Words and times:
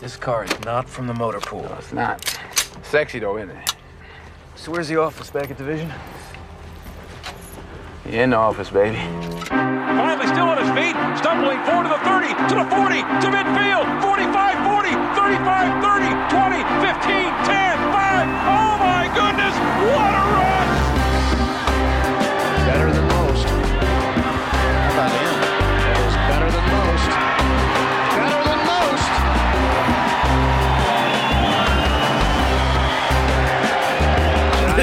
This 0.00 0.16
car 0.16 0.44
is 0.44 0.64
not 0.64 0.88
from 0.88 1.06
the 1.06 1.14
motor 1.14 1.40
pool. 1.40 1.62
No, 1.62 1.74
it's 1.78 1.92
not. 1.92 2.38
Sexy, 2.82 3.18
though, 3.20 3.38
isn't 3.38 3.50
it? 3.50 3.74
So 4.56 4.72
where's 4.72 4.88
the 4.88 5.00
office 5.00 5.30
back 5.30 5.50
at 5.50 5.56
Division? 5.56 5.92
In 8.06 8.30
the 8.30 8.36
office, 8.36 8.70
baby. 8.70 8.98
Finally, 9.48 10.26
still 10.26 10.46
on 10.46 10.58
his 10.58 10.70
feet, 10.76 10.96
stumbling 11.18 11.62
forward 11.64 11.84
to 11.84 11.88
the 11.88 11.98
30, 12.04 12.28
to 12.48 12.54
the 12.54 12.66
40, 12.68 13.00
to 13.00 13.28
midfield, 13.32 13.86
45, 14.02 14.60
40, 14.66 14.90
35, 15.16 15.82
30, 15.82 16.12
20, 16.28 16.62
15, 16.84 17.32
10, 17.46 17.78
5, 17.92 18.58
5. 18.58 18.63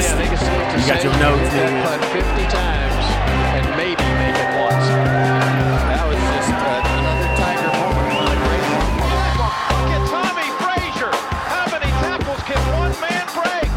Johnny, 0.02 0.14
I 0.14 0.18
think 0.18 0.34
it's 0.34 0.42
safe 0.42 0.66
to 0.72 0.82
You 0.82 0.86
got 0.88 1.04
your 1.04 1.14
notes, 1.22 1.54
hit 1.54 1.70
that 1.86 2.02
50 2.10 2.26
times 2.50 3.06
and 3.54 3.66
maybe 3.78 4.02
make 4.18 4.34
it 4.34 4.50
once. 4.58 4.88
That 4.90 6.02
was 6.10 6.18
just 6.18 6.50
uh, 6.58 6.82
another 6.82 7.30
Tiger 7.38 7.70
moment. 7.70 8.10
One 8.18 8.26
of 8.26 8.34
the 8.34 8.42
great 8.42 8.66
Look 8.98 9.94
at 9.94 10.02
Tommie 10.10 10.50
Frazier. 10.58 11.14
How 11.54 11.70
many 11.70 11.86
tackles 12.02 12.42
can 12.50 12.58
one 12.74 12.98
man 12.98 13.30
break? 13.38 13.70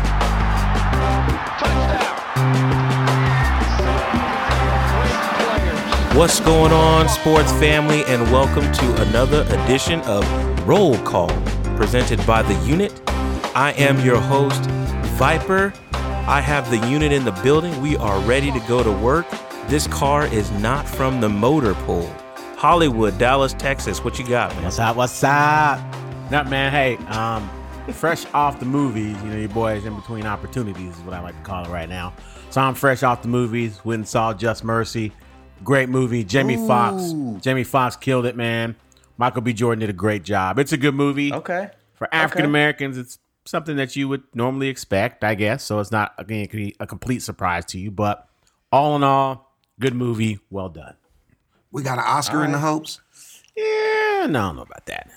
Touchdown. 1.61 2.17
What's 6.17 6.41
going 6.41 6.73
on, 6.73 7.09
sports 7.11 7.53
family, 7.53 8.03
and 8.07 8.23
welcome 8.33 8.65
to 8.73 9.03
another 9.09 9.45
edition 9.61 10.01
of 10.03 10.25
Roll 10.67 10.97
Call, 11.05 11.29
presented 11.77 12.25
by 12.27 12.41
the 12.43 12.55
Unit. 12.65 12.99
I 13.55 13.75
am 13.77 14.01
your 14.01 14.21
host, 14.21 14.63
Viper. 15.21 15.75
I 16.27 16.41
have 16.41 16.71
the 16.71 16.79
unit 16.89 17.13
in 17.13 17.27
the 17.27 17.33
building. 17.33 17.79
We 17.83 17.99
are 17.99 18.19
ready 18.21 18.51
to 18.51 18.59
go 18.61 18.83
to 18.83 18.91
work. 18.91 19.27
This 19.67 19.87
car 19.87 20.27
is 20.27 20.51
not 20.53 20.89
from 20.89 21.21
the 21.21 21.29
motor 21.29 21.75
pool. 21.75 22.09
Hollywood, 22.57 23.19
Dallas, 23.19 23.53
Texas. 23.53 24.03
What 24.03 24.19
you 24.19 24.27
got, 24.27 24.51
man? 24.55 24.65
What's 24.65 24.79
up? 24.79 24.97
What's 24.97 25.23
up? 25.23 25.81
Not 26.31 26.49
man. 26.49 26.73
Hey, 26.73 26.97
um, 27.09 27.47
fresh 27.93 28.25
off 28.33 28.59
the 28.59 28.65
movies. 28.65 29.23
You 29.23 29.29
know, 29.29 29.37
your 29.37 29.51
boys 29.51 29.85
in 29.85 29.95
between 29.95 30.25
opportunities 30.25 30.97
is 30.97 31.03
what 31.03 31.13
I 31.13 31.21
like 31.21 31.37
to 31.37 31.43
call 31.43 31.67
it 31.67 31.69
right 31.69 31.91
now. 31.91 32.15
So 32.49 32.63
I'm 32.63 32.75
fresh 32.75 33.03
off 33.03 33.21
the 33.21 33.29
movies. 33.29 33.85
Went 33.85 33.99
and 33.99 34.09
saw 34.09 34.33
Just 34.33 34.65
Mercy. 34.65 35.13
Great 35.63 35.91
movie. 35.91 36.25
Jamie 36.25 36.57
Foxx. 36.67 37.13
Jamie 37.43 37.65
Foxx 37.65 37.97
killed 37.97 38.25
it, 38.25 38.35
man. 38.35 38.77
Michael 39.19 39.43
B. 39.43 39.53
Jordan 39.53 39.81
did 39.81 39.91
a 39.91 39.93
great 39.93 40.23
job. 40.23 40.59
It's 40.59 40.73
a 40.73 40.79
good 40.79 40.95
movie. 40.95 41.35
Okay. 41.35 41.69
For 41.93 42.09
African 42.15 42.47
Americans, 42.47 42.97
it's 42.97 43.19
something 43.45 43.77
that 43.77 43.97
you 43.97 44.09
would 44.09 44.23
normally 44.35 44.69
expect, 44.69 45.25
I 45.25 45.35
guess. 45.35 45.65
So 45.65 45.79
it's 45.81 45.93
not 45.93 46.15
again 46.19 46.49
a 46.81 46.87
complete 46.87 47.23
surprise 47.23 47.65
to 47.67 47.79
you, 47.79 47.91
but 47.91 48.29
all 48.73 48.97
in 48.97 49.03
all, 49.03 49.55
good 49.79 49.95
movie. 49.95 50.39
Well 50.51 50.69
done. 50.69 50.95
We 51.71 51.83
got 51.83 51.99
an 51.99 52.05
Oscar 52.07 52.45
in 52.45 52.53
the 52.53 52.59
hopes. 52.59 53.01
Yeah, 53.57 54.27
no, 54.27 54.27
I 54.27 54.29
don't 54.29 54.57
know 54.57 54.63
about 54.63 54.87
that. 54.87 55.11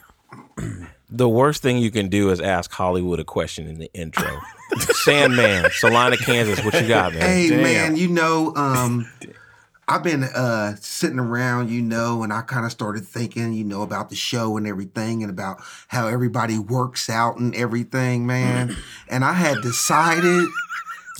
The 1.09 1.29
worst 1.29 1.61
thing 1.61 1.77
you 1.77 1.89
can 1.89 2.09
do 2.09 2.29
is 2.31 2.41
ask 2.41 2.71
Hollywood 2.71 3.19
a 3.19 3.23
question 3.23 3.67
in 3.67 3.79
the 3.79 3.91
intro. 3.93 4.27
Sandman, 4.77 5.69
Salina, 5.71 6.17
Kansas. 6.17 6.63
What 6.63 6.73
you 6.81 6.87
got, 6.87 7.13
man? 7.13 7.21
Hey 7.21 7.49
man, 7.49 7.95
you 7.95 8.09
know, 8.09 8.53
um, 8.55 9.09
I've 9.89 10.03
been 10.03 10.23
uh 10.23 10.75
sitting 10.81 11.19
around, 11.19 11.69
you 11.69 11.81
know, 11.81 12.23
and 12.23 12.33
I 12.33 12.41
kind 12.41 12.65
of 12.65 12.71
started 12.71 13.05
thinking, 13.05 13.53
you 13.53 13.63
know, 13.63 13.81
about 13.83 14.09
the 14.09 14.15
show 14.15 14.57
and 14.57 14.67
everything 14.67 15.23
and 15.23 15.29
about 15.29 15.61
how 15.87 16.07
everybody 16.07 16.59
works 16.59 17.09
out 17.09 17.37
and 17.37 17.55
everything, 17.55 18.25
man. 18.25 18.75
and 19.07 19.23
I 19.23 19.33
had 19.33 19.61
decided 19.61 20.47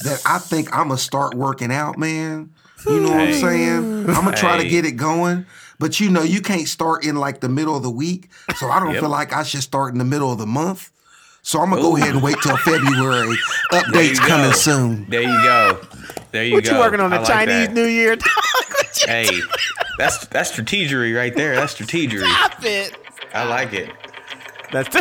that 0.04 0.22
I 0.26 0.38
think 0.40 0.72
I'm 0.74 0.90
gonna 0.90 0.98
start 0.98 1.34
working 1.34 1.72
out, 1.72 1.98
man. 1.98 2.52
You 2.86 3.00
know 3.00 3.10
what 3.10 3.22
I'm 3.22 3.34
saying? 3.34 4.10
I'm 4.10 4.24
gonna 4.26 4.36
try 4.38 4.58
to 4.62 4.68
get 4.70 4.86
it 4.86 4.92
going. 4.94 5.46
But 5.80 6.00
you 6.00 6.10
know, 6.10 6.24
you 6.24 6.42
can't 6.42 6.68
start 6.68 7.06
in 7.06 7.16
like 7.16 7.40
the 7.40 7.50
middle 7.50 7.76
of 7.76 7.84
the 7.84 7.90
week. 7.92 8.30
So 8.58 8.70
I 8.70 8.80
don't 8.80 8.94
feel 9.02 9.10
like 9.10 9.32
I 9.34 9.44
should 9.44 9.62
start 9.64 9.94
in 9.94 9.98
the 10.00 10.06
middle 10.06 10.32
of 10.32 10.38
the 10.40 10.46
month. 10.48 10.92
So 11.48 11.62
I'm 11.62 11.70
gonna 11.70 11.82
go 11.82 11.96
ahead 11.96 12.10
and 12.10 12.22
wait 12.22 12.36
till 12.44 12.58
February. 12.58 13.38
Updates 13.72 14.18
coming 14.18 14.52
soon. 14.52 15.06
There 15.10 15.22
you 15.22 15.28
go. 15.30 15.80
There 16.34 16.44
you 16.44 16.56
What 16.56 16.66
go. 16.66 16.72
What 16.72 16.76
you 16.76 16.80
working 16.84 17.00
on 17.00 17.10
the 17.10 17.20
like 17.20 17.26
Chinese 17.26 17.68
that. 17.68 17.74
New 17.74 17.86
Year? 17.86 18.18
Hey, 19.06 19.30
that's 20.00 20.26
that's 20.28 20.52
strategery 20.52 21.16
right 21.16 21.34
there. 21.34 21.56
That's 21.56 21.76
strategery. 21.76 22.28
Stop 22.28 22.66
it. 22.66 22.98
I 23.34 23.44
like 23.44 23.72
it. 23.72 23.92
That's 24.72 24.94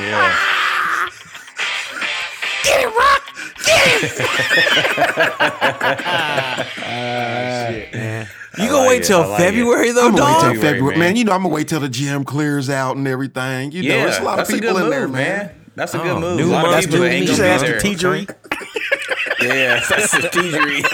Yeah. 0.00 0.32
You 8.58 8.68
gonna 8.68 8.78
like 8.80 8.88
wait 8.88 9.00
it. 9.02 9.04
till 9.06 9.26
like 9.28 9.38
February 9.40 9.88
it. 9.88 9.94
though, 9.94 10.06
I'm 10.08 10.14
gonna 10.14 10.24
wait 10.26 10.32
dog? 10.32 10.40
till 10.42 10.50
February, 10.54 10.72
February, 10.74 10.96
man. 10.98 11.08
man. 11.08 11.16
You 11.16 11.24
know, 11.24 11.32
I'm 11.32 11.42
gonna 11.42 11.54
wait 11.54 11.68
till 11.68 11.80
the 11.80 11.88
gym 11.88 12.24
clears 12.24 12.68
out 12.68 12.96
and 12.96 13.08
everything. 13.08 13.72
You 13.72 13.82
know, 13.84 13.88
there's 13.88 14.18
a 14.18 14.22
lot 14.22 14.38
of 14.40 14.48
people 14.48 14.72
good 14.74 14.84
in 14.84 14.90
there, 14.90 15.08
man. 15.08 15.50
That's 15.74 15.94
a 15.94 16.00
Oh, 16.00 16.04
good 16.04 16.20
move. 16.20 16.38
new 16.38 16.50
a 16.50 16.52
lot 16.52 16.66
month, 16.66 16.84
of 16.84 16.90
people 16.90 16.98
new 16.98 17.04
that 17.04 17.12
ain't 17.14 17.30
me. 17.30 17.36
gonna 17.36 17.42
that's 17.48 17.62
be 17.62 17.68
there. 17.68 17.80
strategery. 17.80 18.28
Yeah, 19.40 19.80
that's 19.88 20.14
strategery. 20.14 20.84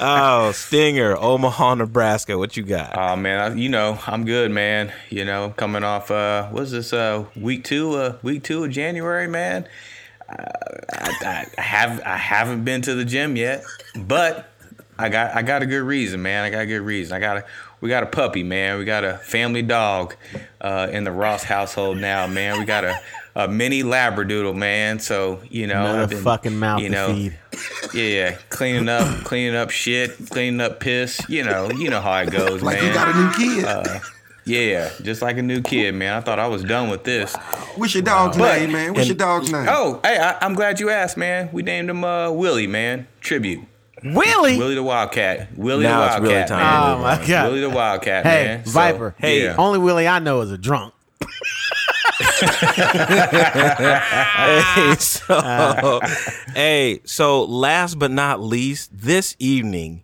Oh, 0.00 0.52
Stinger, 0.52 1.16
Omaha, 1.16 1.74
Nebraska. 1.74 2.38
What 2.38 2.56
you 2.56 2.62
got? 2.62 2.96
Oh 2.96 3.16
man, 3.16 3.40
I, 3.40 3.54
you 3.56 3.68
know 3.68 3.98
I'm 4.06 4.24
good, 4.24 4.52
man. 4.52 4.92
You 5.10 5.24
know, 5.24 5.52
coming 5.56 5.82
off 5.82 6.10
uh, 6.12 6.46
what's 6.50 6.70
this 6.70 6.92
uh 6.92 7.24
week 7.34 7.64
two 7.64 7.94
uh 7.96 8.16
week 8.22 8.44
two 8.44 8.62
of 8.62 8.70
January, 8.70 9.26
man. 9.26 9.66
Uh, 10.38 10.44
I, 10.92 11.46
I 11.58 11.60
have 11.60 12.00
I 12.04 12.16
haven't 12.16 12.64
been 12.64 12.82
to 12.82 12.94
the 12.94 13.04
gym 13.04 13.36
yet, 13.36 13.64
but 13.96 14.50
I 14.98 15.08
got 15.08 15.34
I 15.36 15.42
got 15.42 15.62
a 15.62 15.66
good 15.66 15.82
reason, 15.82 16.22
man. 16.22 16.44
I 16.44 16.50
got 16.50 16.60
a 16.62 16.66
good 16.66 16.80
reason. 16.82 17.16
I 17.16 17.20
got 17.20 17.36
a 17.38 17.44
we 17.80 17.88
got 17.88 18.02
a 18.02 18.06
puppy, 18.06 18.42
man. 18.42 18.78
We 18.78 18.84
got 18.84 19.04
a 19.04 19.18
family 19.18 19.62
dog 19.62 20.16
uh, 20.60 20.88
in 20.90 21.04
the 21.04 21.12
Ross 21.12 21.42
household 21.44 21.98
now, 21.98 22.26
man. 22.26 22.58
We 22.58 22.64
got 22.64 22.84
a, 22.84 22.98
a 23.36 23.46
mini 23.46 23.82
labradoodle, 23.82 24.56
man. 24.56 24.98
So 25.00 25.40
you 25.50 25.66
know, 25.66 25.80
Another 25.82 26.02
I've 26.02 26.10
been, 26.10 26.22
fucking 26.22 26.58
mouth 26.58 26.80
you 26.80 26.88
to 26.88 26.92
know, 26.94 27.08
feed. 27.14 27.38
yeah, 27.94 28.36
cleaning 28.48 28.88
up, 28.88 29.24
cleaning 29.24 29.54
up 29.54 29.70
shit, 29.70 30.12
cleaning 30.30 30.60
up 30.60 30.80
piss. 30.80 31.20
You 31.28 31.44
know, 31.44 31.70
you 31.70 31.90
know 31.90 32.00
how 32.00 32.16
it 32.20 32.30
goes, 32.30 32.62
Like 32.62 32.78
man. 32.78 32.86
you 32.86 32.94
got 32.94 33.14
a 33.14 33.20
new 33.20 33.54
kid. 33.56 33.64
Uh, 33.66 33.98
Yeah, 34.46 34.90
just 35.02 35.22
like 35.22 35.38
a 35.38 35.42
new 35.42 35.62
kid, 35.62 35.94
man. 35.94 36.14
I 36.14 36.20
thought 36.20 36.38
I 36.38 36.46
was 36.48 36.62
done 36.64 36.90
with 36.90 37.04
this. 37.04 37.34
What's 37.76 37.94
your 37.94 38.02
dog's 38.02 38.36
But- 38.36 38.58
name, 38.58 38.72
man? 38.72 38.92
What's 38.94 39.06
your 39.08 39.16
dog's 39.16 39.50
name? 39.50 39.66
Oh, 39.68 40.00
hey, 40.04 40.18
I, 40.18 40.36
I'm 40.44 40.54
glad 40.54 40.80
you 40.80 40.90
asked, 40.90 41.16
man. 41.16 41.48
We 41.52 41.62
named 41.62 41.88
him 41.88 42.04
uh, 42.04 42.30
Willie, 42.30 42.66
man. 42.66 43.06
Tribute. 43.20 43.64
Willie. 44.04 44.58
Willie 44.58 44.74
the 44.74 44.82
Wildcat. 44.82 45.56
Willie 45.56 45.84
Now 45.84 46.00
the 46.00 46.06
it's 46.06 46.20
really 46.20 46.34
Wildcat. 46.34 46.48
time 46.48 46.58
man. 46.58 46.98
Oh 46.98 47.02
my 47.02 47.26
god. 47.26 47.46
Willie 47.48 47.60
the 47.62 47.70
Wildcat, 47.70 48.24
Hey, 48.26 48.44
man. 48.44 48.64
So, 48.66 48.72
Viper. 48.72 49.14
hey, 49.18 49.44
yeah. 49.44 49.56
Only 49.56 49.78
Willie 49.78 50.06
I 50.06 50.18
know 50.18 50.42
is 50.42 50.50
a 50.50 50.58
drunk. 50.58 50.92
hey, 53.64 54.94
so, 54.98 56.00
hey, 56.54 57.00
so 57.04 57.44
last 57.44 57.98
but 57.98 58.10
not 58.10 58.42
least, 58.42 58.90
this 58.92 59.36
evening 59.38 60.02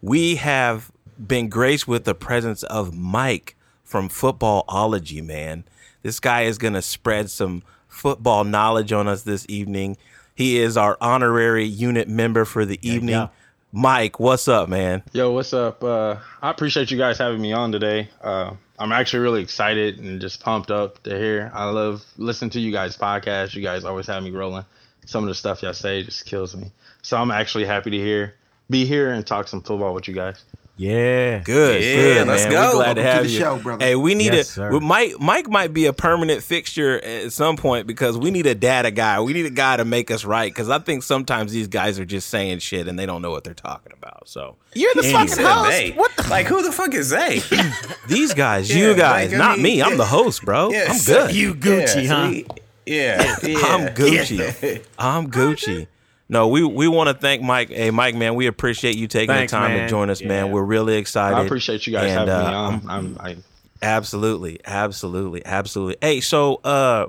we 0.00 0.36
have 0.36 0.92
been 1.18 1.48
graced 1.48 1.86
with 1.88 2.04
the 2.04 2.14
presence 2.14 2.62
of 2.64 2.94
Mike 2.94 3.56
from 3.92 4.08
Footballology, 4.08 5.22
man. 5.22 5.64
This 6.02 6.18
guy 6.18 6.42
is 6.44 6.56
going 6.56 6.72
to 6.72 6.80
spread 6.80 7.28
some 7.28 7.62
football 7.88 8.42
knowledge 8.42 8.90
on 8.90 9.06
us 9.06 9.22
this 9.22 9.44
evening. 9.50 9.98
He 10.34 10.56
is 10.56 10.78
our 10.78 10.96
honorary 10.98 11.66
unit 11.66 12.08
member 12.08 12.46
for 12.46 12.64
the 12.64 12.78
evening. 12.80 13.16
go. 13.16 13.30
Mike, 13.70 14.18
what's 14.18 14.48
up, 14.48 14.70
man? 14.70 15.02
Yo, 15.12 15.32
what's 15.32 15.52
up? 15.52 15.84
Uh, 15.84 16.16
I 16.40 16.50
appreciate 16.50 16.90
you 16.90 16.96
guys 16.96 17.18
having 17.18 17.42
me 17.42 17.52
on 17.52 17.70
today. 17.70 18.08
Uh, 18.22 18.54
I'm 18.78 18.92
actually 18.92 19.20
really 19.20 19.42
excited 19.42 19.98
and 19.98 20.22
just 20.22 20.40
pumped 20.40 20.70
up 20.70 21.02
to 21.02 21.10
hear. 21.10 21.50
I 21.52 21.68
love 21.68 22.02
listening 22.16 22.50
to 22.52 22.60
you 22.60 22.72
guys' 22.72 22.96
podcast. 22.96 23.54
You 23.54 23.60
guys 23.60 23.84
always 23.84 24.06
have 24.06 24.22
me 24.22 24.30
rolling. 24.30 24.64
Some 25.04 25.22
of 25.22 25.28
the 25.28 25.34
stuff 25.34 25.62
y'all 25.62 25.74
say 25.74 26.02
just 26.02 26.24
kills 26.24 26.56
me. 26.56 26.72
So 27.02 27.18
I'm 27.18 27.30
actually 27.30 27.66
happy 27.66 27.90
to 27.90 27.98
hear, 27.98 28.36
be 28.70 28.86
here 28.86 29.12
and 29.12 29.26
talk 29.26 29.48
some 29.48 29.60
football 29.60 29.92
with 29.92 30.08
you 30.08 30.14
guys. 30.14 30.42
Yeah. 30.76 31.40
Good, 31.40 31.82
Yeah, 31.82 31.94
good, 31.94 32.28
let's 32.28 32.42
man. 32.44 32.50
go. 32.52 32.60
We're 32.60 32.72
glad 32.72 32.78
Welcome 32.78 32.94
to 32.96 33.02
to 33.02 33.12
have 33.12 33.24
the 33.24 33.30
you. 33.30 33.38
show, 33.38 33.56
brother. 33.58 33.84
Hey, 33.84 33.94
we 33.94 34.14
need 34.14 34.32
Yes, 34.32 34.48
a 34.50 34.52
sir. 34.52 34.80
Mike. 34.80 35.12
Mike 35.20 35.48
might 35.50 35.72
be 35.74 35.84
a 35.86 35.92
permanent 35.92 36.42
fixture 36.42 36.98
at 37.04 37.32
some 37.32 37.56
point 37.56 37.86
because 37.86 38.16
we 38.16 38.30
need 38.30 38.46
a 38.46 38.54
data 38.54 38.90
guy. 38.90 39.20
We 39.20 39.34
need 39.34 39.44
a 39.46 39.50
guy 39.50 39.76
to 39.76 39.84
make 39.84 40.10
us 40.10 40.24
right 40.24 40.50
because 40.52 40.70
I 40.70 40.78
think 40.78 41.02
sometimes 41.02 41.52
these 41.52 41.68
guys 41.68 41.98
are 42.00 42.06
just 42.06 42.30
saying 42.30 42.60
shit 42.60 42.88
and 42.88 42.98
they 42.98 43.04
don't 43.06 43.20
know 43.22 43.30
what 43.30 43.44
they're 43.44 43.52
talking 43.54 43.92
about. 43.92 44.28
So 44.28 44.56
You're 44.74 44.92
the 44.94 45.04
Anyway. 45.04 45.26
fucking 45.28 45.44
host. 45.44 45.70
they. 45.70 45.90
What 45.92 46.10
the 46.16 46.28
Like, 46.30 46.46
who 46.46 46.62
the 46.62 46.72
fuck 46.72 46.94
is 46.94 47.10
they? 47.10 47.42
these 48.08 48.32
guys, 48.32 48.70
Yeah, 48.74 48.76
you 48.88 48.94
guys, 48.94 49.30
like, 49.30 49.40
I 49.40 49.44
not 49.44 49.58
mean, 49.58 49.62
me. 49.78 49.82
I'm 49.82 49.98
the 49.98 50.06
host, 50.06 50.42
bro. 50.42 50.70
Yeah, 50.70 50.86
I'm 50.88 50.96
so 50.96 51.26
good. 51.26 51.34
You 51.36 51.54
Gucci, 51.54 52.04
yeah, 52.04 52.08
huh? 52.08 52.26
so 52.26 52.30
he- 52.32 52.46
yeah, 52.86 53.36
yeah. 53.42 53.58
I'm 53.66 53.88
Gucci. 53.94 54.84
I'm 54.98 55.30
Gucci. 55.30 55.86
No, 56.32 56.48
we 56.48 56.64
we 56.64 56.88
want 56.88 57.08
to 57.10 57.14
thank 57.14 57.42
Mike. 57.42 57.68
Hey, 57.68 57.90
Mike, 57.90 58.14
man, 58.14 58.34
we 58.36 58.46
appreciate 58.46 58.96
you 58.96 59.06
taking 59.06 59.34
Thanks, 59.34 59.52
the 59.52 59.58
time 59.58 59.72
man. 59.72 59.82
to 59.82 59.88
join 59.90 60.08
us, 60.08 60.22
man. 60.22 60.50
We're 60.50 60.62
really 60.62 60.96
excited. 60.96 61.36
I 61.36 61.44
appreciate 61.44 61.86
you 61.86 61.92
guys 61.92 62.10
And, 62.10 62.26
having 62.26 62.34
uh, 62.34 62.38
me 62.38 62.54
on. 62.54 62.72
I'm- 62.72 62.88
I'm, 62.88 63.18
I, 63.20 63.36
Absolutely, 63.82 64.58
absolutely, 64.64 65.44
absolutely. 65.44 65.96
Hey, 66.00 66.20
so 66.20 66.54
uh 66.64 67.08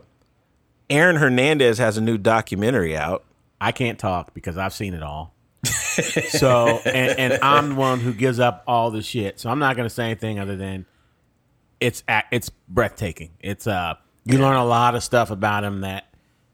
Aaron 0.90 1.16
Hernandez 1.16 1.78
has 1.78 1.98
a 1.98 2.02
new 2.02 2.18
documentary 2.18 2.98
out. 2.98 3.24
I 3.62 3.72
can't 3.72 3.98
talk 3.98 4.34
because 4.34 4.58
I've 4.58 4.74
seen 4.74 4.94
it 4.94 5.04
all. 5.04 5.34
so, 5.64 6.81
and, 6.84 7.18
and 7.18 7.44
I'm 7.44 7.69
the 7.69 7.76
one 7.76 8.02
who 8.02 8.12
gives 8.14 8.40
up 8.42 8.64
all 8.68 8.92
the 8.92 9.02
shit. 9.02 9.40
So 9.40 9.50
I'm 9.50 9.60
not 9.60 9.78
going 9.78 9.88
to 9.88 9.94
say 9.94 10.04
anything 10.06 10.38
other 10.40 10.58
than 10.58 10.86
it's 11.80 12.04
it's 12.30 12.50
breathtaking. 12.68 13.31
It's 13.40 13.68
uh, 13.68 13.94
you 14.26 14.40
learn 14.40 14.58
a 14.58 14.66
lot 14.66 14.96
of 14.96 15.04
stuff 15.04 15.31
about 15.31 15.64
him 15.64 15.81
that 15.81 16.14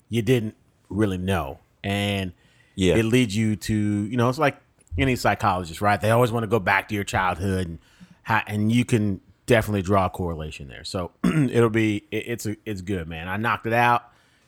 you 0.09 0.21
didn't 0.21 0.55
really 0.89 1.17
know, 1.17 1.57
and 1.83 2.33
Yeah. 2.79 2.95
it 2.95 3.03
leads 3.03 3.35
you 3.35 3.57
to 3.57 3.73
you 3.73 4.15
know 4.15 4.29
it's 4.29 4.39
like 4.39 4.57
any 4.97 5.15
psychologist, 5.15 5.81
right? 5.81 5.99
They 5.99 6.11
always 6.11 6.31
want 6.31 6.43
to 6.43 6.47
go 6.47 6.59
back 6.59 6.87
to 6.89 6.95
your 6.95 7.03
childhood 7.03 7.67
and 7.67 7.79
how, 8.23 8.41
and 8.47 8.71
you 8.71 8.85
can 8.85 9.21
definitely 9.45 9.81
draw 9.81 10.05
a 10.05 10.09
correlation 10.09 10.67
there. 10.69 10.83
So 10.83 11.11
it'll 11.23 11.69
be 11.69 12.05
it, 12.09 12.23
it's 12.27 12.45
a, 12.45 12.55
it's 12.65 12.81
good, 12.81 13.07
man. 13.07 13.27
I 13.27 13.37
knocked 13.37 13.65
it 13.65 13.73
out. 13.73 14.03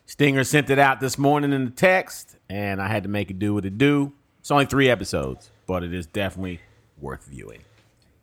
Stinger 0.06 0.44
sent 0.44 0.70
it 0.70 0.80
out 0.80 1.00
this 1.00 1.18
morning 1.18 1.54
in 1.54 1.66
the 1.66 1.72
text, 1.72 2.38
and 2.50 2.82
I 2.82 2.88
had 2.88 3.04
to 3.04 3.10
make 3.10 3.30
it 3.30 3.40
do 3.40 3.54
what 3.54 3.66
it 3.66 3.78
do. 3.78 4.14
It's 4.40 4.52
only 4.52 4.66
three 4.66 4.90
episodes, 4.90 5.52
but 5.68 5.84
it 5.84 5.94
is 5.94 6.06
definitely 6.06 6.60
worth 7.00 7.26
viewing. 7.26 7.62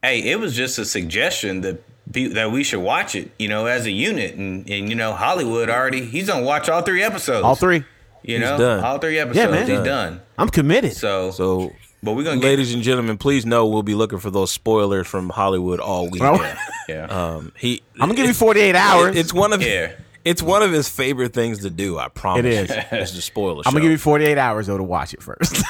Hey, 0.03 0.23
it 0.31 0.41
was 0.41 0.55
just 0.55 0.79
a 0.79 0.85
suggestion 0.85 1.61
that 1.63 1.83
pe- 2.13 2.29
that 2.29 2.51
we 2.51 2.65
should 2.65 2.81
watch 2.81 3.15
it, 3.15 3.31
you 3.39 3.49
know, 3.49 3.67
as 3.67 3.85
a 3.85 3.91
unit, 3.91 4.35
and 4.37 4.69
and 4.71 4.89
you 4.89 4.95
know, 4.95 5.13
Hollywood 5.13 5.69
already 5.69 6.07
he's 6.07 6.29
gonna 6.29 6.45
watch 6.45 6.69
all 6.69 6.83
three 6.83 7.03
episodes. 7.03 7.45
All 7.45 7.55
three. 7.55 7.85
You 8.23 8.39
know, 8.39 8.59
done. 8.59 8.85
all 8.85 8.99
three 8.99 9.19
episodes. 9.19 9.51
man. 9.51 9.61
He's 9.67 9.77
Done. 9.77 9.85
done. 9.85 10.21
I'm 10.37 10.49
committed. 10.49 10.95
So, 10.95 11.31
So, 11.31 11.73
but 12.03 12.13
we're 12.15 12.25
gonna 12.25 12.41
get 12.41 12.47
ladies 12.47 12.73
and 12.75 12.83
gentlemen, 12.83 13.19
please 13.19 13.45
know 13.45 13.67
we'll 13.67 13.83
be 13.83 13.95
looking 13.95 14.19
for 14.19 14.31
those 14.31 14.53
spoilers 14.53 15.07
from 15.07 15.31
Hollywood 15.31 15.81
all 15.81 16.09
week. 16.11 16.23
Well, 16.23 16.41
yeah. 16.89 17.07
Um, 17.07 17.53
he, 17.59 17.83
I'm 17.95 18.01
gonna 18.09 18.15
give 18.15 18.27
you 18.27 18.35
48 18.35 18.75
hours. 18.77 19.17
It's 19.17 19.33
one 19.35 19.53
of 19.53 19.63
Yeah. 19.63 19.93
it's 20.25 20.43
one 20.43 20.63
of 20.63 20.71
his 20.71 20.89
favorite 20.89 21.33
things 21.33 21.61
to 21.61 21.71
do. 21.71 21.99
I 21.99 22.09
promise. 22.09 22.41
It 22.41 22.47
is. 22.47 22.71
you. 22.71 22.83
It's 22.93 23.11
to 23.13 23.23
spoil 23.23 23.59
I'm 23.59 23.63
show. 23.65 23.71
gonna 23.71 23.81
give 23.83 23.91
you 23.93 23.99
48 23.99 24.39
hours 24.39 24.67
though 24.69 24.77
to 24.79 24.83
watch 24.85 25.13
it 25.15 25.23
first. 25.23 25.57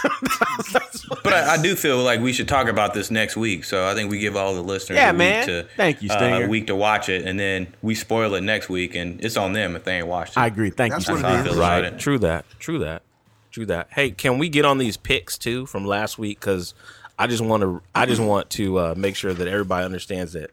But 1.25 1.33
I, 1.33 1.55
I 1.55 1.63
do 1.63 1.75
feel 1.77 1.99
like 2.03 2.21
we 2.21 2.33
should 2.33 2.49
talk 2.49 2.69
about 2.69 2.95
this 2.95 3.11
next 3.11 3.37
week. 3.37 3.65
So 3.65 3.87
I 3.87 3.95
think 3.95 4.11
we 4.11 4.19
give 4.19 4.37
all 4.37 4.55
the 4.55 4.63
listeners 4.63 4.97
Yeah, 4.99 5.11
a 5.11 5.13
week 5.13 5.19
man. 5.19 5.47
to 5.47 5.67
Thank 5.77 6.03
you, 6.03 6.11
uh, 6.11 6.17
Stinger. 6.19 6.45
a 6.45 6.49
week 6.49 6.67
to 6.69 6.77
watch 6.77 7.09
it, 7.09 7.27
and 7.27 7.39
then 7.39 7.75
we 7.83 7.95
spoil 7.95 8.35
it 8.35 8.43
next 8.43 8.69
week, 8.69 8.95
and 8.95 9.25
it's 9.25 9.37
on 9.37 9.53
them 9.53 9.77
if 9.77 9.85
they 9.85 9.99
ain't 9.99 10.07
watched 10.07 10.33
it. 10.33 10.41
I 10.41 10.47
agree. 10.47 10.71
Thank 10.71 10.93
That's 10.93 11.09
you. 11.09 11.15
what 11.15 11.21
Steve. 11.21 11.31
how 11.31 11.41
I 11.41 11.43
feel 11.45 11.53
about 11.55 11.83
Right. 11.83 11.85
it. 11.93 11.99
True 11.99 12.19
that. 12.21 12.45
True 12.59 12.79
that. 12.81 13.03
True 13.51 13.67
that. 13.67 13.89
Hey, 13.93 14.11
can 14.11 14.39
we 14.39 14.49
get 14.49 14.65
on 14.65 14.79
these 14.79 14.97
picks 14.97 15.39
too 15.39 15.67
from 15.67 15.85
last 15.87 16.19
week? 16.19 16.39
Because 16.41 16.75
I 17.19 17.27
just 17.27 17.43
want 17.43 17.63
to. 17.63 17.83
I 17.95 18.07
just 18.07 18.21
want 18.21 18.51
to 18.51 18.79
uh, 18.79 18.95
make 18.97 19.17
sure 19.17 19.33
that 19.35 19.49
everybody 19.49 19.85
understands 19.85 20.35
that. 20.35 20.51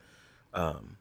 Um, 0.53 0.94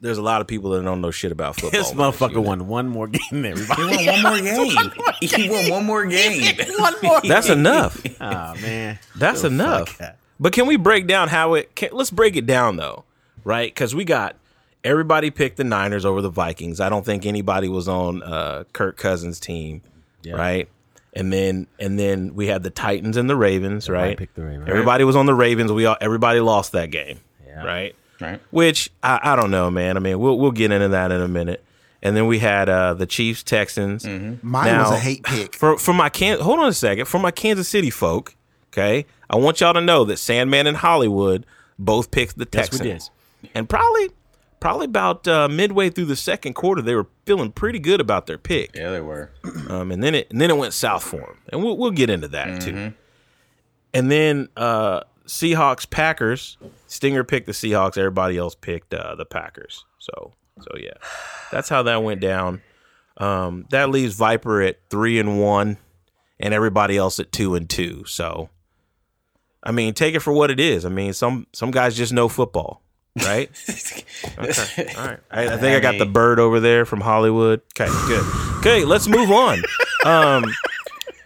there's 0.00 0.18
a 0.18 0.22
lot 0.22 0.40
of 0.40 0.46
people 0.46 0.70
that 0.70 0.82
don't 0.82 1.00
know 1.00 1.10
shit 1.10 1.32
about 1.32 1.54
football. 1.54 1.70
This 1.70 1.90
in 1.90 1.96
this 1.96 2.06
motherfucker 2.06 2.42
won 2.44 2.68
one 2.68 2.88
more 2.88 3.06
game 3.08 3.20
than 3.30 3.44
He 3.44 3.50
everybody. 3.50 4.06
won 4.06 4.06
one 4.06 4.22
more 4.22 4.40
game. 4.40 4.90
he 5.20 5.50
won 5.50 5.70
one 5.70 5.84
more 5.86 6.06
game. 6.06 6.56
one 6.78 6.94
more. 7.02 7.20
That's 7.22 7.48
enough. 7.48 8.02
Oh 8.20 8.54
man, 8.62 8.98
That's 9.14 9.42
Go 9.42 9.48
enough. 9.48 10.00
But 10.40 10.52
can 10.52 10.66
we 10.66 10.76
break 10.76 11.06
down 11.06 11.28
how 11.28 11.54
it? 11.54 11.74
Can, 11.74 11.90
let's 11.92 12.10
break 12.10 12.36
it 12.36 12.46
down 12.46 12.76
though, 12.76 13.04
right? 13.44 13.72
Because 13.72 13.94
we 13.94 14.04
got 14.04 14.36
everybody 14.84 15.30
picked 15.30 15.56
the 15.56 15.64
Niners 15.64 16.04
over 16.04 16.20
the 16.22 16.28
Vikings. 16.30 16.80
I 16.80 16.88
don't 16.88 17.04
think 17.04 17.26
anybody 17.26 17.68
was 17.68 17.88
on 17.88 18.22
uh, 18.22 18.64
Kirk 18.72 18.96
Cousins' 18.96 19.38
team, 19.40 19.82
right? 20.26 20.68
And 21.14 21.32
then 21.32 21.66
and 21.78 21.98
then 21.98 22.34
we 22.34 22.46
had 22.46 22.62
the 22.62 22.70
Titans 22.70 23.16
and 23.16 23.28
the 23.30 23.36
Ravens, 23.36 23.88
right? 23.88 24.16
picked 24.16 24.34
the 24.34 24.44
Ravens. 24.44 24.68
Everybody 24.68 25.04
was 25.04 25.16
on 25.16 25.26
the 25.26 25.34
Ravens. 25.34 25.72
We 25.72 25.86
all 25.86 25.96
everybody 26.00 26.40
lost 26.40 26.72
that 26.72 26.90
game, 26.90 27.20
Yeah. 27.46 27.64
right? 27.64 27.96
Right. 28.20 28.40
Which 28.50 28.90
I, 29.02 29.20
I 29.22 29.36
don't 29.36 29.50
know, 29.50 29.70
man. 29.70 29.96
I 29.96 30.00
mean, 30.00 30.18
we'll 30.18 30.38
we'll 30.38 30.50
get 30.52 30.70
into 30.72 30.88
that 30.88 31.12
in 31.12 31.20
a 31.20 31.28
minute. 31.28 31.62
And 32.02 32.16
then 32.16 32.26
we 32.26 32.38
had 32.38 32.68
uh, 32.68 32.94
the 32.94 33.06
Chiefs 33.06 33.42
Texans. 33.42 34.04
Mine 34.06 34.40
Now- 34.42 34.82
was 34.84 34.92
a 34.92 34.98
hate 34.98 35.22
pick. 35.24 35.54
For 35.56 35.76
for 35.78 35.92
my 35.92 36.08
can 36.08 36.38
hold 36.40 36.60
on 36.60 36.68
a 36.68 36.72
second. 36.72 37.06
For 37.06 37.18
my 37.18 37.30
Kansas 37.30 37.68
City 37.68 37.90
folk, 37.90 38.34
okay, 38.72 39.06
I 39.28 39.36
want 39.36 39.60
y'all 39.60 39.74
to 39.74 39.80
know 39.80 40.04
that 40.04 40.18
Sandman 40.18 40.66
and 40.66 40.76
Hollywood 40.76 41.44
both 41.78 42.10
picked 42.10 42.38
the 42.38 42.46
Yes, 42.52 42.70
we 42.72 42.78
Texans, 42.78 43.10
and 43.54 43.68
probably 43.68 44.10
probably 44.60 44.84
about 44.86 45.26
uh, 45.28 45.48
midway 45.48 45.90
through 45.90 46.04
the 46.06 46.16
second 46.16 46.54
quarter, 46.54 46.80
they 46.80 46.94
were 46.94 47.06
feeling 47.26 47.52
pretty 47.52 47.78
good 47.78 48.00
about 48.00 48.26
their 48.26 48.38
pick. 48.38 48.74
Yeah, 48.74 48.90
they 48.90 49.00
were. 49.00 49.30
Um, 49.68 49.90
and 49.90 50.02
then 50.02 50.14
it 50.14 50.30
and 50.30 50.40
then 50.40 50.50
it 50.50 50.56
went 50.56 50.74
south 50.74 51.02
for 51.02 51.16
them, 51.20 51.38
and 51.52 51.62
we'll 51.64 51.76
we'll 51.76 51.90
get 51.90 52.08
into 52.08 52.28
that 52.28 52.60
too. 52.60 52.92
And 53.92 54.10
then 54.10 54.48
uh, 54.56 55.00
Seahawks 55.26 55.88
Packers. 55.88 56.56
Stinger 56.86 57.24
picked 57.24 57.46
the 57.46 57.52
Seahawks. 57.52 57.98
Everybody 57.98 58.38
else 58.38 58.54
picked 58.54 58.94
uh, 58.94 59.14
the 59.14 59.24
Packers. 59.24 59.84
So 59.98 60.32
so 60.60 60.70
yeah, 60.78 60.94
that's 61.50 61.68
how 61.68 61.82
that 61.82 62.02
went 62.02 62.20
down. 62.20 62.62
Um, 63.18 63.66
that 63.70 63.90
leaves 63.90 64.14
Viper 64.14 64.62
at 64.62 64.78
three 64.90 65.18
and 65.18 65.40
one, 65.40 65.78
and 66.40 66.54
everybody 66.54 66.96
else 66.96 67.18
at 67.20 67.32
two 67.32 67.54
and 67.54 67.68
two. 67.68 68.04
So, 68.06 68.50
I 69.62 69.72
mean, 69.72 69.94
take 69.94 70.14
it 70.14 70.20
for 70.20 70.32
what 70.32 70.50
it 70.50 70.60
is. 70.60 70.84
I 70.84 70.88
mean, 70.88 71.12
some 71.12 71.46
some 71.52 71.70
guys 71.70 71.96
just 71.96 72.12
know 72.12 72.28
football, 72.28 72.82
right? 73.16 73.50
okay, 74.38 74.94
all 74.96 75.06
right. 75.06 75.20
I, 75.30 75.48
I 75.48 75.56
think 75.56 75.76
I, 75.76 75.80
got 75.80 75.98
the 75.98 76.06
bird 76.06 76.38
over 76.38 76.60
there 76.60 76.84
from 76.84 77.00
Hollywood. 77.00 77.60
Okay, 77.78 77.90
good. 78.06 78.24
Okay, 78.58 78.84
let's 78.84 79.08
move 79.08 79.30
on. 79.30 79.62
Um, 80.04 80.44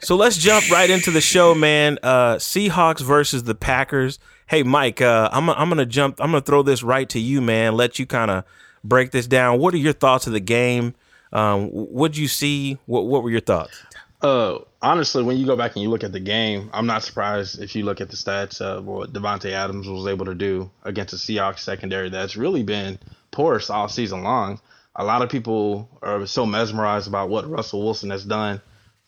so 0.03 0.17
let's 0.17 0.37
jump 0.37 0.71
right 0.71 0.89
into 0.89 1.11
the 1.11 1.21
show, 1.21 1.55
man. 1.55 1.99
Uh, 2.03 2.37
Seahawks 2.37 3.01
versus 3.01 3.45
the 3.45 3.55
Packers. 3.55 4.19
Hey, 4.47 4.63
Mike, 4.63 5.01
uh, 5.01 5.29
I'm 5.33 5.49
I'm 5.51 5.69
gonna 5.69 5.87
jump. 5.87 6.21
I'm 6.21 6.33
gonna 6.33 6.41
throw 6.41 6.63
this 6.63 6.83
right 6.83 7.09
to 7.11 7.21
you, 7.21 7.41
man. 7.41 7.75
Let 7.75 7.99
you 7.99 8.07
kind 8.07 8.31
of 8.31 8.45
break 8.83 9.11
this 9.11 9.27
down. 9.27 9.59
What 9.59 9.75
are 9.75 9.79
your 9.79 9.93
thoughts 9.93 10.27
of 10.27 10.33
the 10.33 10.41
game? 10.41 10.95
Um, 11.33 11.69
what'd 11.69 12.17
you 12.17 12.29
see? 12.29 12.79
What 12.87 13.07
What 13.07 13.23
were 13.23 13.31
your 13.31 13.41
thoughts? 13.41 13.83
Uh, 14.23 14.59
honestly, 14.83 15.23
when 15.23 15.39
you 15.39 15.47
go 15.47 15.57
back 15.57 15.75
and 15.75 15.83
you 15.83 15.89
look 15.89 16.05
at 16.05 16.13
the 16.13 16.21
game, 16.21 16.69
I'm 16.75 16.87
not 16.87 17.03
surprised 17.03 17.61
if 17.61 17.75
you 17.75 17.85
look 17.85 18.01
at 18.01 18.11
the 18.11 18.17
stats 18.17 18.61
of 18.61 18.85
what 18.85 19.13
Davante 19.13 19.51
Adams 19.53 19.89
was 19.89 20.07
able 20.07 20.27
to 20.27 20.35
do 20.35 20.71
against 20.85 21.13
the 21.13 21.17
Seahawks 21.17 21.61
secondary 21.61 22.11
that's 22.11 22.37
really 22.37 22.63
been 22.63 22.99
porous 23.31 23.71
all 23.71 23.89
season 23.89 24.23
long. 24.23 24.61
A 24.97 25.05
lot 25.05 25.23
of 25.23 25.31
people 25.31 25.89
are 26.03 26.27
so 26.27 26.45
mesmerized 26.45 27.09
about 27.09 27.31
what 27.31 27.49
Russell 27.49 27.83
Wilson 27.83 28.11
has 28.11 28.25
done 28.25 28.61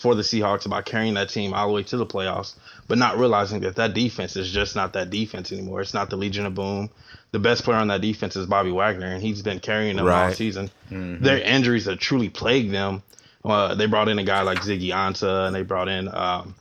for 0.02 0.14
the 0.14 0.22
Seahawks 0.22 0.66
about 0.66 0.84
carrying 0.84 1.14
that 1.14 1.28
team 1.31 1.54
all 1.54 1.69
the 1.69 1.72
way 1.72 1.82
to 1.84 1.96
the 1.96 2.04
playoffs, 2.04 2.54
but 2.88 2.99
not 2.99 3.19
realizing 3.19 3.60
that 3.60 3.76
that 3.76 3.94
defense 3.94 4.37
is 4.37 4.50
just 4.50 4.75
not 4.76 4.93
that 4.94 5.10
defense 5.10 5.52
anymore. 5.52 5.81
It's 5.81 5.94
not 5.94 6.10
the 6.10 6.16
Legion 6.16 6.44
of 6.44 6.54
Boom. 6.54 6.90
The 7.31 7.38
best 7.38 7.62
player 7.64 7.78
on 7.78 7.88
that 7.88 8.00
defense 8.02 8.37
is 8.37 8.46
Bobby 8.46 8.72
Wagner, 8.72 9.06
and 9.06 9.22
he's 9.22 9.41
been 9.43 9.60
carrying 9.60 9.96
them 9.96 10.05
all 10.29 10.34
season. 10.34 10.70
Their 11.22 11.38
injuries 11.38 11.86
have 11.86 11.98
truly 11.98 12.29
plagued 12.29 12.72
them. 12.74 13.03
Uh, 13.44 13.74
they 13.74 13.86
brought 13.86 14.08
in 14.08 14.19
a 14.19 14.24
guy 14.24 14.43
like 14.43 14.58
Ziggy 14.58 14.88
Ansah, 14.91 15.46
and 15.46 15.56
they 15.56 15.62
brought 15.62 15.88
in 15.88 16.08
um, 16.12 16.55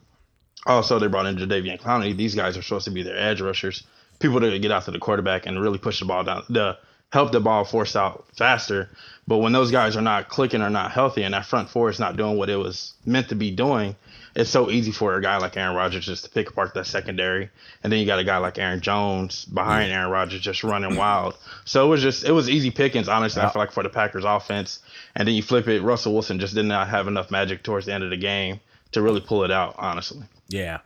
also 0.65 1.00
they 1.00 1.08
brought 1.08 1.25
in 1.25 1.36
Jadeveon 1.38 1.82
Clowney. 1.82 2.15
These 2.15 2.36
guys 2.36 2.58
are 2.58 2.62
supposed 2.62 2.86
to 2.86 2.92
be 2.92 3.04
their 3.04 3.18
edge 3.18 3.42
rushers, 3.42 3.84
people 4.20 4.39
to 4.39 4.60
get 4.60 4.72
after 4.72 4.92
the 4.92 5.00
quarterback 5.00 5.46
and 5.46 5.60
really 5.60 5.80
push 5.80 6.00
the 6.00 6.06
ball 6.06 6.24
down, 6.24 6.44
the 6.50 6.77
help 7.12 7.32
the 7.32 7.39
ball 7.39 7.65
force 7.65 7.96
out 7.96 8.25
faster. 8.38 8.89
But 9.32 9.38
when 9.38 9.54
those 9.54 9.72
guys 9.72 9.96
are 9.96 10.02
not 10.02 10.28
clicking 10.28 10.62
or 10.62 10.70
not 10.70 10.92
healthy, 10.92 11.24
and 11.24 11.34
that 11.34 11.46
front 11.46 11.70
four 11.70 11.90
is 11.90 12.02
not 12.02 12.18
doing 12.18 12.36
what 12.36 12.50
it 12.50 12.58
was 12.58 12.96
meant 13.06 13.30
to 13.30 13.36
be 13.36 13.50
doing, 13.50 13.96
it's 14.36 14.50
so 14.50 14.70
easy 14.70 14.92
for 14.92 15.16
a 15.16 15.22
guy 15.22 15.38
like 15.38 15.56
Aaron 15.56 15.74
Rodgers 15.74 16.06
just 16.06 16.26
to 16.26 16.30
pick 16.30 16.50
apart 16.50 16.74
that 16.74 16.86
secondary. 16.86 17.50
And 17.82 17.94
then 17.94 18.02
you 18.02 18.06
got 18.06 18.20
a 18.20 18.26
guy 18.26 18.40
like 18.40 18.60
Aaron 18.60 18.82
Jones 18.82 19.46
behind 19.46 19.90
Aaron 19.90 20.12
Rodgers 20.12 20.42
just 20.42 20.66
running 20.66 20.98
wild. 20.98 21.38
So 21.64 21.86
it 21.86 21.90
was 21.90 22.02
just 22.02 22.26
it 22.26 22.34
was 22.34 22.50
easy 22.50 22.72
pickings, 22.72 23.08
honestly. 23.08 23.42
I 23.42 23.50
feel 23.50 23.62
like 23.62 23.72
for 23.72 23.84
the 23.84 23.90
Packers 23.90 24.26
offense. 24.26 24.80
And 25.16 25.26
then 25.26 25.34
you 25.34 25.44
flip 25.44 25.66
it, 25.70 25.82
Russell 25.82 26.12
Wilson 26.12 26.38
just 26.38 26.54
did 26.54 26.66
not 26.66 26.90
have 26.90 27.08
enough 27.08 27.32
magic 27.32 27.64
towards 27.64 27.86
the 27.86 27.94
end 27.94 28.04
of 28.04 28.10
the 28.10 28.18
game 28.18 28.60
to 28.92 29.02
really 29.02 29.22
pull 29.22 29.46
it 29.46 29.52
out, 29.52 29.76
honestly. 29.78 30.26
Yeah. 30.50 30.80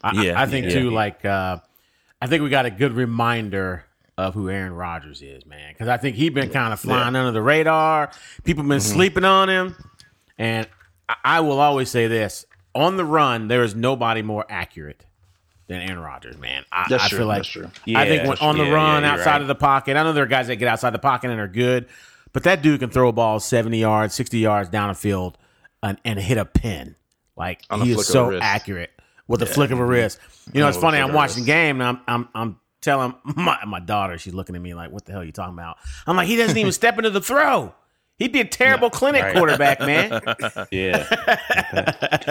I, 0.00 0.22
Yeah, 0.22 0.38
I, 0.38 0.44
I 0.44 0.46
think 0.46 0.66
yeah. 0.66 0.74
too, 0.74 0.90
like 0.90 1.24
uh, 1.24 1.58
I 2.22 2.28
think 2.28 2.44
we 2.44 2.50
got 2.50 2.66
a 2.66 2.70
good 2.70 2.92
reminder 2.92 3.84
of 4.20 4.34
who 4.34 4.48
Aaron 4.50 4.72
Rodgers 4.74 5.22
is, 5.22 5.44
man. 5.46 5.72
Because 5.72 5.88
I 5.88 5.96
think 5.96 6.16
he's 6.16 6.30
been 6.30 6.50
kind 6.50 6.72
of 6.72 6.80
flying 6.80 7.16
under 7.16 7.32
the 7.32 7.42
radar. 7.42 8.10
People 8.44 8.62
been 8.64 8.78
Mm-hmm. 8.78 8.94
sleeping 8.94 9.24
on 9.24 9.48
him. 9.48 9.76
And 10.38 10.68
I, 11.24 11.40
will 11.40 11.60
always 11.60 11.90
say 11.90 12.06
this: 12.06 12.46
on 12.74 12.96
the 12.96 13.04
run, 13.04 13.48
there 13.48 13.62
is 13.62 13.74
nobody 13.74 14.22
more 14.22 14.44
accurate 14.48 15.04
than 15.66 15.82
Aaron 15.82 16.00
Rodgers, 16.00 16.38
man. 16.38 16.64
I, 16.72 16.86
That's 16.88 17.04
I 17.04 17.08
true, 17.08 17.18
feel 17.18 17.26
like 17.26 17.38
that's 17.38 17.48
true. 17.48 17.70
I 17.94 18.06
think 18.06 18.28
when 18.28 18.38
on 18.38 18.56
the. 18.56 18.64
Yeah, 18.64 18.72
run, 18.72 19.02
yeah, 19.02 19.12
outside 19.12 19.32
right. 19.32 19.40
of 19.42 19.48
the 19.48 19.54
pocket, 19.54 19.96
I 19.96 20.02
know 20.02 20.12
there 20.12 20.24
are 20.24 20.28
guys 20.28 20.46
that 20.46 20.56
get 20.56 20.68
outside 20.68 20.90
the 20.90 20.98
pocket 20.98 21.30
and 21.30 21.40
are 21.40 21.48
good, 21.48 21.86
but 22.32 22.44
that 22.44 22.62
dude 22.62 22.80
can 22.80 22.90
throw 22.90 23.08
a 23.08 23.12
ball 23.12 23.38
seventy 23.40 23.78
yards, 23.78 24.14
sixty 24.14 24.38
yards 24.38 24.68
down 24.68 24.88
the 24.88 24.94
field, 24.94 25.36
and, 25.82 25.98
and 26.04 26.18
hit 26.18 26.38
a 26.38 26.44
pin. 26.44 26.96
Like 27.36 27.62
On 27.70 27.80
he 27.80 27.92
is 27.92 28.06
so 28.06 28.38
accurate 28.38 28.90
with 29.28 29.42
a 29.42 29.46
flick 29.46 29.70
of 29.70 29.78
a 29.78 29.84
wrist. 29.84 30.18
You 30.52 30.60
know, 30.60 30.68
it's 30.68 30.76
funny. 30.78 30.98
I'm 30.98 31.12
watching 31.12 31.44
the 31.44 31.46
game 31.46 31.80
and 31.80 31.88
I'm 31.88 32.00
I'm 32.06 32.28
I'm 32.34 32.60
telling 32.80 33.14
my, 33.24 33.58
my 33.66 33.80
daughter, 33.80 34.18
she's 34.18 34.34
looking 34.34 34.56
at 34.56 34.62
me 34.62 34.74
like, 34.74 34.90
"What 34.90 35.04
the 35.04 35.12
hell 35.12 35.22
are 35.22 35.24
you 35.24 35.32
talking 35.32 35.54
about?" 35.54 35.76
I'm 36.06 36.16
like, 36.16 36.28
"He 36.28 36.36
doesn't 36.36 36.56
even 36.56 36.72
step 36.72 36.98
into 36.98 37.10
the 37.10 37.20
throw. 37.20 37.74
He'd 38.20 38.32
be 38.32 38.40
a 38.40 38.44
terrible 38.44 38.90
clinic 38.90 39.22
right. 39.22 39.34
quarterback, 39.34 39.80
man. 39.80 40.20
Yeah. 40.70 41.04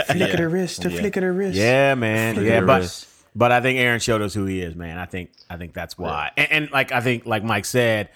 Flick 0.03 0.34
of 0.34 0.38
the 0.38 0.48
wrist 0.48 0.84
to 0.84 0.91
flick 0.91 1.18
of 1.18 1.22
the 1.22 1.32
wrist. 1.32 1.58
Yeah, 1.58 1.96
man. 1.96 2.36
Flick 2.36 2.48
yeah, 2.48 2.62
but 2.62 2.82
wrist. 2.82 3.08
but 3.36 3.51
I 3.51 3.60
think 3.60 3.79
Aaron 3.79 4.00
showed 4.00 4.22
us 4.22 4.34
who 4.34 4.46
he 4.46 4.62
is, 4.62 4.75
man. 4.75 5.00
I 5.00 5.06
think 5.06 5.32
I 5.50 5.58
think 5.58 5.74
that's 5.74 5.98
why. 5.98 6.32
And, 6.38 6.51
and 6.51 6.72
like 6.72 6.91
I 6.91 7.01
think 7.01 7.25
like 7.25 7.44
Mike 7.44 7.65
said, 7.65 8.10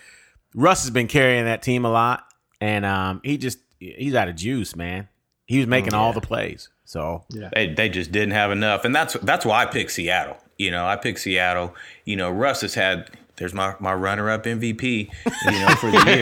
Russ 0.54 0.84
has 0.84 0.92
been 0.92 1.08
carrying 1.08 1.46
that 1.46 1.64
team 1.64 1.84
a 1.84 1.92
lot, 1.92 2.26
and 2.62 2.86
um, 2.86 3.22
he 3.24 3.38
just 3.38 3.58
he's 3.80 4.14
out 4.14 4.28
of 4.28 4.36
juice, 4.36 4.76
man. 4.76 5.10
He 5.46 5.58
was 5.58 5.68
making 5.68 5.96
all 5.96 6.14
the 6.14 6.22
plays. 6.22 6.70
So 6.86 7.24
They 7.56 7.74
they 7.74 7.90
just 7.90 8.12
didn't 8.12 8.32
have 8.32 8.52
enough, 8.52 8.86
and 8.86 8.96
that's 8.96 9.14
that's 9.16 9.46
why 9.46 9.64
I 9.64 9.66
picked 9.66 9.92
Seattle. 9.92 10.38
You 10.64 10.72
know, 10.72 10.86
I 10.86 10.96
picked 10.96 11.20
Seattle. 11.20 11.76
You 12.06 12.16
know, 12.16 12.30
Russ 12.32 12.62
has 12.62 12.74
had. 12.74 13.10
There's 13.38 13.54
my, 13.54 13.74
my 13.80 13.94
runner 13.96 14.30
up 14.30 14.44
MVP. 14.44 15.10
You 15.46 15.60
know, 15.60 15.76
for 15.76 15.90
the 15.90 15.98
year. 16.06 16.22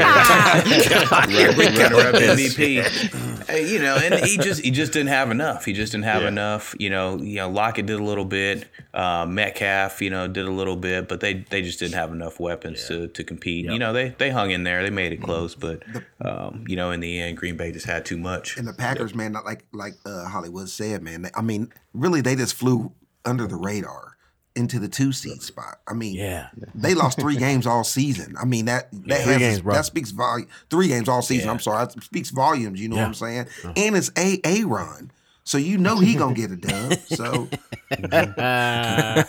runner 0.95 2.07
up 2.07 2.15
MVP. 2.15 3.69
You 3.69 3.79
know, 3.79 3.97
and 3.97 4.25
he 4.25 4.37
just 4.37 4.61
he 4.61 4.71
just 4.71 4.93
didn't 4.93 5.09
have 5.09 5.29
enough. 5.29 5.65
He 5.65 5.73
just 5.73 5.91
didn't 5.91 6.05
have 6.05 6.21
Yeah. 6.21 6.29
enough. 6.29 6.73
You 6.79 6.89
know, 6.89 7.17
you 7.17 7.35
know, 7.35 7.49
Lockett 7.49 7.85
did 7.85 7.99
a 7.99 8.03
little 8.03 8.23
bit. 8.25 8.65
Uh, 8.93 9.25
Metcalf, 9.27 10.01
you 10.01 10.09
know, 10.09 10.27
did 10.27 10.45
a 10.45 10.51
little 10.51 10.75
bit, 10.77 11.07
but 11.09 11.19
they 11.19 11.45
they 11.49 11.61
just 11.61 11.79
didn't 11.79 11.95
have 11.95 12.11
enough 12.11 12.39
weapons 12.39 12.87
to, 12.87 13.07
to 13.09 13.23
compete. 13.23 13.65
You 13.65 13.77
know, 13.79 13.91
they 13.93 14.09
they 14.17 14.29
hung 14.29 14.51
in 14.51 14.63
there. 14.63 14.81
They 14.83 14.89
made 14.89 15.11
it 15.11 15.21
close, 15.21 15.53
but 15.53 15.83
um, 16.21 16.63
you 16.67 16.75
know, 16.75 16.91
in 16.91 16.99
the 17.01 17.19
end, 17.19 17.37
Green 17.37 17.57
Bay 17.57 17.71
just 17.71 17.85
had 17.85 18.05
too 18.05 18.17
much. 18.17 18.57
And 18.57 18.67
the 18.67 18.73
Packers, 18.73 19.13
man, 19.13 19.33
like 19.33 19.65
like 19.73 19.93
uh, 20.05 20.25
Hollywood 20.25 20.69
said, 20.69 21.01
man. 21.03 21.23
they- 21.23 21.31
I 21.35 21.41
mean, 21.41 21.73
really, 21.93 22.21
they 22.21 22.35
just 22.35 22.53
flew 22.53 22.93
under 23.25 23.47
the 23.47 23.55
radar 23.57 24.10
into 24.55 24.79
the 24.79 24.87
two 24.87 25.11
seed 25.11 25.41
spot. 25.41 25.79
I 25.87 25.93
mean, 25.93 26.15
yeah, 26.15 26.49
they 26.75 26.93
lost 26.93 27.19
three 27.19 27.37
games 27.37 27.65
all 27.65 27.83
season. 27.83 28.35
I 28.41 28.45
mean 28.45 28.65
that 28.65 28.89
that 29.07 29.21
three 29.23 29.33
has 29.33 29.39
games, 29.39 29.61
that 29.63 29.85
speaks 29.85 30.11
volume. 30.11 30.47
Three 30.69 30.87
games 30.89 31.07
all 31.09 31.21
season. 31.21 31.49
I'm 31.49 31.59
sorry, 31.59 31.85
that 31.85 32.03
speaks 32.03 32.29
volumes. 32.29 32.79
You 32.81 32.89
know 32.89 32.95
Yeah. 32.97 33.01
what 33.03 33.07
I'm 33.07 33.13
saying? 33.13 33.47
And 33.77 33.95
it's 33.95 34.11
a 34.17 34.39
a 34.45 34.63
run, 34.65 35.11
so 35.43 35.57
you 35.57 35.77
know 35.77 35.99
he 35.99 36.15
gonna 36.15 36.33
get 36.35 36.51
it 36.51 36.61
done. 36.61 36.97
So 37.07 37.47
Uh, 37.91 39.23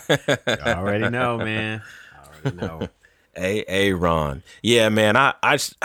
already 0.65 1.09
know, 1.09 1.37
man. 1.37 1.81
I 2.13 2.27
already 2.45 2.57
know. 2.57 2.89
A 3.35 3.65
A 3.67 3.93
Ron. 3.93 4.43
Yeah, 4.61 4.89
man. 4.89 5.15
I 5.17 5.33
I 5.41 5.55
just, 5.55 5.75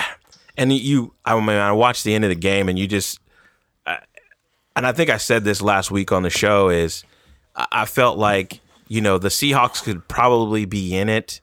and 0.56 0.72
you. 0.72 1.14
I 1.24 1.34
mean, 1.38 1.48
I 1.50 1.72
watched 1.72 2.04
the 2.04 2.14
end 2.14 2.24
of 2.24 2.28
the 2.30 2.34
game, 2.36 2.68
and 2.68 2.78
you 2.78 2.86
just, 2.86 3.20
I, 3.86 3.98
and 4.76 4.86
I 4.86 4.92
think 4.92 5.08
I 5.10 5.16
said 5.16 5.44
this 5.44 5.62
last 5.62 5.90
week 5.90 6.12
on 6.12 6.22
the 6.22 6.30
show. 6.30 6.68
Is 6.68 7.04
I, 7.56 7.66
I 7.72 7.84
felt 7.86 8.18
like 8.18 8.60
you 8.88 9.00
know 9.00 9.18
the 9.18 9.28
Seahawks 9.28 9.82
could 9.82 10.08
probably 10.08 10.64
be 10.64 10.96
in 10.96 11.08
it, 11.08 11.40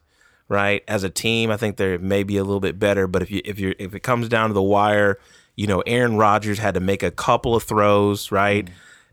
right? 0.48 0.82
As 0.86 1.04
a 1.04 1.10
team, 1.10 1.50
I 1.50 1.56
think 1.56 1.76
they're 1.76 1.98
maybe 1.98 2.36
a 2.36 2.44
little 2.44 2.60
bit 2.60 2.78
better. 2.78 3.06
But 3.06 3.22
if 3.22 3.30
you 3.30 3.40
if 3.44 3.58
you 3.58 3.74
if 3.78 3.94
it 3.94 4.00
comes 4.00 4.28
down 4.28 4.50
to 4.50 4.54
the 4.54 4.62
wire, 4.62 5.18
you 5.56 5.66
know, 5.66 5.80
Aaron 5.86 6.16
Rodgers 6.16 6.58
had 6.58 6.74
to 6.74 6.80
make 6.80 7.02
a 7.02 7.10
couple 7.10 7.54
of 7.54 7.62
throws, 7.62 8.30
right? 8.30 8.68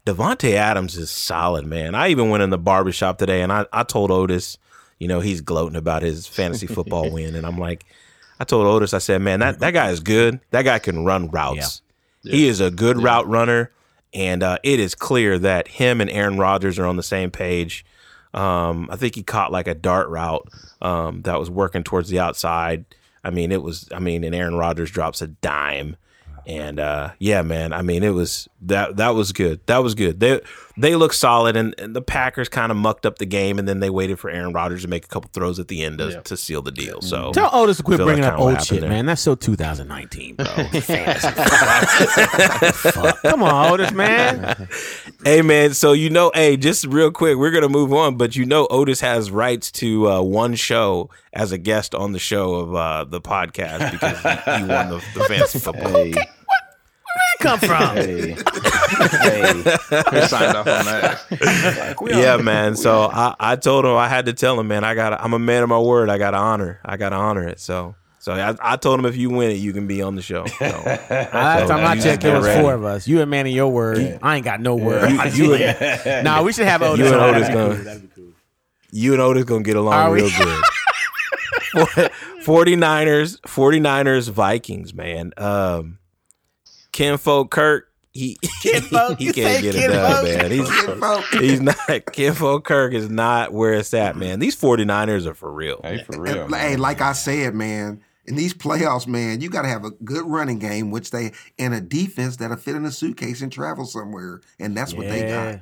Davante 0.06 0.54
Adams 0.54 0.98
is 0.98 1.10
solid, 1.10 1.66
man. 1.66 1.96
I 1.96 2.10
even 2.10 2.30
went 2.30 2.44
in 2.44 2.50
the 2.50 2.58
barbershop 2.58 3.18
today 3.18 3.42
and 3.42 3.54
I, 3.54 3.66
I 3.72 3.84
told 3.84 4.12
Otis, 4.12 4.58
you 5.00 5.08
know, 5.08 5.22
he's 5.22 5.40
gloating 5.40 5.78
about 5.78 6.02
his 6.02 6.28
fantasy 6.28 6.68
football 6.68 7.10
win. 7.14 7.36
And 7.36 7.46
I'm 7.48 7.58
like, 7.58 7.86
I 8.40 8.44
told 8.44 8.68
Otis, 8.68 8.94
I 8.94 8.98
said, 8.98 9.22
man, 9.22 9.40
that, 9.40 9.60
that 9.60 9.72
guy 9.72 9.92
is 9.92 10.02
good. 10.02 10.42
That 10.52 10.64
guy 10.64 10.80
can 10.80 11.06
run 11.06 11.30
routes. 11.30 11.82
He 12.24 12.48
is 12.48 12.60
a 12.60 12.70
good 12.70 13.02
route 13.02 13.28
runner. 13.28 13.72
And 14.14 14.44
uh, 14.44 14.58
it 14.62 14.80
is 14.80 14.94
clear 14.94 15.40
that 15.40 15.68
him 15.70 16.02
and 16.02 16.10
Aaron 16.10 16.38
Rodgers 16.38 16.78
are 16.78 16.86
on 16.86 16.98
the 16.98 17.04
same 17.04 17.32
page. 17.32 17.86
Um, 18.34 18.90
I 18.92 18.96
think 18.96 19.16
he 19.16 19.24
caught 19.24 19.52
like 19.52 19.68
a 19.68 19.76
dart 19.76 20.10
route 20.10 20.50
um, 20.82 21.22
that 21.24 21.40
was 21.40 21.50
working 21.50 21.84
towards 21.84 22.10
the 22.10 22.20
outside. 22.20 22.86
I 23.24 23.30
mean, 23.30 23.52
it 23.52 23.62
was, 23.62 23.88
I 23.94 24.00
mean, 24.00 24.24
and 24.24 24.36
Aaron 24.36 24.56
Rodgers 24.56 24.92
drops 24.92 25.22
a 25.22 25.28
dime. 25.28 25.96
And 26.46 26.80
uh, 26.80 27.12
yeah, 27.20 27.42
man. 27.42 27.72
I 27.72 27.84
mean, 27.84 28.04
it 28.04 28.10
was 28.10 28.50
that 28.64 28.98
that 28.98 29.16
was 29.16 29.32
good. 29.32 29.66
That 29.68 29.78
was 29.78 29.96
good. 29.96 30.20
They 30.20 30.42
they 30.78 30.96
look 30.96 31.14
solid, 31.14 31.56
and, 31.56 31.76
and 31.78 31.96
the 31.96 32.02
Packers 32.02 32.50
kind 32.50 32.72
of 32.72 32.78
mucked 32.78 33.06
up 33.06 33.20
the 33.20 33.26
game, 33.26 33.60
and 33.60 33.68
then 33.68 33.80
they 33.80 33.90
waited 33.90 34.20
for 34.20 34.30
Aaron 34.30 34.54
Rodgers 34.54 34.82
to 34.82 34.88
make 34.88 35.06
a 35.06 35.08
couple 35.08 35.30
throws 35.34 35.60
at 35.60 35.68
the 35.68 35.84
end 35.84 36.00
to, 36.00 36.22
to 36.22 36.36
seal 36.36 36.62
the 36.62 36.72
deal. 36.72 37.02
So 37.02 37.32
Tell 37.32 37.50
Otis 37.54 37.78
to 37.78 37.84
quit 37.84 38.00
bringing 38.00 38.24
up 38.26 38.40
old 38.40 38.62
shit, 38.64 38.82
there. 38.82 38.90
man. 38.90 39.06
That's 39.06 39.22
so 39.22 39.36
2019, 39.36 40.36
bro. 40.36 40.46
Fuck. 42.74 43.22
Come 43.22 43.44
on, 43.44 43.74
Otis, 43.74 43.92
man. 43.92 44.68
Hey 45.24 45.42
man, 45.42 45.74
so 45.74 45.94
you 45.94 46.10
know, 46.10 46.32
hey, 46.34 46.58
just 46.58 46.86
real 46.86 47.10
quick, 47.10 47.38
we're 47.38 47.52
gonna 47.52 47.70
move 47.70 47.94
on, 47.94 48.18
but 48.18 48.36
you 48.36 48.46
know, 48.46 48.68
Otis 48.70 49.00
has 49.00 49.32
rights 49.32 49.72
to 49.74 50.10
uh, 50.10 50.22
one 50.22 50.56
show 50.56 51.10
as 51.32 51.54
a 51.54 51.58
guest 51.58 51.96
on 51.96 52.12
the 52.12 52.20
show 52.20 52.56
of 52.56 52.76
uh, 52.76 53.06
the 53.06 53.22
podcast 53.22 53.92
because 53.92 54.20
he, 54.20 54.30
he 54.58 54.68
won 54.70 54.90
the, 54.90 55.02
the 55.14 55.24
fantasy 55.30 55.60
football. 55.60 55.94
Hey, 55.94 56.14
Come 57.44 57.60
from? 57.60 57.96
hey, 57.98 58.32
hey. 59.22 59.64
Signed 60.28 60.56
off 60.58 60.68
on 60.68 60.86
that. 60.86 61.96
Yeah, 62.08 62.38
man. 62.38 62.76
So 62.76 63.02
I, 63.12 63.36
I 63.40 63.56
told 63.58 63.86
him 63.86 63.92
I 63.92 64.08
had 64.08 64.26
to 64.28 64.34
tell 64.34 64.60
him, 64.60 64.68
man, 64.68 64.84
I 64.84 64.96
got 64.96 65.22
I'm 65.22 65.34
a 65.34 65.40
man 65.40 65.62
of 65.64 65.70
my 65.70 65.80
word. 65.80 66.10
I 66.10 66.18
got 66.18 66.32
to 66.32 66.38
honor. 66.38 66.80
I 66.86 66.98
got 66.98 67.10
to 67.10 67.16
honor 67.16 67.48
it. 67.48 67.60
So 67.60 67.96
so 68.20 68.32
I, 68.34 68.56
I 68.62 68.78
told 68.78 69.00
him 69.00 69.06
if 69.06 69.18
you 69.18 69.30
win 69.30 69.52
it, 69.52 69.56
you 69.56 69.74
can 69.74 69.86
be 69.86 70.02
on 70.02 70.16
the 70.16 70.22
show. 70.22 70.46
So, 70.46 70.66
Last 70.86 71.68
time 71.68 71.86
I 71.86 71.94
you 71.96 72.02
checked, 72.02 72.22
get 72.22 72.30
there 72.30 72.38
was 72.38 72.46
ready. 72.46 72.62
four 72.62 72.74
of 72.74 72.86
us. 72.86 73.06
You 73.08 73.20
and 73.22 73.30
man 73.30 73.46
of 73.46 73.52
your 73.52 73.68
word. 73.70 74.18
I 74.24 74.38
ain't 74.38 74.46
got 74.46 74.62
no 74.62 74.76
word. 74.78 75.12
you, 75.36 75.54
and, 75.56 76.24
nah, 76.24 76.42
we 76.42 76.54
should 76.54 76.66
have 76.66 76.82
Otis. 76.82 77.00
You 77.00 77.14
and. 77.14 77.16
Otis 77.22 77.48
gonna- 77.50 77.76
cool. 77.76 77.84
That'd 77.84 78.02
be 78.02 78.08
cool. 78.16 78.32
you 78.92 79.12
and 79.14 79.22
Otis 79.22 79.44
gonna 79.44 79.64
get 79.64 79.76
Are 79.76 79.80
along 79.80 80.12
we? 80.14 80.22
real 80.22 80.30
good. 80.38 80.64
49ers, 82.44 83.40
49ers, 83.42 84.30
Vikings, 84.30 84.94
man. 84.94 85.34
Um, 85.38 85.98
Kinfolk 86.94 87.52
Kirk, 87.52 87.90
he 88.14 88.38
Kinfolk? 88.62 89.20
he 89.20 89.26
You 89.26 89.34
can't 89.34 89.56
say 89.58 89.62
get 89.62 89.76
it 89.76 89.88
done, 89.90 90.24
man. 90.24 90.52
He's 90.52 90.70
Kinfolk. 90.70 91.26
he's 91.34 91.60
not 91.62 92.14
Kinfolk 92.14 92.64
Kirk 92.64 92.94
is 92.94 93.10
not 93.10 93.52
where 93.52 93.74
it's 93.74 93.94
at, 93.94 94.16
man. 94.16 94.40
These 94.40 94.56
49ers 94.56 95.26
are 95.26 95.34
for 95.34 95.52
real. 95.52 95.82
Hey, 95.84 96.04
for 96.04 96.22
real. 96.22 96.44
And, 96.46 96.56
hey, 96.56 96.76
like 96.78 97.02
I 97.02 97.12
said, 97.14 97.54
man, 97.56 98.02
in 98.26 98.36
these 98.36 98.54
playoffs, 98.54 99.06
man, 99.08 99.42
you 99.42 99.50
got 99.50 99.64
to 99.64 99.68
have 99.68 99.84
a 99.84 99.90
good 99.92 100.26
running 100.26 100.60
game, 100.60 100.92
which 100.92 101.12
they 101.12 101.34
and 101.60 101.74
a 101.74 101.82
defense 101.82 102.38
that'll 102.38 102.56
fit 102.56 102.76
in 102.76 102.86
a 102.86 102.92
suitcase 102.92 103.42
and 103.42 103.52
travel 103.52 103.84
somewhere, 103.86 104.40
and 104.60 104.78
that's 104.78 104.94
what 104.94 105.08
they 105.10 105.28
got. 105.28 105.60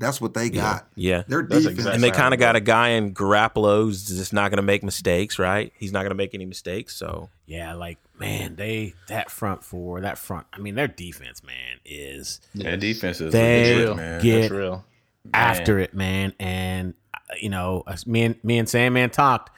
That's 0.00 0.20
what 0.20 0.34
they 0.34 0.50
got. 0.50 0.88
Yeah. 0.96 1.22
Their 1.28 1.42
defense. 1.42 1.66
exactly- 1.66 1.94
And 1.94 2.02
they 2.02 2.10
kind 2.10 2.34
of 2.34 2.40
got 2.40 2.56
a 2.56 2.60
guy 2.60 2.88
in 2.90 3.14
Garoppolo 3.14 3.84
who's 3.84 4.04
just 4.08 4.32
not 4.32 4.50
going 4.50 4.56
to 4.56 4.62
make 4.62 4.82
mistakes, 4.82 5.38
right? 5.38 5.72
He's 5.78 5.92
not 5.92 6.00
going 6.00 6.10
to 6.10 6.16
make 6.16 6.34
any 6.34 6.44
mistakes. 6.46 6.96
So 6.96 7.30
Yeah, 7.46 7.74
like 7.74 7.98
man, 8.18 8.56
they 8.56 8.94
that 9.08 9.30
front 9.30 9.64
four, 9.64 10.00
that 10.02 10.18
front. 10.18 10.46
I 10.52 10.58
mean, 10.58 10.74
their 10.74 10.88
defense, 10.88 11.42
man, 11.42 11.78
is 11.84 12.40
That 12.54 12.80
defense 12.80 13.20
is 13.20 13.32
They 13.32 13.74
legit, 13.76 13.96
man. 13.96 14.22
get 14.22 14.40
That's 14.42 14.50
real. 14.52 14.84
after 15.32 15.78
it, 15.78 15.94
man. 15.94 16.32
And 16.38 16.94
uh, 17.14 17.18
you 17.40 17.48
know, 17.48 17.84
me 18.06 18.22
and 18.22 18.36
me 18.44 18.58
and 18.58 18.68
Sandman 18.68 19.10
talked. 19.10 19.50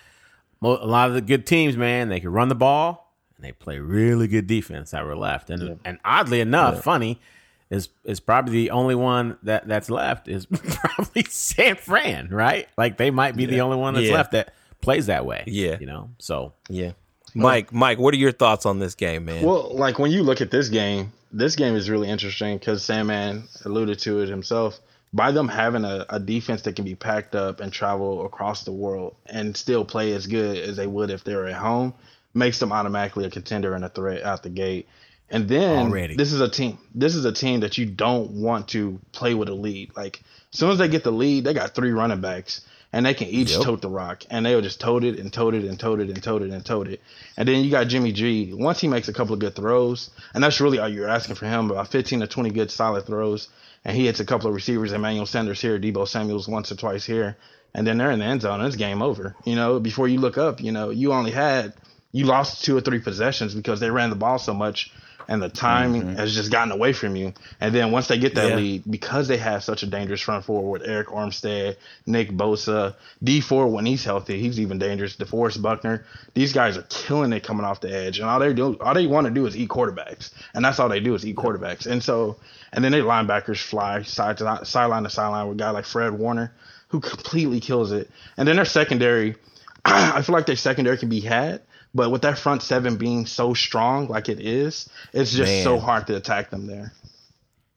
A 0.63 0.67
lot 0.69 1.09
of 1.09 1.15
the 1.15 1.21
good 1.21 1.47
teams, 1.47 1.77
man, 1.77 2.09
they 2.09 2.19
can 2.19 2.31
run 2.33 2.49
the 2.49 2.55
ball 2.55 3.13
and 3.37 3.45
they 3.45 3.53
play 3.53 3.79
really 3.79 4.27
good 4.27 4.47
defense 4.47 4.91
that 4.93 5.05
were 5.05 5.15
left. 5.17 5.51
And 5.51 5.79
and 5.85 5.99
oddly 6.05 6.41
enough, 6.41 6.83
funny 6.83 7.21
is 7.69 7.91
is 8.05 8.21
probably 8.21 8.53
the 8.55 8.71
only 8.71 8.95
one 8.95 9.37
that 9.43 9.69
that's 9.69 9.91
left 9.91 10.29
is 10.29 10.47
probably 10.47 11.25
San 11.29 11.77
Fran, 11.77 12.29
right? 12.31 12.69
Like 12.79 12.97
they 12.97 13.11
might 13.11 13.37
be 13.37 13.45
the 13.45 13.61
only 13.61 13.77
one 13.77 13.95
that's 13.95 14.07
Yeah. 14.07 14.15
left 14.15 14.33
that 14.33 14.55
plays 14.81 15.07
that 15.07 15.27
way. 15.27 15.45
Yeah. 15.47 15.77
you 15.79 15.87
know. 15.87 16.11
So 16.19 16.55
yeah, 16.71 16.93
Mike, 17.35 17.73
Mike, 17.73 17.99
what 17.99 18.15
are 18.15 18.19
your 18.19 18.33
thoughts 18.33 18.67
on 18.67 18.79
this 18.79 18.95
game, 18.95 19.27
man? 19.27 19.45
Well, 19.45 19.75
like 19.75 19.99
when 19.99 20.11
you 20.11 20.23
look 20.23 20.41
at 20.41 20.51
this 20.51 20.69
game, 20.69 21.13
this 21.33 21.57
game 21.57 21.75
is 21.75 21.91
really 21.91 22.09
interesting 22.09 22.57
because 22.59 22.83
Sandman 22.83 23.45
alluded 23.65 23.99
to 24.01 24.21
it 24.21 24.29
himself. 24.29 24.79
By 25.13 25.33
them 25.33 25.49
having 25.49 25.85
a, 25.85 26.05
a 26.09 26.21
defense 26.21 26.63
that 26.63 26.77
can 26.77 26.85
be 26.85 26.95
packed 26.95 27.35
up 27.35 27.61
and 27.61 27.73
travel 27.73 28.27
across 28.27 28.65
the 28.65 28.73
world 28.73 29.15
and 29.27 29.57
still 29.57 29.85
play 29.85 30.13
as 30.13 30.27
good 30.27 30.57
as 30.59 30.77
they 30.77 30.87
would 30.87 31.11
if 31.11 31.25
they 31.25 31.35
were 31.35 31.47
at 31.47 31.55
home, 31.55 31.95
makes 32.35 32.59
them 32.59 32.73
automatically 32.73 33.25
a 33.25 33.31
contender 33.31 33.75
and 33.75 33.85
a 33.85 33.89
threat 33.89 34.23
out 34.23 34.43
the 34.43 34.51
gate. 34.51 34.89
And 35.31 35.49
then 35.49 35.87
Already. 35.87 36.17
this 36.17 36.33
is 36.33 36.41
a 36.41 36.49
team. 36.49 36.79
This 36.95 37.15
is 37.15 37.25
a 37.25 37.33
team 37.33 37.61
that 37.61 37.79
you 37.79 37.87
don't 37.87 38.31
want 38.31 38.69
to 38.69 39.01
play 39.13 39.35
with 39.35 39.49
a 39.49 39.55
lead. 39.55 39.97
Like 39.97 40.23
as 40.53 40.59
soon 40.59 40.71
as 40.71 40.79
they 40.79 40.89
get 40.89 41.03
the 41.03 41.11
lead, 41.13 41.45
they 41.45 41.55
got 41.55 41.75
three 41.75 41.91
running 41.93 42.21
backs 42.21 42.65
and 42.93 43.05
they 43.05 43.15
can 43.15 43.29
each 43.29 43.51
Yep. 43.53 43.63
tote 43.63 43.81
the 43.83 43.89
rock 43.89 44.25
and 44.31 44.45
they'll 44.47 44.61
just 44.61 44.81
tote 44.81 45.05
it 45.05 45.19
and 45.19 45.33
tote 45.33 45.55
it 45.55 45.65
and 45.65 45.79
tote 45.79 46.01
it 46.01 46.09
and 46.09 46.23
tote 46.23 46.43
it 46.43 46.51
and 46.51 46.65
tote 46.65 46.89
it. 46.89 47.01
And 47.37 47.49
then 47.49 47.65
you 47.65 47.71
got 47.71 47.89
Jimmy 47.89 48.13
G. 48.13 48.53
Once 48.55 48.81
he 48.81 48.89
makes 48.89 49.09
a 49.09 49.13
couple 49.13 49.35
of 49.35 49.41
good 49.41 49.55
throws, 49.55 50.11
and 50.35 50.43
that's 50.43 50.61
really 50.61 50.79
all 50.79 50.89
you're 50.89 51.09
asking 51.09 51.35
for 51.37 51.47
him, 51.47 51.71
about 51.71 51.89
15 51.89 52.21
to 52.21 52.27
20 52.27 52.51
good 52.51 52.71
solid 52.71 53.07
throws, 53.07 53.49
and 53.85 53.97
he 53.97 54.07
hits 54.07 54.21
a 54.21 54.25
couple 54.25 54.49
of 54.49 54.55
receivers, 54.55 54.93
Emmanuel 54.93 55.27
Sanders 55.27 55.61
here, 55.61 55.79
Deebo 55.79 56.09
Samuels 56.09 56.49
once 56.49 56.73
or 56.73 56.77
twice 56.77 57.05
here, 57.05 57.37
and 57.75 57.87
then 57.87 57.99
they're 57.99 58.11
in 58.11 58.19
the 58.19 58.25
end 58.25 58.41
zone. 58.43 58.61
And 58.61 58.67
it's 58.67 58.77
game 58.77 59.03
over. 59.03 59.37
You 59.45 59.55
know, 59.57 59.79
before 59.79 60.09
you 60.09 60.19
look 60.19 60.39
up, 60.39 60.61
you 60.61 60.73
know, 60.73 60.91
you 60.91 61.13
only 61.13 61.31
had 61.31 61.75
you 62.13 62.25
lost 62.25 62.65
two 62.65 62.77
or 62.77 62.81
three 62.81 62.99
possessions 63.01 63.55
because 63.55 63.79
they 63.79 63.91
ran 63.91 64.11
the 64.11 64.17
ball 64.17 64.39
so 64.39 64.55
much 64.55 64.91
and 65.29 65.43
the 65.43 65.49
timing 65.49 66.03
mm-hmm. 66.03 66.17
has 66.17 66.35
just 66.35 66.51
gotten 66.51 66.73
away 66.73 66.93
from 66.93 67.17
you. 67.17 67.33
And 67.61 67.75
then 67.75 67.91
once 67.91 68.09
they 68.09 68.19
get 68.19 68.35
that 68.37 68.51
Yeah. 68.51 68.57
lead, 68.57 68.83
because 68.89 69.29
they 69.29 69.37
have 69.37 69.65
such 69.65 69.83
a 69.83 69.87
dangerous 69.87 70.21
front 70.21 70.45
four 70.45 70.71
with 70.71 70.83
Arik 70.83 71.07
Armstead, 71.07 71.77
Nick 72.07 72.31
Bosa, 72.31 72.95
Dee 73.23 73.41
Ford 73.41 73.73
when 73.73 73.87
he's 73.87 74.05
healthy, 74.05 74.39
he's 74.41 74.61
even 74.61 74.79
dangerous. 74.79 75.17
DeForest 75.17 75.61
Buckner, 75.61 76.05
these 76.35 76.53
guys 76.53 76.77
are 76.77 76.87
killing 76.89 77.33
it 77.33 77.43
coming 77.43 77.65
off 77.65 77.81
the 77.81 77.93
edge, 77.93 78.19
and 78.19 78.29
all 78.29 78.39
they 78.39 78.53
do, 78.53 78.77
all 78.81 78.95
they 78.95 79.07
want 79.07 79.27
to 79.27 79.33
do 79.33 79.47
is 79.47 79.57
eat 79.57 79.69
quarterbacks, 79.69 80.31
and 80.55 80.65
that's 80.65 80.79
all 80.79 80.89
they 80.89 81.01
do 81.01 81.15
is 81.15 81.27
eat 81.27 81.37
quarterbacks. 81.37 81.87
And 81.87 82.03
so, 82.03 82.37
and 82.73 82.85
then 82.85 82.93
their 82.93 83.03
linebackers 83.03 83.63
fly 83.63 84.03
side 84.03 84.39
to 84.39 84.61
sideline 84.65 85.03
to 85.05 85.11
sideline 85.11 85.49
with 85.49 85.57
a 85.57 85.59
guy 85.59 85.71
like 85.71 85.85
Fred 85.87 86.13
Warner, 86.13 86.53
who 86.89 87.01
completely 87.01 87.61
kills 87.61 87.93
it. 87.93 88.11
And 88.37 88.47
then 88.47 88.57
their 88.57 88.65
secondary, 88.65 89.37
I 89.85 90.23
feel 90.23 90.35
like 90.35 90.47
their 90.47 90.57
secondary 90.57 90.99
can 90.99 91.09
be 91.09 91.21
had. 91.21 91.63
But 91.97 92.11
with 92.11 92.23
that 92.23 92.39
front 92.39 92.63
seven 92.63 92.97
being 92.97 93.25
so 93.25 93.55
strong, 93.55 94.07
like 94.07 94.29
it 94.29 94.39
is, 94.39 94.89
it's 95.15 95.33
just 95.33 95.63
so 95.63 95.79
hard 95.79 96.07
to 96.09 96.17
attack 96.17 96.51
them 96.51 96.67
there. 96.67 96.93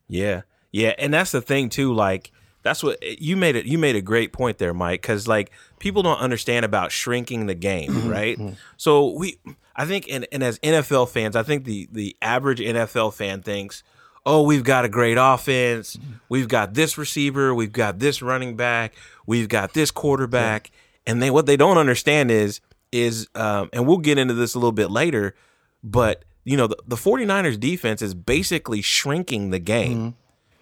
Yeah, 0.09 0.41
yeah, 0.71 0.93
and 0.99 1.13
that's 1.13 1.31
the 1.31 1.41
thing 1.41 1.69
too. 1.69 1.93
Like 1.93 2.31
that's 2.61 2.83
what 2.83 3.01
you 3.21 3.37
made 3.37 3.55
it. 3.55 3.65
You 3.65 3.77
made 3.77 3.95
a 3.95 4.01
great 4.01 4.33
point 4.33 4.57
there, 4.57 4.73
Mike. 4.73 5.01
Because 5.01 5.25
like 5.27 5.51
people 5.79 6.03
don't 6.03 6.19
understand 6.19 6.65
about 6.65 6.91
shrinking 6.91 7.45
the 7.45 7.55
game, 7.55 7.91
mm-hmm. 7.91 8.09
right? 8.09 8.37
Mm-hmm. 8.37 8.55
So 8.75 9.13
we, 9.13 9.37
I 9.73 9.85
think, 9.85 10.07
and, 10.09 10.27
and 10.33 10.43
as 10.43 10.59
NFL 10.59 11.09
fans, 11.09 11.37
I 11.37 11.43
think 11.43 11.63
the 11.63 11.87
the 11.89 12.17
average 12.21 12.59
NFL 12.59 13.13
fan 13.13 13.41
thinks, 13.41 13.83
oh, 14.25 14.43
we've 14.43 14.65
got 14.65 14.83
a 14.83 14.89
great 14.89 15.17
offense, 15.17 15.95
mm-hmm. 15.95 16.15
we've 16.27 16.49
got 16.49 16.73
this 16.73 16.97
receiver, 16.97 17.55
we've 17.55 17.71
got 17.71 17.99
this 17.99 18.21
running 18.21 18.57
back, 18.57 18.93
we've 19.25 19.47
got 19.47 19.73
this 19.73 19.91
quarterback, 19.91 20.71
and 21.07 21.21
they 21.21 21.31
what 21.31 21.45
they 21.45 21.55
don't 21.55 21.77
understand 21.77 22.31
is 22.31 22.59
is, 22.91 23.27
um, 23.35 23.69
and 23.73 23.87
we'll 23.87 23.97
get 23.97 24.17
into 24.17 24.33
this 24.33 24.55
a 24.55 24.59
little 24.59 24.71
bit 24.71 24.91
later, 24.91 25.35
but 25.83 26.25
you 26.45 26.57
know 26.57 26.67
the, 26.67 26.77
the 26.87 26.95
49ers 26.95 27.59
defense 27.59 28.01
is 28.01 28.13
basically 28.13 28.81
shrinking 28.81 29.51
the 29.51 29.59
game 29.59 30.15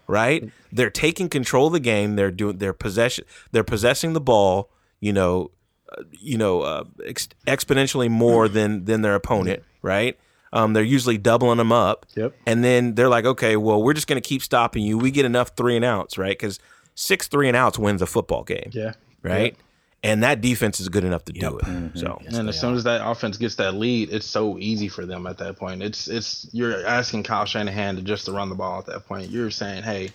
right? 0.08 0.50
They're 0.72 0.90
taking 0.90 1.28
control 1.28 1.68
of 1.68 1.74
the 1.74 1.82
game. 1.82 2.16
They're 2.16 2.32
doing 2.32 2.58
their 2.58 2.74
possession 2.74 3.26
they're 3.52 3.64
possessing 3.64 4.14
the 4.14 4.22
ball 4.22 4.70
you 5.00 5.14
know 5.14 5.52
uh, 5.92 6.04
you 6.12 6.38
know 6.38 6.62
uh, 6.62 6.84
ex- 7.06 7.30
exponentially 7.46 8.10
more 8.10 8.48
than 8.58 8.86
than 8.86 9.02
their 9.02 9.16
opponent 9.16 9.64
right? 9.82 10.18
Um, 10.54 10.74
they're 10.74 10.84
usually 10.84 11.18
doubling 11.18 11.58
them 11.58 11.72
up. 11.74 12.06
Yep. 12.16 12.34
and 12.46 12.64
then 12.64 12.96
they're 12.96 13.10
like 13.10 13.26
okay 13.26 13.58
well 13.58 13.82
we're 13.82 13.94
just 13.94 14.08
going 14.08 14.22
to 14.22 14.28
keep 14.28 14.42
stopping 14.42 14.84
you. 14.84 14.98
We 14.98 15.12
get 15.12 15.26
enough 15.26 15.52
three 15.56 15.76
and 15.76 15.86
outs 15.86 16.18
right? 16.18 16.38
Because 16.38 16.60
six 16.96 17.28
three 17.28 17.48
and 17.48 17.56
outs 17.56 17.78
wins 17.78 18.02
a 18.02 18.08
football 18.08 18.44
game. 18.44 18.72
Yeah. 18.74 18.94
right 19.22 19.56
and 20.04 20.24
that 20.24 20.42
defense 20.42 20.80
is 20.80 20.90
good 20.90 21.04
enough 21.04 21.26
to 21.26 21.34
do 21.34 21.58
it 21.58 21.66
so 21.96 22.22
and 22.28 22.50
as 22.50 22.60
soon 22.60 22.76
as 22.76 22.84
that 22.84 23.06
offense 23.06 23.38
gets 23.38 23.56
that 23.56 23.74
lead, 23.74 24.12
it's 24.12 24.26
so 24.26 24.58
easy 24.60 24.88
for 24.88 25.06
them 25.06 25.28
at 25.28 25.38
that 25.40 25.58
point. 25.58 25.82
It's 25.82 26.08
it's 26.08 26.48
you're 26.52 26.86
asking 26.86 27.24
Kyle 27.24 27.46
Shanahan 27.46 27.96
to 27.96 28.02
just 28.02 28.26
to 28.26 28.32
run 28.32 28.50
the 28.50 28.56
ball 28.56 28.80
at 28.80 28.86
that 28.88 29.08
point. 29.08 29.30
You're 29.30 29.52
saying, 29.52 29.84
hey, 29.84 30.12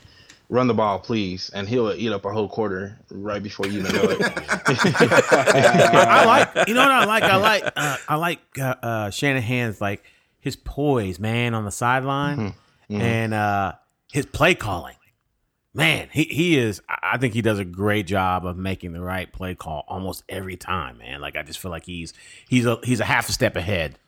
run 0.48 0.66
the 0.66 0.74
ball, 0.74 0.98
please, 0.98 1.50
and 1.54 1.68
he'll 1.68 1.92
eat 1.92 2.12
up 2.12 2.24
a 2.24 2.32
whole 2.32 2.48
quarter 2.48 2.98
right 3.10 3.42
before 3.42 3.66
you 3.66 3.80
even 3.80 3.94
know 3.94 4.02
it. 4.04 4.20
I, 4.22 6.06
I 6.10 6.24
like, 6.24 6.68
you 6.68 6.74
know 6.74 6.82
what 6.82 6.90
I 6.90 7.04
like? 7.04 7.22
I 7.24 7.36
like, 7.36 7.64
uh, 7.74 7.96
I 8.08 8.16
like 8.16 8.40
uh, 8.58 8.74
uh, 8.82 9.10
Shanahan's 9.10 9.80
like 9.80 10.04
his 10.40 10.56
poise, 10.56 11.18
man, 11.18 11.54
on 11.54 11.64
the 11.64 11.70
sideline, 11.70 12.54
and 12.88 13.34
uh, 13.34 13.72
his 14.12 14.26
play 14.26 14.54
calling. 14.54 14.94
Man, 15.74 16.08
he 16.12 16.24
he 16.24 16.58
is. 16.58 16.82
I 16.86 17.16
think 17.16 17.32
he 17.32 17.40
does 17.40 17.58
a 17.58 17.64
great 17.64 18.06
job 18.06 18.44
of 18.44 18.58
making 18.58 18.92
the 18.92 19.00
right 19.00 19.32
play 19.32 19.54
call 19.54 19.84
almost 19.88 20.22
every 20.28 20.56
time, 20.56 20.98
man. 20.98 21.22
Like 21.22 21.34
I 21.34 21.42
just 21.42 21.58
feel 21.58 21.70
like 21.70 21.86
he's 21.86 22.12
he's 22.46 22.66
a 22.66 22.78
he's 22.84 23.00
a 23.00 23.06
half 23.06 23.30
a 23.30 23.32
step 23.32 23.56
ahead 23.56 23.98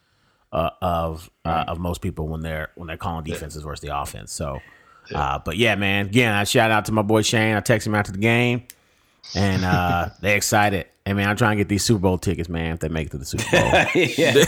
uh, 0.52 0.70
of 0.82 1.30
uh, 1.44 1.64
of 1.68 1.78
most 1.78 2.02
people 2.02 2.28
when 2.28 2.42
they're 2.42 2.70
when 2.74 2.86
they're 2.86 2.98
calling 2.98 3.24
defenses 3.24 3.62
versus 3.62 3.80
the 3.80 3.98
offense. 3.98 4.30
So, 4.30 4.60
uh, 5.14 5.38
but 5.38 5.56
yeah, 5.56 5.74
man. 5.74 6.06
Again, 6.06 6.34
I 6.34 6.44
shout 6.44 6.70
out 6.70 6.84
to 6.86 6.92
my 6.92 7.00
boy 7.02 7.22
Shane. 7.22 7.56
I 7.56 7.60
text 7.60 7.86
him 7.86 7.94
after 7.94 8.12
the 8.12 8.18
game, 8.18 8.64
and 9.34 9.64
uh, 9.64 10.10
they 10.20 10.36
excited. 10.36 10.86
Hey 11.06 11.12
man, 11.12 11.28
I'm 11.28 11.36
trying 11.36 11.58
to 11.58 11.60
get 11.60 11.68
these 11.68 11.84
Super 11.84 12.00
Bowl 12.00 12.16
tickets, 12.16 12.48
man. 12.48 12.72
If 12.74 12.80
they 12.80 12.88
make 12.88 13.08
it 13.08 13.10
to 13.10 13.18
the 13.18 13.26
Super 13.26 13.44
Bowl, 13.50 13.60
yeah. 13.94 14.32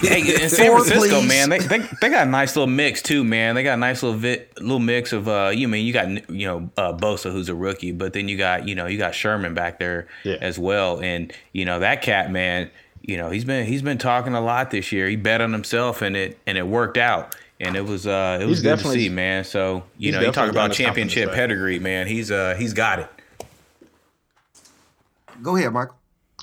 hey, 0.00 0.42
in 0.42 0.50
San 0.50 0.66
Four, 0.66 0.84
Francisco, 0.84 1.20
please. 1.20 1.28
man, 1.28 1.48
they, 1.48 1.58
they 1.60 1.78
they 2.00 2.08
got 2.08 2.26
a 2.26 2.30
nice 2.30 2.56
little 2.56 2.66
mix 2.66 3.00
too, 3.02 3.22
man. 3.22 3.54
They 3.54 3.62
got 3.62 3.74
a 3.74 3.76
nice 3.76 4.02
little 4.02 4.18
vi- 4.18 4.44
little 4.58 4.80
mix 4.80 5.12
of 5.12 5.28
uh, 5.28 5.52
you 5.54 5.68
mean 5.68 5.86
you 5.86 5.92
got 5.92 6.08
you 6.28 6.46
know 6.48 6.70
uh, 6.76 6.92
Bosa 6.92 7.30
who's 7.30 7.48
a 7.48 7.54
rookie, 7.54 7.92
but 7.92 8.14
then 8.14 8.28
you 8.28 8.36
got 8.36 8.66
you 8.66 8.74
know 8.74 8.86
you 8.86 8.98
got 8.98 9.14
Sherman 9.14 9.54
back 9.54 9.78
there 9.78 10.08
Yeah. 10.24 10.38
as 10.40 10.58
well, 10.58 11.00
and 11.00 11.32
you 11.52 11.64
know 11.64 11.78
that 11.78 12.02
cat 12.02 12.32
man, 12.32 12.68
you 13.02 13.16
know 13.16 13.30
he's 13.30 13.44
been 13.44 13.64
he's 13.64 13.82
been 13.82 13.98
talking 13.98 14.34
a 14.34 14.40
lot 14.40 14.72
this 14.72 14.90
year. 14.90 15.08
He 15.08 15.14
bet 15.14 15.40
on 15.40 15.52
himself 15.52 16.02
and 16.02 16.16
it 16.16 16.36
and 16.48 16.58
it 16.58 16.66
worked 16.66 16.98
out. 16.98 17.36
And 17.60 17.76
it 17.76 17.84
was 17.84 18.08
uh 18.08 18.38
it 18.40 18.46
was 18.46 18.58
He's 18.58 18.62
good 18.64 18.80
to 18.80 18.88
see, 18.90 19.08
man. 19.08 19.44
So 19.44 19.84
you 19.96 20.10
know, 20.10 20.18
you 20.18 20.32
talk 20.32 20.50
about 20.50 20.54
gotten 20.54 20.70
his 20.70 20.78
confidence 20.84 21.12
championship 21.12 21.32
pedigree, 21.36 21.78
man. 21.78 22.08
He's 22.08 22.32
uh 22.32 22.56
he's 22.58 22.72
got 22.72 22.98
it. 22.98 23.08
Go 25.42 25.56
ahead, 25.56 25.72
Michael. 25.72 25.96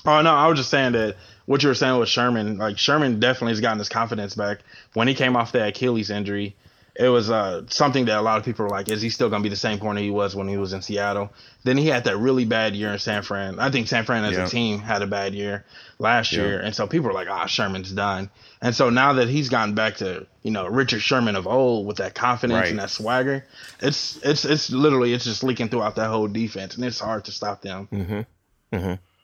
Oh 0.06 0.22
no, 0.22 0.34
I 0.34 0.46
was 0.46 0.58
just 0.58 0.70
saying 0.70 0.92
that 0.92 1.16
what 1.46 1.62
you 1.62 1.68
were 1.68 1.74
saying 1.74 1.98
with 1.98 2.08
Sherman, 2.08 2.58
like 2.58 2.78
Sherman 2.78 3.20
definitely 3.20 3.52
has 3.52 3.60
gotten 3.60 3.78
his 3.78 3.88
confidence 3.88 4.34
back. 4.34 4.58
When 4.94 5.08
he 5.08 5.14
came 5.14 5.36
off 5.36 5.52
that 5.52 5.68
Achilles 5.68 6.10
injury, 6.10 6.56
it 6.96 7.08
was 7.08 7.30
uh, 7.30 7.62
something 7.68 8.06
that 8.06 8.18
a 8.18 8.22
lot 8.22 8.38
of 8.38 8.44
people 8.44 8.64
were 8.64 8.70
like, 8.70 8.88
is 8.88 9.02
he 9.02 9.10
still 9.10 9.28
gonna 9.30 9.42
be 9.42 9.48
the 9.50 9.56
same 9.56 9.78
corner 9.78 10.00
he 10.00 10.10
was 10.10 10.34
when 10.34 10.48
he 10.48 10.56
was 10.56 10.72
in 10.72 10.80
Seattle? 10.82 11.30
Then 11.64 11.76
he 11.76 11.86
had 11.86 12.04
that 12.04 12.16
really 12.16 12.44
bad 12.46 12.74
year 12.74 12.90
in 12.92 12.98
San 12.98 13.22
Fran. 13.22 13.58
I 13.58 13.70
think 13.70 13.88
San 13.88 14.04
Fran 14.04 14.24
as 14.24 14.36
Yeah. 14.36 14.46
a 14.46 14.48
team 14.48 14.78
had 14.80 15.02
a 15.02 15.06
bad 15.06 15.34
year 15.34 15.64
last 15.98 16.32
year, 16.32 16.58
and 16.60 16.74
so 16.74 16.86
people 16.86 17.08
were 17.08 17.14
like, 17.14 17.28
ah, 17.30 17.46
Sherman's 17.46 17.92
done. 17.92 18.30
And 18.62 18.74
so 18.74 18.88
now 18.90 19.14
that 19.14 19.28
he's 19.28 19.48
gotten 19.50 19.74
back 19.74 19.96
to 19.96 20.26
you 20.42 20.50
know 20.50 20.66
Richard 20.66 21.02
Sherman 21.02 21.36
of 21.36 21.46
old 21.46 21.86
with 21.86 21.98
that 21.98 22.14
confidence 22.14 22.58
Right. 22.58 22.70
and 22.70 22.78
that 22.78 22.90
swagger, 22.90 23.44
it's 23.80 24.18
it's 24.22 24.44
it's 24.46 24.70
literally 24.70 25.12
it's 25.12 25.24
just 25.24 25.42
leaking 25.44 25.68
throughout 25.68 25.96
that 25.96 26.08
whole 26.08 26.26
defense, 26.28 26.74
and 26.76 26.84
it's 26.84 27.00
hard 27.00 27.26
to 27.26 27.32
stop 27.32 27.60
them. 27.62 28.26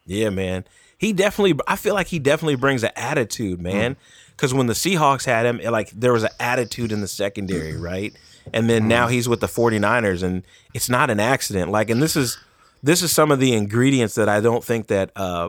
Yeah, 0.07 0.31
man. 0.31 0.65
He 0.99 1.13
definitely. 1.13 1.59
I 1.67 1.77
feel 1.77 1.95
like 1.95 2.07
he 2.09 2.19
definitely 2.19 2.57
brings 2.57 2.83
an 2.83 2.91
attitude, 2.97 3.61
man. 3.61 3.97
Because 4.31 4.53
when 4.55 4.67
the 4.67 4.75
Seahawks 4.75 5.25
had 5.25 5.47
him, 5.47 5.61
it, 5.61 5.71
like 5.71 5.91
there 5.91 6.13
was 6.13 6.23
an 6.23 6.31
attitude 6.39 6.93
in 6.93 7.01
the 7.01 7.09
secondary, 7.09 7.77
right? 7.77 8.13
And 8.53 8.69
then 8.71 8.87
now 8.87 9.09
he's 9.09 9.29
with 9.29 9.41
the 9.41 9.47
49ers, 9.47 10.23
and 10.23 10.43
it's 10.75 10.89
not 10.89 11.11
an 11.11 11.19
accident. 11.21 11.71
Like, 11.71 11.91
and 11.91 12.03
this 12.03 12.17
is 12.17 12.39
this 12.83 13.03
is 13.03 13.11
some 13.13 13.33
of 13.33 13.41
the 13.41 13.53
ingredients 13.55 14.15
that 14.15 14.29
I 14.29 14.41
don't 14.41 14.63
think 14.63 14.87
that 14.89 15.11
uh, 15.17 15.49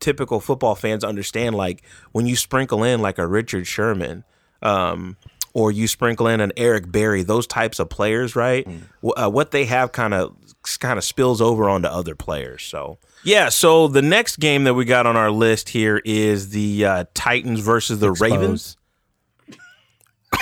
typical 0.00 0.40
football 0.40 0.74
fans 0.74 1.04
understand. 1.04 1.54
Like 1.56 1.82
when 2.12 2.26
you 2.26 2.36
sprinkle 2.36 2.82
in 2.84 3.00
like 3.00 3.18
a 3.18 3.26
Richard 3.26 3.66
Sherman, 3.66 4.24
um, 4.62 5.16
or 5.54 5.70
you 5.72 5.86
sprinkle 5.88 6.26
in 6.26 6.40
an 6.40 6.52
Eric 6.56 6.90
Berry, 6.90 7.22
those 7.22 7.46
types 7.46 7.78
of 7.78 7.88
players, 7.88 8.34
right? 8.36 8.66
Wh- 9.04 9.24
Uh, 9.24 9.30
what 9.30 9.50
they 9.52 9.64
have 9.66 9.92
kind 9.92 10.12
of 10.14 10.34
kind 10.80 10.98
of 10.98 11.04
spills 11.04 11.40
over 11.40 11.68
onto 11.68 11.88
other 11.88 12.14
players. 12.14 12.62
So 12.64 12.98
yeah, 13.24 13.48
so 13.48 13.88
the 13.88 14.02
next 14.02 14.38
game 14.38 14.64
that 14.64 14.74
we 14.74 14.84
got 14.84 15.06
on 15.06 15.16
our 15.16 15.30
list 15.30 15.70
here 15.70 16.02
is 16.04 16.50
the 16.50 16.84
uh, 16.84 17.04
Titans 17.14 17.60
versus 17.60 18.00
the 18.00 18.12
Ravens. 18.12 18.76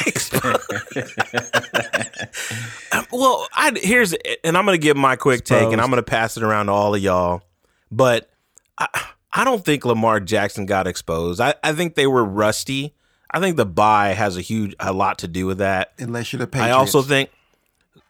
well, 3.12 3.46
I 3.52 3.72
here's 3.76 4.14
and 4.44 4.56
I'm 4.56 4.64
gonna 4.64 4.78
give 4.78 4.96
my 4.96 5.16
quick 5.16 5.44
take, 5.44 5.72
and 5.72 5.80
I'm 5.80 5.90
gonna 5.90 6.02
pass 6.02 6.36
it 6.36 6.42
around 6.42 6.66
to 6.66 6.72
all 6.72 6.94
of 6.94 7.02
y'all. 7.02 7.42
But 7.90 8.30
I, 8.78 8.86
I 9.32 9.44
don't 9.44 9.64
think 9.64 9.84
Lamar 9.84 10.20
Jackson 10.20 10.66
got 10.66 10.86
exposed. 10.86 11.40
I, 11.40 11.54
I 11.62 11.72
think 11.72 11.94
they 11.94 12.06
were 12.06 12.24
rusty. 12.24 12.94
I 13.30 13.40
think 13.40 13.56
the 13.56 13.66
bye 13.66 14.14
has 14.14 14.36
a 14.36 14.40
huge 14.40 14.74
a 14.80 14.92
lot 14.92 15.18
to 15.18 15.28
do 15.28 15.46
with 15.46 15.58
that. 15.58 15.92
Unless 15.98 16.32
you're 16.32 16.38
the 16.38 16.46
Patriots. 16.46 16.74
I 16.74 16.78
also 16.78 17.02
think 17.02 17.30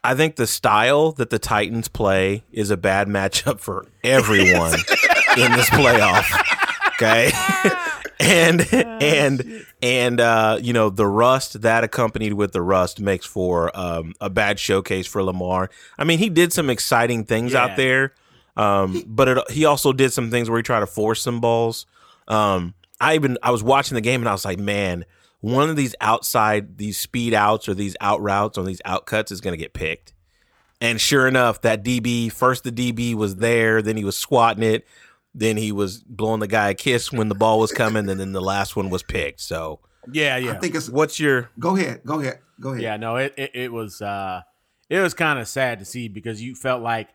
I 0.02 0.14
think 0.14 0.36
the 0.36 0.46
style 0.46 1.12
that 1.12 1.30
the 1.30 1.38
Titans 1.38 1.88
play 1.88 2.44
is 2.52 2.70
a 2.70 2.76
bad 2.76 3.06
matchup 3.08 3.60
for 3.60 3.86
everyone 4.02 4.72
in 5.36 5.52
this 5.52 5.68
playoff. 5.70 6.24
Okay. 6.94 7.30
and 8.20 8.66
and 8.72 9.64
and 9.82 10.20
uh, 10.20 10.58
you 10.60 10.72
know 10.72 10.90
the 10.90 11.06
rust 11.06 11.62
that 11.62 11.84
accompanied 11.84 12.34
with 12.34 12.52
the 12.52 12.62
rust 12.62 13.00
makes 13.00 13.26
for 13.26 13.74
um, 13.78 14.14
a 14.20 14.30
bad 14.30 14.58
showcase 14.58 15.06
for 15.06 15.22
Lamar. 15.22 15.70
I 15.98 16.04
mean, 16.04 16.18
he 16.18 16.28
did 16.30 16.52
some 16.52 16.70
exciting 16.70 17.24
things 17.24 17.52
Yeah. 17.52 17.64
out 17.64 17.76
there, 17.76 18.14
um, 18.56 19.02
but 19.06 19.28
it, 19.28 19.50
he 19.50 19.64
also 19.64 19.92
did 19.92 20.12
some 20.12 20.30
things 20.30 20.48
where 20.50 20.58
he 20.58 20.62
tried 20.62 20.80
to 20.80 20.86
force 20.86 21.22
some 21.22 21.40
balls. 21.40 21.86
Um, 22.28 22.74
I 23.00 23.14
even 23.14 23.38
I 23.42 23.50
was 23.50 23.62
watching 23.62 23.94
the 23.96 24.00
game 24.02 24.20
and 24.22 24.28
I 24.28 24.32
was 24.32 24.44
like, 24.44 24.58
man, 24.58 25.04
one 25.40 25.70
of 25.70 25.76
these 25.76 25.94
outside 26.00 26.78
these 26.78 26.98
speed 26.98 27.34
outs 27.34 27.68
or 27.68 27.74
these 27.74 27.96
out 28.00 28.20
routes 28.20 28.58
or 28.58 28.64
these 28.64 28.82
out 28.84 29.06
cuts 29.06 29.32
is 29.32 29.40
going 29.40 29.52
to 29.52 29.62
get 29.62 29.72
picked. 29.72 30.12
And 30.80 31.00
sure 31.00 31.26
enough, 31.26 31.60
that 31.62 31.84
DB 31.84 32.32
first 32.32 32.64
the 32.64 32.72
DB 32.72 33.14
was 33.14 33.36
there, 33.36 33.82
then 33.82 33.96
he 33.96 34.04
was 34.04 34.16
squatting 34.16 34.62
it, 34.62 34.86
then 35.34 35.56
he 35.56 35.72
was 35.72 36.02
blowing 36.02 36.40
the 36.40 36.46
guy 36.46 36.70
a 36.70 36.74
kiss 36.74 37.12
when 37.12 37.28
the 37.28 37.34
ball 37.34 37.58
was 37.58 37.72
coming, 37.72 38.08
and 38.08 38.18
then 38.20 38.32
the 38.32 38.40
last 38.40 38.76
one 38.76 38.90
was 38.90 39.02
picked. 39.02 39.40
So, 39.40 39.80
yeah, 40.10 40.36
yeah. 40.36 40.52
I 40.52 40.54
think 40.58 40.74
it's. 40.74 40.88
what's 40.88 41.20
your 41.20 41.50
Go 41.58 41.76
ahead. 41.76 42.02
Go 42.04 42.20
ahead. 42.20 42.40
Go 42.60 42.70
ahead. 42.70 42.82
Yeah, 42.82 42.96
no, 42.96 43.16
it 43.16 43.34
it, 43.36 43.50
it 43.54 43.72
was 43.72 44.00
uh 44.00 44.42
it 44.88 45.00
was 45.00 45.14
kind 45.14 45.38
of 45.38 45.46
sad 45.46 45.78
to 45.78 45.84
see 45.84 46.08
because 46.08 46.42
you 46.42 46.54
felt 46.54 46.82
like 46.82 47.08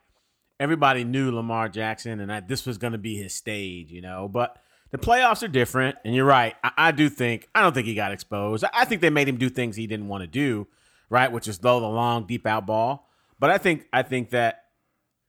everybody 0.60 1.04
knew 1.04 1.32
Lamar 1.32 1.70
Jackson 1.70 2.20
and 2.20 2.30
that 2.30 2.48
this 2.48 2.66
was 2.66 2.78
going 2.78 2.94
to 2.94 3.00
be 3.00 3.18
his 3.18 3.34
stage, 3.34 3.92
you 3.92 4.02
know. 4.02 4.28
But 4.28 4.58
The 4.96 5.06
playoffs 5.06 5.44
are 5.44 5.50
different, 5.50 5.98
and 6.06 6.16
you're 6.16 6.24
right. 6.24 6.56
I, 6.64 6.72
I 6.78 6.92
do 6.92 7.10
think 7.10 7.50
I 7.54 7.62
don't 7.62 7.74
think 7.74 7.86
he 7.86 7.96
got 7.96 8.14
exposed. 8.14 8.64
I, 8.64 8.70
I 8.74 8.86
think 8.86 9.02
they 9.02 9.10
made 9.10 9.28
him 9.28 9.36
do 9.36 9.50
things 9.50 9.76
he 9.76 9.88
didn't 9.88 10.08
want 10.08 10.22
to 10.22 10.28
do, 10.28 10.68
right? 11.10 11.30
Which 11.30 11.50
is 11.50 11.58
throw 11.58 11.82
the 11.82 11.88
long, 11.88 12.26
deep 12.26 12.48
out 12.48 12.66
ball. 12.66 13.10
But 13.38 13.50
I 13.50 13.58
think 13.58 13.90
I 13.92 14.04
think 14.04 14.30
that 14.30 14.64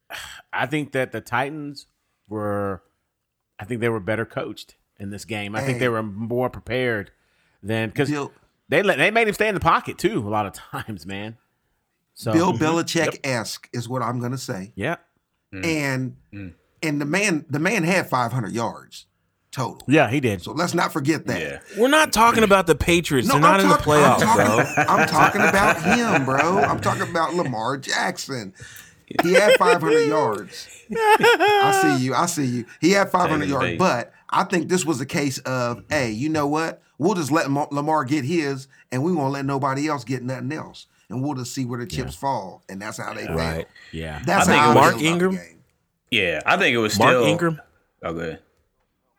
I 0.53 0.67
think 0.67 0.93
that 0.93 1.11
the 1.11 1.21
Titans 1.21 1.87
were 2.29 2.85
I 3.59 3.65
think 3.65 3.81
they 3.81 3.89
were 3.89 3.99
better 3.99 4.25
coached 4.25 4.77
in 5.01 5.11
this 5.11 5.25
game. 5.25 5.57
I 5.57 5.63
think 5.63 5.81
they 5.81 5.89
were 5.89 6.03
more 6.05 6.49
prepared 6.49 7.11
than 7.61 7.89
because 7.89 8.09
they 8.69 8.85
let 8.85 8.99
they 8.99 9.11
made 9.11 9.27
him 9.27 9.35
stay 9.35 9.49
in 9.49 9.55
the 9.55 9.61
pocket 9.61 9.99
too 9.99 10.21
a 10.21 10.31
lot 10.31 10.47
of 10.47 10.53
times, 10.85 11.07
man. 11.07 11.39
So 12.15 12.33
Bill 12.33 12.53
mm-hmm. 12.53 12.63
Belichick 12.63 13.19
esque 13.25 13.69
is 13.73 13.89
what 13.89 14.01
I'm 14.01 14.21
gonna 14.21 14.39
say. 14.39 14.73
yeah, 14.77 14.99
mm. 15.53 15.67
And 15.67 16.17
mm. 16.33 16.55
and 16.85 17.01
the 17.01 17.05
man 17.05 17.47
the 17.51 17.59
man 17.59 17.83
had 17.83 18.09
500 18.09 18.53
yards 18.53 19.07
total. 19.57 19.83
yeah, 19.89 20.09
he 20.11 20.21
did. 20.21 20.43
So 20.43 20.53
let's 20.53 20.75
not 20.75 20.93
forget 20.93 21.27
that. 21.27 21.41
Yeah. 21.41 21.59
We're 21.81 21.89
not 21.89 22.13
talking 22.13 22.45
about 22.45 22.67
the 22.67 22.75
Patriots. 22.75 23.29
They're 23.29 23.41
not 23.41 23.61
I'm 23.61 23.67
in 23.67 23.69
the 23.71 23.77
playoffs, 23.77 24.23
I'm 24.25 24.37
bro. 24.37 24.85
I'm 24.95 25.09
talking 25.09 25.41
about 25.41 25.83
him, 25.83 26.25
bro. 26.25 26.59
I'm 26.59 26.81
talking 26.81 27.09
about 27.09 27.35
Lamar 27.35 27.77
Jackson. 27.79 28.53
He 29.23 29.33
had 29.35 29.55
500 29.59 30.01
yards. 30.09 30.69
I 30.95 31.97
see 31.97 32.05
you. 32.05 32.15
I 32.15 32.27
see 32.27 32.45
you. 32.47 32.65
He 32.81 32.91
had 32.93 33.11
500 33.11 33.39
Taking 33.39 33.51
yards, 33.53 33.65
bait. 33.71 33.79
but 33.79 34.13
I 34.31 34.45
think 34.45 34.69
this 34.69 34.85
was 34.85 35.01
a 35.01 35.07
case 35.07 35.39
of, 35.39 35.83
hey, 35.89 36.11
you 36.11 36.29
know 36.29 36.47
what? 36.47 36.83
We'll 36.99 37.15
just 37.15 37.31
let 37.31 37.45
Lamar- 37.47 37.69
Lamar 37.71 38.05
get 38.05 38.25
his, 38.25 38.69
and 38.91 39.03
we 39.05 39.13
won't 39.13 39.33
let 39.33 39.45
nobody 39.45 39.87
else 39.89 40.03
get 40.05 40.23
nothing 40.23 40.51
else, 40.53 40.87
and 41.09 41.23
we'll 41.23 41.35
just 41.35 41.55
see 41.55 41.65
where 41.65 41.79
the 41.79 41.87
chips 41.87 42.15
fall, 42.17 42.63
and 42.69 42.81
that's 42.83 42.99
how 42.99 43.13
they 43.15 43.27
Right. 43.27 43.67
feel. 43.93 44.01
Yeah, 44.03 44.23
That's 44.25 44.49
I 44.49 44.53
think 44.53 44.63
how 44.63 44.71
I 44.71 44.75
Mark 44.75 44.85
feel 44.99 45.15
about 45.15 45.19
the 45.21 45.27
Ingram- 45.27 45.59
Yeah, 46.11 46.41
I 46.47 46.57
think 46.57 46.75
it 46.75 46.79
was 46.79 46.99
Mark 46.99 47.11
still 47.11 47.25
Ingram. 47.25 47.61
Oh, 48.03 48.13
good. 48.15 48.39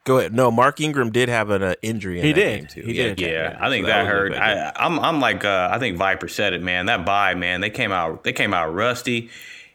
Go 0.07 0.19
ahead. 0.19 0.33
No, 0.33 0.49
Mark 0.49 0.79
Ingram 0.81 1.11
did 1.11 1.27
have 1.29 1.49
an 1.49 1.61
uh, 1.61 1.73
injury. 1.81 2.19
In 2.19 2.25
He 2.25 2.31
that 2.33 2.39
did. 2.39 2.57
Game 2.59 2.67
too. 2.67 2.81
He 2.81 2.93
yeah, 2.93 3.03
did. 3.13 3.19
Yeah, 3.19 3.57
I 3.59 3.69
think 3.69 3.85
So 3.85 3.91
that, 3.91 4.03
was 4.03 4.07
a 4.07 4.11
hurt. 4.11 4.31
big 4.31 4.39
I, 4.41 4.71
I'm 4.75 4.99
I'm 4.99 5.19
like 5.19 5.43
uh, 5.43 5.69
I 5.71 5.79
think 5.79 5.97
Viper 5.97 6.27
said 6.27 6.53
it, 6.53 6.61
man. 6.63 6.85
That 6.85 7.05
bye, 7.05 7.35
man, 7.35 7.61
they 7.61 7.69
came 7.69 7.91
out 7.91 8.23
they 8.23 8.33
came 8.33 8.53
out 8.53 8.73
rusty, 8.73 9.29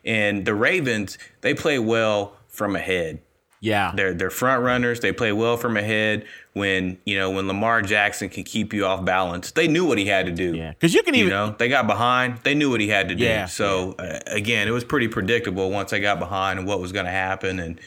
and 0.05 0.45
the 0.45 0.55
Ravens 0.55 1.19
they 1.43 1.55
play 1.55 1.79
well 1.79 2.37
from 2.49 2.75
ahead. 2.77 3.21
yeah. 3.61 3.93
They're 3.95 4.15
they're 4.15 4.31
front 4.31 4.63
runners. 4.65 5.01
They 5.01 5.13
play 5.13 5.33
well 5.33 5.57
from 5.57 5.77
ahead. 5.77 6.25
When 6.55 6.99
you 7.07 7.19
know 7.19 7.31
when 7.31 7.47
Lamar 7.49 7.81
Jackson 7.81 8.29
can 8.29 8.45
keep 8.45 8.75
you 8.75 8.85
off 8.85 9.05
balance, 9.07 9.53
they 9.53 9.69
knew 9.69 9.87
what 9.87 9.97
he 9.97 10.05
had 10.07 10.27
to 10.27 10.33
do. 10.33 10.55
Yeah, 10.55 10.71
because 10.73 10.93
you 10.93 11.03
can 11.03 11.15
You 11.15 11.21
even 11.21 11.31
know, 11.31 11.55
they 11.59 11.69
got 11.69 11.87
behind. 11.87 12.39
They 12.43 12.55
knew 12.55 12.69
what 12.71 12.81
he 12.81 12.89
had 12.89 13.09
to 13.09 13.15
do. 13.15 13.25
Yeah, 13.25 13.47
so 13.47 13.93
Uh, 13.99 14.19
again, 14.27 14.69
it 14.69 14.73
was 14.73 14.85
pretty 14.85 15.09
predictable 15.09 15.71
once 15.71 15.91
they 15.93 16.01
got 16.01 16.19
behind 16.19 16.59
and 16.59 16.69
what 16.69 16.79
was 16.81 16.93
going 16.93 17.07
to 17.07 17.11
happen. 17.13 17.59
And 17.59 17.81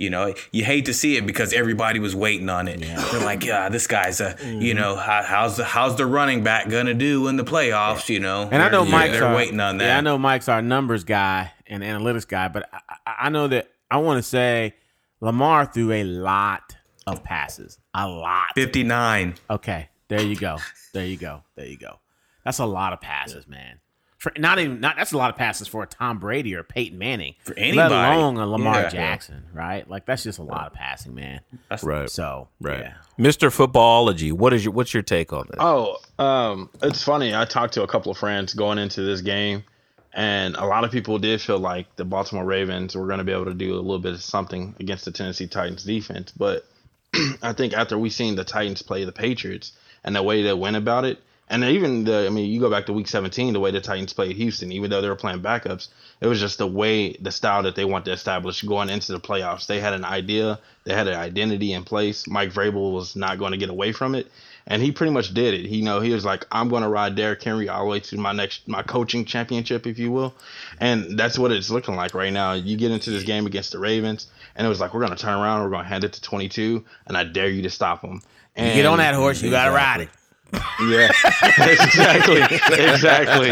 you 0.00 0.10
know, 0.10 0.34
you 0.50 0.64
hate 0.64 0.86
to 0.86 0.94
see 0.94 1.16
it 1.16 1.26
because 1.26 1.52
everybody 1.52 1.98
was 2.00 2.16
waiting 2.16 2.48
on 2.48 2.68
it. 2.68 2.80
They're 2.80 3.20
like, 3.24 3.44
yeah, 3.44 3.68
this 3.68 3.86
guy's 3.86 4.20
a, 4.20 4.30
Mm-hmm. 4.34 4.60
you 4.62 4.74
know, 4.74 4.96
how, 4.96 5.22
how's 5.22 5.56
the 5.58 5.64
how's 5.64 5.96
the 5.96 6.06
running 6.06 6.42
back 6.42 6.68
gonna 6.68 6.94
do 6.94 7.28
in 7.28 7.36
the 7.36 7.44
playoffs? 7.44 8.08
You 8.08 8.20
know, 8.20 8.48
And 8.50 8.62
I 8.62 8.68
know 8.70 8.84
They're- 8.84 8.92
Mike's 8.92 9.12
they're 9.14 9.24
our, 9.26 9.34
waiting 9.36 9.60
on 9.60 9.76
that. 9.78 9.84
Yeah, 9.84 9.98
I 9.98 10.00
know 10.00 10.16
Mike's 10.18 10.48
our 10.48 10.62
numbers 10.62 11.04
guy 11.04 11.52
and 11.66 11.82
analytics 11.82 12.26
guy, 12.26 12.48
but 12.48 12.68
I, 12.72 12.80
I, 13.06 13.14
I 13.26 13.28
know 13.28 13.46
that 13.48 13.68
I 13.90 13.98
want 13.98 14.18
to 14.18 14.22
say 14.22 14.74
Lamar 15.20 15.66
threw 15.66 15.92
a 15.92 16.04
lot 16.04 16.76
of 17.06 17.22
passes, 17.22 17.78
a 17.92 18.08
lot. 18.08 18.48
Fifty 18.54 18.82
nine. 18.84 19.34
Okay, 19.50 19.88
there 20.08 20.22
you 20.22 20.36
go, 20.36 20.56
there 20.94 21.04
you 21.06 21.16
go, 21.18 21.42
there 21.56 21.66
you 21.66 21.76
go. 21.76 21.98
That's 22.44 22.58
a 22.58 22.66
lot 22.66 22.92
of 22.94 23.00
passes, 23.02 23.46
man. 23.46 23.80
For, 24.20 24.30
not 24.36 24.58
even 24.58 24.80
not 24.80 24.96
that's 24.96 25.12
a 25.12 25.16
lot 25.16 25.30
of 25.30 25.36
passes 25.36 25.66
for 25.66 25.82
a 25.82 25.86
Tom 25.86 26.18
Brady 26.18 26.54
or 26.54 26.62
Peyton 26.62 26.98
Manning, 26.98 27.34
For 27.42 27.54
let 27.56 27.62
anybody. 27.62 27.94
alone 27.94 28.36
a 28.36 28.46
Lamar 28.46 28.82
Yeah. 28.82 28.88
Jackson, 28.90 29.44
right? 29.54 29.88
Like 29.88 30.04
that's 30.04 30.22
just 30.22 30.38
a 30.38 30.42
lot 30.42 30.66
of 30.66 30.74
passing, 30.74 31.14
man. 31.14 31.40
That's 31.70 31.82
Right. 31.82 32.08
So 32.10 32.48
Right. 32.60 32.80
yeah. 32.80 32.92
Mr. 33.18 33.48
Footballology, 33.50 34.30
what 34.32 34.52
is 34.52 34.62
your 34.64 34.74
what's 34.74 34.92
your 34.92 35.02
take 35.02 35.32
on 35.32 35.46
this? 35.48 35.56
Oh, 35.58 35.96
um, 36.18 36.68
it's 36.82 37.02
funny. 37.02 37.34
I 37.34 37.46
talked 37.46 37.74
to 37.74 37.82
a 37.82 37.86
couple 37.88 38.12
of 38.12 38.18
friends 38.18 38.52
going 38.52 38.76
into 38.78 39.00
this 39.02 39.22
game, 39.22 39.64
and 40.12 40.54
a 40.56 40.66
lot 40.66 40.84
of 40.84 40.90
people 40.90 41.18
did 41.18 41.40
feel 41.40 41.58
like 41.58 41.96
the 41.96 42.04
Baltimore 42.04 42.44
Ravens 42.44 42.94
were 42.94 43.06
going 43.06 43.18
to 43.18 43.24
be 43.24 43.32
able 43.32 43.46
to 43.46 43.54
do 43.54 43.72
a 43.72 43.76
little 43.80 43.98
bit 43.98 44.12
of 44.12 44.22
something 44.22 44.74
against 44.80 45.06
the 45.06 45.12
Tennessee 45.12 45.46
Titans 45.46 45.82
defense. 45.84 46.30
But 46.36 46.66
I 47.42 47.54
think 47.54 47.72
after 47.72 47.98
we 47.98 48.10
seen 48.10 48.36
the 48.36 48.44
Titans 48.44 48.82
play 48.82 49.04
the 49.04 49.12
Patriots 49.12 49.72
and 50.04 50.14
the 50.14 50.22
way 50.22 50.42
they 50.42 50.52
went 50.52 50.76
about 50.76 51.06
it, 51.06 51.22
and 51.50 51.64
even 51.64 52.04
the, 52.04 52.26
I 52.26 52.30
mean, 52.30 52.48
you 52.48 52.60
go 52.60 52.70
back 52.70 52.86
to 52.86 52.92
Week 52.92 53.08
17, 53.08 53.52
the 53.52 53.60
way 53.60 53.72
the 53.72 53.80
Titans 53.80 54.12
played 54.12 54.36
Houston, 54.36 54.70
even 54.70 54.88
though 54.88 55.00
they 55.00 55.08
were 55.08 55.16
playing 55.16 55.40
backups, 55.40 55.88
it 56.20 56.28
was 56.28 56.38
just 56.38 56.58
the 56.58 56.66
way, 56.66 57.14
the 57.14 57.32
style 57.32 57.64
that 57.64 57.74
they 57.74 57.84
want 57.84 58.04
to 58.04 58.12
establish 58.12 58.62
going 58.62 58.88
into 58.88 59.10
the 59.10 59.18
playoffs. 59.18 59.66
They 59.66 59.80
had 59.80 59.92
an 59.92 60.04
idea, 60.04 60.60
they 60.84 60.94
had 60.94 61.08
an 61.08 61.14
identity 61.14 61.72
in 61.72 61.82
place. 61.82 62.28
Mike 62.28 62.52
Vrabel 62.52 62.94
was 62.94 63.16
not 63.16 63.40
going 63.40 63.50
to 63.50 63.58
get 63.58 63.68
away 63.68 63.90
from 63.90 64.14
it, 64.14 64.30
and 64.68 64.80
he 64.80 64.92
pretty 64.92 65.12
much 65.12 65.34
did 65.34 65.54
it. 65.54 65.66
He, 65.66 65.78
you 65.78 65.82
know, 65.82 66.00
he 66.00 66.12
was 66.12 66.24
like, 66.24 66.46
I'm 66.52 66.68
going 66.68 66.84
to 66.84 66.88
ride 66.88 67.16
Derrick 67.16 67.42
Henry 67.42 67.68
all 67.68 67.82
the 67.82 67.90
way 67.90 67.98
to 67.98 68.16
my 68.16 68.30
next, 68.30 68.68
my 68.68 68.84
coaching 68.84 69.24
championship, 69.24 69.88
if 69.88 69.98
you 69.98 70.12
will, 70.12 70.32
and 70.78 71.18
that's 71.18 71.36
what 71.36 71.50
it's 71.50 71.68
looking 71.68 71.96
like 71.96 72.14
right 72.14 72.32
now. 72.32 72.52
You 72.52 72.76
get 72.76 72.92
into 72.92 73.10
this 73.10 73.24
game 73.24 73.46
against 73.46 73.72
the 73.72 73.80
Ravens, 73.80 74.28
and 74.54 74.64
it 74.64 74.70
was 74.70 74.78
like, 74.78 74.94
we're 74.94 75.00
going 75.00 75.16
to 75.16 75.20
turn 75.20 75.34
around, 75.34 75.64
we're 75.64 75.70
going 75.70 75.82
to 75.82 75.88
hand 75.88 76.04
it 76.04 76.12
to 76.12 76.22
22, 76.22 76.84
and 77.08 77.16
I 77.16 77.24
dare 77.24 77.48
you 77.48 77.62
to 77.62 77.70
stop 77.70 78.02
them. 78.02 78.22
And 78.54 78.68
You 78.68 78.74
get 78.74 78.86
on 78.86 78.98
that 78.98 79.14
horse, 79.14 79.42
you 79.42 79.50
gotta 79.50 79.72
ride 79.72 80.02
it. 80.02 80.08
Yeah, 80.80 81.10
exactly, 81.58 82.40
exactly. 82.40 83.50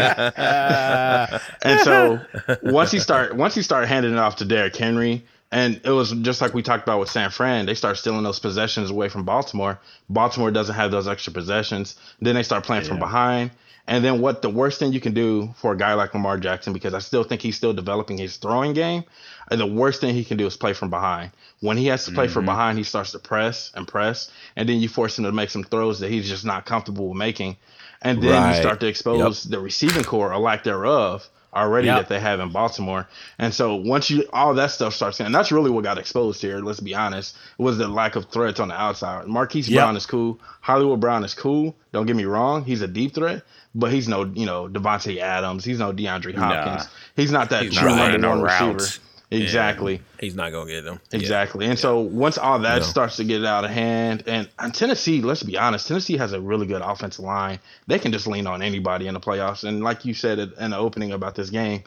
and 1.63 1.79
so 1.81 2.19
once 2.63 2.91
he 2.91 2.99
start 2.99 3.35
once 3.35 3.55
he 3.55 3.61
started 3.61 3.87
handing 3.87 4.13
it 4.13 4.19
off 4.19 4.37
to 4.37 4.45
Derrick 4.45 4.75
Henry, 4.75 5.23
and 5.51 5.81
it 5.83 5.91
was 5.91 6.11
just 6.11 6.41
like 6.41 6.53
we 6.53 6.61
talked 6.61 6.83
about 6.83 6.99
with 6.99 7.09
San 7.09 7.31
Fran, 7.31 7.65
they 7.65 7.73
start 7.73 7.97
stealing 7.97 8.23
those 8.23 8.39
possessions 8.39 8.91
away 8.91 9.09
from 9.09 9.23
Baltimore. 9.23 9.79
Baltimore 10.09 10.51
doesn't 10.51 10.75
have 10.75 10.91
those 10.91 11.07
extra 11.07 11.33
possessions. 11.33 11.95
Then 12.21 12.35
they 12.35 12.43
start 12.43 12.63
playing 12.63 12.83
from 12.83 12.99
behind. 12.99 13.51
And 13.87 14.05
then 14.05 14.21
what 14.21 14.43
the 14.43 14.49
worst 14.51 14.77
thing 14.77 14.93
you 14.93 14.99
can 14.99 15.15
do 15.15 15.51
for 15.57 15.73
a 15.73 15.77
guy 15.77 15.95
like 15.95 16.13
Lamar 16.13 16.37
Jackson, 16.37 16.73
because 16.73 16.93
I 16.93 16.99
still 16.99 17.23
think 17.23 17.41
he's 17.41 17.57
still 17.57 17.73
developing 17.73 18.19
his 18.19 18.37
throwing 18.37 18.73
game, 18.73 19.03
and 19.49 19.59
the 19.59 19.65
worst 19.65 20.01
thing 20.01 20.13
he 20.15 20.23
can 20.23 20.37
do 20.37 20.45
is 20.45 20.57
play 20.57 20.73
from 20.73 20.89
behind. 20.89 21.31
When 21.61 21.77
he 21.77 21.87
has 21.87 22.05
to 22.05 22.11
play 22.11 22.27
from 22.27 22.41
mm-hmm. 22.41 22.51
behind, 22.51 22.77
he 22.77 22.83
starts 22.83 23.11
to 23.11 23.19
press 23.19 23.71
and 23.75 23.87
press, 23.87 24.31
and 24.55 24.67
then 24.69 24.79
you 24.79 24.89
force 24.89 25.17
him 25.17 25.25
to 25.25 25.31
make 25.31 25.49
some 25.49 25.63
throws 25.63 25.99
that 25.99 26.09
he's 26.11 26.29
just 26.29 26.45
not 26.45 26.65
comfortable 26.65 27.09
with 27.09 27.17
making. 27.17 27.57
And 28.01 28.21
then 28.23 28.31
Right. 28.31 28.55
you 28.55 28.61
start 28.61 28.79
to 28.79 28.87
expose 28.87 29.43
the 29.43 29.59
receiving 29.59 30.03
corps 30.03 30.33
or 30.33 30.39
lack 30.39 30.63
thereof 30.63 31.27
already 31.53 31.87
Yep. 31.87 31.97
that 31.97 32.09
they 32.09 32.19
have 32.19 32.39
in 32.39 32.49
Baltimore. 32.49 33.07
And 33.39 33.53
so 33.53 33.75
once 33.75 34.09
you 34.09 34.23
all 34.31 34.53
that 34.53 34.71
stuff 34.71 34.93
starts 34.93 35.19
and 35.19 35.33
that's 35.33 35.51
really 35.51 35.71
what 35.71 35.83
got 35.83 35.97
exposed 35.97 36.41
here, 36.41 36.59
let's 36.59 36.79
be 36.79 36.93
honest, 36.95 37.35
was 37.57 37.77
the 37.77 37.87
lack 37.87 38.15
of 38.15 38.25
threats 38.25 38.59
on 38.59 38.67
the 38.69 38.75
outside. 38.79 39.25
Marquise 39.27 39.67
Yep. 39.67 39.77
Brown 39.77 39.97
is 39.97 40.05
cool. 40.05 40.39
Hollywood 40.61 40.99
Brown 40.99 41.23
is 41.23 41.33
cool. 41.33 41.75
Don't 41.91 42.05
get 42.05 42.15
me 42.15 42.25
wrong, 42.25 42.63
he's 42.63 42.81
a 42.83 42.87
deep 42.87 43.15
threat, 43.15 43.41
but 43.73 43.91
he's 43.91 44.07
no, 44.07 44.25
you 44.25 44.45
know, 44.45 44.67
Davante 44.69 45.17
Adams, 45.17 45.65
he's 45.65 45.79
no 45.79 45.91
DeAndre 45.91 46.35
Hopkins. 46.35 46.87
He's 47.15 47.31
not 47.31 47.49
that 47.49 47.63
He's 47.63 47.75
true 47.75 47.89
number 47.89 48.03
running 48.03 48.21
one 48.29 48.41
receiver. 48.43 48.71
routes. 48.73 48.99
Exactly. 49.31 50.01
He's 50.19 50.33
not 50.35 50.51
gonna 50.51 50.69
get 50.71 50.83
them. 50.85 50.99
Exactly. 51.11 51.67
And 51.67 51.77
so 51.77 51.99
once 51.99 52.37
all 52.39 52.57
that 52.59 52.81
Yeah. 52.81 52.87
starts 52.87 53.17
to 53.17 53.23
get 53.23 53.45
out 53.45 53.63
of 53.63 53.69
hand, 53.69 54.23
and, 54.25 54.49
and 54.57 54.73
Tennessee, 54.73 55.21
let's 55.21 55.43
be 55.43 55.55
honest, 55.57 55.87
Tennessee 55.87 56.17
has 56.17 56.33
a 56.33 56.41
really 56.41 56.65
good 56.65 56.81
offensive 56.81 57.23
line. 57.23 57.59
They 57.85 57.99
can 57.99 58.11
just 58.11 58.25
lean 58.25 58.47
on 58.47 58.63
anybody 58.63 59.05
in 59.07 59.13
the 59.13 59.19
playoffs. 59.19 59.63
And 59.63 59.83
like 59.83 60.03
you 60.03 60.15
said 60.15 60.39
in 60.39 60.71
the 60.71 60.77
opening 60.77 61.11
about 61.11 61.35
this 61.35 61.51
game, 61.51 61.83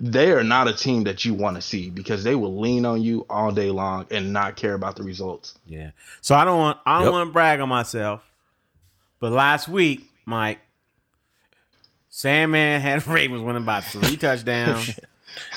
they 0.00 0.30
are 0.30 0.42
not 0.44 0.68
a 0.68 0.72
team 0.74 1.04
that 1.04 1.24
you 1.26 1.34
want 1.34 1.56
to 1.56 1.62
see 1.62 1.90
because 1.90 2.24
they 2.24 2.34
will 2.34 2.58
lean 2.58 2.86
on 2.86 3.02
you 3.02 3.26
all 3.28 3.50
day 3.52 3.70
long 3.70 4.06
and 4.10 4.32
not 4.32 4.56
care 4.56 4.74
about 4.74 4.96
the 4.96 5.02
results. 5.02 5.54
Yeah. 5.66 5.90
So 6.22 6.34
I 6.34 6.44
don't 6.46 6.58
want 6.58 6.78
I 6.86 6.96
don't 6.98 7.04
Yep. 7.06 7.12
want 7.12 7.28
to 7.28 7.32
brag 7.32 7.60
on 7.60 7.68
myself, 7.68 8.22
but 9.20 9.32
last 9.32 9.68
week, 9.68 10.10
Mike, 10.24 10.60
Sandman 12.08 12.80
had 12.80 13.06
Ravens 13.06 13.42
winning 13.42 13.64
by 13.64 13.80
three 13.80 14.16
touchdowns. 14.18 14.98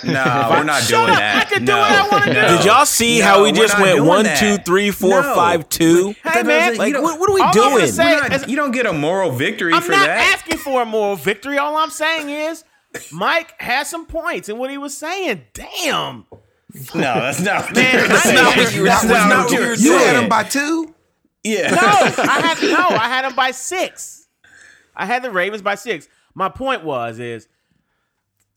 No, 0.03 0.47
we're 0.51 0.63
not 0.63 0.81
Shut 0.81 0.89
doing 0.89 1.09
up, 1.11 1.17
that. 1.17 1.45
I 1.47 1.49
can 1.49 1.65
do 1.65 1.71
no, 1.71 1.79
what 1.79 1.91
I 1.91 2.07
wanna 2.09 2.25
do. 2.33 2.57
Did 2.57 2.65
y'all 2.65 2.85
see 2.85 3.19
No, 3.19 3.25
how 3.25 3.43
we 3.43 3.51
just 3.51 3.77
went 3.79 3.97
doing 3.97 4.07
one, 4.07 4.23
that. 4.25 4.37
two, 4.39 4.57
three, 4.57 4.91
four, 4.91 5.21
No. 5.21 5.35
five, 5.35 5.67
two? 5.69 6.15
Hey 6.23 6.43
man, 6.43 6.77
Like, 6.77 6.93
what, 6.95 7.19
what 7.19 7.29
are 7.29 7.33
we 7.33 7.41
all 7.41 7.53
doing? 7.53 7.87
say- 7.87 8.15
not- 8.15 8.31
As- 8.31 8.47
you 8.47 8.55
don't 8.55 8.71
get 8.71 8.85
a 8.85 8.93
moral 8.93 9.31
victory 9.31 9.73
I'm 9.73 9.81
for 9.81 9.91
not 9.91 10.07
asking 10.09 10.57
for 10.57 10.81
a 10.81 10.85
moral 10.85 11.15
victory. 11.15 11.57
All 11.57 11.75
I'm 11.77 11.89
saying 11.89 12.29
is 12.29 12.63
Mike 13.11 13.53
had 13.61 13.87
some 13.87 14.05
points 14.05 14.49
in 14.49 14.57
what 14.57 14.69
he 14.69 14.77
was 14.77 14.97
saying. 14.97 15.43
Damn. 15.53 16.25
No, 16.93 17.01
that's 17.01 17.39
not. 17.39 17.73
Man, 17.73 18.07
that's 18.09 18.25
not 18.31 18.55
what 18.57 18.73
you 18.75 18.81
were 18.83 18.85
saying. 18.85 18.85
That's 18.85 19.03
not 19.05 19.29
not 19.29 19.45
what 19.45 19.51
you 19.53 19.59
were 19.59 19.73
You 19.75 19.91
had 19.93 20.01
saying. 20.01 20.23
him 20.23 20.29
by 20.29 20.43
two. 20.43 20.95
Yeah. 21.43 21.71
No, 21.71 21.77
I 21.77 22.41
had 22.41 22.61
no, 22.71 22.87
I 22.97 23.07
had 23.07 23.25
him 23.25 23.33
by 23.35 23.51
six. 23.51 24.27
I 24.95 25.05
had 25.05 25.23
the 25.23 25.31
Ravens 25.31 25.61
by 25.61 25.75
six. 25.75 26.07
My 26.35 26.49
point 26.49 26.83
was 26.83 27.17
is 27.19 27.47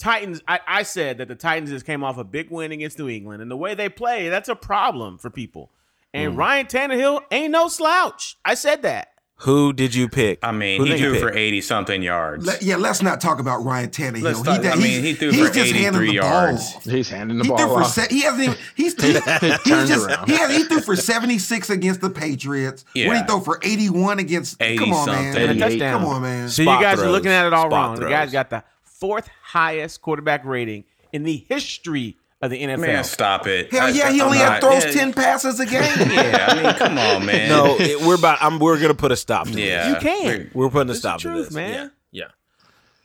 Titans. 0.02 0.42
I, 0.48 0.60
I 0.66 0.82
said 0.82 1.18
that 1.18 1.28
the 1.28 1.34
Titans 1.34 1.70
just 1.70 1.86
came 1.86 2.02
off 2.02 2.18
a 2.18 2.24
big 2.24 2.50
win 2.50 2.72
against 2.72 2.98
New 2.98 3.08
England, 3.08 3.40
and 3.42 3.50
the 3.50 3.56
way 3.56 3.74
they 3.74 3.88
play, 3.88 4.28
that's 4.28 4.48
a 4.48 4.56
problem 4.56 5.18
for 5.18 5.30
people. 5.30 5.70
And 6.12 6.32
hmm. 6.32 6.38
Ryan 6.38 6.66
Tannehill 6.66 7.22
ain't 7.30 7.52
no 7.52 7.68
slouch. 7.68 8.36
I 8.44 8.54
said 8.54 8.82
that. 8.82 9.08
Who 9.36 9.72
did 9.72 9.92
you 9.92 10.08
pick? 10.08 10.38
I 10.44 10.52
mean, 10.52 10.78
Who 10.80 10.84
he 10.86 10.98
threw 10.98 11.18
for 11.18 11.32
eighty 11.36 11.60
something 11.60 12.00
yards. 12.00 12.46
Let- 12.46 12.62
yeah, 12.62 12.76
let's 12.76 13.02
not 13.02 13.20
talk 13.20 13.40
about 13.40 13.64
Ryan 13.64 13.90
Tannehill. 13.90 14.22
Let's 14.22 14.40
talk- 14.42 14.60
I 14.64 14.74
he's- 14.74 14.78
mean, 14.78 15.02
he 15.02 15.14
threw 15.14 15.30
he's 15.32 15.48
for 15.48 15.54
just 15.54 15.72
handing 15.72 16.02
83 16.02 16.14
yards. 16.14 16.72
ball. 16.74 16.82
He's 16.84 17.08
handing 17.08 17.38
the 17.38 17.42
He 17.44 17.48
ball 17.48 17.58
threw 17.58 17.66
for 17.68 17.80
off. 17.82 17.90
se- 17.92 18.06
he 18.10 18.20
hasn't 18.22 18.42
even 18.44 18.56
he's 18.76 18.94
he, 19.02 19.12
he's 19.14 19.88
just 19.88 20.10
he, 20.28 20.32
had, 20.36 20.50
he 20.50 20.62
threw 20.64 20.80
for 20.80 20.94
76 20.94 21.70
against 21.70 22.00
the 22.02 22.10
Patriots. 22.10 22.84
What 22.84 22.94
did 22.94 23.06
Yeah. 23.08 23.20
he 23.20 23.26
throw 23.26 23.40
for 23.40 23.58
81 23.62 24.20
against 24.20 24.62
80 24.62 24.78
Come 24.78 24.92
on 24.92 25.04
something. 25.06 25.24
man. 25.24 25.36
And 25.36 25.44
a 25.44 25.50
88. 25.54 25.58
touchdown. 25.58 26.00
Come 26.00 26.08
on 26.10 26.22
man. 26.22 26.48
So 26.48 26.62
Spot 26.62 26.78
you 26.78 26.84
guys 26.84 27.00
are 27.00 27.10
looking 27.10 27.32
at 27.32 27.46
it 27.46 27.52
all 27.52 27.62
Spot 27.68 27.72
wrong. 27.72 27.94
The 28.00 28.08
guy's 28.10 28.26
throws. 28.30 28.32
got 28.32 28.50
the 28.50 28.62
fourth 28.84 29.28
highest 29.52 30.00
quarterback 30.02 30.44
rating 30.44 30.84
in 31.12 31.24
the 31.24 31.44
history 31.48 32.16
of 32.40 32.50
the 32.50 32.60
NFL. 32.62 32.78
Man, 32.80 33.04
stop 33.04 33.46
it. 33.46 33.70
Hell 33.70 33.86
I- 33.86 33.90
yeah, 33.90 34.10
he 34.10 34.20
I'm 34.20 34.26
only 34.26 34.38
not- 34.38 34.60
throws 34.60 34.84
yeah, 34.86 34.90
10 34.92 35.12
passes 35.12 35.60
a 35.60 35.66
game. 35.66 35.82
Yeah, 36.10 36.46
I 36.48 36.62
mean, 36.62 36.74
come 36.74 36.98
on, 36.98 37.24
man. 37.26 37.48
No, 37.48 37.76
it, 37.78 38.00
we're 38.00 38.16
about. 38.16 38.38
I'm, 38.40 38.58
we're 38.58 38.80
gonna 38.80 38.94
put 38.94 39.12
a 39.12 39.16
stop 39.16 39.46
to 39.48 39.60
Yeah. 39.60 39.90
You 39.90 39.96
can. 39.96 40.24
We're- 40.26 40.50
We're 40.54 40.70
putting 40.70 40.90
a 40.90 40.94
stop 40.94 41.20
the 41.20 41.28
to 41.34 41.42
this, 41.44 41.52
man. 41.54 41.92
Yeah. 42.10 42.24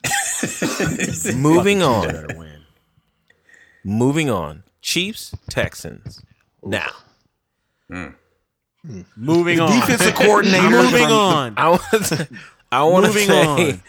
yeah. 0.05 1.33
Moving 1.35 1.81
on. 1.83 2.27
Moving 3.83 4.29
on. 4.29 4.63
Chiefs 4.81 5.35
Texans. 5.49 6.21
Now, 6.63 6.91
Moving 9.17 9.59
on. 9.59 9.71
Defensive 9.79 10.15
coordinator. 10.15 10.69
Moving 10.69 11.05
on. 11.05 11.53
I 11.57 11.69
want 11.69 11.81
to. 12.05 12.27
I 12.71 12.83
want 12.83 13.05
to 13.05 13.11
Moving 13.11 13.27
say, 13.27 13.81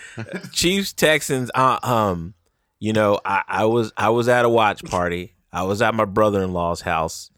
Chiefs 0.52 0.92
Texans. 0.92 1.50
Uh, 1.54 1.78
um, 1.82 2.34
you 2.80 2.92
know, 2.92 3.20
I, 3.24 3.42
I 3.48 3.64
was 3.64 3.92
I 3.96 4.10
was 4.10 4.28
at 4.28 4.44
a 4.44 4.48
watch 4.48 4.84
party. 4.84 5.34
I 5.52 5.62
was 5.64 5.82
at 5.82 5.94
my 5.94 6.04
brother 6.04 6.42
in 6.42 6.52
law's 6.52 6.80
house, 6.82 7.30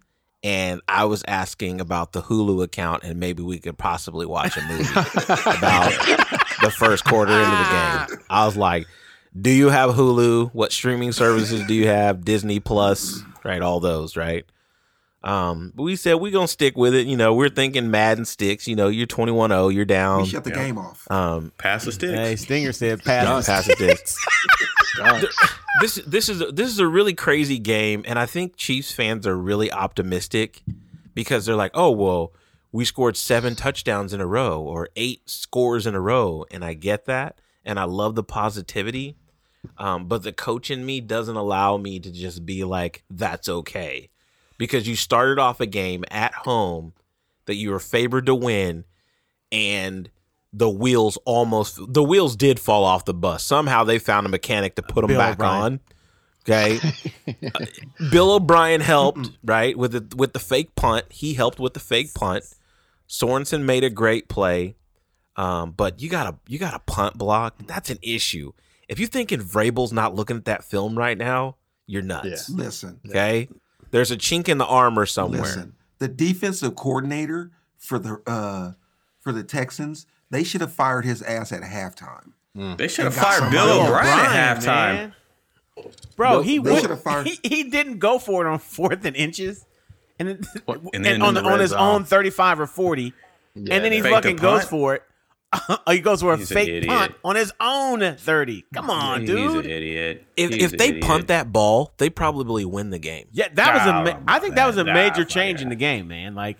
and 0.42 0.80
I 0.88 1.04
was 1.04 1.22
asking 1.28 1.80
about 1.80 2.12
the 2.12 2.22
Hulu 2.22 2.62
account, 2.62 3.04
and 3.04 3.20
maybe 3.20 3.42
we 3.42 3.58
could 3.58 3.78
possibly 3.78 4.26
watch 4.26 4.56
a 4.56 4.62
movie 4.62 4.84
about 4.90 5.92
the 6.62 6.72
first 6.76 7.04
quarter 7.04 7.32
into 7.32 7.50
the 7.50 8.06
game. 8.16 8.24
I 8.28 8.44
was 8.46 8.56
like, 8.56 8.86
"Do 9.40 9.50
you 9.50 9.68
have 9.68 9.90
Hulu? 9.90 10.50
What 10.52 10.72
streaming 10.72 11.12
services 11.12 11.64
do 11.66 11.74
you 11.74 11.86
have? 11.86 12.24
Disney 12.24 12.60
Plus, 12.60 13.22
right? 13.44 13.62
All 13.62 13.80
those, 13.80 14.16
right?" 14.16 14.44
Um, 15.22 15.72
but 15.74 15.82
we 15.82 15.96
said 15.96 16.14
we're 16.14 16.32
gonna 16.32 16.48
stick 16.48 16.76
with 16.76 16.94
it. 16.94 17.06
You 17.06 17.16
know, 17.16 17.34
we're 17.34 17.50
thinking 17.50 17.90
Madden 17.90 18.24
sticks. 18.24 18.66
You 18.66 18.74
know, 18.74 18.88
you're 18.88 19.06
21-0, 19.06 19.72
you're 19.74 19.84
down. 19.84 20.22
We 20.22 20.28
shut 20.28 20.44
the 20.44 20.50
game 20.50 20.78
off. 20.78 21.06
Um, 21.10 21.52
Pass 21.58 21.84
the 21.84 21.92
sticks. 21.92 22.14
Hey, 22.14 22.36
Stinger 22.36 22.72
said 22.72 23.00
yeah, 23.04 23.24
pass. 23.24 23.46
pass 23.46 23.68
it 23.68 23.78
this. 23.78 24.18
This 25.80 25.96
this 26.06 26.28
is 26.28 26.42
this 26.52 26.68
is 26.68 26.78
a 26.78 26.86
really 26.86 27.14
crazy 27.14 27.58
game, 27.58 28.04
and 28.06 28.18
I 28.18 28.26
think 28.26 28.56
Chiefs 28.56 28.92
fans 28.92 29.26
are 29.26 29.36
really 29.36 29.70
optimistic 29.72 30.62
because 31.14 31.46
they're 31.46 31.56
like, 31.56 31.72
oh 31.74 31.90
well, 31.90 32.32
we 32.72 32.84
scored 32.84 33.16
seven 33.16 33.54
touchdowns 33.54 34.12
in 34.12 34.20
a 34.20 34.26
row 34.26 34.60
or 34.60 34.88
eight 34.96 35.28
scores 35.28 35.86
in 35.86 35.94
a 35.94 36.00
row, 36.00 36.44
and 36.50 36.64
I 36.64 36.74
get 36.74 37.06
that, 37.06 37.40
and 37.64 37.78
I 37.78 37.84
love 37.84 38.14
the 38.14 38.24
positivity. 38.24 39.16
Um, 39.76 40.06
but 40.06 40.22
the 40.22 40.32
coach 40.32 40.70
in 40.70 40.86
me 40.86 41.00
doesn't 41.00 41.36
allow 41.36 41.76
me 41.76 42.00
to 42.00 42.10
just 42.10 42.46
be 42.46 42.64
like, 42.64 43.02
that's 43.10 43.48
okay. 43.48 44.08
Because 44.56 44.88
you 44.88 44.96
started 44.96 45.38
off 45.38 45.60
a 45.60 45.66
game 45.66 46.04
at 46.10 46.32
home 46.32 46.94
that 47.44 47.56
you 47.56 47.70
were 47.70 47.78
favored 47.78 48.26
to 48.26 48.34
win, 48.34 48.84
and 49.52 50.10
the 50.52 50.68
wheels 50.68 51.16
almost 51.24 51.78
the 51.92 52.02
wheels 52.02 52.36
did 52.36 52.58
fall 52.58 52.84
off 52.84 53.04
the 53.04 53.14
bus. 53.14 53.44
Somehow 53.44 53.84
they 53.84 53.98
found 53.98 54.26
a 54.26 54.28
mechanic 54.28 54.74
to 54.76 54.82
put 54.82 55.02
them 55.02 55.08
Bill 55.08 55.18
back 55.18 55.34
O'Brien. 55.34 55.62
on. 55.62 55.80
Okay. 56.48 56.80
Bill 58.10 58.32
O'Brien 58.32 58.80
helped, 58.80 59.30
right? 59.44 59.76
With 59.76 59.92
the 59.92 60.16
with 60.16 60.32
the 60.32 60.38
fake 60.38 60.74
punt. 60.74 61.06
He 61.10 61.34
helped 61.34 61.58
with 61.60 61.74
the 61.74 61.80
fake 61.80 62.14
punt. 62.14 62.44
Sorensen 63.08 63.62
made 63.64 63.84
a 63.84 63.90
great 63.90 64.28
play. 64.28 64.76
Um, 65.36 65.72
but 65.72 66.00
you 66.02 66.08
gotta 66.08 66.36
you 66.48 66.58
gotta 66.58 66.80
punt 66.80 67.16
block. 67.16 67.54
That's 67.66 67.90
an 67.90 67.98
issue. 68.02 68.52
If 68.88 68.98
you're 68.98 69.08
thinking 69.08 69.40
Vrabel's 69.40 69.92
not 69.92 70.14
looking 70.14 70.36
at 70.36 70.44
that 70.46 70.64
film 70.64 70.98
right 70.98 71.16
now, 71.16 71.56
you're 71.86 72.02
nuts. 72.02 72.50
Listen. 72.50 73.00
Okay. 73.08 73.48
There's 73.90 74.10
a 74.10 74.16
chink 74.16 74.48
in 74.48 74.58
the 74.58 74.66
armor 74.66 75.06
somewhere. 75.06 75.42
Listen. 75.42 75.74
The 75.98 76.08
defensive 76.08 76.74
coordinator 76.76 77.50
for 77.76 77.98
the 77.98 78.20
uh 78.26 78.72
for 79.20 79.32
the 79.32 79.44
Texans, 79.44 80.06
they 80.30 80.44
should 80.44 80.60
have 80.60 80.72
fired 80.72 81.04
his 81.04 81.22
ass 81.22 81.52
at 81.52 81.62
halftime. 81.62 82.32
Hmm. 82.54 82.74
They 82.76 82.88
should 82.88 83.04
have 83.04 83.14
fired 83.14 83.50
Bill 83.50 83.68
else. 83.68 83.88
O'Brien 83.88 84.06
O'Brien, 84.08 84.32
at 84.36 84.56
halftime. 84.58 84.64
man. 84.94 85.14
Bro, 86.16 86.42
he 86.42 86.58
they 86.58 86.82
fired- 86.96 87.26
he, 87.26 87.38
he 87.42 87.62
didn't 87.64 87.98
go 87.98 88.18
for 88.18 88.44
it 88.46 88.50
on 88.50 88.58
fourth 88.58 89.04
and 89.04 89.16
inches, 89.16 89.64
and, 90.18 90.28
then, 90.28 90.40
and 90.94 91.06
and, 91.06 91.22
on 91.22 91.34
the, 91.34 91.40
the 91.42 91.48
on 91.48 91.60
his 91.60 91.70
zone. 91.70 91.80
own 91.80 92.04
thirty-five 92.04 92.60
or 92.60 92.66
forty, 92.66 93.14
and 93.54 93.66
then 93.68 93.92
he 93.92 94.00
fucking 94.02 94.36
goes 94.36 94.64
for 94.64 94.96
it. 94.96 95.02
oh, 95.68 95.78
he 95.90 95.98
goes 96.00 96.20
for 96.20 96.32
a 96.34 96.36
He's 96.36 96.48
fake 96.48 96.86
punt 96.86 97.14
on 97.24 97.36
his 97.36 97.52
own 97.58 98.16
thirty. 98.16 98.64
Come 98.74 98.90
on, 98.90 99.22
He's 99.22 99.30
dude. 99.30 99.64
an 99.64 99.70
idiot. 99.70 100.26
If 100.36 100.50
He's 100.50 100.64
if 100.64 100.72
an 100.72 100.78
they 100.78 100.88
idiot. 100.90 101.04
punt 101.04 101.26
that 101.28 101.52
ball, 101.52 101.92
they 101.96 102.10
probably 102.10 102.64
win 102.64 102.90
the 102.90 102.98
game. 102.98 103.26
Yeah, 103.32 103.48
that 103.54 103.74
was 103.74 103.86
a. 103.86 104.14
Ma- 104.14 104.20
I 104.28 104.38
think 104.38 104.54
that 104.56 104.66
was 104.66 104.76
a 104.76 104.84
nah, 104.84 104.92
major 104.92 105.22
fuck 105.22 105.28
change 105.28 105.62
in 105.62 105.68
the 105.68 105.74
game, 105.76 106.06
man. 106.08 106.34
Like 106.34 106.58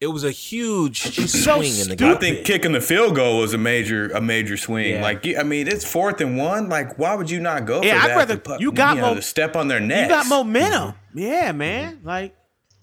It 0.00 0.06
was 0.06 0.24
a 0.24 0.30
huge 0.30 1.02
so 1.28 1.60
swing 1.60 1.76
in 1.78 1.88
the 1.90 1.96
game. 1.96 2.12
I 2.12 2.14
think 2.18 2.46
kicking 2.46 2.72
the 2.72 2.80
field 2.80 3.14
goal 3.14 3.38
was 3.40 3.52
a 3.52 3.58
major 3.58 4.08
a 4.12 4.20
major 4.20 4.56
swing. 4.56 4.94
Yeah. 4.94 5.02
Like 5.02 5.26
I 5.38 5.42
mean, 5.42 5.68
it's 5.68 5.84
fourth 5.84 6.22
and 6.22 6.38
one. 6.38 6.70
Like 6.70 6.98
why 6.98 7.14
would 7.14 7.28
you 7.30 7.38
not 7.38 7.66
go 7.66 7.82
Yeah, 7.82 7.98
for 7.98 8.04
I'd 8.04 8.08
that? 8.10 8.16
rather- 8.16 8.34
to 8.36 8.40
put- 8.40 8.60
you 8.62 8.72
got 8.72 8.96
know, 8.96 9.10
mo- 9.10 9.14
to 9.16 9.22
step 9.22 9.56
on 9.56 9.68
their 9.68 9.78
neck. 9.80 10.04
you 10.04 10.08
got 10.08 10.26
momentum. 10.26 10.92
Mm-hmm. 10.92 11.18
Yeah, 11.18 11.52
man. 11.52 12.00
Like 12.02 12.34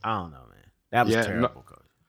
I 0.03 0.13
don't 0.15 0.29
know, 0.31 0.37
man. 0.37 0.63
That 0.91 1.05
was 1.07 1.15
Yeah, 1.15 1.23
terrible, 1.23 1.49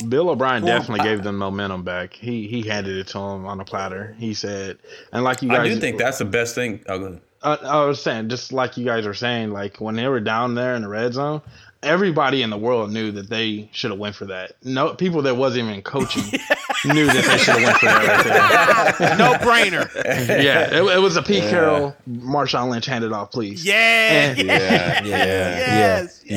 no- 0.00 0.08
Bill 0.10 0.28
O'Brien 0.30 0.62
Well, 0.62 0.78
definitely 0.78 1.00
I- 1.00 1.04
gave 1.14 1.22
them 1.22 1.38
momentum 1.38 1.84
back. 1.84 2.12
He 2.12 2.46
he 2.46 2.60
handed 2.68 2.98
it 2.98 3.06
to 3.08 3.18
him 3.18 3.46
on 3.46 3.60
a 3.60 3.64
platter. 3.64 4.14
He 4.18 4.34
said, 4.34 4.76
and 5.12 5.24
like 5.24 5.40
you 5.40 5.48
guys, 5.48 5.60
I 5.60 5.68
do 5.74 5.80
think 5.80 5.96
that's 5.98 6.18
the 6.18 6.26
best 6.26 6.54
thing. 6.54 6.80
Oh. 6.86 7.18
Uh, 7.40 7.56
I 7.62 7.84
was 7.84 8.02
saying, 8.02 8.28
just 8.28 8.52
like 8.52 8.76
you 8.76 8.84
guys 8.84 9.06
are 9.06 9.14
saying, 9.14 9.52
like 9.52 9.80
when 9.80 9.94
they 9.94 10.06
were 10.08 10.20
down 10.20 10.54
there 10.56 10.74
in 10.74 10.82
the 10.82 10.88
red 10.88 11.14
zone, 11.14 11.40
everybody 11.82 12.42
in 12.42 12.50
the 12.50 12.56
world 12.58 12.90
knew 12.92 13.12
that 13.12 13.28
they 13.30 13.68
should 13.72 13.90
have 13.90 14.00
went 14.00 14.16
for 14.16 14.26
that. 14.26 14.52
No 14.64 14.94
people 14.94 15.22
that 15.22 15.36
wasn't 15.36 15.68
even 15.68 15.82
coaching 15.82 16.22
knew 16.84 17.06
that 17.06 17.24
they 17.24 17.38
should 17.38 17.54
have 17.56 17.62
went 17.62 17.78
for 17.78 17.86
that 17.86 18.96
right 18.98 18.98
there. 18.98 19.16
No 19.18 19.34
brainer. 19.34 19.94
yeah, 20.42 20.74
it, 20.74 20.82
it 20.96 20.98
was 21.00 21.16
a 21.16 21.22
Pete 21.22 21.44
Carroll, 21.44 21.94
Marshawn 22.10 22.70
Lynch 22.70 22.86
handed 22.86 23.12
off, 23.12 23.30
please. 23.30 23.64
Yeah. 23.64 23.74
And- 23.74 24.38
Yeah, 24.38 25.04
yeah, 25.04 25.04
Yes. 25.04 26.22
yeah, 26.24 26.36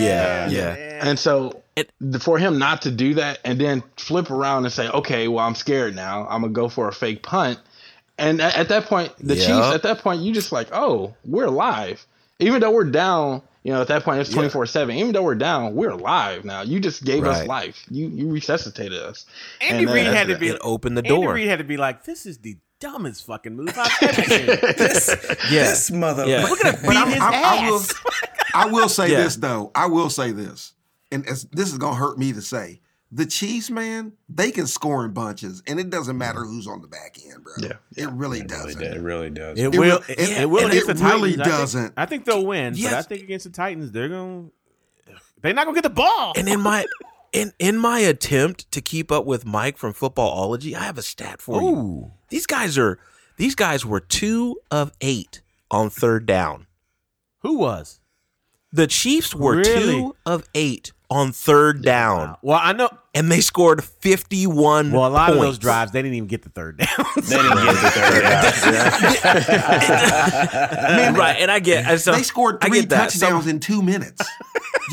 yes, 0.50 0.52
yeah. 0.52 1.08
And 1.10 1.18
so 1.18 1.62
for 2.20 2.38
him 2.38 2.60
not 2.60 2.84
to 2.84 2.92
do 2.92 3.16
that 3.16 3.40
and 3.44 3.60
then 3.60 3.82
flip 3.98 4.30
around 4.30 4.66
and 4.66 4.74
say, 4.74 4.88
okay, 4.90 5.28
well, 5.28 5.46
I'm 5.46 5.56
scared 5.56 5.96
now. 5.96 6.28
I'm 6.28 6.42
going 6.42 6.54
to 6.54 6.56
go 6.56 6.70
for 6.70 6.88
a 6.88 6.94
fake 6.94 7.24
punt. 7.24 7.60
And 8.18 8.40
at, 8.42 8.56
at 8.56 8.70
that 8.70 8.86
point, 8.86 9.14
the 9.18 9.36
Yep. 9.36 9.48
Chiefs, 9.48 9.74
at 9.76 9.84
that 9.84 10.00
point, 10.00 10.22
you 10.22 10.32
just 10.34 10.52
like, 10.52 10.68
oh, 10.72 11.16
we're 11.26 11.46
alive. 11.46 12.06
Even 12.40 12.62
though 12.62 12.72
we're 12.72 12.84
down, 12.84 13.42
you 13.64 13.72
know, 13.72 13.82
at 13.82 13.88
that 13.90 14.04
point, 14.04 14.20
it's 14.22 14.30
24 14.32 14.66
7. 14.66 14.96
Even 14.96 15.12
though 15.14 15.24
we're 15.24 15.36
down, 15.36 15.76
we're 15.76 15.90
alive 15.92 16.44
now. 16.46 16.62
You 16.62 16.80
just 16.80 17.04
gave 17.04 17.24
us 17.26 17.46
life. 17.48 17.86
You 17.90 18.08
you 18.10 18.30
resuscitated 18.32 19.00
us. 19.00 19.26
Andy 19.62 19.80
And, 19.84 19.90
uh, 19.90 19.94
Reid 19.94 20.08
had 20.08 20.28
to 20.28 20.38
be 20.38 20.50
it 20.50 20.60
opened 20.62 20.98
the 20.98 21.02
Andy 21.06 21.10
door. 21.10 21.34
Reid 21.34 21.48
had 21.48 21.60
to 21.60 21.64
be 21.66 21.78
like, 21.78 22.04
"This 22.04 22.26
is 22.26 22.40
the 22.40 22.58
dumbest 22.80 23.26
fucking 23.28 23.56
move 23.56 23.74
I've 23.78 23.92
ever 24.02 24.24
seen." 24.24 24.48
Yeah. 25.52 25.70
This 25.70 25.92
mother. 25.92 26.26
Yeah. 26.26 26.50
We're 26.50 26.58
gonna 26.62 26.78
beat 26.82 26.96
I'm- 26.98 27.08
his 27.10 27.22
I'm- 27.22 27.34
I 27.34 27.70
will, 27.70 27.76
ass. 27.80 27.94
I 28.54 28.66
will 28.68 28.90
say 28.90 29.12
Yeah. 29.12 29.24
this 29.24 29.36
though. 29.36 29.72
I 29.76 29.86
will 29.88 30.10
say 30.10 30.32
this, 30.32 30.74
and 31.12 31.26
as, 31.28 31.44
this 31.46 31.72
is 31.72 31.78
gonna 31.78 31.96
hurt 31.96 32.18
me 32.18 32.34
to 32.34 32.42
say. 32.42 32.80
The 33.14 33.26
Chiefs, 33.26 33.70
man, 33.70 34.14
they 34.30 34.52
can 34.52 34.68
score 34.68 35.04
in 35.04 35.12
bunches, 35.12 35.62
and 35.68 35.80
it 35.82 35.90
doesn't 35.90 36.18
matter 36.18 36.46
who's 36.46 36.66
on 36.66 36.82
the 36.82 36.88
back 36.88 37.18
end, 37.26 37.44
bro. 37.44 37.54
Yeah. 37.60 37.74
it 37.98 38.10
really 38.12 38.40
It 38.40 38.48
doesn't. 38.48 38.80
does. 38.82 38.96
it 38.96 39.02
really 39.02 39.30
does. 39.30 39.60
It 39.60 39.64
It 39.66 39.72
will. 39.72 39.80
will- 39.80 40.04
It, 40.08 40.20
it- 40.20 40.42
it 40.44 40.50
will 40.50 40.68
against 40.68 40.90
it 40.90 40.94
the 40.94 41.00
Titans. 41.02 41.22
really 41.22 41.34
I 41.42 41.44
doesn't. 41.44 41.94
I 41.98 42.06
think 42.06 42.24
they'll 42.26 42.46
win, 42.46 42.74
but 42.74 42.94
I 42.94 43.02
think 43.02 43.24
against 43.24 43.44
the 43.46 43.52
Titans, 43.52 43.92
they're 43.92 44.08
gonna. 44.10 44.46
They're 45.42 45.54
not 45.54 45.66
gonna 45.66 45.76
get 45.76 45.84
the 45.84 45.90
ball. 45.90 46.34
And 46.38 46.48
in 46.48 46.62
my 46.62 46.86
in 47.34 47.52
in 47.60 47.78
my 47.78 48.00
attempt 48.00 48.72
to 48.72 48.80
keep 48.82 49.12
up 49.12 49.26
with 49.26 49.46
Mike 49.46 49.78
from 49.78 49.94
Footballology, 49.94 50.74
I 50.76 50.84
have 50.84 50.98
a 50.98 51.02
stat 51.02 51.42
for 51.42 51.62
you. 51.62 52.12
These 52.30 52.46
guys 52.46 52.78
are 52.78 52.98
these 53.38 53.56
guys 53.56 53.86
were 53.86 54.00
two 54.00 54.58
of 54.70 54.94
eight 55.02 55.42
on 55.70 55.90
third 55.90 56.26
down. 56.26 56.68
Who 57.40 57.58
was? 57.58 58.00
The 58.72 58.88
Chiefs 58.88 59.34
were 59.36 59.58
Really? 59.58 59.82
two 60.02 60.16
of 60.26 60.48
eight 60.54 60.94
on 61.12 61.32
third 61.34 61.84
down, 61.84 62.38
Well, 62.42 62.58
I 62.62 62.72
know. 62.72 62.90
and 63.14 63.30
they 63.30 63.42
scored 63.42 63.84
fifty-one. 63.84 64.92
Well, 64.94 65.06
a 65.06 65.10
lot 65.12 65.30
of 65.32 65.40
those 65.40 65.60
drives, 65.60 65.92
they 65.92 66.02
didn't 66.02 66.16
even 66.16 66.28
get 66.30 66.42
the 66.44 66.50
third 66.50 66.78
down. 66.78 66.88
They 67.16 67.36
didn't 67.38 67.58
get 67.58 67.76
the 67.82 67.92
third 67.92 68.24
down. 69.52 71.16
right? 71.16 71.36
And 71.40 71.52
I 71.52 71.60
get 71.60 71.86
I- 71.86 71.98
so, 71.98 72.14
they 72.14 72.24
scored 72.24 72.62
three 72.62 72.80
get 72.82 72.90
that. 72.90 73.12
Some- 73.12 73.20
touchdowns 73.30 73.48
in 73.48 73.60
two 73.60 73.82
minutes. 73.82 74.22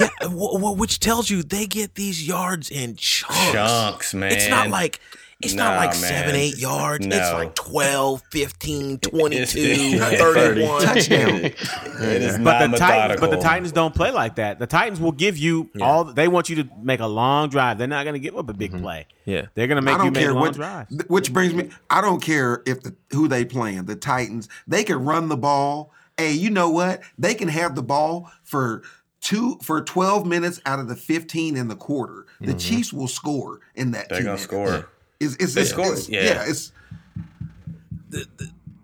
yeah, 0.01 0.09
w- 0.23 0.53
w- 0.55 0.77
which 0.77 0.99
tells 1.01 1.31
you 1.31 1.43
they 1.43 1.67
get 1.67 1.95
these 1.95 2.27
yards 2.27 2.71
in 2.71 2.97
chunks. 2.97 3.53
Chunks, 3.53 4.15
man. 4.15 4.33
It's 4.33 4.49
not 4.49 4.69
like 4.71 5.01
It's 5.41 5.55
not 5.55 5.77
like 5.77 5.91
Nah, 5.91 5.97
seven, 5.97 6.35
eight 6.35 6.59
yards. 6.59 7.07
It's 7.07 7.33
like 7.33 7.55
12, 7.55 8.23
15, 8.33 8.99
22, 9.03 9.99
31. 9.99 10.83
Touchdown. 10.83 11.29
It 12.01 12.23
is 12.23 12.39
But 12.39 12.61
not 12.61 12.71
the 12.71 12.77
Titans, 12.77 13.21
but 13.21 13.31
the. 13.31 13.39
Titans 13.39 13.73
don't 13.73 13.95
play 13.95 14.11
like 14.13 14.37
that. 14.37 14.59
The 14.61 14.67
Titans 14.67 15.01
will 15.01 15.13
give 15.13 15.37
you 15.37 15.69
all. 15.81 16.05
They 16.05 16.29
want 16.29 16.49
you 16.49 16.57
to 16.63 16.69
make 16.81 17.01
a 17.01 17.07
long 17.07 17.49
drive. 17.49 17.79
They're 17.79 17.89
not 17.89 18.05
going 18.05 18.15
to 18.15 18.21
give 18.21 18.37
up 18.37 18.49
a 18.49 18.53
big 18.53 18.73
mm-hmm. 18.73 18.83
play. 18.83 19.07
Yeah. 19.25 19.47
they're 19.55 19.67
going 19.67 19.77
to 19.77 19.83
make 19.83 19.95
you 19.95 20.05
don't 20.05 20.13
make 20.13 20.23
care 20.23 20.33
long 20.33 20.43
what. 20.43 20.55
drives. 20.55 20.91
th- 20.91 21.09
Which 21.09 21.33
brings 21.33 21.55
me. 21.55 21.71
I 21.91 22.01
don't 22.01 22.21
care 22.23 22.63
if 22.67 22.83
the 22.83 22.95
who 23.11 23.27
they 23.27 23.45
playing. 23.45 23.85
The 23.87 23.97
Titans. 23.97 24.49
They 24.67 24.85
can 24.85 25.05
run 25.05 25.29
the 25.29 25.37
ball. 25.37 25.93
Hey, 26.17 26.33
you 26.33 26.51
know 26.51 26.71
what? 26.71 27.01
They 27.19 27.35
can 27.35 27.49
have 27.49 27.75
the 27.75 27.83
ball 27.83 28.31
for 28.43 28.83
two 29.21 29.59
for 29.63 29.83
twelve 29.83 30.25
minutes 30.27 30.61
out 30.67 30.79
of 30.79 30.89
the 30.89 30.97
fifteen 30.97 31.57
in 31.57 31.69
the 31.69 31.77
quarter. 31.77 32.27
The 32.41 32.49
mm-hmm. 32.49 32.59
Chiefs 32.59 32.93
will 32.93 33.09
score 33.09 33.61
in 33.75 33.91
that. 33.93 34.09
They're 34.09 34.19
gonna 34.19 34.31
minutes. 34.31 34.45
score. 34.45 34.89
It's, 35.21 35.35
it's, 35.37 35.57
it's, 35.57 35.71
score, 35.71 35.87
it's- 35.87 36.09
yeah. 36.09 36.23
yeah. 36.25 36.45
It's 36.47 36.73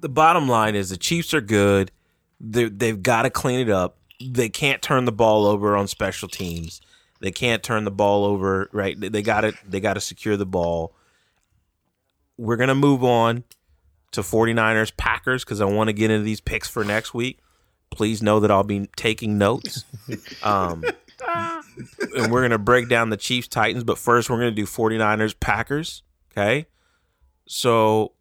the 0.00 0.08
bottom 0.08 0.48
line 0.48 0.74
is 0.74 0.90
the 0.90 0.96
Chiefs 0.96 1.32
are 1.34 1.40
good. 1.40 1.90
They 2.40 2.64
they've 2.68 3.02
got 3.02 3.22
to 3.22 3.30
clean 3.30 3.60
it 3.60 3.70
up. 3.70 3.96
They 4.20 4.48
can't 4.48 4.82
turn 4.82 5.04
the 5.06 5.12
ball 5.12 5.46
over 5.46 5.76
on 5.76 5.86
special 5.88 6.28
teams. 6.28 6.80
They 7.20 7.30
can't 7.30 7.62
turn 7.62 7.84
the 7.84 7.90
ball 7.90 8.24
over. 8.24 8.68
Right? 8.72 8.98
They 8.98 9.22
got 9.22 9.42
to 9.42 9.52
they 9.66 9.80
got 9.80 9.94
to 9.94 10.00
secure 10.00 10.36
the 10.36 10.46
ball. 10.46 10.94
We're 12.36 12.56
gonna 12.56 12.74
move 12.74 13.02
on 13.04 13.44
to 14.12 14.20
49ers 14.20 14.96
Packers 14.96 15.44
because 15.44 15.60
I 15.60 15.64
want 15.64 15.88
to 15.88 15.92
get 15.92 16.10
into 16.10 16.24
these 16.24 16.40
picks 16.40 16.68
for 16.68 16.84
next 16.84 17.14
week. 17.14 17.38
Please 17.90 18.22
know 18.22 18.40
that 18.40 18.50
I'll 18.50 18.62
be 18.64 18.88
taking 18.96 19.38
notes. 19.38 19.84
Um, 20.42 20.84
and 22.16 22.30
we're 22.30 22.42
gonna 22.42 22.58
break 22.58 22.90
down 22.90 23.08
the 23.08 23.16
Chiefs 23.16 23.48
Titans, 23.48 23.84
but 23.84 23.96
first 23.96 24.28
we're 24.28 24.36
gonna 24.36 24.50
do 24.50 24.66
49ers 24.66 25.34
Packers. 25.40 26.02
Okay. 26.36 26.66
So 27.46 28.12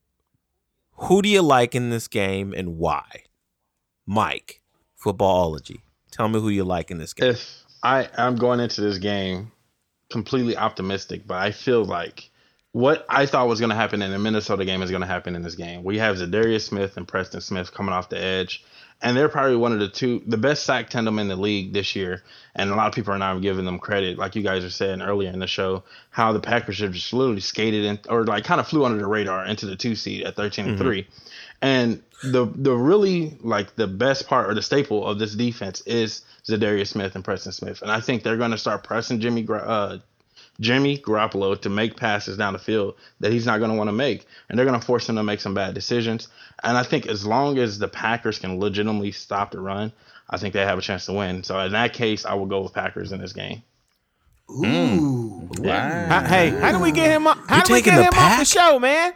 who 0.94 1.22
do 1.22 1.30
you 1.30 1.42
like 1.42 1.76
in 1.76 1.90
this 1.90 2.08
game 2.08 2.54
and 2.56 2.78
why? 2.78 3.24
Mike, 4.06 4.62
footballology. 5.04 5.82
Tell 6.12 6.28
me 6.28 6.40
who 6.40 6.50
you 6.50 6.64
like 6.64 6.92
in 6.92 7.00
this 7.00 7.14
game. 7.14 7.32
if 7.32 7.64
I 7.82 8.08
I'm 8.18 8.36
going 8.36 8.60
into 8.60 8.82
this 8.82 8.98
game 9.00 9.52
completely 10.12 10.56
optimistic, 10.56 11.26
but 11.26 11.38
I 11.38 11.52
feel 11.52 11.84
like 11.84 12.30
what 12.72 13.06
I 13.10 13.26
thought 13.26 13.48
was 13.48 13.60
going 13.60 13.70
to 13.70 13.76
happen 13.76 14.02
in 14.02 14.12
the 14.12 14.20
Minnesota 14.20 14.66
game 14.66 14.82
is 14.82 14.90
going 14.90 15.02
to 15.02 15.08
happen 15.08 15.36
in 15.36 15.42
this 15.42 15.56
game. 15.56 15.84
We 15.84 15.98
have 16.00 16.18
Za'Darius 16.18 16.62
Smith 16.68 16.98
and 16.98 17.08
Preston 17.08 17.42
Smith 17.42 17.72
coming 17.74 17.94
off 17.94 18.10
the 18.10 18.20
edge, 18.20 18.64
and 19.04 19.18
they're 19.18 19.30
probably 19.30 19.58
one 19.58 19.74
of 19.74 19.80
the 19.80 19.90
two, 19.90 20.24
the 20.26 20.38
best 20.38 20.64
sack 20.64 20.90
tandem 20.90 21.20
in 21.20 21.28
the 21.28 21.36
league 21.36 21.74
this 21.74 21.96
year. 21.96 22.24
And 22.56 22.72
a 22.72 22.76
lot 22.76 22.88
of 22.88 22.96
people 22.96 23.14
are 23.14 23.18
not 23.18 23.42
giving 23.42 23.66
them 23.66 23.78
credit, 23.78 24.18
like 24.18 24.36
you 24.36 24.44
guys 24.44 24.64
were 24.64 24.70
saying 24.70 25.02
earlier 25.02 25.30
in 25.30 25.40
the 25.40 25.48
show, 25.48 25.84
how 26.10 26.32
the 26.32 26.40
Packers 26.40 26.80
have 26.80 26.94
just 26.94 27.12
literally 27.12 27.42
skated 27.42 27.84
in, 27.84 28.00
or 28.10 28.24
like 28.24 28.46
kind 28.46 28.62
of 28.62 28.68
flew 28.68 28.86
under 28.86 28.98
the 28.98 29.06
radar 29.06 29.46
into 29.46 29.66
the 29.66 29.76
two 29.76 29.96
seed 29.96 30.24
at 30.24 30.36
13 30.36 30.68
and 30.68 30.78
three. 30.78 31.08
And 31.62 32.02
the 32.24 32.46
the 32.56 32.72
really 32.72 33.38
like 33.42 33.76
the 33.76 33.88
best 33.88 34.28
part 34.28 34.50
or 34.50 34.54
the 34.54 34.62
staple 34.62 35.06
of 35.06 35.20
this 35.20 35.36
defense 35.36 35.82
is 35.82 36.22
Za'Darius 36.46 36.88
Smith 36.88 37.16
and 37.16 37.24
Preston 37.24 37.52
Smith, 37.52 37.82
and 37.82 37.92
I 37.92 38.00
think 38.00 38.24
they're 38.24 38.38
going 38.38 38.52
to 38.52 38.58
start 38.58 38.84
pressing 38.84 39.20
Jimmy 39.20 39.46
uh, 39.50 39.98
Jimmy 40.60 40.98
Garoppolo 40.98 41.60
to 41.62 41.70
make 41.70 41.98
passes 41.98 42.38
down 42.38 42.54
the 42.54 42.60
field 42.60 42.96
that 43.20 43.32
he's 43.32 43.46
not 43.46 43.58
going 43.58 43.72
to 43.72 43.78
want 43.78 43.88
to 43.88 43.94
make, 43.94 44.26
and 44.50 44.58
they're 44.58 44.66
going 44.66 44.80
to 44.80 44.86
force 44.86 45.10
him 45.10 45.16
to 45.16 45.24
make 45.24 45.42
some 45.42 45.54
bad 45.54 45.74
decisions. 45.74 46.28
And 46.64 46.78
I 46.78 46.84
think 46.84 47.08
as 47.08 47.26
long 47.26 47.58
as 47.58 47.80
the 47.80 47.88
Packers 47.88 48.40
can 48.40 48.60
legitimately 48.60 49.12
stop 49.12 49.52
the 49.52 49.60
run, 49.60 49.92
I 50.30 50.38
think 50.38 50.54
they 50.54 50.62
have 50.64 50.78
a 50.78 50.82
chance 50.82 51.06
to 51.08 51.14
win. 51.14 51.44
So 51.44 51.60
in 51.60 51.72
that 51.74 51.94
case, 51.94 52.26
I 52.26 52.36
will 52.36 52.46
go 52.46 52.62
with 52.62 52.74
Packers 52.74 53.12
in 53.12 53.20
this 53.20 53.34
game. 53.34 53.64
ooh. 54.50 54.62
Mm. 54.64 55.60
Wow. 55.60 56.06
How- 56.08 56.28
hey, 56.28 56.50
how 56.50 56.72
do 56.72 56.80
we 56.80 56.92
get 56.92 57.10
him? 57.12 57.28
Up, 57.28 57.38
how 57.48 57.58
You 57.58 57.64
do 57.64 57.74
we 57.74 57.82
get 57.82 57.96
the 57.96 58.04
him 58.04 58.14
off 58.16 58.40
the 58.40 58.46
show, 58.46 58.80
man? 58.80 59.14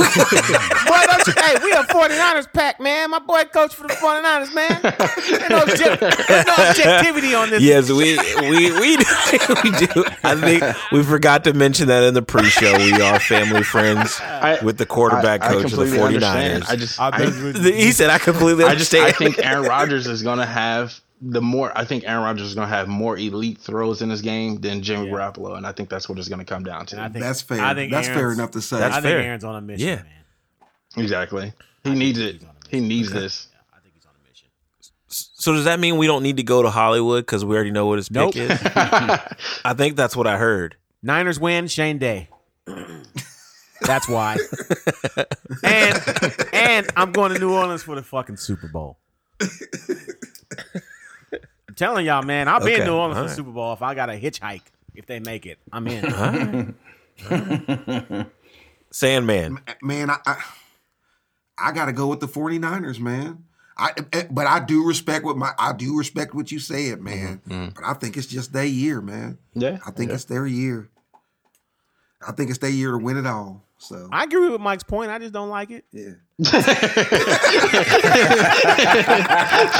Boy, 0.00 1.00
don't 1.06 1.26
you, 1.26 1.32
hey, 1.36 1.54
we 1.62 1.72
a 1.72 1.82
49ers 1.84 2.52
pack, 2.52 2.80
man. 2.80 3.10
My 3.10 3.18
boy 3.18 3.42
coach 3.44 3.74
for 3.74 3.86
the 3.86 3.94
49ers, 3.94 4.54
man. 4.54 4.80
There's 4.82 5.50
no, 5.50 5.62
object- 5.62 6.00
there's 6.28 6.46
no 6.46 6.54
objectivity 6.54 7.34
on 7.34 7.50
this. 7.50 7.62
Yes, 7.62 7.90
we 7.90 8.18
we 8.48 8.72
we 8.80 8.96
do, 8.96 9.04
we 9.64 9.70
do. 9.86 10.04
I 10.24 10.34
think 10.36 10.64
we 10.92 11.02
forgot 11.02 11.44
to 11.44 11.52
mention 11.52 11.88
that 11.88 12.02
in 12.04 12.14
the 12.14 12.22
pre-show. 12.22 12.76
We 12.78 12.92
are 13.00 13.20
family 13.20 13.62
friends 13.62 14.20
with 14.62 14.78
the 14.78 14.86
quarterback 14.86 15.42
I- 15.42 15.48
I 15.48 15.52
coach 15.52 15.64
of 15.66 15.70
the 15.72 15.76
completely 15.84 16.00
understand. 16.16 16.64
49ers. 16.64 16.70
I 16.70 16.76
just, 16.76 17.00
I 17.00 17.08
I, 17.08 17.72
he 17.72 17.92
said 17.92 18.10
I 18.10 18.18
completely 18.18 18.64
I 18.64 18.74
just. 18.74 18.94
I 18.94 19.12
think 19.12 19.38
Aaron 19.38 19.64
Rodgers 19.66 20.06
is 20.06 20.22
going 20.22 20.38
to 20.38 20.46
have 20.46 20.98
the 21.20 21.40
more. 21.42 21.76
I 21.76 21.84
think 21.84 22.04
Aaron 22.06 22.22
Rodgers 22.24 22.48
is 22.48 22.54
going 22.54 22.68
to 22.68 22.74
have 22.74 22.88
more 22.88 23.16
elite 23.18 23.58
throws 23.58 24.00
in 24.02 24.08
this 24.08 24.20
game 24.20 24.60
than 24.60 24.82
Jimmy 24.82 25.08
Garoppolo, 25.08 25.56
and 25.56 25.66
I 25.66 25.72
think 25.72 25.88
that's 25.90 26.08
what 26.08 26.18
it's 26.18 26.28
going 26.28 26.38
to 26.38 26.44
come 26.44 26.64
down 26.64 26.86
to. 26.86 27.00
I 27.00 27.08
think, 27.08 27.22
That's 27.24 27.42
fair. 27.42 27.60
I 27.60 27.74
think 27.74 27.92
That's 27.92 28.08
fair 28.08 28.32
enough 28.32 28.52
to 28.52 28.60
say. 28.60 28.78
That's 28.78 28.96
I 28.96 29.00
think 29.00 29.12
fair. 29.12 29.20
Aaron's 29.20 29.44
on 29.44 29.56
a 29.56 29.60
mission, 29.60 29.88
Yeah. 29.88 29.94
man. 29.96 30.06
exactly. 30.96 31.52
He 31.84 31.90
needs 31.94 32.18
it. 32.18 32.42
He 32.70 32.80
needs 32.80 33.10
this. 33.12 33.48
Yeah, 33.52 33.58
I 33.76 33.80
think 33.80 33.94
he's 33.94 34.04
on 34.06 34.12
a 34.14 34.28
mission. 34.28 34.48
So 35.08 35.52
does 35.52 35.64
that 35.64 35.78
mean 35.80 35.96
we 35.98 36.06
don't 36.06 36.22
need 36.22 36.36
to 36.38 36.42
go 36.42 36.62
to 36.62 36.70
Hollywood 36.70 37.24
because 37.26 37.44
we 37.44 37.54
already 37.54 37.70
know 37.70 37.86
what 37.86 37.98
his 37.98 38.08
pick 38.08 38.36
is? 38.36 38.50
I 38.64 39.74
think 39.76 39.96
that's 39.96 40.16
what 40.16 40.26
I 40.26 40.36
heard. 40.38 40.76
Niners 41.02 41.38
win, 41.40 41.66
Shane 41.68 41.98
Day. 41.98 42.28
That's 43.82 44.06
why. 44.10 44.36
and 45.64 45.98
and 46.52 46.86
I'm 46.96 47.12
going 47.12 47.32
to 47.32 47.38
New 47.40 47.50
Orleans 47.54 47.82
for 47.82 47.94
the 47.94 48.02
fucking 48.02 48.36
Super 48.36 48.68
Bowl. 48.68 48.98
I'm 51.80 51.88
telling 51.88 52.06
y'all, 52.06 52.22
man, 52.22 52.46
I'll 52.46 52.60
be 52.60 52.74
in 52.74 52.82
Okay, 52.82 52.84
New 52.84 52.94
Orleans 52.94 53.14
for 53.14 53.18
all 53.18 53.24
the 53.24 53.28
right. 53.28 53.36
Super 53.36 53.50
Bowl 53.52 53.72
if 53.72 53.80
I 53.80 53.94
got 53.94 54.06
to 54.06 54.20
hitchhike. 54.20 54.62
If 54.94 55.06
they 55.06 55.18
make 55.18 55.46
it, 55.46 55.58
I'm 55.72 55.86
in. 55.86 56.76
Sandman. 58.90 59.60
man, 59.82 60.10
I, 60.10 60.16
I 60.26 60.42
I 61.56 61.72
gotta 61.72 61.92
go 61.92 62.08
with 62.08 62.20
the 62.20 62.26
49ers, 62.26 62.98
man. 62.98 63.44
I 63.78 63.92
eh, 63.96 64.02
eh, 64.12 64.24
but 64.30 64.46
I 64.46 64.60
do 64.60 64.86
respect 64.86 65.24
what 65.24 65.36
my 65.36 65.52
I 65.58 65.72
do 65.72 65.96
respect 65.96 66.34
what 66.34 66.50
you 66.50 66.58
said, 66.58 66.98
mm-hmm, 66.98 67.04
man. 67.04 67.42
Mm-hmm. 67.48 67.68
But 67.74 67.84
I 67.84 67.94
think 67.94 68.16
it's 68.16 68.26
just 68.26 68.52
their 68.52 68.64
year, 68.64 69.00
man. 69.00 69.38
Yeah. 69.54 69.78
I 69.86 69.90
think 69.90 70.10
it's 70.10 70.24
their 70.24 70.46
year. 70.46 70.90
I 72.26 72.32
think 72.32 72.50
it's 72.50 72.58
their 72.58 72.70
year 72.70 72.90
to 72.90 72.98
win 72.98 73.16
it 73.16 73.26
all. 73.26 73.64
So 73.80 74.08
I 74.12 74.24
agree 74.24 74.50
with 74.50 74.60
Mike's 74.60 74.82
point. 74.82 75.10
I 75.10 75.18
just 75.18 75.32
don't 75.32 75.48
like 75.48 75.70
it. 75.70 75.86
yeah. 75.90 76.10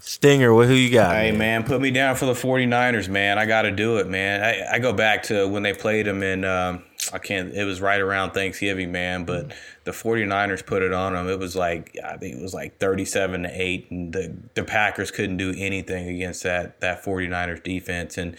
Stinger, 0.00 0.52
what 0.52 0.68
who 0.68 0.74
you 0.74 0.90
got? 0.90 1.14
Hey 1.14 1.30
man? 1.30 1.38
man, 1.38 1.64
put 1.64 1.80
me 1.80 1.90
down 1.90 2.16
for 2.16 2.26
the 2.26 2.34
49ers, 2.34 3.08
man. 3.08 3.38
I 3.38 3.46
got 3.46 3.62
to 3.62 3.70
do 3.70 3.96
it, 3.98 4.06
man. 4.06 4.42
I, 4.42 4.74
I 4.74 4.78
go 4.78 4.92
back 4.92 5.22
to 5.24 5.48
when 5.48 5.62
they 5.62 5.72
played 5.72 6.06
them 6.06 6.22
in 6.22 6.44
um, 6.44 6.84
I 7.12 7.18
can't 7.18 7.52
it 7.54 7.64
was 7.64 7.80
right 7.80 8.00
around 8.00 8.32
Thanksgiving, 8.32 8.92
man, 8.92 9.24
but 9.24 9.52
the 9.84 9.90
49ers 9.90 10.64
put 10.64 10.82
it 10.82 10.92
on 10.92 11.14
them. 11.14 11.28
It 11.28 11.38
was 11.38 11.56
like 11.56 11.96
I 12.04 12.16
think 12.16 12.36
it 12.36 12.42
was 12.42 12.54
like 12.54 12.78
37 12.78 13.44
to 13.44 13.48
8 13.50 13.90
and 13.90 14.12
the 14.12 14.36
the 14.54 14.64
Packers 14.64 15.10
couldn't 15.10 15.38
do 15.38 15.54
anything 15.56 16.08
against 16.08 16.42
that 16.42 16.80
that 16.80 17.02
49ers 17.02 17.62
defense 17.62 18.18
and 18.18 18.36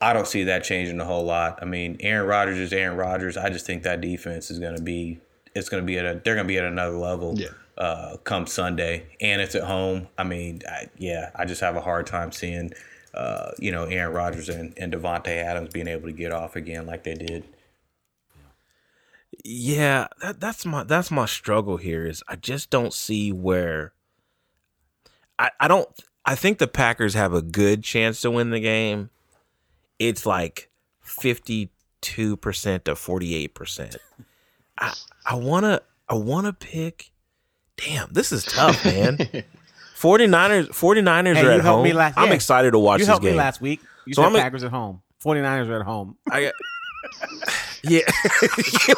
I 0.00 0.12
don't 0.12 0.26
see 0.26 0.44
that 0.44 0.62
changing 0.62 1.00
a 1.00 1.06
whole 1.06 1.24
lot. 1.24 1.58
I 1.62 1.64
mean, 1.64 1.96
Aaron 2.00 2.26
Rodgers 2.26 2.58
is 2.58 2.72
Aaron 2.72 2.98
Rodgers. 2.98 3.38
I 3.38 3.48
just 3.48 3.64
think 3.64 3.82
that 3.84 4.02
defense 4.02 4.50
is 4.50 4.58
going 4.58 4.76
to 4.76 4.82
be 4.82 5.20
it's 5.54 5.68
going 5.68 5.82
to 5.82 5.86
be 5.86 5.98
at 5.98 6.04
a 6.04 6.20
they're 6.22 6.34
going 6.34 6.46
to 6.46 6.52
be 6.52 6.58
at 6.58 6.64
another 6.64 6.96
level. 6.96 7.38
Yeah. 7.38 7.48
Uh, 7.76 8.16
come 8.24 8.46
Sunday, 8.46 9.06
and 9.20 9.40
it's 9.40 9.54
at 9.54 9.64
home. 9.64 10.08
I 10.16 10.24
mean, 10.24 10.62
I, 10.66 10.88
yeah, 10.96 11.30
I 11.34 11.44
just 11.44 11.60
have 11.60 11.76
a 11.76 11.80
hard 11.82 12.06
time 12.06 12.32
seeing, 12.32 12.72
uh, 13.12 13.50
you 13.58 13.70
know, 13.70 13.84
Aaron 13.84 14.14
Rodgers 14.14 14.48
and, 14.48 14.72
and 14.78 14.92
Davante 14.92 15.28
Adams 15.28 15.70
being 15.74 15.86
able 15.86 16.06
to 16.06 16.12
get 16.12 16.32
off 16.32 16.56
again 16.56 16.86
like 16.86 17.04
they 17.04 17.14
did. 17.14 17.44
Yeah, 19.44 20.08
that, 20.22 20.40
that's 20.40 20.64
my 20.64 20.84
that's 20.84 21.10
my 21.10 21.26
struggle 21.26 21.76
here 21.76 22.06
is 22.06 22.22
I 22.28 22.36
just 22.36 22.70
don't 22.70 22.92
see 22.92 23.32
where 23.32 23.92
I, 25.38 25.50
I 25.60 25.68
don't 25.68 25.88
I 26.24 26.34
think 26.34 26.58
the 26.58 26.66
Packers 26.66 27.14
have 27.14 27.32
a 27.32 27.42
good 27.42 27.84
chance 27.84 28.20
to 28.22 28.30
win 28.30 28.50
the 28.50 28.60
game. 28.60 29.10
It's 29.98 30.26
like 30.26 30.70
52% 31.04 31.68
to 32.10 32.92
48%. 32.92 33.96
I 34.78 34.94
I 35.24 35.34
want 35.36 35.64
to 35.64 35.82
I 36.08 36.14
want 36.14 36.46
to 36.46 36.52
pick 36.52 37.12
Damn, 37.76 38.08
this 38.12 38.32
is 38.32 38.44
tough, 38.44 38.84
man. 38.84 39.16
49ers 39.98 40.68
49ers 40.68 41.34
Hey, 41.36 41.46
are 41.46 41.50
at 41.52 41.60
home. 41.62 41.82
me 41.82 41.92
last- 41.92 42.18
I'm 42.18 42.28
yeah. 42.28 42.34
excited 42.34 42.72
to 42.72 42.78
watch 42.78 42.98
you 42.98 43.04
this 43.04 43.08
helped 43.08 43.22
game. 43.24 43.32
me 43.32 43.38
last 43.38 43.60
week. 43.60 43.80
You 44.06 44.14
So 44.14 44.22
said 44.22 44.26
I'm 44.28 44.36
a- 44.36 44.38
Packers 44.40 44.62
at 44.64 44.70
home. 44.70 45.00
49ers 45.24 45.68
are 45.68 45.80
at 45.80 45.86
home. 45.86 46.16
I 46.30 46.42
got 46.44 46.54
Yeah. 47.82 48.00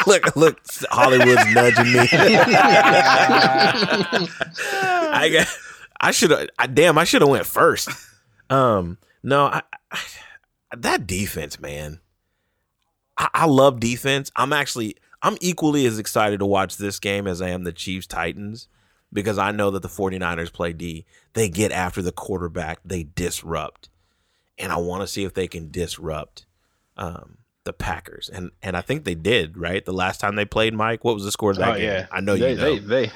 look, 0.07 0.35
look, 0.37 0.61
Hollywood's 0.91 1.45
nudging 1.55 1.93
me. 1.93 1.99
I 5.21 5.29
got 5.33 5.47
I 6.01 6.11
should 6.12 6.31
have 6.31 6.49
damn, 6.75 6.97
I 6.99 7.05
should 7.05 7.23
have 7.23 7.29
went 7.31 7.47
first. 7.47 7.91
Um 8.51 8.99
no, 9.23 9.47
I, 9.47 9.62
I 9.91 9.99
that 10.77 11.07
defense, 11.07 11.59
man. 11.61 12.01
I, 13.17 13.29
I 13.35 13.47
love 13.47 13.81
defense. 13.81 14.31
I'm 14.37 14.53
actually 14.53 14.97
I'm 15.23 15.37
equally 15.41 15.87
as 15.87 15.99
excited 15.99 16.39
to 16.41 16.47
watch 16.47 16.77
this 16.77 16.99
game 16.99 17.27
as 17.27 17.43
I 17.43 17.49
am 17.49 17.65
the 17.65 17.73
Chiefs 17.73 18.07
Titans 18.07 18.69
because 19.13 19.39
I 19.39 19.53
know 19.53 19.71
that 19.71 19.83
the 19.83 19.89
49ers 19.89 20.53
play 20.53 20.73
D. 20.73 21.07
They 21.33 21.49
get 21.49 21.73
after 21.73 22.03
the 22.03 22.13
quarterback, 22.13 22.81
they 22.85 23.03
disrupt. 23.03 23.89
And 24.59 24.73
I 24.73 24.77
want 24.77 25.03
to 25.03 25.07
see 25.07 25.25
if 25.25 25.35
they 25.35 25.49
can 25.49 25.71
disrupt 25.71 26.47
um, 26.97 27.39
the 27.69 27.73
Packers. 27.75 28.29
And 28.29 28.51
and 28.63 28.77
I 28.77 28.81
think 28.81 29.05
they 29.05 29.15
did, 29.15 29.57
right? 29.57 29.85
The 29.85 29.93
last 29.93 30.19
time 30.21 30.35
they 30.35 30.45
played 30.45 30.75
Mike, 30.75 31.05
what 31.05 31.14
was 31.14 31.23
the 31.25 31.31
score 31.31 31.53
of 31.53 31.59
that 31.59 31.69
Oh 31.69 31.75
game? 31.75 31.85
yeah, 31.85 32.07
I 32.11 32.21
know 32.21 32.37
they, 32.37 32.51
you 32.53 32.57
know. 32.57 32.75
They 32.77 32.79
they 33.07 33.12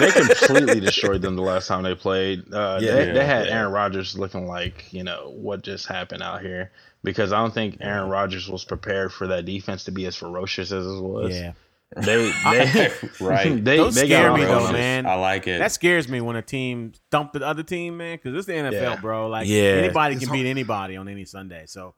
they 0.00 0.10
completely 0.10 0.80
destroyed 0.80 1.22
them 1.22 1.36
the 1.36 1.42
last 1.42 1.68
time 1.68 1.82
they 1.84 1.94
played. 1.94 2.52
Uh, 2.52 2.78
Yeah, 2.82 2.94
they, 2.94 3.06
yeah, 3.06 3.12
they 3.12 3.24
had 3.26 3.46
yeah. 3.46 3.52
Aaron 3.60 3.72
Rodgers 3.72 4.18
looking 4.18 4.46
like 4.48 4.92
you 4.92 5.04
know 5.04 5.32
what 5.36 5.62
just 5.62 5.86
happened 5.86 6.22
out 6.22 6.40
here 6.40 6.72
because 7.04 7.32
I 7.32 7.36
don't 7.38 7.54
think 7.54 7.76
Aaron 7.80 8.08
Rodgers 8.08 8.48
was 8.48 8.64
prepared 8.64 9.12
for 9.12 9.26
that 9.28 9.44
defense 9.44 9.84
to 9.84 9.92
be 9.92 10.06
as 10.06 10.16
ferocious 10.16 10.72
as 10.72 10.86
it 10.86 11.00
was. 11.00 11.36
Yeah. 11.38 11.52
They 11.96 12.30
they 12.44 12.92
Right. 13.20 13.64
They 13.64 13.76
Those 13.76 13.96
they 13.96 14.06
scare 14.06 14.28
got 14.28 14.38
me 14.38 14.44
though, 14.46 14.70
man. 14.72 15.06
I 15.06 15.14
like 15.16 15.46
it. 15.48 15.58
That 15.58 15.72
scares 15.72 16.08
me 16.08 16.20
when 16.20 16.36
a 16.36 16.42
team 16.42 16.92
dump 17.10 17.32
the 17.32 17.44
other 17.44 17.62
team, 17.64 17.96
man, 17.96 18.16
because 18.16 18.36
it's 18.38 18.46
the 18.46 18.52
NFL, 18.54 18.72
Yeah. 18.72 19.00
bro. 19.00 19.28
Like 19.28 19.46
Yeah. 19.48 19.72
anybody 19.82 20.14
It's 20.14 20.20
can 20.20 20.28
hard- 20.28 20.38
beat 20.42 20.48
anybody 20.48 20.96
on 20.96 21.08
any 21.08 21.24
Sunday. 21.24 21.64
So 21.66 21.94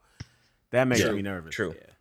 that 0.70 0.88
makes 0.88 1.03
True. 1.03 1.14
me 1.14 1.20
nervous. 1.20 1.55
True. 1.55 1.74
Yeah. 1.78 1.91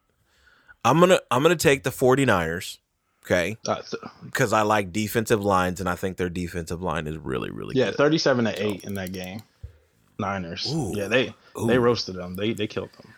I'm 0.84 1.00
gonna 1.00 1.20
I'm 1.30 1.42
gonna 1.44 1.56
take 1.56 1.84
the 1.84 1.90
49ers, 1.92 2.78
okay? 3.26 3.58
Uh, 3.68 3.76
th- 3.76 4.04
Because 4.26 4.52
I 4.54 4.62
like 4.64 4.92
defensive 4.92 5.44
lines 5.44 5.80
and 5.80 5.88
I 5.88 5.96
think 5.96 6.18
their 6.18 6.30
defensive 6.30 6.82
line 6.82 7.08
is 7.08 7.18
really, 7.18 7.50
really 7.52 7.74
good. 7.74 7.80
yeah, 7.80 7.86
good. 7.88 7.96
thirty-seven 7.98 8.46
to 8.46 8.64
eight 8.66 8.84
in 8.84 8.96
that 8.96 9.12
game. 9.12 9.44
Niners. 10.20 10.72
Ooh. 10.74 10.92
Yeah, 10.96 11.08
they 11.08 11.34
they 11.68 11.78
roasted 11.78 12.16
them. 12.16 12.36
They 12.36 12.54
they 12.54 12.68
killed 12.68 12.90
them. 12.94 13.14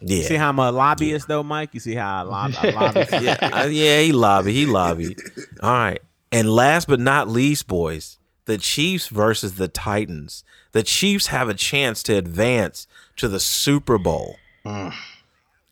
Yeah. 0.00 0.24
See 0.24 0.34
how 0.34 0.50
I'm 0.50 0.58
a 0.58 0.70
lobbyist 0.70 1.26
though, 1.28 1.42
Mike? 1.42 1.70
You 1.72 1.80
see 1.80 1.94
how 1.94 2.18
I 2.18 2.22
lob, 2.22 2.52
I 2.58 2.70
lobby? 2.70 3.06
yeah, 3.24 3.38
uh, 3.40 3.66
yeah, 3.66 4.00
he 4.02 4.12
lobbied. 4.12 4.54
He 4.54 4.66
lobbied. 4.66 5.18
All 5.62 5.70
right. 5.72 6.00
And 6.32 6.50
last 6.50 6.86
but 6.88 7.00
not 7.00 7.28
least, 7.28 7.66
boys, 7.66 8.18
the 8.44 8.58
Chiefs 8.58 9.08
versus 9.08 9.54
the 9.54 9.68
Titans. 9.68 10.44
The 10.72 10.82
Chiefs 10.82 11.28
have 11.28 11.48
a 11.48 11.54
chance 11.54 12.02
to 12.04 12.14
advance 12.14 12.86
to 13.16 13.26
the 13.28 13.40
Super 13.40 13.96
Bowl. 13.96 14.36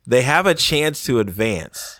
They 0.07 0.21
have 0.23 0.45
a 0.45 0.53
chance 0.53 1.03
to 1.05 1.19
advance. 1.19 1.99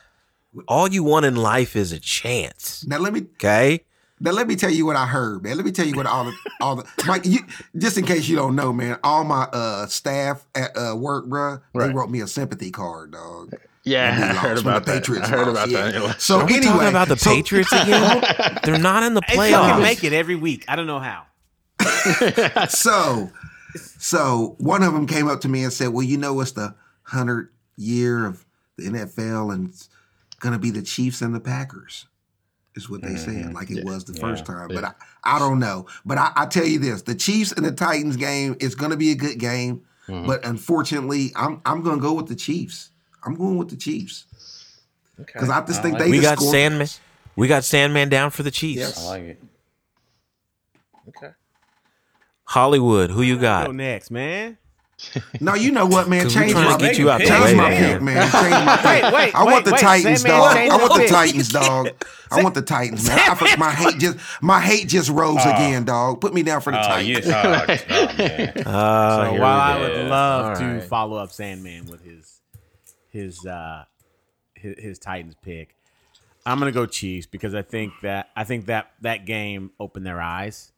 All 0.68 0.88
you 0.88 1.04
want 1.04 1.26
in 1.26 1.36
life 1.36 1.76
is 1.76 1.92
a 1.92 2.00
chance. 2.00 2.86
Now 2.88 3.00
let 3.00 3.12
me 3.14 3.22
Okay? 3.34 3.82
now 4.22 4.32
let 4.32 4.48
me 4.48 4.56
tell 4.56 4.70
you 4.72 4.86
what 4.86 4.96
I 4.96 5.06
heard, 5.06 5.44
man. 5.44 5.58
Let 5.58 5.66
me 5.66 5.72
tell 5.72 5.86
you 5.86 5.96
what 5.96 6.06
all 6.06 6.24
the 6.26 6.34
all 6.62 6.76
the 6.78 6.86
Mike. 7.06 7.26
You, 7.26 7.40
just 7.78 7.98
in 7.98 8.06
case 8.06 8.28
you 8.30 8.36
don't 8.38 8.56
know, 8.56 8.72
man. 8.72 8.98
All 9.04 9.24
my 9.26 9.44
uh 9.52 9.86
staff 9.88 10.46
at 10.56 10.72
uh, 10.78 10.96
work, 10.96 11.26
bruh, 11.26 11.62
they 11.74 11.80
Right. 11.80 11.94
wrote 11.94 12.10
me 12.10 12.22
a 12.22 12.28
sympathy 12.28 12.72
card, 12.72 13.12
dog. 13.12 13.54
Yeah, 13.84 14.32
I 14.32 14.34
heard 14.36 14.58
about 14.58 14.86
the 14.86 14.94
that. 14.94 15.02
Patriots 15.04 15.28
I 15.28 15.32
heard 15.32 15.48
about 15.48 15.70
yeah. 15.70 15.82
that. 15.84 15.96
Anyway. 15.96 16.14
So 16.18 16.40
Are 16.40 16.46
we 16.46 16.56
anyway, 16.56 16.72
talking 16.74 16.88
about 16.90 17.08
the 17.08 17.18
so- 17.18 17.30
Patriots 17.36 17.72
again? 17.74 18.24
They're 18.64 18.80
not 18.80 19.04
in 19.04 19.14
the 19.14 19.22
They 19.28 19.36
playoffs. 19.36 19.82
make 19.82 20.04
it 20.04 20.14
every 20.14 20.36
week. 20.36 20.64
I 20.68 20.76
don't 20.76 20.88
know 20.88 21.00
how. 21.00 21.26
so 22.70 23.30
so 23.98 24.56
one 24.60 24.84
of 24.84 24.94
them 24.94 25.06
came 25.08 25.28
up 25.28 25.42
to 25.42 25.50
me 25.50 25.64
and 25.64 25.74
said, 25.74 25.90
"Well, 25.90 26.04
you 26.04 26.18
know, 26.18 26.40
it's 26.42 26.52
the 26.54 26.74
hundred 27.04 27.50
year 27.78 28.26
of 28.26 28.46
the 28.78 28.84
NFL, 28.84 29.54
and 29.54 29.70
it's 29.70 29.90
gonna 30.40 30.60
be 30.60 30.72
the 30.72 30.82
Chiefs 30.82 31.22
and 31.22 31.34
the 31.34 31.40
Packers." 31.40 32.08
Is 32.76 32.90
what 32.90 33.02
they 33.02 33.16
said, 33.16 33.36
mm-hmm. 33.36 33.56
like 33.56 33.72
it 33.72 33.86
was 33.86 34.04
the 34.04 34.14
first 34.20 34.46
time. 34.46 34.68
But 34.68 34.84
I, 34.84 34.92
I 35.24 35.40
don't 35.40 35.60
know. 35.60 35.86
But 36.04 36.18
I, 36.18 36.34
I 36.36 36.46
tell 36.46 36.66
you 36.66 36.78
this: 36.78 37.04
the 37.04 37.16
Chiefs 37.16 37.54
and 37.54 37.66
the 37.66 37.72
Titans 37.72 38.18
game 38.18 38.58
is 38.60 38.76
going 38.76 38.92
to 38.92 38.98
be 38.98 39.12
a 39.12 39.16
good 39.16 39.40
game. 39.40 39.86
Mm-hmm. 40.10 40.28
But 40.28 40.46
unfortunately, 40.46 41.32
I'm 41.38 41.62
I'm 41.66 41.82
going 41.84 41.96
to 41.96 42.02
go 42.02 42.12
with 42.12 42.28
the 42.28 42.36
Chiefs. 42.36 42.92
I'm 43.24 43.34
going 43.36 43.56
with 43.56 43.70
the 43.70 43.78
Chiefs 43.78 44.26
because 45.18 45.50
I 45.50 45.66
just 45.66 45.82
think 45.82 45.98
they 45.98 46.10
we 46.10 46.20
got 46.20 46.38
scored- 46.38 46.52
Sandman. 46.52 46.88
We 47.38 47.48
got 47.48 47.64
Sandman 47.64 48.10
down 48.10 48.32
for 48.32 48.44
the 48.44 48.52
Chiefs. 48.52 48.80
Yes. 48.80 49.06
I 49.06 49.08
like 49.08 49.24
it. 49.24 49.44
Okay. 51.10 51.32
Hollywood, 52.46 53.12
who 53.12 53.22
you 53.22 53.38
got? 53.38 53.68
Go 53.68 53.72
next, 53.72 54.12
man. 54.12 54.58
No, 55.42 55.54
you 55.56 55.72
know 55.72 55.86
what, 55.86 56.08
man? 56.08 56.30
Change 56.30 56.54
my 56.54 56.78
to 56.78 56.78
get 56.78 56.98
you 56.98 57.10
out 57.10 57.20
change 57.20 57.56
my 57.56 57.70
man. 57.70 57.94
pick, 57.94 58.02
man. 58.02 58.32
Change 58.32 58.66
my 58.66 58.78
pick. 58.78 59.04
Wait, 59.04 59.14
wait, 59.14 59.36
I 59.36 59.44
want 59.44 59.56
wait, 59.58 59.66
the 59.66 59.72
wait. 59.72 59.82
Titans, 59.82 60.22
Sandman 60.22 60.42
dog. 60.42 60.58
I 60.58 60.78
want 60.78 60.94
the 60.94 61.00
pick. 61.00 61.10
Titans, 61.10 61.50
dog. 61.50 61.90
I 62.32 62.44
want 62.44 62.56
the 62.56 62.62
Titans, 62.76 63.08
man. 63.08 63.20
I, 63.20 63.56
my 63.58 63.72
hate 63.72 64.00
just 64.00 64.18
my 64.42 64.60
hate 64.62 64.88
just 64.88 65.10
rose 65.10 65.42
again, 65.42 65.84
dog. 65.84 66.22
Put 66.22 66.34
me 66.34 66.44
down 66.44 66.62
for 66.62 66.72
the 66.72 66.80
Oh, 66.80 66.88
Titans. 66.88 67.26
yeah. 67.28 67.66
Oh, 67.68 67.76
oh, 67.90 68.18
man. 68.18 68.54
Uh, 68.66 69.26
So 69.36 69.42
while 69.42 69.60
I 69.60 69.80
would 69.80 70.08
love 70.08 70.46
All 70.46 70.56
to 70.56 70.66
right. 70.66 70.84
follow 70.84 71.18
up 71.18 71.32
Sandman 71.32 71.86
with 71.88 72.04
his 72.04 72.40
his 73.10 73.46
uh 73.46 73.84
his, 74.56 74.76
his 74.80 75.00
Titans 75.00 75.36
pick, 75.42 75.76
I'm 76.46 76.58
gonna 76.58 76.72
go 76.72 76.86
Chiefs 76.86 77.28
because 77.28 77.54
I 77.54 77.62
think 77.64 77.92
that 78.02 78.30
I 78.36 78.46
think 78.46 78.68
that 78.68 78.92
that 79.02 79.26
game 79.26 79.72
opened 79.80 80.06
their 80.06 80.22
eyes. 80.22 80.72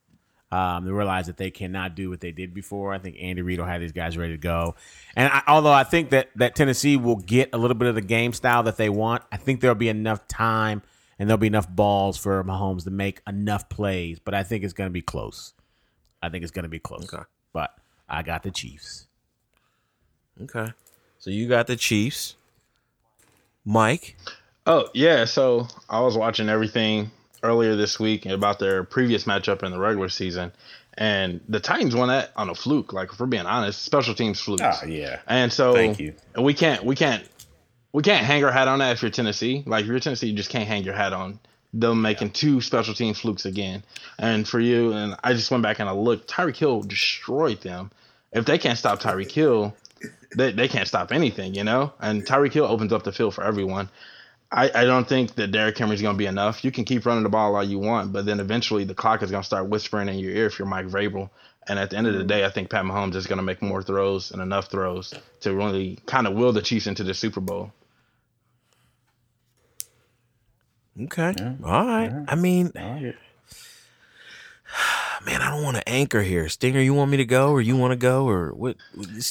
Um, 0.50 0.86
they 0.86 0.92
realize 0.92 1.28
that 1.28 1.36
they 1.36 1.52
cannot 1.52 1.96
do 1.96 2.10
what 2.10 2.22
they 2.22 2.32
did 2.32 2.54
before. 2.54 2.94
I 2.94 3.00
think 3.00 3.18
Andy 3.20 3.42
Reid 3.42 3.60
will 3.60 3.66
have 3.66 3.82
these 3.82 3.92
guys 3.92 4.18
ready 4.18 4.34
to 4.34 4.38
go. 4.38 4.76
And 5.16 5.32
I, 5.32 5.44
although 5.48 5.74
I 5.74 5.84
think 5.84 6.12
that 6.12 6.30
that 6.36 6.56
Tennessee 6.56 6.96
will 6.96 7.18
get 7.18 7.50
a 7.52 7.58
little 7.58 7.76
bit 7.76 7.90
of 7.90 7.96
the 7.96 8.02
game 8.02 8.32
style 8.32 8.64
that 8.64 8.78
they 8.78 8.90
want, 8.90 9.24
I 9.32 9.38
think 9.38 9.60
there'll 9.60 9.76
be 9.76 9.90
enough 9.90 10.28
time 10.28 10.84
and 11.20 11.30
there'll 11.30 11.38
be 11.38 11.48
enough 11.48 11.70
balls 11.70 12.18
for 12.18 12.42
Mahomes 12.44 12.86
to 12.86 12.92
make 12.92 13.22
enough 13.28 13.68
plays. 13.68 14.20
But 14.20 14.34
I 14.34 14.44
think 14.44 14.64
it's 14.64 14.74
going 14.74 14.90
to 14.90 14.94
be 14.94 15.02
close. 15.02 15.54
I 16.22 16.30
think 16.30 16.44
it's 16.44 16.52
going 16.52 16.64
to 16.64 16.70
be 16.70 16.80
close. 16.80 17.14
Okay. 17.14 17.24
But 17.52 17.76
I 18.08 18.24
got 18.24 18.44
the 18.44 18.52
Chiefs. 18.52 19.08
Okay. 20.42 20.72
So 21.20 21.30
you 21.30 21.50
got 21.50 21.68
the 21.68 21.76
Chiefs. 21.76 22.36
Mike. 23.66 24.16
Oh 24.66 24.88
yeah, 24.94 25.26
so 25.26 25.68
I 25.90 26.00
was 26.00 26.18
watching 26.18 26.48
everything 26.48 27.12
earlier 27.44 27.76
this 27.76 28.00
week 28.00 28.26
about 28.26 28.60
their 28.60 28.84
previous 28.84 29.26
matchup 29.26 29.64
in 29.64 29.72
the 29.72 29.80
regular 29.80 30.10
season, 30.10 30.52
and 30.98 31.42
the 31.48 31.60
Titans 31.60 31.96
won 31.96 32.10
that 32.10 32.32
on 32.36 32.50
a 32.50 32.56
fluke. 32.56 32.94
Like 32.94 33.12
if 33.14 33.20
we're 33.20 33.28
being 33.28 33.46
honest, 33.46 33.82
special 33.82 34.16
teams 34.16 34.40
flukes. 34.40 34.64
Oh, 34.84 34.86
yeah. 34.86 35.20
And 35.28 35.52
so 35.52 35.74
Thank 35.74 36.00
you. 36.00 36.14
And 36.36 36.44
we 36.44 36.54
can't 36.54 36.84
we 36.84 36.96
can't 36.96 37.28
we 37.94 38.04
can't 38.04 38.26
hang 38.26 38.44
our 38.44 38.52
hat 38.52 38.68
on 38.68 38.80
that 38.80 38.94
if 38.94 39.02
you're 39.02 39.12
Tennessee. 39.12 39.64
Like 39.66 39.84
if 39.84 39.88
you're 39.88 40.00
Tennessee, 40.00 40.28
you 40.28 40.36
just 40.36 40.50
can't 40.50 40.68
hang 40.68 40.84
your 40.84 40.96
hat 40.96 41.14
on 41.14 41.40
them 41.74 42.02
making 42.02 42.32
two 42.32 42.62
special 42.62 42.94
teams 42.94 43.20
flukes 43.20 43.46
again. 43.46 43.84
And 44.18 44.48
for 44.48 44.60
you, 44.60 44.94
and 44.94 45.16
I 45.24 45.34
just 45.34 45.52
went 45.52 45.64
back 45.64 45.80
and 45.80 45.90
I 45.90 45.92
looked, 45.92 46.30
Tyreek 46.30 46.58
Hill 46.58 46.82
destroyed 46.82 47.62
them. 47.62 47.92
If 48.32 48.46
they 48.46 48.58
can't 48.58 48.78
stop 48.78 49.02
Tyreek 49.02 49.32
Hill, 49.32 49.76
they, 50.36 50.52
they 50.52 50.68
can't 50.68 50.88
stop 50.88 51.12
anything, 51.12 51.54
you 51.56 51.64
know? 51.64 51.94
And 52.00 52.26
Tyreek 52.26 52.54
Hill 52.54 52.66
opens 52.66 52.94
up 52.94 53.04
the 53.04 53.12
field 53.12 53.34
for 53.34 53.44
everyone. 53.44 53.90
I, 54.52 54.72
I 54.74 54.86
don't 54.86 55.08
think 55.08 55.36
that 55.36 55.52
Derrick 55.52 55.78
Henry's 55.78 56.02
going 56.02 56.16
to 56.16 56.18
be 56.18 56.26
enough. 56.26 56.64
You 56.64 56.72
can 56.72 56.86
keep 56.86 57.06
running 57.06 57.24
the 57.24 57.30
ball 57.30 57.56
all 57.56 57.64
you 57.64 57.80
want, 57.80 58.14
but 58.14 58.26
then 58.26 58.40
eventually 58.40 58.86
the 58.86 58.96
clock 58.96 59.22
is 59.22 59.30
going 59.30 59.44
to 59.44 59.46
start 59.46 59.68
whispering 59.68 60.08
in 60.08 60.20
your 60.20 60.32
ear 60.32 60.46
if 60.46 60.58
you're 60.58 60.68
Mike 60.68 60.88
Vrabel. 60.88 61.30
And 61.68 61.78
at 61.78 61.90
the 61.90 61.98
end 61.98 62.08
of 62.08 62.14
the 62.14 62.20
mm-hmm. 62.20 62.28
day, 62.28 62.46
I 62.46 62.50
think 62.50 62.70
Pat 62.70 62.86
Mahomes 62.86 63.16
is 63.16 63.28
going 63.28 63.38
to 63.38 63.44
make 63.44 63.62
more 63.62 63.84
throws 63.84 64.32
and 64.32 64.42
enough 64.42 64.72
throws 64.72 65.14
to 65.42 65.54
really 65.54 66.00
kind 66.06 66.28
of 66.28 66.34
will 66.34 66.54
the 66.54 66.62
Chiefs 66.62 66.88
into 66.88 67.04
the 67.04 67.14
Super 67.14 67.42
Bowl. 67.42 67.74
Okay. 71.00 71.34
All 71.64 71.86
right. 71.86 72.26
I 72.28 72.36
mean, 72.36 72.72
man, 75.28 75.42
I 75.42 75.50
don't 75.52 75.62
want 75.64 75.78
to 75.78 75.88
anchor 75.88 76.22
here. 76.24 76.50
Stinger, 76.50 76.80
you 76.82 76.94
want 76.94 77.12
me 77.12 77.18
to 77.18 77.26
go 77.26 77.52
or 77.52 77.62
you 77.62 77.76
want 77.78 77.92
to 77.92 77.96
go 77.98 78.28
or 78.28 78.54
what? 78.54 78.78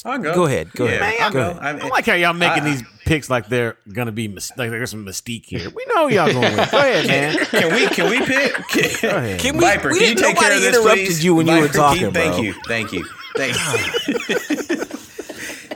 I'll 0.05 0.19
go. 0.19 0.45
ahead. 0.45 0.71
Go 0.73 0.85
Yeah, 0.85 0.91
ahead. 1.01 1.19
I'll 1.19 1.31
go 1.31 1.53
go. 1.53 1.59
ahead. 1.59 1.81
I, 1.81 1.85
I 1.85 1.89
like 1.89 2.05
how 2.05 2.13
y'all 2.13 2.33
making 2.33 2.63
I- 2.63 2.69
these 2.69 2.83
picks 3.05 3.29
like 3.29 3.47
they're 3.47 3.77
gonna 3.93 4.11
be 4.11 4.27
mis- 4.27 4.51
like 4.57 4.69
there's 4.69 4.91
some 4.91 5.05
mystique 5.05 5.45
here. 5.45 5.69
We 5.69 5.85
know 5.95 6.07
y'all 6.07 6.31
going. 6.31 6.51
to 6.51 6.57
win. 6.57 6.67
Go 6.71 6.77
ahead, 6.77 7.07
man. 7.07 7.37
Can 7.51 7.73
we 7.73 7.87
can 7.87 8.09
we 8.09 8.19
pick? 8.25 8.53
Can, 8.69 9.09
ahead. 9.17 9.39
Can 9.39 9.55
we- 9.57 9.61
Viper, 9.61 9.89
we 9.89 9.99
can 9.99 10.09
you 10.09 10.15
take 10.15 10.23
care 10.23 10.29
of 10.29 10.35
nobody 10.35 10.59
this, 10.59 10.75
interrupted 10.77 11.05
please? 11.07 11.23
you 11.25 11.35
when 11.35 11.47
you 11.47 11.53
were 11.55 11.61
Viper, 11.67 11.73
talking, 11.73 12.11
can- 12.11 12.13
Thank 12.13 12.43
you, 12.43 12.53
thank 12.67 12.91
you, 12.93 13.05
thank 13.35 13.55
you. 13.57 14.85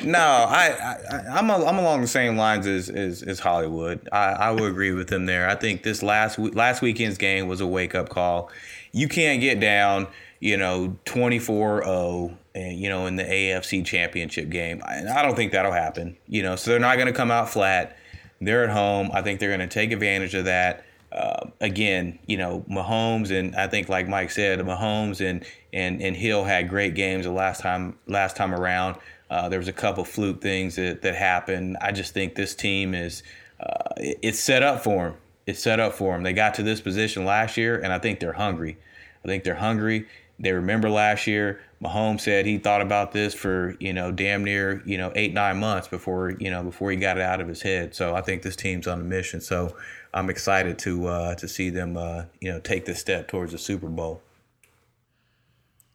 no, 0.12 0.20
I, 0.20 0.98
I 1.12 1.38
I'm 1.40 1.50
a, 1.50 1.66
I'm 1.66 1.78
along 1.78 2.02
the 2.02 2.08
same 2.08 2.36
lines 2.38 2.68
as 2.68 2.90
as, 2.90 3.24
as 3.24 3.40
Hollywood. 3.40 4.08
I, 4.12 4.18
I 4.34 4.52
would 4.52 4.64
agree 4.72 4.92
with 4.92 5.08
them 5.10 5.26
there. 5.26 5.48
I 5.50 5.56
think 5.56 5.84
this 5.84 6.02
last 6.04 6.38
we- 6.38 6.52
last 6.52 6.82
weekend's 6.82 7.18
game 7.18 7.48
was 7.48 7.62
a 7.62 7.68
wake 7.68 7.96
up 7.96 8.10
call. 8.10 8.50
You 8.92 9.08
can't 9.08 9.42
get 9.42 9.60
down, 9.60 10.08
you 10.40 10.58
know, 10.58 10.98
24-0 11.06 12.38
and 12.54 12.78
you 12.78 12.90
know 12.90 13.06
in 13.06 13.16
the 13.16 13.24
AFC 13.24 13.86
Championship 13.86 14.50
game. 14.50 14.82
I, 14.86 15.04
I 15.08 15.22
don't 15.22 15.36
think 15.36 15.52
that'll 15.52 15.72
happen. 15.72 16.18
You 16.28 16.44
know, 16.44 16.56
so 16.56 16.72
they're 16.72 16.80
not 16.80 16.96
going 16.96 17.08
to 17.08 17.14
come 17.14 17.32
out 17.32 17.50
flat. 17.50 17.98
They're 18.40 18.64
at 18.64 18.72
home. 18.72 19.12
I 19.14 19.22
think 19.22 19.40
they're 19.40 19.56
going 19.56 19.68
to 19.68 19.74
take 19.74 19.92
advantage 19.92 20.34
of 20.34 20.46
that. 20.46 20.86
Uh, 21.12 21.50
again, 21.60 22.18
you 22.26 22.38
know, 22.38 22.66
Mahomes 22.70 23.38
and 23.38 23.56
I 23.56 23.68
think, 23.68 23.90
like 23.90 24.08
Mike 24.08 24.32
said, 24.32 24.60
Mahomes 24.60 25.22
and 25.22 25.46
and 25.74 26.02
and 26.02 26.16
Hill 26.16 26.44
had 26.44 26.70
great 26.70 26.96
games 26.96 27.26
the 27.26 27.32
last 27.32 27.62
time 27.62 27.98
last 28.08 28.36
time 28.36 28.54
around. 28.54 28.96
Uh, 29.30 29.48
there 29.48 29.60
was 29.60 29.68
a 29.68 29.74
couple 29.74 30.04
fluke 30.04 30.42
things 30.42 30.76
that 30.76 31.02
that 31.02 31.16
happened. 31.16 31.78
I 31.82 31.92
just 31.92 32.14
think 32.14 32.36
this 32.36 32.56
team 32.56 32.94
is 32.94 33.24
uh, 33.60 33.94
it's 33.98 34.40
set 34.40 34.64
up 34.64 34.84
for 34.84 35.10
them. 35.10 35.18
It's 35.52 35.62
set 35.62 35.82
up 35.82 35.92
for 35.94 36.14
them. 36.14 36.24
They 36.24 36.32
got 36.32 36.54
to 36.56 36.64
this 36.64 36.80
position 36.80 37.26
last 37.26 37.58
year, 37.58 37.78
and 37.78 37.92
I 37.92 38.00
think 38.00 38.22
they're 38.22 38.32
hungry. 38.32 38.78
I 39.26 39.28
think 39.28 39.44
they're 39.44 39.56
hungry. 39.56 40.08
They 40.40 40.54
remember 40.54 40.90
last 40.90 41.28
year. 41.28 41.60
Mahomes 41.84 42.22
said 42.22 42.46
he 42.46 42.58
thought 42.58 42.80
about 42.80 43.12
this 43.12 43.34
for 43.34 43.76
you 43.82 43.92
know 43.92 44.14
damn 44.14 44.46
near 44.46 44.82
you 44.86 44.98
know 44.98 45.12
eight 45.14 45.34
nine 45.34 45.60
months 45.60 45.90
before 45.90 46.32
you 46.40 46.50
know 46.50 46.64
before 46.64 46.90
he 46.90 46.96
got 46.96 47.18
it 47.18 47.24
out 47.24 47.42
of 47.42 47.50
his 47.50 47.62
head. 47.62 47.94
So 47.94 48.16
I 48.16 48.22
think 48.22 48.44
this 48.44 48.56
team's 48.56 48.88
on 48.88 49.02
a 49.02 49.04
mission. 49.04 49.42
So 49.42 49.76
I'm 50.14 50.30
excited 50.30 50.80
to 50.80 51.08
uh, 51.08 51.36
to 51.36 51.50
see 51.50 51.70
them 51.70 51.98
uh, 51.98 52.24
you 52.40 52.50
know 52.50 52.62
take 52.62 52.86
this 52.86 53.00
step 53.00 53.28
towards 53.28 53.52
the 53.52 53.58
Super 53.58 53.88
Bowl. 53.88 54.22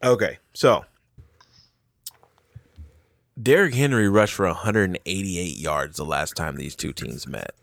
Okay, 0.05 0.37
so 0.53 0.85
Derrick 3.43 3.75
Henry 3.75 4.07
rushed 4.07 4.35
for 4.35 4.45
188 4.45 5.57
yards 5.57 5.97
the 5.97 6.05
last 6.05 6.37
time 6.37 6.57
these 6.57 6.77
two 6.77 6.93
teams 6.93 7.27
met. 7.27 7.55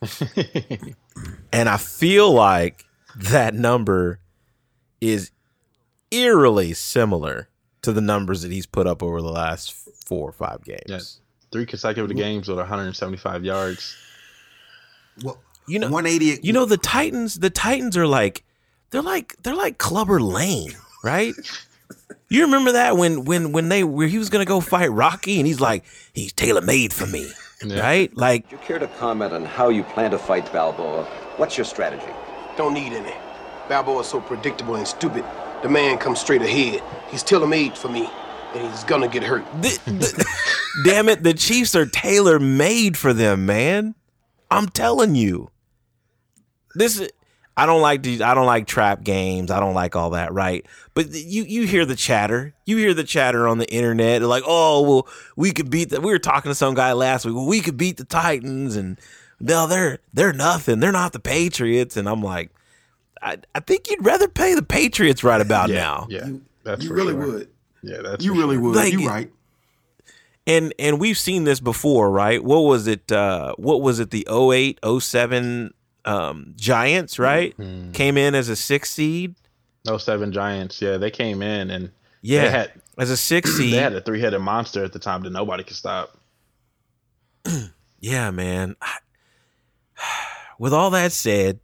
and 1.52 1.68
I 1.68 1.76
feel 1.76 2.32
like 2.32 2.84
that 3.16 3.54
number 3.54 4.20
is 5.00 5.30
eerily 6.10 6.72
similar 6.74 7.48
to 7.82 7.92
the 7.92 8.00
numbers 8.00 8.42
that 8.42 8.52
he's 8.52 8.66
put 8.66 8.86
up 8.86 9.02
over 9.02 9.20
the 9.20 9.30
last 9.30 9.72
four 10.06 10.28
or 10.28 10.32
five 10.32 10.64
games. 10.64 10.82
Yes. 10.86 11.20
Three 11.50 11.66
consecutive 11.66 12.14
games 12.16 12.48
with 12.48 12.58
175 12.58 13.44
yards. 13.44 13.96
Well, 15.22 15.40
You 15.66 15.78
know, 15.78 15.86
180. 15.90 16.40
You 16.46 16.52
know 16.52 16.64
the 16.64 16.76
Titans. 16.76 17.38
The 17.38 17.50
Titans 17.50 17.96
are 17.96 18.06
like 18.06 18.44
they're 18.90 19.02
like 19.02 19.34
they're 19.42 19.54
like 19.54 19.78
Clubber 19.78 20.20
Lang, 20.20 20.72
right? 21.02 21.34
You 22.30 22.42
remember 22.42 22.72
that 22.72 22.98
when 22.98 23.24
when 23.24 23.52
when 23.52 23.70
they 23.70 23.84
where 23.84 24.06
he 24.06 24.18
was 24.18 24.28
gonna 24.28 24.44
go 24.44 24.60
fight 24.60 24.92
Rocky 24.92 25.38
and 25.38 25.46
he's 25.46 25.60
like 25.60 25.84
he's 26.12 26.30
tailor 26.30 26.60
made 26.60 26.92
for 26.92 27.06
me, 27.06 27.26
right? 27.64 28.14
Like 28.16 28.48
Do 28.48 28.56
you 28.56 28.62
care 28.62 28.78
to 28.78 28.86
comment 28.86 29.32
on 29.32 29.44
how 29.44 29.68
you 29.68 29.82
plan 29.82 30.10
to 30.12 30.18
fight 30.18 30.50
Balboa? 30.52 31.04
What's 31.36 31.56
your 31.56 31.64
strategy? 31.64 32.12
Don't 32.56 32.74
need 32.74 32.92
any. 32.92 33.14
Balboa's 33.68 34.08
so 34.08 34.20
predictable 34.20 34.76
and 34.76 34.86
stupid. 34.86 35.24
The 35.62 35.68
man 35.68 35.98
comes 35.98 36.20
straight 36.20 36.42
ahead. 36.42 36.82
He's 37.10 37.22
tailor-made 37.22 37.76
for 37.76 37.88
me, 37.88 38.08
and 38.54 38.70
he's 38.70 38.84
gonna 38.84 39.08
get 39.08 39.22
hurt. 39.22 39.44
the, 39.62 39.78
the, 39.86 40.26
damn 40.84 41.08
it, 41.08 41.22
the 41.22 41.34
Chiefs 41.34 41.74
are 41.74 41.86
tailor 41.86 42.38
made 42.38 42.96
for 42.96 43.12
them, 43.12 43.46
man. 43.46 43.94
I'm 44.50 44.68
telling 44.68 45.14
you. 45.14 45.50
This 46.74 47.00
is 47.00 47.10
I 47.58 47.66
don't 47.66 47.82
like 47.82 48.02
these 48.04 48.20
I 48.20 48.34
don't 48.34 48.46
like 48.46 48.66
trap 48.66 49.02
games. 49.02 49.50
I 49.50 49.58
don't 49.58 49.74
like 49.74 49.96
all 49.96 50.10
that, 50.10 50.32
right? 50.32 50.64
But 50.94 51.10
you 51.10 51.42
you 51.42 51.66
hear 51.66 51.84
the 51.84 51.96
chatter. 51.96 52.54
You 52.66 52.76
hear 52.76 52.94
the 52.94 53.04
chatter 53.04 53.48
on 53.48 53.58
the 53.58 53.68
internet. 53.70 54.20
They're 54.20 54.28
like, 54.28 54.44
"Oh, 54.46 54.82
well, 54.82 55.08
we 55.36 55.50
could 55.50 55.68
beat 55.68 55.90
that. 55.90 56.02
We 56.02 56.12
were 56.12 56.18
talking 56.20 56.50
to 56.50 56.54
some 56.54 56.74
guy 56.74 56.92
last 56.92 57.24
week. 57.26 57.34
Well, 57.34 57.46
we 57.46 57.60
could 57.60 57.76
beat 57.76 57.96
the 57.96 58.04
Titans 58.04 58.76
and 58.76 58.98
no, 59.40 59.66
they're 59.66 59.98
they're 60.14 60.32
nothing. 60.32 60.80
They're 60.80 60.92
not 60.92 61.12
the 61.12 61.18
Patriots." 61.20 61.96
And 61.96 62.08
I'm 62.08 62.22
like, 62.22 62.50
I, 63.20 63.38
I 63.54 63.60
think 63.60 63.90
you'd 63.90 64.04
rather 64.04 64.28
pay 64.28 64.54
the 64.54 64.62
Patriots 64.62 65.24
right 65.24 65.40
about 65.40 65.68
now. 65.68 66.06
Yeah, 66.08 66.28
that's 66.62 66.82
you 66.84 66.88
for 66.90 66.94
really 66.94 67.12
sure. 67.14 67.26
would. 67.26 67.48
Yeah, 67.82 68.02
that's 68.02 68.24
You 68.24 68.34
really 68.34 68.54
sure. 68.56 68.62
would. 68.62 68.76
Like, 68.76 68.92
you 68.92 69.08
right. 69.08 69.32
and 70.46 70.72
and 70.78 70.98
we've 71.00 71.18
seen 71.18 71.44
this 71.44 71.60
before, 71.60 72.10
right? 72.10 72.42
What 72.42 72.60
was 72.60 72.86
it? 72.86 73.10
Uh, 73.10 73.54
what 73.56 73.82
was 73.82 73.98
it? 74.00 74.10
The 74.10 74.26
08, 74.30 74.78
07 75.00 75.74
um, 76.08 76.54
Giants, 76.56 77.18
right? 77.18 77.56
Mm-hmm. 77.58 77.92
Came 77.92 78.16
in 78.16 78.34
as 78.34 78.48
a 78.48 78.56
six 78.56 78.90
seed. 78.90 79.34
No 79.86 79.98
seven 79.98 80.32
Giants. 80.32 80.80
Yeah, 80.82 80.96
they 80.96 81.10
came 81.10 81.42
in 81.42 81.70
and 81.70 81.90
Yeah, 82.22 82.42
they 82.44 82.50
had 82.50 82.72
as 82.98 83.10
a 83.10 83.16
six 83.16 83.50
seed. 83.56 83.72
they 83.74 83.78
had 83.78 83.92
a 83.94 84.00
three 84.00 84.20
headed 84.20 84.40
monster 84.40 84.84
at 84.84 84.92
the 84.92 84.98
time 84.98 85.22
that 85.22 85.30
nobody 85.30 85.62
could 85.64 85.76
stop. 85.76 86.16
yeah, 88.00 88.30
man. 88.30 88.76
I- 88.82 88.98
With 90.58 90.72
all 90.74 90.90
that 90.90 91.12
said, 91.12 91.60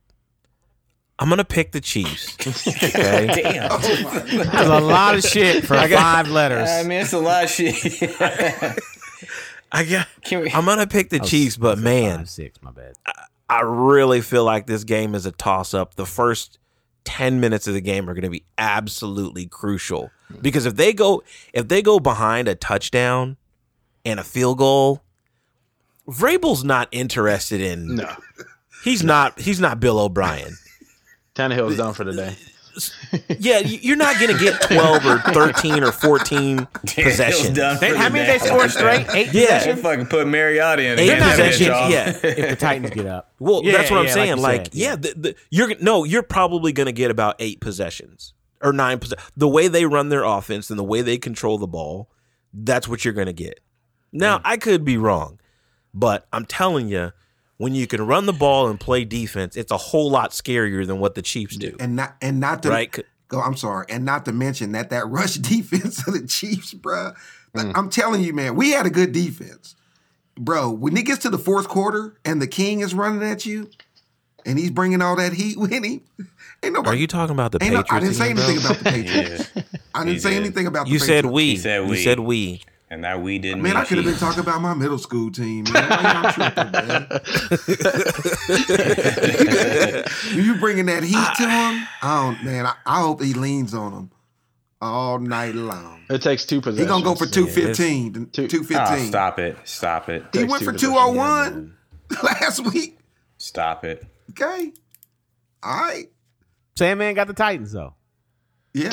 I'm 1.18 1.28
gonna 1.28 1.44
pick 1.44 1.72
the 1.72 1.80
Chiefs. 1.80 2.36
Okay. 2.84 3.26
Damn, 3.42 3.68
That's 3.80 4.68
a 4.68 4.80
lot 4.80 5.14
of 5.16 5.22
shit 5.24 5.64
for 5.64 5.74
five 5.76 6.28
letters. 6.28 6.68
I 6.68 6.82
mean 6.84 7.00
it's 7.00 7.12
a 7.12 7.18
lot 7.18 7.44
of 7.44 7.50
shit. 7.50 7.74
I 9.72 9.84
got. 9.84 10.06
Can 10.22 10.42
we- 10.42 10.52
I'm 10.52 10.64
gonna 10.64 10.86
pick 10.86 11.10
the 11.10 11.18
Chiefs, 11.18 11.56
but 11.56 11.78
man, 11.78 12.18
Five, 12.18 12.30
six, 12.30 12.62
my 12.62 12.70
bad. 12.70 12.94
I 13.06 13.12
really 13.62 14.20
feel 14.20 14.44
like 14.44 14.66
this 14.66 14.84
game 14.84 15.14
is 15.14 15.26
a 15.26 15.32
toss 15.32 15.74
up. 15.74 15.94
The 15.94 16.06
first 16.06 16.58
10 17.04 17.40
minutes 17.40 17.66
of 17.66 17.74
the 17.74 17.80
game 17.80 18.08
are 18.08 18.14
going 18.14 18.22
to 18.24 18.30
be 18.30 18.44
absolutely 18.56 19.46
crucial 19.46 20.10
because 20.40 20.64
if 20.66 20.76
they 20.76 20.92
go 20.92 21.22
if 21.52 21.68
they 21.68 21.82
go 21.82 22.00
behind 22.00 22.48
a 22.48 22.54
touchdown 22.54 23.36
and 24.04 24.18
a 24.18 24.24
field 24.24 24.58
goal, 24.58 25.02
Vrabel's 26.08 26.64
not 26.64 26.88
interested 26.92 27.60
in 27.60 27.96
No, 27.96 28.14
he's 28.82 29.02
not 29.04 29.38
he's 29.38 29.60
not 29.60 29.80
Bill 29.80 29.98
O'Brien. 29.98 30.56
Tannehill's 31.34 31.76
done 31.76 31.92
for 31.94 32.04
the 32.04 32.12
day. 32.12 32.36
Yeah, 33.38 33.58
you- 33.60 33.78
you're 33.82 33.96
not 33.96 34.18
going 34.20 34.36
to 34.36 34.38
get 34.42 34.60
12 34.62 35.06
or 35.06 35.18
13 35.32 35.82
or 35.84 35.92
14 35.92 36.66
possessions. 36.86 37.56
done 37.56 37.78
They, 37.80 37.96
how 37.96 38.08
many 38.08 38.26
day. 38.26 38.38
they 38.38 38.46
scored 38.46 38.70
straight? 38.70 39.06
Eight 39.14 39.32
Yeah. 39.32 39.64
They 39.64 39.80
fucking 39.80 40.06
put 40.06 40.26
Mariota 40.26 40.82
in. 40.82 40.98
Eight 40.98 41.04
again, 41.10 41.20
that 41.20 41.38
bitch, 41.38 41.46
possessions, 41.52 41.92
yeah. 41.92 42.08
if 42.44 42.50
the 42.50 42.56
Titans 42.56 42.90
get 42.90 43.06
up. 43.06 43.32
Well, 43.38 43.62
Yeah, 43.64 43.72
that's 43.72 43.90
what 43.90 44.00
I'm 44.00 44.06
yeah, 44.06 44.12
saying. 44.12 44.28
you 44.36 44.42
Like, 44.42 44.64
said, 44.66 44.74
yeah, 44.74 44.96
the, 44.96 45.14
the, 45.16 45.34
you're 45.50 45.72
no, 45.80 46.04
you're 46.04 46.22
probably 46.22 46.72
going 46.72 46.86
to 46.86 46.92
get 46.92 47.10
about 47.10 47.36
eight 47.38 47.60
possessions 47.60 48.34
or 48.62 48.72
nine 48.72 48.98
possessions. 48.98 49.30
The 49.36 49.48
way 49.48 49.68
they 49.68 49.84
run 49.86 50.08
their 50.08 50.24
offense 50.24 50.70
and 50.70 50.78
the 50.78 50.84
way 50.84 51.02
they 51.02 51.18
control 51.18 51.58
the 51.58 51.66
ball, 51.66 52.10
that's 52.52 52.88
what 52.88 53.04
you're 53.04 53.14
going 53.14 53.26
to 53.26 53.32
get. 53.32 53.60
Now, 54.12 54.40
I 54.44 54.56
could 54.56 54.84
be 54.84 54.96
wrong, 54.96 55.40
but 55.92 56.26
I'm 56.32 56.44
telling 56.46 56.88
you, 56.88 57.12
when 57.58 57.74
you 57.74 57.86
can 57.86 58.06
run 58.06 58.26
the 58.26 58.32
ball 58.32 58.68
and 58.68 58.78
play 58.80 59.04
defense, 59.04 59.56
it's 59.56 59.70
a 59.72 59.76
whole 59.76 60.10
lot 60.10 60.30
scarier 60.32 60.86
than 60.86 60.98
what 60.98 61.14
the 61.14 61.22
Chiefs 61.22 61.56
do. 61.56 61.76
And 61.80 61.96
not 61.96 62.16
and 62.20 62.40
not 62.40 62.62
to 62.64 62.70
Right. 62.70 63.04
go. 63.28 63.40
I'm 63.40 63.56
sorry, 63.56 63.86
and 63.88 64.04
not 64.04 64.24
to 64.26 64.32
mention 64.32 64.72
that 64.72 64.90
that 64.90 65.08
rush 65.08 65.34
defense 65.52 66.06
of 66.06 66.14
the 66.14 66.26
Chiefs, 66.26 66.74
bro. 66.74 67.12
Like, 67.54 67.66
mm. 67.66 67.72
I'm 67.76 67.88
telling 67.90 68.22
you, 68.22 68.32
man, 68.32 68.56
we 68.56 68.70
had 68.72 68.84
a 68.86 68.90
good 68.90 69.12
defense, 69.12 69.76
bro. 70.36 70.70
When 70.70 70.96
it 70.96 71.04
gets 71.06 71.20
to 71.22 71.30
the 71.30 71.38
fourth 71.38 71.68
quarter 71.68 72.16
and 72.24 72.42
the 72.42 72.46
King 72.48 72.80
is 72.80 72.94
running 72.94 73.22
at 73.22 73.46
you, 73.46 73.70
and 74.44 74.58
he's 74.58 74.70
bringing 74.70 75.00
all 75.00 75.16
that 75.16 75.32
heat 75.32 75.56
with 75.58 75.70
him, 75.70 75.84
ain't 75.84 76.02
nobody. 76.64 76.88
Are 76.96 76.98
you 77.00 77.06
talking 77.06 77.34
about 77.34 77.52
the 77.52 77.62
ain't 77.62 77.72
no- 77.74 77.82
Patriots? 77.84 77.92
I 77.92 78.00
didn't 78.00 78.14
say 78.16 78.30
anything 78.30 78.58
about 78.58 78.78
the 78.78 78.84
Patriots. 78.90 79.50
I 79.94 79.98
didn't 80.00 80.14
He 80.14 80.18
say 80.18 80.30
did. 80.30 80.40
anything 80.40 80.66
about 80.66 80.86
the 80.86 80.92
You 80.92 80.98
said 80.98 81.24
Patriots. 81.24 81.32
we. 81.34 81.44
He 81.50 81.56
said 81.58 81.82
You 81.84 81.88
we. 81.90 82.02
said 82.02 82.18
we. 82.20 82.60
And 82.90 83.02
that 83.02 83.22
we 83.22 83.38
didn't. 83.38 83.62
Man, 83.62 83.76
I 83.76 83.84
could 83.84 83.96
have 83.96 84.06
been 84.06 84.16
talking 84.16 84.40
about 84.40 84.60
my 84.60 84.74
middle 84.74 84.98
school 84.98 85.30
team. 85.30 85.64
Man. 85.72 85.88
Why 85.88 86.22
y'all 86.22 86.32
tripping, 86.32 86.70
man? 86.70 87.08
you 90.44 90.54
bringing 90.60 90.86
that 90.86 91.02
heat 91.02 91.12
to 91.14 91.18
ah. 91.18 91.72
him? 91.72 91.88
I 92.02 92.22
don't, 92.22 92.44
man. 92.44 92.66
I, 92.66 92.74
I 92.86 93.00
hope 93.00 93.22
he 93.22 93.32
leans 93.34 93.74
on 93.74 93.92
him 93.92 94.10
all 94.80 95.18
night 95.18 95.54
long. 95.54 96.02
It 96.10 96.20
takes 96.22 96.44
two 96.44 96.56
He 96.56 96.60
possessions. 96.60 96.88
gonna 96.90 97.04
go 97.04 97.14
for 97.14 97.26
two 97.26 97.48
it's- 97.48 97.54
fifteen. 97.54 98.28
Two- 98.32 98.46
Two 98.48 98.60
Oh, 98.60 98.64
fifteen. 98.64 98.78
Ah, 98.78 98.96
stop 99.08 99.38
it! 99.38 99.56
Stop 99.64 100.08
it! 100.10 100.22
he 100.32 100.40
takes 100.40 100.50
went 100.50 100.60
two 100.62 100.72
for 100.72 100.78
two 100.78 100.92
oh 100.94 101.12
one 101.12 101.74
last 102.22 102.60
week. 102.72 102.98
Stop 103.38 103.84
it! 103.84 104.04
Okay. 104.30 104.72
All 105.62 105.74
right. 105.80 106.10
Sandman 106.76 107.14
got 107.14 107.26
the 107.28 107.34
Titans 107.34 107.72
though. 107.72 107.94
Yeah. 108.74 108.92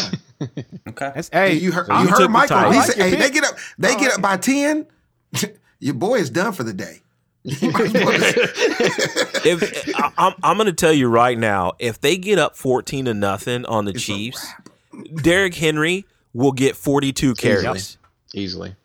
Okay. 0.87 1.11
That's 1.15 1.29
hey. 1.29 1.53
you 1.53 1.71
heard, 1.71 1.87
So 1.87 1.93
you 1.97 2.01
you 2.01 2.07
heard 2.09 2.29
Michael. 2.29 2.57
He 2.71 2.77
Titans. 2.79 2.85
said, 2.85 2.95
"Hey, 3.03 3.09
your 3.11 3.19
they 3.19 3.29
get 3.31 3.43
up. 3.45 3.57
They 3.77 3.95
get 3.95 4.13
up 4.13 4.21
by 4.21 4.37
ten. 4.37 4.87
Your 5.79 5.95
boy 5.95 6.15
is 6.19 6.29
done 6.29 6.53
for 6.53 6.63
the 6.63 6.73
day." 6.73 6.99
You 7.43 7.71
might 7.71 7.81
as 7.85 7.93
well 7.93 8.11
just- 8.19 9.45
if 9.45 9.95
I, 9.95 10.11
I'm, 10.17 10.33
I'm 10.43 10.57
going 10.57 10.67
to 10.67 10.73
tell 10.73 10.93
you 10.93 11.07
right 11.07 11.37
now, 11.37 11.73
if 11.79 11.99
they 11.99 12.17
get 12.17 12.37
up 12.37 12.55
14 12.55 13.05
to 13.05 13.13
nothing 13.15 13.65
on 13.65 13.85
the 13.85 13.91
It's 13.91 14.03
Chiefs, 14.03 14.45
wrap. 14.93 15.07
Derrick 15.23 15.55
Henry 15.55 16.05
will 16.33 16.51
get 16.51 16.75
42 16.75 17.33
carries. 17.33 17.97
easily. 18.35 18.75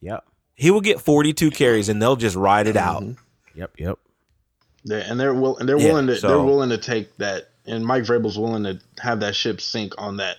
Yep. 0.00 0.24
He 0.56 0.72
will 0.72 0.80
get 0.80 1.00
42 1.00 1.50
carries, 1.52 1.88
and 1.88 2.02
they'll 2.02 2.16
just 2.16 2.34
ride 2.34 2.66
it 2.66 2.76
out. 2.76 3.02
Mm-hmm. 3.02 3.58
Yep. 3.60 3.72
Yep. 3.78 3.98
They 4.86 5.02
and 5.02 5.20
they're 5.20 5.34
will 5.34 5.56
and 5.58 5.68
they're 5.68 5.78
Yeah, 5.78 5.88
willing 5.92 6.06
to 6.08 6.16
so- 6.16 6.28
they're 6.28 6.42
willing 6.42 6.70
to 6.70 6.78
take 6.78 7.16
that 7.18 7.50
and 7.66 7.84
Mike 7.86 8.02
Vrabel's 8.04 8.38
willing 8.38 8.64
to 8.64 8.80
have 9.00 9.20
that 9.20 9.36
ship 9.36 9.60
sink 9.60 9.92
on 9.98 10.16
that. 10.16 10.38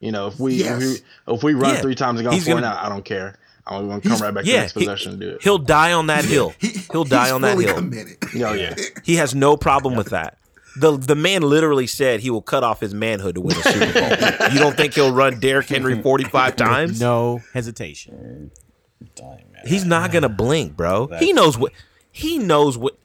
You 0.00 0.12
know, 0.12 0.26
if 0.26 0.38
we 0.38 0.54
Yes. 0.54 0.82
if 0.82 1.02
we, 1.26 1.34
if 1.34 1.42
we 1.42 1.54
run 1.54 1.74
Yeah. 1.74 1.80
three 1.80 1.94
times 1.94 2.20
and 2.20 2.28
go 2.28 2.34
He's 2.34 2.44
four 2.44 2.54
gonna- 2.54 2.66
and 2.66 2.76
out, 2.76 2.84
I 2.84 2.88
don't 2.88 3.04
care. 3.04 3.38
I'm 3.66 3.88
gonna 3.88 4.00
come 4.00 4.10
He's- 4.12 4.20
right 4.22 4.32
back 4.32 4.44
to 4.44 4.50
the 4.50 4.54
Yeah, 4.54 4.60
next 4.62 4.74
he, 4.74 4.80
possession 4.80 5.12
and 5.12 5.20
do 5.20 5.28
it. 5.30 5.42
he'll 5.42 5.58
die 5.58 5.92
on 5.92 6.06
that 6.08 6.24
hill. 6.24 6.54
He- 6.58 6.68
He'll 6.92 7.04
die 7.04 7.24
he's 7.24 7.32
on 7.32 7.40
that 7.42 7.52
fully 7.52 7.64
hill. 7.66 7.74
Committed. 7.76 8.16
Oh 8.44 8.52
yeah. 8.52 8.74
He 9.02 9.16
has 9.16 9.34
no 9.34 9.56
problem 9.56 9.96
with 9.96 10.10
that. 10.10 10.38
The 10.78 10.96
the 10.98 11.14
man 11.16 11.40
literally 11.42 11.86
said 11.86 12.20
he 12.20 12.28
will 12.30 12.42
cut 12.42 12.62
off 12.62 12.80
his 12.80 12.92
manhood 12.94 13.34
to 13.36 13.40
win 13.40 13.56
a 13.56 13.62
Super 13.62 13.92
Bowl. 13.92 14.48
you 14.52 14.58
don't 14.58 14.76
think 14.76 14.92
he'll 14.94 15.12
run 15.14 15.40
Derrick 15.40 15.68
Henry 15.68 16.00
45 16.00 16.54
times? 16.54 17.00
No 17.00 17.40
hesitation. 17.54 18.50
He's 19.64 19.84
not 19.84 20.12
going 20.12 20.22
to 20.22 20.28
blink, 20.28 20.76
bro. 20.76 21.08
He 21.18 21.32
knows 21.32 21.56
what 21.58 21.72
he 22.12 22.38
knows 22.38 22.76
what 22.78 22.96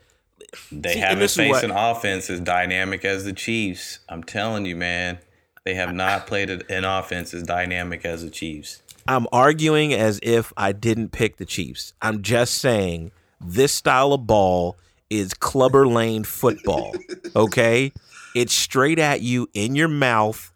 They 0.71 0.93
See, 0.93 0.99
haven't 0.99 1.19
this 1.19 1.31
is 1.31 1.37
faced 1.37 1.51
what- 1.51 1.63
an 1.63 1.71
offense 1.71 2.29
as 2.29 2.39
dynamic 2.41 3.05
as 3.05 3.23
the 3.23 3.33
Chiefs. 3.33 3.99
I'm 4.09 4.23
telling 4.23 4.65
you, 4.65 4.75
man. 4.75 5.19
They 5.65 5.75
have 5.75 5.93
not 5.93 6.25
played 6.27 6.49
an 6.49 6.85
offense 6.85 7.33
as 7.33 7.43
dynamic 7.43 8.03
as 8.05 8.23
the 8.23 8.29
Chiefs. 8.29 8.81
I'm 9.07 9.27
arguing 9.31 9.93
as 9.93 10.19
if 10.23 10.51
I 10.57 10.71
didn't 10.71 11.09
pick 11.11 11.37
the 11.37 11.45
Chiefs. 11.45 11.93
I'm 12.01 12.21
just 12.21 12.55
saying 12.55 13.11
this 13.39 13.71
style 13.73 14.13
of 14.13 14.25
ball 14.27 14.77
is 15.09 15.33
Clubber 15.33 15.87
Lang 15.87 16.23
football. 16.23 16.95
Okay? 17.35 17.93
It's 18.35 18.53
straight 18.53 18.99
at 18.99 19.21
you 19.21 19.47
in 19.53 19.73
your 19.75 19.87
mouth. 19.87 20.51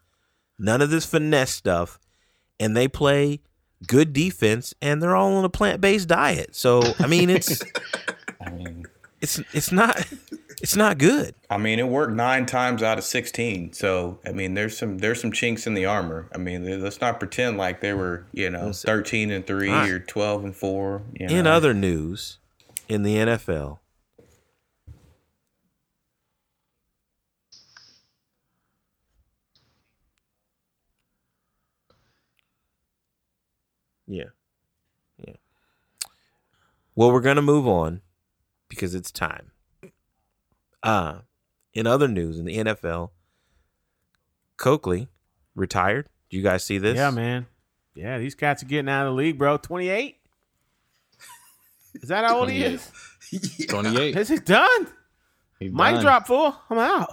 None 0.60 0.82
of 0.82 0.90
this 0.90 1.06
finesse 1.06 1.52
stuff. 1.52 2.00
and 2.60 2.76
they 2.76 2.88
play 2.90 3.40
good 3.88 4.12
defense, 4.14 4.74
and 4.82 5.02
they're 5.02 5.16
all 5.16 5.36
on 5.36 5.46
a 5.46 5.50
plant 5.50 5.80
based 5.80 6.08
diet. 6.10 6.54
So 6.56 6.82
I 7.00 7.08
mean, 7.08 7.30
it's 7.30 7.62
I 8.46 8.50
mean, 8.50 8.86
it's 9.22 9.40
it's 9.54 9.72
not 9.72 10.06
it's 10.62 10.76
not 10.76 10.98
good. 10.98 11.36
I 11.50 11.58
mean, 11.58 11.80
it 11.80 11.88
worked 11.88 12.14
nine 12.14 12.46
times 12.46 12.82
out 12.82 12.98
of 12.98 13.04
sixteen. 13.04 13.74
So 13.74 14.20
I 14.26 14.32
mean, 14.32 14.54
there's 14.54 14.78
some 14.78 14.98
there's 15.00 15.22
some 15.22 15.32
chinks 15.32 15.68
in 15.68 15.74
the 15.74 15.86
armor. 15.86 16.30
I 16.34 16.38
mean, 16.38 16.82
let's 16.82 17.02
not 17.02 17.20
pretend 17.20 17.58
like 17.58 17.82
they 17.82 17.94
were 17.94 18.26
you 18.32 18.50
know 18.50 18.72
thirteen 18.72 19.32
and 19.32 19.46
three 19.46 19.70
right. 19.70 19.90
or 19.90 20.00
twelve 20.00 20.44
and 20.44 20.56
four. 20.56 21.04
You 21.14 21.28
know? 21.28 21.36
In 21.36 21.48
other 21.48 21.74
news, 21.74 22.40
in 22.88 23.04
the 23.04 23.16
NFL, 23.16 23.80
yeah, 34.08 34.24
yeah. 35.18 35.34
Well, 36.96 37.12
we're 37.12 37.22
gonna 37.22 37.42
move 37.42 37.68
on 37.68 38.02
because 38.70 38.96
it's 38.96 39.12
time. 39.12 39.52
Uh 40.86 41.20
in 41.74 41.86
other 41.86 42.08
news 42.08 42.40
in 42.40 42.46
the 42.46 42.58
NFL, 42.58 43.10
Kuechly 44.58 45.10
retired. 45.54 46.08
Do 46.30 46.38
you 46.38 46.44
guys 46.44 46.64
see 46.64 46.78
this? 46.78 46.96
Yeah, 46.96 47.12
man. 47.12 47.48
Yeah, 47.94 48.18
these 48.18 48.36
cats 48.36 48.64
are 48.64 48.66
getting 48.66 48.90
out 48.90 49.08
of 49.08 49.12
the 49.14 49.18
league, 49.18 49.38
bro. 49.38 49.58
28? 49.58 50.18
Is 51.96 52.10
that 52.10 52.26
how 52.26 52.40
old 52.40 52.50
he 52.50 52.64
is? 52.64 52.92
28. 53.68 54.18
Is 54.18 54.30
he 54.30 54.38
done? 54.38 54.88
He 55.60 55.70
Mic 55.70 55.96
done. 55.96 56.02
drop 56.02 56.28
full. 56.28 56.56
I'm 56.70 56.78
out. 56.78 57.10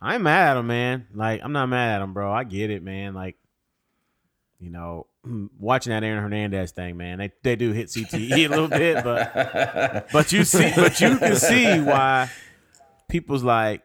I'm 0.00 0.22
mad 0.22 0.52
at 0.52 0.56
him, 0.58 0.66
man. 0.66 1.06
Like, 1.14 1.40
I'm 1.42 1.52
not 1.52 1.66
mad 1.66 1.96
at 1.96 2.02
him, 2.02 2.14
bro. 2.14 2.32
I 2.32 2.44
get 2.44 2.70
it, 2.70 2.82
man. 2.82 3.14
Like, 3.14 3.36
you 4.58 4.70
know, 4.70 5.06
watching 5.58 5.90
that 5.90 6.04
Aaron 6.04 6.22
Hernandez 6.22 6.70
thing, 6.70 6.96
man. 6.96 7.18
They 7.18 7.32
they 7.42 7.56
do 7.56 7.72
hit 7.72 7.88
CTE 7.88 8.30
a 8.32 8.48
little 8.48 8.68
bit, 8.68 9.02
but 9.04 10.08
but 10.12 10.32
you 10.32 10.44
see, 10.44 10.72
but 10.74 11.00
you 11.00 11.18
can 11.18 11.36
see 11.36 11.80
why 11.80 12.30
people's 13.10 13.42
like, 13.44 13.82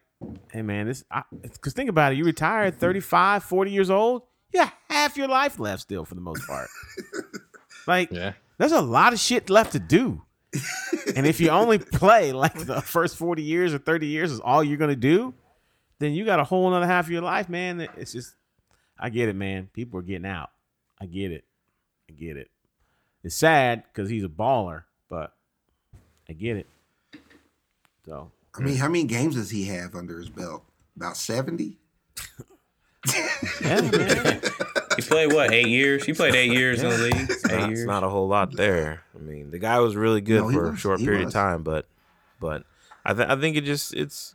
hey, 0.52 0.62
man, 0.62 0.88
this 0.88 1.04
because 1.42 1.74
think 1.74 1.90
about 1.90 2.14
it. 2.14 2.18
You 2.18 2.24
retired 2.26 2.80
35, 2.80 3.44
40 3.44 3.72
years 3.72 3.90
old. 3.90 4.24
Yeah, 4.54 4.70
half 4.90 5.18
your 5.18 5.28
life 5.28 5.60
left 5.60 5.82
still 5.82 6.06
for 6.06 6.16
the 6.16 6.22
most 6.22 6.46
part. 6.48 6.68
like, 7.88 8.12
Yeah. 8.12 8.34
there's 8.58 8.72
a 8.72 8.82
lot 8.82 9.12
of 9.14 9.20
shit 9.20 9.50
left 9.50 9.74
to 9.74 9.80
do. 9.80 10.22
and 11.18 11.26
if 11.28 11.42
you 11.42 11.50
only 11.50 11.78
play 11.78 12.32
like 12.32 12.54
the 12.54 12.82
first 12.82 13.18
40 13.18 13.44
years 13.44 13.74
or 13.74 13.78
30 13.78 14.08
years 14.08 14.32
is 14.32 14.40
all 14.40 14.64
you're 14.64 14.78
gonna 14.78 14.96
do, 14.96 15.34
then 16.00 16.14
you 16.14 16.24
got 16.24 16.40
a 16.40 16.46
whole 16.46 16.68
another 16.70 16.86
half 16.88 17.06
of 17.06 17.12
your 17.12 17.22
life, 17.22 17.50
man. 17.50 17.82
It's 17.98 18.14
just 18.14 18.36
I 18.98 19.10
get 19.10 19.28
it, 19.28 19.36
man. 19.36 19.70
People 19.74 20.00
are 20.00 20.04
getting 20.04 20.26
out. 20.26 20.50
I 21.02 21.08
get 21.08 21.32
it. 21.32 21.44
I 22.10 22.14
get 22.14 22.38
it. 22.38 22.50
It's 23.24 23.36
sad 23.36 23.84
because 23.92 24.10
he's 24.10 24.24
a 24.24 24.30
baller, 24.30 24.84
but 25.10 25.34
I 26.30 26.34
get 26.34 26.56
it. 26.56 26.68
So 28.06 28.32
I 28.58 28.62
mean, 28.62 28.78
how 28.78 28.88
many 28.88 29.04
games 29.04 29.36
does 29.36 29.50
he 29.50 29.66
have 29.66 29.96
under 29.96 30.18
his 30.20 30.30
belt? 30.30 30.64
About 30.96 31.18
70? 31.18 31.78
yeah, 33.62 33.82
man. 33.82 34.42
he 34.96 35.02
played 35.02 35.32
what 35.34 35.52
eight 35.54 35.68
years? 35.68 36.06
He 36.06 36.14
played 36.14 36.34
eight 36.36 36.52
years 36.54 36.82
in 36.82 36.90
the 36.90 36.98
league. 36.98 37.16
Eight 37.32 37.52
not, 37.60 37.68
years. 37.70 37.80
it's 37.82 37.88
not 37.88 38.04
a 38.04 38.10
whole 38.10 38.28
lot 38.28 38.56
there. 38.56 39.04
I 39.16 39.20
mean, 39.20 39.52
the 39.52 39.60
guy 39.60 39.80
was 39.80 39.96
really 39.96 40.22
good 40.22 40.42
No, 40.42 40.48
he 40.48 40.56
for 40.56 40.72
a 40.72 40.78
short 40.78 41.00
period 41.00 41.26
was. 41.26 41.34
of 41.36 41.40
time, 41.40 41.64
but 41.64 41.88
but 42.40 42.64
I 43.04 43.14
th- 43.14 43.28
I 43.28 43.36
think 43.36 43.58
it 43.58 43.62
just 43.66 43.94
it's 43.94 44.34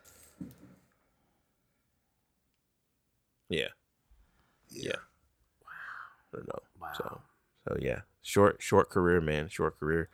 yeah 3.48 3.68
yeah. 4.70 4.92
Wow. 5.64 5.70
I 6.32 6.36
don't 6.36 6.48
know. 6.48 6.88
So 6.96 7.20
so 7.68 7.76
yeah, 7.80 8.00
short 8.22 8.62
short 8.62 8.88
career, 8.90 9.20
man. 9.20 9.48
Short 9.48 9.78
career. 9.80 10.08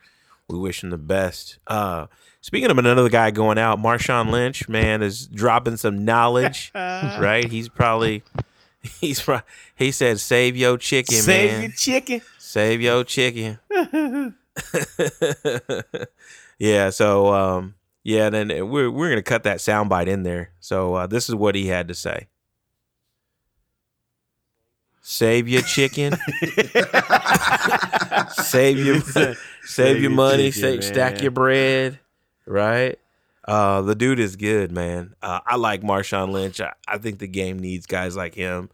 We 0.49 0.57
wish 0.57 0.83
him 0.83 0.91
the 0.91 0.97
best. 0.97 1.57
Uh, 1.67 2.07
speaking 2.39 2.71
of 2.71 2.77
another 2.77 3.09
guy 3.09 3.31
going 3.31 3.57
out, 3.57 3.79
Marshawn 3.79 4.31
Lynch, 4.31 4.69
man, 4.69 5.01
is 5.01 5.27
dropping 5.27 5.77
some 5.77 6.05
knowledge. 6.05 6.71
right? 6.75 7.49
He's 7.49 7.67
probably 7.67 8.23
he's 9.01 9.21
pro- 9.21 9.41
he 9.75 9.91
said, 9.91 10.19
"Save 10.19 10.55
your 10.55 10.77
chicken, 10.77 11.15
man. 11.15 11.23
Save 11.23 11.51
man." 11.51 11.61
your 11.61 11.71
chicken. 11.71 12.21
Save 12.37 12.81
your 12.81 13.03
chicken. 13.03 13.59
yeah. 16.57 16.89
So 16.91 17.33
um, 17.33 17.75
yeah. 18.03 18.29
Then 18.29 18.69
we're 18.69 18.89
we're 18.89 19.09
gonna 19.09 19.21
cut 19.21 19.43
that 19.43 19.57
soundbite 19.57 20.07
in 20.07 20.23
there. 20.23 20.51
So 20.61 20.95
uh, 20.95 21.07
this 21.07 21.27
is 21.27 21.35
what 21.35 21.55
he 21.55 21.67
had 21.67 21.89
to 21.89 21.93
say. 21.93 22.27
Save 25.09 25.47
your 25.47 25.61
chicken. 25.61 26.11
save 28.29 28.77
your 28.77 28.99
save, 29.01 29.39
Save 29.63 30.01
your 30.01 30.11
money. 30.11 30.51
chicken, 30.51 30.81
Save, 30.81 30.83
stack 30.83 31.21
your 31.21 31.31
bread. 31.31 31.99
Right. 32.45 32.99
Uh, 33.45 33.81
the 33.83 33.95
dude 33.95 34.19
is 34.19 34.35
good, 34.35 34.73
man. 34.73 35.15
Uh, 35.21 35.39
I 35.45 35.55
like 35.55 35.81
Marshawn 35.81 36.31
Lynch. 36.31 36.59
I, 36.59 36.73
I 36.89 36.97
think 36.97 37.19
the 37.19 37.27
game 37.27 37.57
needs 37.57 37.85
guys 37.85 38.17
like 38.17 38.35
him. 38.35 38.69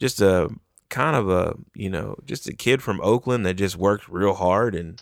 Just 0.00 0.20
a 0.20 0.48
kind 0.88 1.14
of 1.14 1.30
a 1.30 1.54
you 1.74 1.90
know 1.90 2.16
just 2.26 2.48
a 2.48 2.52
kid 2.52 2.82
from 2.82 3.00
Oakland 3.00 3.46
that 3.46 3.54
just 3.54 3.76
worked 3.76 4.08
real 4.08 4.34
hard 4.34 4.74
and 4.74 5.00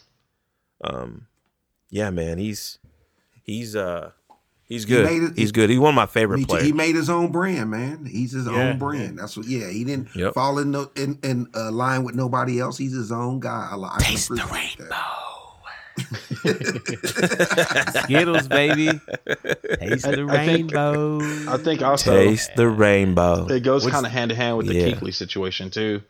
um 0.85 1.27
yeah 1.89 2.11
man 2.11 2.37
he's 2.39 2.81
he's 3.45 3.75
uh 3.77 4.11
he's 4.69 4.85
He 4.85 4.89
good 4.89 5.05
made 5.05 5.23
it- 5.23 5.33
he's 5.37 5.53
good 5.53 5.71
he's 5.71 5.79
one 5.79 5.91
of 5.91 5.95
my 5.97 6.07
favorite 6.07 6.39
Me 6.39 6.45
players 6.45 6.67
He 6.67 6.73
made 6.73 6.95
his 6.95 7.11
own 7.11 7.33
brand, 7.33 7.71
man. 7.71 8.05
He's 8.05 8.33
his 8.33 8.47
Yeah. 8.47 8.53
own 8.53 8.79
brand. 8.79 9.19
That's 9.19 9.37
what. 9.37 9.47
Yeah, 9.47 9.69
he 9.71 9.85
didn't 9.85 10.09
Yep. 10.15 10.35
fall 10.35 10.59
in 10.59 10.71
no, 10.71 10.91
in, 10.97 11.19
in 11.23 11.49
uh, 11.55 11.71
line 11.71 12.05
with 12.05 12.15
nobody 12.15 12.61
else. 12.61 12.79
He's 12.79 12.95
his 12.95 13.13
own 13.13 13.41
guy. 13.41 13.69
I, 13.71 13.77
li- 13.77 13.89
I 13.93 14.03
Taste 14.03 14.29
the 14.29 14.37
rainbow. 14.53 14.95
Skittles, 18.05 18.49
baby. 18.49 18.87
Taste 18.87 20.05
the 20.05 20.27
I 20.29 20.47
think- 20.47 20.73
rainbow. 20.73 21.21
I 21.51 21.57
think 21.59 21.83
also 21.83 22.11
taste 22.13 22.51
the 22.57 22.69
rainbow 22.69 23.47
it 23.47 23.61
goes 23.63 23.87
kind 23.87 24.05
of 24.07 24.13
hand 24.13 24.31
to 24.31 24.35
hand 24.35 24.57
with 24.59 24.67
the 24.67 24.75
Yeah. 24.75 24.89
Kuechly 24.91 25.15
situation 25.15 25.71
too, 25.71 26.03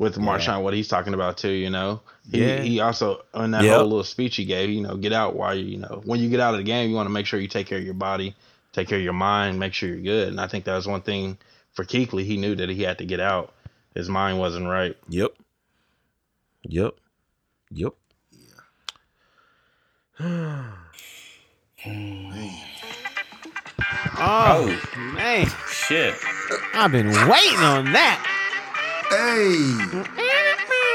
with 0.00 0.16
Marshawn, 0.16 0.62
what 0.62 0.72
he's 0.72 0.88
talking 0.88 1.12
about 1.12 1.36
too. 1.36 1.50
You 1.52 1.68
know, 1.68 2.00
he 2.32 2.40
Yeah. 2.40 2.62
he 2.62 2.80
also 2.80 3.22
in 3.34 3.50
that 3.50 3.64
Yep. 3.64 3.74
whole 3.76 3.84
little 3.84 4.02
speech 4.02 4.36
he 4.36 4.46
gave, 4.46 4.70
you 4.70 4.80
know, 4.80 4.96
get 4.96 5.12
out 5.12 5.36
while 5.36 5.54
you 5.54 5.64
you 5.66 5.76
know 5.78 6.00
when 6.04 6.20
you 6.20 6.30
get 6.30 6.40
out 6.40 6.54
of 6.54 6.58
the 6.58 6.64
game, 6.64 6.88
you 6.88 6.96
want 6.96 7.06
to 7.06 7.12
make 7.12 7.26
sure 7.26 7.38
you 7.38 7.48
take 7.48 7.66
care 7.66 7.76
of 7.78 7.84
your 7.84 7.92
body, 7.94 8.34
take 8.72 8.88
care 8.88 8.96
of 8.96 9.04
your 9.04 9.12
mind, 9.12 9.60
make 9.60 9.74
sure 9.74 9.90
you're 9.90 10.00
good. 10.00 10.28
And 10.28 10.40
I 10.40 10.46
think 10.46 10.64
that 10.64 10.74
was 10.74 10.88
one 10.88 11.02
thing 11.02 11.36
for 11.72 11.84
Kuechly. 11.84 12.24
He 12.24 12.38
knew 12.38 12.54
that 12.56 12.70
he 12.70 12.82
had 12.82 12.96
to 12.98 13.04
get 13.04 13.20
out. 13.20 13.52
His 13.94 14.08
mind 14.08 14.38
wasn't 14.38 14.66
right. 14.68 14.96
yep 15.08 15.32
yep 16.62 16.94
yep 17.70 17.92
Yeah. 20.18 20.64
Oh, 24.22 24.78
man. 25.14 25.46
Shit. 25.68 26.14
I've 26.74 26.92
been 26.92 27.08
waiting 27.08 27.60
on 27.60 27.92
that. 27.92 28.39
Hey, 29.10 29.74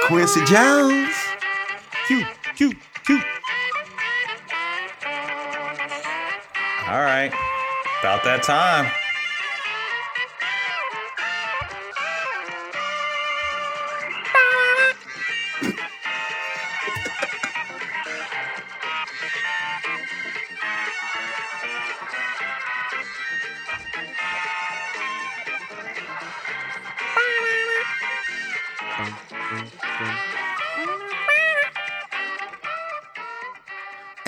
Quincy 0.08 0.46
Jones. 0.46 1.14
Cute, 2.08 2.26
cute, 2.56 2.78
cute. 3.04 3.24
All 6.88 7.02
right. 7.02 7.34
About 8.00 8.24
that 8.24 8.42
time. 8.44 8.90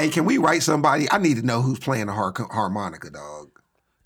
Hey, 0.08 0.14
can 0.14 0.24
we 0.24 0.38
write 0.38 0.64
somebody? 0.64 1.12
I 1.12 1.18
need 1.18 1.36
to 1.36 1.46
know 1.46 1.62
who's 1.62 1.80
playing 1.80 2.06
the 2.06 2.14
har- 2.14 2.34
harmonica, 2.50 3.10
dog. 3.10 3.50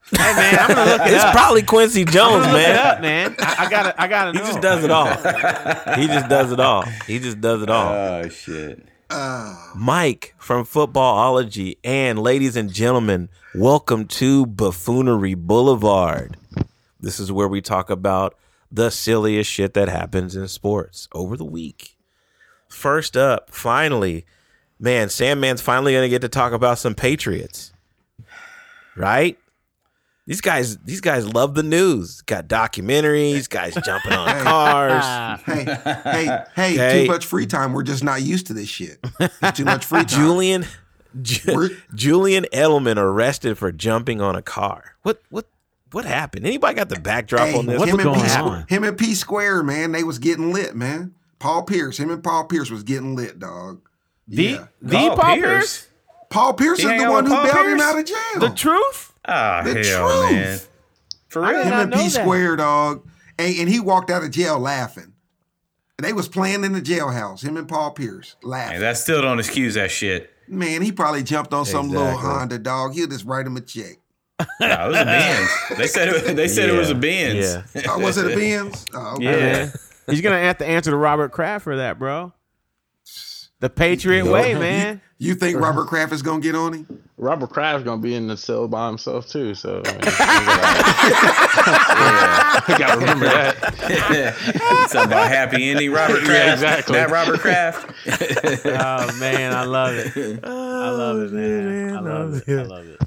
Hey, 0.10 0.18
man, 0.18 0.58
I'm 0.60 0.74
going 0.76 0.88
to 0.88 0.94
look 0.94 1.02
it 1.08 1.14
it's 1.14 1.24
up. 1.24 1.32
probably 1.32 1.62
Quincy 1.62 2.06
Jones 2.06 2.44
I'm 2.44 2.54
gonna 2.54 2.58
it 2.58 2.74
man 2.74 2.78
up, 2.78 3.02
man. 3.02 3.36
I, 3.38 3.56
I 3.60 3.70
gotta, 3.70 4.02
I 4.02 4.08
gotta 4.08 4.32
he 4.32 4.40
know. 4.40 4.46
just 4.46 4.62
does 4.62 4.84
it 4.84 4.90
all 4.90 5.06
he 5.96 6.08
just 6.08 6.28
does 6.28 6.52
it 6.52 6.60
all 6.60 6.82
he 7.06 7.20
just 7.20 7.40
does 7.40 7.62
it 7.62 7.70
all 7.70 7.94
Oh 7.94 8.28
shit. 8.30 8.84
Uh. 9.12 9.56
Mike 9.76 10.34
from 10.40 10.66
Footballology. 10.66 11.78
And 11.84 12.18
ladies 12.18 12.56
and 12.56 12.74
gentlemen, 12.74 13.30
welcome 13.54 14.08
to 14.08 14.48
Buffoonery 14.48 15.36
Boulevard. 15.36 16.36
This 17.00 17.20
is 17.20 17.32
where 17.32 17.48
we 17.48 17.62
talk 17.62 17.92
about 17.92 18.36
the 18.72 18.90
silliest 18.90 19.52
shit 19.52 19.76
that 19.76 19.88
happens 19.88 20.36
in 20.36 20.48
sports 20.48 21.08
over 21.14 21.38
the 21.38 21.46
week. 21.46 21.96
First 22.68 23.16
up, 23.16 23.52
finally, 23.54 24.26
man, 24.82 25.08
Sandman's 25.08 25.62
finally 25.62 25.94
going 25.94 26.04
to 26.04 26.10
get 26.10 26.22
to 26.24 26.30
talk 26.30 26.52
about 26.52 26.78
some 26.80 26.94
Patriots. 26.96 27.72
Right? 28.98 29.38
These 30.28 30.42
guys, 30.42 30.78
these 30.80 31.02
guys 31.02 31.26
love 31.34 31.56
the 31.56 31.64
news. 31.64 32.22
Got 32.22 32.48
documentaries, 32.48 33.50
guys 33.50 33.74
jumping 33.86 34.14
on 34.14 34.28
cars. 34.44 35.42
Hey, 35.46 35.64
hey, 36.04 36.40
hey, 36.56 36.76
Hey. 36.76 37.06
too 37.06 37.12
much 37.12 37.26
free 37.26 37.46
time. 37.46 37.74
We're 37.74 37.84
just 37.84 38.04
not 38.04 38.22
used 38.22 38.48
to 38.48 38.54
this 38.54 38.68
shit. 38.70 39.00
too 39.56 39.66
much 39.66 39.86
free 39.86 40.00
time. 40.06 40.08
Julian, 40.08 40.66
Ju- 41.22 41.76
Julian 41.96 42.46
Edelman 42.54 42.98
arrested 42.98 43.58
for 43.58 43.72
jumping 43.72 44.22
on 44.22 44.36
a 44.36 44.42
car. 44.42 44.96
What, 45.02 45.22
what, 45.30 45.48
what 45.92 46.06
happened? 46.06 46.46
Anybody 46.46 46.76
got 46.76 46.90
the 46.90 47.00
backdrop 47.00 47.48
Hey, 47.50 47.58
on 47.58 47.66
this? 47.66 47.82
him 47.84 48.00
and 48.00 48.14
P 48.14 48.28
Square, 48.30 48.66
him 48.70 48.84
and 48.84 48.98
P 48.98 49.14
Square, 49.16 49.64
man, 49.64 49.92
they 49.92 50.04
was 50.04 50.20
getting 50.20 50.54
lit, 50.54 50.76
man. 50.76 51.14
Paul 51.40 51.64
Pierce, 51.64 51.98
him 51.98 52.12
and 52.12 52.24
Paul 52.24 52.46
Pierce 52.46 52.70
was 52.70 52.84
getting 52.84 53.16
lit, 53.16 53.40
dog. 53.40 53.82
The- 54.28 54.44
yeah. 54.44 54.68
the 54.82 54.98
Paul 54.98 55.18
Paul 55.18 55.36
Pierce? 55.36 55.46
Pierce? 55.46 55.88
Paul 56.30 56.54
Pierce 56.54 56.80
He 56.80 56.88
is 56.88 57.02
the 57.04 57.10
one 57.12 57.26
who 57.26 57.32
Paul 57.36 57.44
bailed 57.44 57.68
him 57.68 57.82
out 57.82 58.00
of 58.00 58.06
jail. 58.06 58.40
The 58.40 58.50
truth? 58.56 59.14
Ah, 59.28 59.62
The 59.66 59.84
hell, 59.84 60.08
truth. 60.10 60.32
man. 60.32 60.60
For 61.28 61.42
real? 61.42 61.64
him 61.64 61.74
and 61.74 61.94
P 61.94 62.10
Square, 62.10 62.56
dog. 62.58 63.08
And, 63.38 63.56
and 63.60 63.70
he 63.70 63.80
walked 63.80 64.10
out 64.10 64.24
of 64.24 64.32
jail 64.32 64.58
laughing. 64.60 65.14
They 65.98 66.14
was 66.14 66.28
playing 66.28 66.64
in 66.64 66.72
the 66.74 66.82
jailhouse, 66.82 67.44
him 67.44 67.58
and 67.58 67.68
Paul 67.68 67.92
Pierce, 67.92 68.36
laughing. 68.42 68.74
Hey, 68.76 68.80
that 68.80 68.98
still 68.98 69.22
don't 69.22 69.38
excuse 69.40 69.76
that 69.76 69.92
shit. 69.92 70.32
Man, 70.48 70.82
he 70.82 70.92
probably 70.92 71.22
jumped 71.24 71.54
on 71.54 71.64
some 71.66 71.90
little 71.90 72.18
Honda 72.18 72.58
dog. 72.58 72.94
He'll 72.96 73.08
just 73.08 73.24
write 73.26 73.46
him 73.46 73.56
a 73.56 73.62
check. 73.62 73.98
No, 74.60 74.68
it 74.68 74.88
was 74.90 75.00
a 75.00 75.06
Benz. 75.06 75.50
They 75.78 75.88
said 75.88 76.08
it, 76.10 76.36
they 76.36 76.48
said 76.48 76.70
it 76.70 76.78
was 76.78 76.90
a 76.90 76.96
Benz. 76.96 77.46
Yeah. 77.76 77.82
Oh, 77.88 78.00
was 78.00 78.18
it 78.18 78.32
a 78.32 78.36
Benz? 78.36 78.86
Oh, 78.94 79.14
okay. 79.18 79.24
Yeah. 79.26 79.72
He's 80.10 80.22
gonna 80.22 80.40
have 80.40 80.58
to 80.58 80.66
answer 80.66 80.90
to 80.90 80.98
Robert 80.98 81.32
Kraft 81.32 81.64
for 81.64 81.76
that, 81.78 82.00
bro. 82.00 82.34
The 83.62 83.70
Patriot 83.70 84.26
way, 84.26 84.56
man. 84.56 85.02
You 85.20 85.36
think 85.36 85.60
Robert 85.60 85.86
Kraft 85.86 86.12
is 86.14 86.24
gonna 86.24 86.42
get 86.42 86.56
on 86.56 86.74
him? 86.74 87.04
Robert 87.18 87.52
Kraft's 87.52 87.84
gonna 87.84 88.02
be 88.02 88.16
in 88.16 88.26
the 88.26 88.36
cell 88.36 88.68
by 88.68 88.88
himself 88.88 89.30
too, 89.30 89.54
so 89.54 89.84
I 89.86 89.92
mean, 89.92 90.00
you 92.70 92.78
gotta 92.80 93.00
remember 93.00 93.26
that. 93.26 93.56
it's 94.84 94.96
about 94.96 95.28
happy 95.28 95.70
ending, 95.70 95.92
Robert 95.92 96.22
Kraft. 96.24 96.32
Yeah, 96.32 96.54
exactly. 96.54 96.96
That 96.96 97.12
Robert 97.12 97.40
Kraft. 97.40 97.94
oh 98.66 99.20
man, 99.20 99.54
I 99.54 99.64
love 99.66 99.94
it. 99.94 100.40
I 100.44 100.90
love 100.90 101.18
it, 101.20 101.30
oh, 101.30 101.36
man. 101.36 101.96
I 101.96 102.00
love 102.00 102.34
it. 102.34 102.60
I 102.60 102.64
love 102.64 102.86
it. 102.88 103.00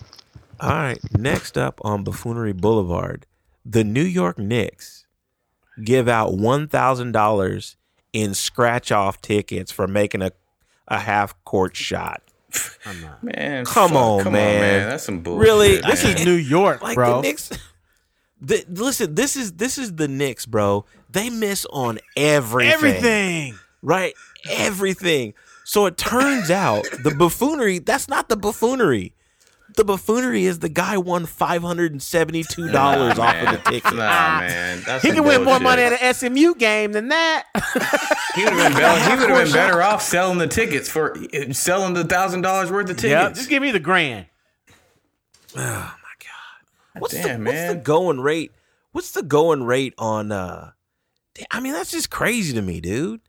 All 0.60 0.70
right. 0.70 1.00
Next 1.18 1.58
up 1.58 1.80
on 1.82 2.04
Buffoonery 2.04 2.52
Boulevard, 2.52 3.26
the 3.66 3.82
New 3.82 4.04
York 4.04 4.38
Knicks 4.38 5.04
give 5.82 6.06
out 6.06 6.34
one 6.34 6.68
thousand 6.68 7.10
dollars 7.10 7.74
in 8.12 8.34
scratch 8.34 8.92
off 8.92 9.20
tickets 9.20 9.72
for 9.72 9.88
making 9.88 10.22
a 10.22 10.30
a 10.88 10.98
half 10.98 11.42
court 11.44 11.76
shot. 11.76 12.22
Man, 13.22 13.64
Come 13.64 13.90
fuck, 13.90 13.98
on, 13.98 14.22
come 14.22 14.32
man. 14.34 14.54
on, 14.54 14.60
man. 14.60 14.88
That's 14.90 15.04
some 15.04 15.20
bullshit. 15.20 15.42
Really? 15.42 15.80
man. 15.80 15.90
This 15.90 16.04
is 16.04 16.24
New 16.24 16.34
York, 16.34 16.82
Like 16.82 16.94
bro. 16.94 17.16
the 17.16 17.22
Knicks. 17.22 17.50
The, 18.40 18.64
listen, 18.68 19.14
this 19.14 19.36
is 19.36 19.52
this 19.54 19.78
is 19.78 19.94
the 19.96 20.06
Knicks, 20.06 20.46
bro. 20.46 20.84
They 21.10 21.30
miss 21.30 21.66
on 21.70 21.98
everything. 22.16 22.72
Everything. 22.74 23.58
Right? 23.82 24.14
Everything. 24.50 25.34
So 25.64 25.86
it 25.86 25.96
turns 25.96 26.50
out 26.50 26.84
the 27.02 27.14
buffoonery, 27.14 27.78
that's 27.78 28.06
not 28.08 28.28
the 28.28 28.36
buffoonery. 28.36 29.14
The 29.76 29.84
buffoonery 29.84 30.44
is 30.44 30.60
the 30.60 30.68
guy 30.68 30.96
won 30.98 31.26
five 31.26 31.62
hundred 31.62 31.90
and 31.92 32.00
seventy-two 32.02 32.70
dollars 32.70 33.16
Nah, 33.18 33.24
off 33.24 33.34
man. 33.34 33.54
of 33.54 33.64
the 33.64 33.70
ticket. 33.70 33.94
Nah, 33.94 34.38
man. 34.40 34.82
That's 34.86 35.02
He 35.02 35.08
some 35.08 35.16
can 35.16 35.24
win 35.24 35.38
more 35.42 35.58
bullshit. 35.58 35.62
money 35.62 35.82
at 35.82 36.00
an 36.00 36.14
SMU 36.14 36.54
game 36.54 36.92
than 36.92 37.08
that. 37.08 37.44
He 38.36 38.44
would 38.44 38.52
have 38.52 38.72
been, 38.72 38.80
better, 38.80 39.10
would 39.22 39.30
have 39.30 39.44
been 39.46 39.52
better 39.52 39.82
off 39.82 40.00
selling 40.02 40.38
the 40.38 40.46
tickets 40.46 40.88
for 40.88 41.16
selling 41.50 41.94
the 41.94 42.04
thousand 42.04 42.42
dollars 42.42 42.70
worth 42.70 42.88
of 42.88 43.02
Yeah, 43.02 43.22
tickets. 43.22 43.38
just 43.40 43.50
give 43.50 43.62
me 43.62 43.72
the 43.72 43.80
grand. 43.80 44.26
What's, 46.98 47.14
Damn, 47.14 47.42
the, 47.44 47.50
what's 47.50 47.68
the 47.74 47.80
going 47.82 48.20
rate? 48.20 48.52
What's 48.92 49.10
the 49.10 49.22
going 49.22 49.64
rate 49.64 49.94
on 49.98 50.30
uh 50.30 50.70
I 51.50 51.58
mean, 51.58 51.72
that's 51.72 51.90
just 51.90 52.10
crazy 52.10 52.52
to 52.54 52.62
me, 52.62 52.80
dude. 52.80 53.20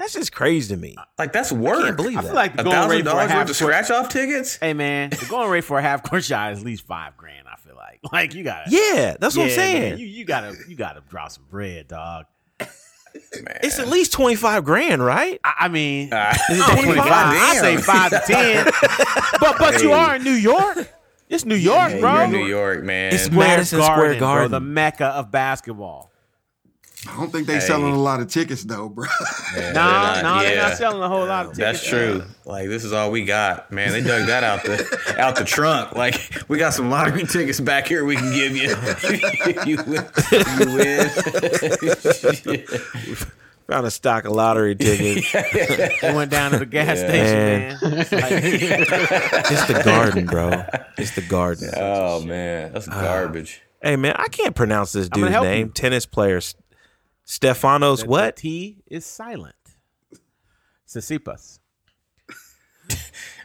That's 0.00 0.14
just 0.14 0.32
crazy 0.32 0.74
to 0.74 0.80
me. 0.80 0.96
Like 1.18 1.32
that's 1.32 1.52
work. 1.52 1.78
I 1.78 1.82
can't 1.84 1.96
believe 1.98 2.16
I 2.18 2.22
that. 2.22 2.26
feel 2.28 2.34
like 2.34 2.56
the 2.56 2.62
A 2.62 2.64
going 2.64 2.74
thousand 2.74 2.90
rate 2.90 3.02
for 3.04 3.08
a 3.10 3.12
dollars 3.12 3.30
half 3.30 3.38
worth 3.42 3.50
of 3.50 3.56
scratch 3.56 3.90
off 3.90 4.08
tickets. 4.08 4.56
Hey 4.56 4.72
man, 4.72 5.10
the 5.10 5.26
going 5.30 5.50
rate 5.50 5.64
for 5.64 5.78
a 5.78 5.82
half 5.82 6.02
court 6.02 6.24
shot 6.24 6.52
is 6.52 6.60
at 6.60 6.64
least 6.64 6.86
five 6.86 7.16
grand. 7.18 7.46
I 7.46 7.56
feel 7.56 7.76
like, 7.76 8.00
like 8.12 8.34
you 8.34 8.42
gotta. 8.42 8.70
yeah, 8.70 9.16
that's 9.20 9.36
what 9.36 9.44
I'm 9.44 9.50
saying. 9.50 9.90
man, 9.90 9.98
you 9.98 10.06
you 10.06 10.24
gotta 10.24 10.56
you 10.68 10.74
gotta 10.74 11.02
drop 11.08 11.30
some 11.30 11.44
bread, 11.50 11.86
dog. 11.88 12.24
Man. 12.58 13.58
it's 13.62 13.78
at 13.80 13.88
least 13.88 14.12
25 14.12 14.64
grand, 14.64 15.04
right? 15.04 15.40
I, 15.44 15.52
I 15.60 15.68
mean, 15.68 16.10
it's 16.12 16.40
Oh, 16.68 16.82
25. 16.82 17.06
I 17.08 17.56
say 17.56 17.76
goddamn. 17.76 17.82
five 17.82 18.10
to 18.10 18.20
ten, 18.32 18.64
but 19.40 19.58
but 19.58 19.82
you 19.82 19.92
are 19.92 20.16
in 20.16 20.24
New 20.24 20.30
York. 20.32 20.88
It's 21.28 21.44
New 21.44 21.54
York, 21.56 21.90
Hey, 21.90 22.00
bro. 22.00 22.12
you're 22.14 22.22
in 22.24 22.30
New 22.32 22.46
York, 22.46 22.82
man. 22.84 23.12
It's 23.14 23.24
Square 23.24 23.48
Madison 23.48 23.82
Square 23.82 23.96
Bro, 24.12 24.18
Garden. 24.20 24.50
the 24.52 24.60
mecca 24.60 25.06
of 25.06 25.30
basketball. 25.30 26.09
I 27.08 27.16
don't 27.16 27.32
think 27.32 27.46
they 27.46 27.54
Hey. 27.54 27.60
selling 27.60 27.92
a 27.94 27.98
lot 27.98 28.20
of 28.20 28.28
tickets 28.28 28.62
though, 28.64 28.88
bro. 28.90 29.06
Yeah, 29.56 29.72
No, 29.72 29.72
they're 29.72 29.72
not- 29.72 30.22
no, 30.22 30.38
they're 30.42 30.56
not 30.62 30.76
selling 30.76 31.02
a 31.02 31.08
whole 31.08 31.24
lot 31.26 31.46
of 31.46 31.52
tickets. 31.54 31.80
That's 31.80 31.88
true. 31.88 32.22
Like 32.44 32.68
this 32.68 32.84
is 32.84 32.92
all 32.92 33.10
we 33.10 33.24
got, 33.24 33.72
man. 33.72 33.90
They 33.92 34.02
dug 34.02 34.26
that 34.26 34.44
out 34.44 34.62
the 34.64 35.14
out 35.18 35.36
the 35.36 35.44
trunk. 35.44 35.96
Like 35.96 36.20
we 36.48 36.58
got 36.58 36.74
some 36.74 36.90
lottery 36.90 37.24
tickets 37.24 37.58
back 37.60 37.86
here 37.86 38.04
we 38.04 38.16
can 38.16 38.32
give 38.34 38.54
you. 38.54 38.68
you 39.66 39.76
win. 39.86 40.06
You 40.58 40.76
win. 40.76 41.10
Found 43.68 43.86
a 43.86 43.90
stock 43.90 44.24
of 44.24 44.32
lottery 44.32 44.74
tickets. 44.74 45.32
They 46.02 46.12
went 46.14 46.30
down 46.30 46.50
to 46.50 46.58
the 46.58 46.66
gas 46.66 46.98
Yeah. 46.98 47.08
station, 47.08 47.38
Man. 47.38 47.78
man. 47.82 47.98
It's 48.00 48.12
like- 48.12 48.32
it's 49.52 49.66
the 49.66 49.82
garden, 49.84 50.26
bro. 50.26 50.64
It's 50.98 51.12
the 51.14 51.22
garden. 51.22 51.70
oh 51.76 52.20
man, 52.24 52.72
that's 52.72 52.88
uh, 52.88 53.00
garbage. 53.00 53.62
Hey 53.80 53.96
man, 53.96 54.14
I 54.18 54.26
can't 54.28 54.54
pronounce 54.56 54.92
this 54.92 55.08
dude's 55.08 55.30
name. 55.30 55.66
you. 55.68 55.72
Tennis 55.72 56.04
player 56.04 56.38
S- 56.38 56.54
Stefanos 57.30 58.00
the- 58.02 58.06
what? 58.08 58.36
The 58.36 58.42
T 58.42 58.76
is 58.88 59.06
silent. 59.06 59.54
Sissipas. 60.86 61.58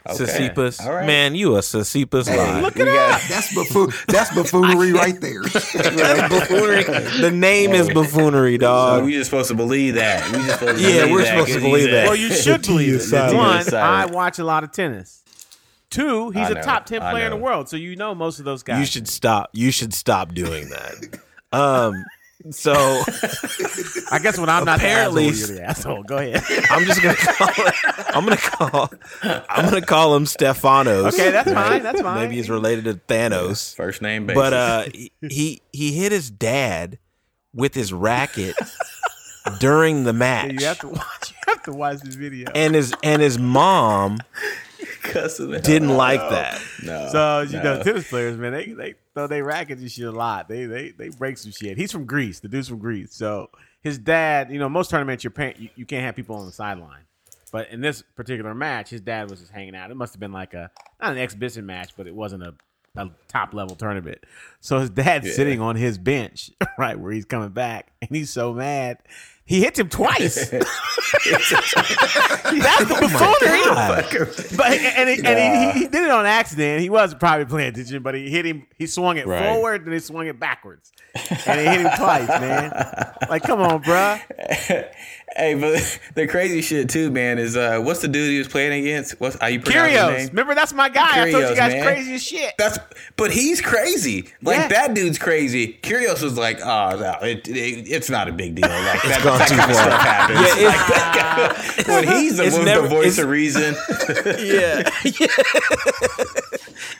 Okay. 0.08 0.22
Sissipas. 0.24 0.84
All 0.86 0.94
right. 0.94 1.04
Man, 1.06 1.34
you 1.34 1.56
a 1.56 1.58
Sissipas 1.58 2.28
Hey, 2.28 2.36
lie. 2.36 2.60
look 2.60 2.76
at 2.76 2.84
that. 2.84 3.26
That's 3.28 3.52
buffoon. 3.52 3.90
That's 4.06 4.32
buffoonery 4.32 4.92
right 4.92 5.20
there. 5.20 5.42
That's 5.42 6.32
buffoonery. 6.32 6.84
The 7.20 7.32
name 7.32 7.72
is 7.72 7.92
buffoonery, 7.92 8.54
So 8.54 8.58
dog. 8.60 9.04
we 9.04 9.14
just 9.14 9.30
supposed 9.30 9.48
to 9.48 9.56
believe 9.56 9.94
that. 9.94 10.24
We 10.30 10.38
just 10.44 10.60
supposed 10.60 10.78
to 10.80 10.88
Yeah, 10.88 10.98
believe 11.00 11.10
we're 11.12 11.22
that 11.22 11.28
supposed 11.30 11.52
to 11.54 11.60
believe 11.60 11.82
he's 11.86 11.90
that. 11.90 12.06
Well, 12.06 12.14
you 12.14 12.30
should 12.32 12.62
believe 12.66 12.94
it. 13.12 13.34
One. 13.34 13.74
I 13.74 14.06
watch 14.06 14.38
a 14.38 14.44
lot 14.44 14.62
of 14.62 14.70
tennis. 14.70 15.24
Two, 15.90 16.30
he's 16.30 16.46
I 16.46 16.50
a 16.50 16.54
know. 16.54 16.62
top 16.62 16.86
ten 16.86 17.00
player 17.00 17.24
in 17.24 17.30
the 17.30 17.36
world, 17.36 17.68
so 17.68 17.76
you 17.76 17.96
know 17.96 18.14
most 18.14 18.38
of 18.38 18.44
those 18.44 18.62
guys. 18.62 18.78
You 18.78 18.86
should 18.86 19.08
stop. 19.08 19.50
You 19.54 19.72
should 19.72 19.92
stop 19.92 20.34
doing 20.34 20.68
that. 20.68 21.18
Um. 21.52 22.04
So 22.50 22.72
I 24.10 24.18
guess 24.22 24.38
when 24.38 24.48
I'm 24.48 24.64
not 24.64 24.78
Apparently- 24.78 25.30
the 25.30 25.32
asshole, 25.32 25.48
you're 25.48 25.56
the 25.56 25.62
asshole. 25.64 26.02
Go 26.04 26.16
ahead. 26.18 26.42
I'm 26.70 26.84
just 26.84 27.02
gonna 27.02 27.16
call. 27.16 27.48
It, 27.66 27.74
I'm 28.14 28.24
gonna 28.24 28.36
call. 28.36 28.90
I'm 29.48 29.64
gonna 29.70 29.80
call 29.84 30.14
him 30.16 30.24
Stefanos. 30.24 31.12
Okay, 31.14 31.30
that's 31.30 31.52
fine. 31.52 31.82
That's 31.82 32.00
fine. 32.00 32.22
Maybe 32.22 32.36
he's 32.36 32.48
related 32.50 32.84
to 32.84 32.94
Thanos. 32.94 33.74
First 33.74 34.02
name 34.02 34.26
basis. 34.26 34.40
But 34.42 34.52
uh, 34.52 34.84
he- 34.92 35.12
he 35.28 35.62
he 35.72 35.92
hit 35.92 36.12
his 36.12 36.30
dad 36.30 36.98
with 37.54 37.74
his 37.74 37.92
racket 37.92 38.54
during 39.60 40.04
the 40.04 40.12
match, 40.12 40.52
You 40.60 40.66
have 40.66 40.78
to 40.80 40.88
watch. 40.88 41.30
You 41.30 41.36
have 41.52 41.62
to 41.64 41.72
watch 41.72 42.00
this 42.00 42.14
video. 42.16 42.50
and 42.54 42.74
his 42.74 42.94
and 43.02 43.22
his 43.22 43.38
mom 43.38 44.18
Cussing 45.12 45.50
the 45.50 45.60
didn't 45.60 45.90
out. 45.90 45.96
like 45.96 46.20
that. 46.30 46.60
No. 46.82 47.08
So 47.10 47.40
you 47.42 47.62
know, 47.62 47.82
tennis 47.82 48.08
players, 48.08 48.36
man, 48.36 48.52
they 48.52 48.66
they 48.72 48.94
throw 49.14 49.26
they 49.26 49.42
rackets 49.42 49.80
and 49.82 49.90
shit 49.90 50.06
a 50.06 50.10
lot. 50.12 50.48
They 50.48 50.66
they 50.66 50.90
they 50.90 51.08
break 51.10 51.38
some 51.38 51.52
shit. 51.52 51.76
He's 51.76 51.92
from 51.92 52.04
Greece. 52.06 52.40
The 52.40 52.48
dude's 52.48 52.68
from 52.68 52.78
Greece. 52.78 53.14
So 53.14 53.50
his 53.82 53.98
dad, 53.98 54.50
you 54.50 54.58
know, 54.58 54.68
most 54.68 54.90
tournaments 54.90 55.22
you're 55.24 55.30
paying, 55.30 55.54
you, 55.58 55.68
you 55.76 55.86
can't 55.86 56.04
have 56.04 56.16
people 56.16 56.36
on 56.36 56.46
the 56.46 56.52
sideline. 56.52 57.02
But 57.52 57.70
in 57.70 57.80
this 57.80 58.02
particular 58.16 58.54
match, 58.54 58.90
his 58.90 59.00
dad 59.00 59.30
was 59.30 59.40
just 59.40 59.52
hanging 59.52 59.76
out. 59.76 59.90
It 59.90 59.96
must 59.96 60.12
have 60.14 60.20
been 60.20 60.32
like 60.32 60.52
a 60.54 60.70
not 61.00 61.12
an 61.12 61.18
exhibition 61.18 61.64
match, 61.66 61.92
but 61.96 62.06
it 62.06 62.14
wasn't 62.14 62.42
a, 62.42 62.54
a 62.96 63.08
top 63.28 63.54
level 63.54 63.76
tournament. 63.76 64.18
So 64.60 64.80
his 64.80 64.90
dad's 64.90 65.26
Yeah. 65.28 65.32
sitting 65.32 65.60
on 65.60 65.76
his 65.76 65.96
bench, 65.98 66.50
right 66.78 66.98
where 66.98 67.12
he's 67.12 67.24
coming 67.24 67.50
back, 67.50 67.92
and 68.02 68.10
he's 68.10 68.30
so 68.30 68.52
mad. 68.52 68.98
He 69.46 69.60
hits 69.60 69.78
him 69.78 69.88
twice. 69.88 70.34
That's 70.50 70.64
the 71.50 72.98
oh 73.00 73.08
buffoonery. 73.08 74.56
But 74.56 74.72
and, 74.72 75.08
he, 75.08 75.24
and 75.24 75.74
he, 75.74 75.80
he 75.80 75.86
did 75.88 76.02
it 76.02 76.10
on 76.10 76.26
accident. 76.26 76.80
He 76.80 76.90
wasn't 76.90 77.20
probably 77.20 77.44
paying 77.44 77.68
attention, 77.68 78.02
but 78.02 78.16
he 78.16 78.28
hit 78.28 78.44
him. 78.44 78.66
He 78.76 78.86
swung 78.88 79.18
it 79.18 79.26
Right. 79.26 79.44
forward, 79.44 79.84
and 79.84 79.92
he 79.94 80.00
swung 80.00 80.26
it 80.26 80.40
backwards, 80.40 80.90
and 81.46 81.60
he 81.60 81.66
hit 81.66 81.80
him 81.80 81.90
twice, 81.96 82.28
man. 82.28 83.14
Like, 83.28 83.44
come 83.44 83.60
on, 83.60 83.82
bruh. 83.84 84.20
Hey, 85.36 85.54
but 85.54 86.00
the 86.14 86.26
crazy 86.26 86.62
shit 86.62 86.88
too, 86.88 87.10
man, 87.10 87.38
is 87.38 87.56
uh, 87.56 87.78
what's 87.80 88.00
the 88.00 88.08
dude 88.08 88.30
he 88.30 88.38
was 88.38 88.48
playing 88.48 88.80
against? 88.82 89.20
What's 89.20 89.36
are 89.36 89.50
you 89.50 89.60
pronounce 89.60 89.90
his 89.92 90.00
Kyrgios, 90.00 90.16
name? 90.18 90.28
remember 90.28 90.54
that's 90.54 90.72
my 90.72 90.88
guy. 90.88 91.22
I 91.24 91.30
told 91.30 91.44
you 91.50 91.54
guys 91.56 91.72
man. 91.74 91.82
crazy 91.84 92.14
as 92.14 92.22
shit. 92.22 92.54
That's 92.58 92.78
but 93.16 93.30
he's 93.32 93.60
crazy. 93.60 94.30
Like 94.42 94.56
Yeah. 94.56 94.68
that 94.68 94.94
dude's 94.94 95.18
crazy. 95.18 95.78
Kyrgios 95.82 96.22
was 96.22 96.38
like, 96.38 96.60
oh 96.62 96.96
no, 96.98 97.18
it, 97.26 97.46
it, 97.48 97.88
it's 97.88 98.08
not 98.08 98.28
a 98.28 98.32
big 98.32 98.54
deal. 98.54 98.66
Like 98.86 99.02
that, 99.02 99.20
gone 99.22 99.38
that 99.38 99.48
too 99.48 99.56
kind 99.56 99.70
of 99.70 99.76
stuff 99.76 100.00
happens. 100.00 100.40
Yeah, 100.40 100.46
it's- 100.46 100.64
Like, 100.66 100.86
that 100.88 101.84
guy- 101.86 101.92
when 101.94 102.08
he's 102.20 102.36
the, 102.38 102.50
one 102.50 102.64
never- 102.64 102.82
the 102.82 102.88
voice 102.88 103.18
of 103.18 103.28
reason. 103.28 103.74
yeah. 104.38 104.88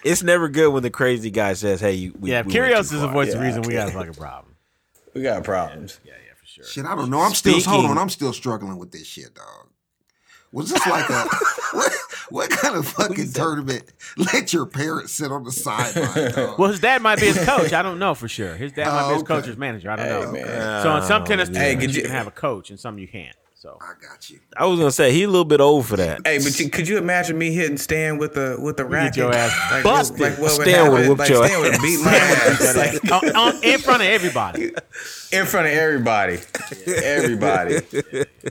it's 0.05 0.23
never 0.23 0.49
good 0.49 0.69
when 0.73 0.83
the 0.83 0.91
crazy 0.91 1.31
guy 1.31 1.55
says, 1.55 1.81
"Hey, 1.81 1.93
you." 1.95 2.15
We, 2.19 2.31
yeah, 2.31 2.41
if 2.41 2.47
we 2.47 2.59
went 2.61 2.75
too 2.75 2.81
is 2.81 2.91
the 2.91 2.99
far." 2.99 3.13
voice 3.13 3.35
of 3.35 3.41
reason, 3.41 3.63
we 3.63 3.73
got 3.75 3.89
a 3.89 3.93
fucking 3.93 4.15
problem. 4.15 4.55
We 5.15 5.23
got 5.23 5.43
problems. 5.45 6.01
Shit, 6.65 6.85
I 6.87 6.95
don't 6.95 7.11
know. 7.11 7.21
I'm 7.21 7.35
still 7.35 7.61
hold 7.61 7.87
on. 7.87 7.99
I'm 7.99 8.09
still 8.09 8.33
struggling 8.33 8.77
with 8.79 8.93
this 8.93 9.07
shit, 9.07 9.35
dog. 9.35 9.69
Was 10.53 10.71
this 10.71 10.87
like 10.87 11.09
a 11.11 11.25
what? 11.73 11.93
What 12.29 12.51
kind 12.51 12.75
of 12.77 12.87
fucking 12.89 13.33
tournament 13.33 13.85
let 14.17 14.53
your 14.53 14.67
parents 14.67 15.13
sit 15.13 15.31
on 15.31 15.45
the 15.45 15.53
sideline? 15.53 16.33
dog? 16.35 16.59
Well, 16.59 16.71
his 16.71 16.81
dad 16.81 17.01
might 17.03 17.21
be 17.21 17.27
his 17.27 17.45
coach. 17.45 17.73
I 17.73 17.83
don't 17.83 17.99
know 18.01 18.15
for 18.15 18.27
sure. 18.29 18.57
His 18.57 18.73
dad 18.73 18.87
might 18.87 19.03
be 19.09 19.13
his 19.15 19.23
Oh, 19.23 19.25
okay. 19.25 19.35
coach, 19.35 19.45
his 19.47 19.57
manager. 19.57 19.91
I 19.91 19.97
don't 19.97 20.07
Hey, 20.07 20.25
know. 20.25 20.33
man. 20.33 20.83
So 20.83 20.97
in 20.97 21.03
some 21.05 21.25
tennis 21.25 21.49
Oh, 21.51 21.53
Hey, 21.53 21.73
tournaments, 21.75 21.95
you 21.97 22.03
you- 22.03 22.09
can 22.09 22.17
have 22.17 22.27
a 22.27 22.33
coach, 22.33 22.71
and 22.71 22.81
some 22.81 22.99
you 22.99 23.07
can't. 23.07 23.37
So 23.67 23.77
I 23.81 23.95
got 24.01 24.31
you. 24.31 24.39
I 24.57 24.65
was 24.67 24.79
gonna 24.79 24.93
say 24.93 25.11
he's 25.11 25.25
a 25.25 25.27
little 25.27 25.45
bit 25.45 25.61
old 25.61 25.87
for 25.87 25.97
that. 25.97 26.21
Hey, 26.25 26.39
but 26.39 26.57
you, 26.61 26.71
could 26.71 26.87
you 26.87 26.99
imagine 26.99 27.37
me 27.37 27.51
hitting 27.51 27.79
Stan 27.79 28.17
with 28.17 28.35
the 28.35 28.57
with 28.61 28.77
the 28.77 28.85
racket? 28.85 29.17
your 29.17 29.35
ass 29.35 29.73
like, 29.73 29.83
busted. 29.83 30.21
Like 30.21 30.39
what 30.39 30.57
would 30.57 30.69
Stan 30.69 30.75
happen? 30.85 30.93
would 30.93 31.09
whoop 31.09 31.19
like, 31.19 31.29
your 31.29 31.45
Stan 31.45 31.61
would 31.61 31.75
ass. 31.75 31.83
beat 31.83 32.01
my 32.05 32.15
ass 32.15 32.77
like, 32.77 33.13
on, 33.25 33.37
on- 33.37 33.65
in 33.65 33.81
front 33.81 34.03
of 34.03 34.09
everybody. 34.09 34.67
in 35.33 35.47
front 35.47 35.67
of 35.67 35.73
everybody. 35.73 36.39
Everybody. 36.87 37.81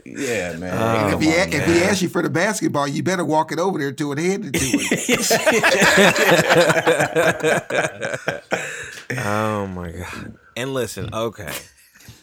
Yeah, 0.04 0.56
man. 0.56 0.74
Oh, 0.74 1.16
if 1.16 1.22
he 1.22 1.32
Come 1.32 1.40
on, 1.40 1.54
if 1.54 1.66
he 1.66 1.82
asks 1.82 2.02
you 2.02 2.10
for 2.10 2.20
the 2.20 2.28
basketball, 2.28 2.86
you 2.86 3.02
better 3.02 3.24
walk 3.24 3.52
it 3.52 3.58
over 3.58 3.78
there 3.78 3.92
to 3.92 4.12
it 4.12 4.18
handed 4.18 4.52
to 4.52 4.60
him. 4.60 4.80
Oh 9.18 9.66
my 9.68 9.92
god! 9.92 10.36
And 10.56 10.74
listen, 10.74 11.08
okay, 11.14 11.52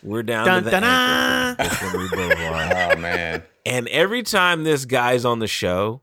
we're 0.03 0.23
down 0.23 0.45
Dun, 0.45 0.59
to 0.59 0.65
the 0.65 0.71
dun, 0.71 0.83
anchor 0.83 1.63
dun. 1.63 1.69
for 1.71 1.85
Henry 1.85 2.09
Boulevard. 2.09 2.73
Oh 2.95 2.99
man. 2.99 3.43
And 3.65 3.87
every 3.87 4.23
time 4.23 4.63
this 4.63 4.85
guy's 4.85 5.23
on 5.25 5.39
the 5.39 5.47
show, 5.47 6.01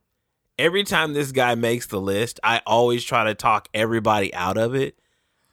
every 0.59 0.84
time 0.84 1.12
this 1.12 1.32
guy 1.32 1.55
makes 1.55 1.86
the 1.86 2.01
list, 2.01 2.40
I 2.42 2.62
always 2.66 3.05
try 3.05 3.24
to 3.24 3.34
talk 3.34 3.68
everybody 3.74 4.32
out 4.34 4.57
of 4.57 4.74
it, 4.74 4.98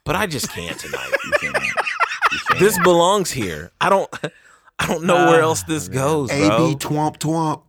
but 0.04 0.16
I 0.16 0.26
just 0.26 0.50
can't 0.50 0.78
tonight. 0.78 1.10
this 2.58 2.78
belongs 2.80 3.30
here. 3.30 3.70
I 3.80 3.88
don't. 3.90 4.08
I 4.80 4.86
don't 4.86 5.04
know 5.04 5.26
where 5.30 5.40
else 5.42 5.64
this 5.64 5.88
goes, 5.88 6.30
AB 6.30 6.76
twomp 6.76 7.18
twomp. 7.18 7.62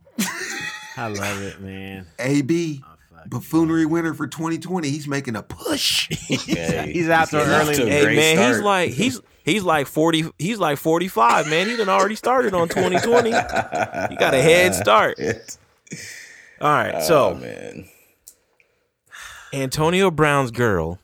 I 0.96 1.08
love 1.08 1.42
it, 1.42 1.60
man. 1.60 2.06
AB 2.18 2.82
oh, 2.84 3.18
buffoonery 3.26 3.84
winner 3.84 4.14
for 4.14 4.26
2020. 4.28 4.88
He's 4.88 5.08
making 5.08 5.34
a 5.36 5.42
push. 5.42 6.08
Hey, 6.30 6.92
He's 6.92 7.08
out 7.08 7.30
there 7.30 7.44
early. 7.44 7.74
a 7.74 7.86
Hey 7.86 8.02
great 8.04 8.16
man, 8.16 8.48
he's 8.54 8.60
like 8.62 8.90
he's 8.92 9.20
he's 9.50 9.62
like 9.62 9.86
forty. 9.86 10.24
He's 10.38 10.58
like 10.58 10.78
forty 10.78 11.08
five. 11.08 11.48
Man, 11.48 11.68
he 11.68 11.76
done 11.76 11.88
already 11.88 12.14
started 12.14 12.54
on 12.54 12.68
twenty 12.68 12.98
twenty. 12.98 13.30
He 13.30 14.16
got 14.16 14.34
a 14.34 14.42
head 14.42 14.74
start. 14.74 15.18
All 16.60 16.70
right, 16.70 16.94
oh 16.96 17.00
so 17.00 17.34
man. 17.34 17.88
Antonio 19.52 20.10
Brown's 20.10 20.50
girl 20.50 20.98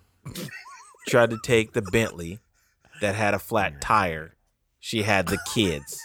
tried 1.08 1.30
to 1.30 1.38
take 1.42 1.72
the 1.72 1.82
Bentley 1.82 2.38
that 3.00 3.14
had 3.14 3.34
a 3.34 3.38
flat 3.38 3.80
tire. 3.80 4.34
She 4.78 5.02
had 5.02 5.26
the 5.26 5.38
kids. 5.52 6.00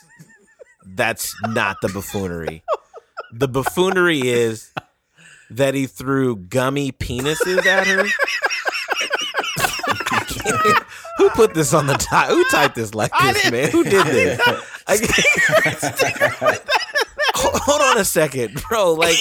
That's 0.86 1.36
not 1.44 1.78
the 1.82 1.90
buffoonery. 1.90 2.64
The 3.32 3.48
buffoonery 3.48 4.22
is 4.22 4.74
that 5.52 5.76
he 5.76 5.86
threw 5.86 6.36
gummy 6.36 6.92
penises 6.92 7.66
at 7.66 7.88
her. 7.88 8.06
Who 11.18 11.30
put 11.32 11.54
this 11.54 11.74
on 11.74 11.88
the 11.88 11.96
tie? 11.96 12.28
Who 12.28 12.42
typed 12.52 12.76
this 12.76 12.96
like 12.96 13.12
this, 13.34 13.52
man? 13.52 13.70
Who 13.72 13.84
did 13.84 14.06
this? 14.08 14.40
I- 14.88 14.98
Hold- 17.36 17.56
Hold 17.62 17.82
on 17.82 17.98
a 17.98 18.06
second, 18.06 18.62
bro. 18.70 18.94
Like, 18.94 19.18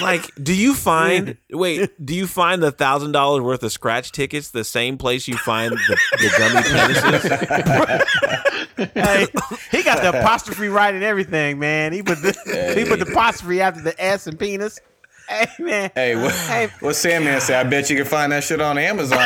like, 0.00 0.30
do 0.42 0.54
you 0.54 0.74
find? 0.74 1.36
Wait, 1.50 1.90
do 2.04 2.14
you 2.14 2.26
find 2.26 2.62
the 2.62 2.72
thousand 2.72 3.12
dollars 3.12 3.42
worth 3.42 3.62
of 3.62 3.70
scratch 3.72 4.12
tickets 4.12 4.50
the 4.50 4.64
same 4.64 4.96
place 4.98 5.28
you 5.28 5.36
find 5.36 5.72
the, 5.72 5.98
the 6.12 6.30
gummy 6.38 6.62
penises? 6.62 7.22
Hey, 8.94 9.26
he 9.70 9.82
got 9.82 10.00
the 10.02 10.18
apostrophe 10.20 10.68
right 10.68 10.94
and 10.94 11.04
everything, 11.04 11.58
man. 11.58 11.92
He 11.92 12.02
put 12.02 12.22
the 12.22 12.32
he 12.76 12.84
put 12.88 12.98
the 13.00 13.10
apostrophe 13.10 13.60
after 13.60 13.82
the 13.82 13.94
S 14.02 14.26
and 14.26 14.38
penis. 14.38 14.78
Hey 15.28 15.46
man. 15.58 15.90
Hey, 15.94 16.16
what, 16.16 16.32
Hey. 16.34 16.68
what 16.80 16.94
Sandman 16.96 17.40
say? 17.40 17.54
I 17.54 17.62
bet 17.64 17.88
you 17.90 17.96
can 17.96 18.04
find 18.04 18.32
that 18.32 18.44
shit 18.44 18.60
on 18.60 18.76
Amazon. 18.78 19.18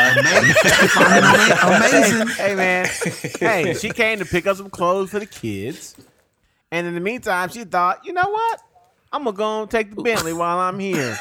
Amazing. 1.62 2.28
Hey 2.28 2.54
man. 2.54 2.86
hey, 3.40 3.74
she 3.74 3.90
came 3.90 4.18
to 4.18 4.24
pick 4.24 4.46
up 4.46 4.56
some 4.56 4.70
clothes 4.70 5.10
for 5.10 5.18
the 5.18 5.26
kids. 5.26 5.96
And 6.70 6.86
in 6.86 6.94
the 6.94 7.00
meantime, 7.00 7.48
she 7.48 7.64
thought, 7.64 8.04
you 8.04 8.12
know 8.12 8.28
what? 8.28 8.60
I'm 9.12 9.24
gonna 9.24 9.36
go 9.36 9.62
and 9.62 9.70
take 9.70 9.94
the 9.94 10.02
Bentley 10.02 10.32
while 10.32 10.58
I'm 10.58 10.78
here. 10.78 11.18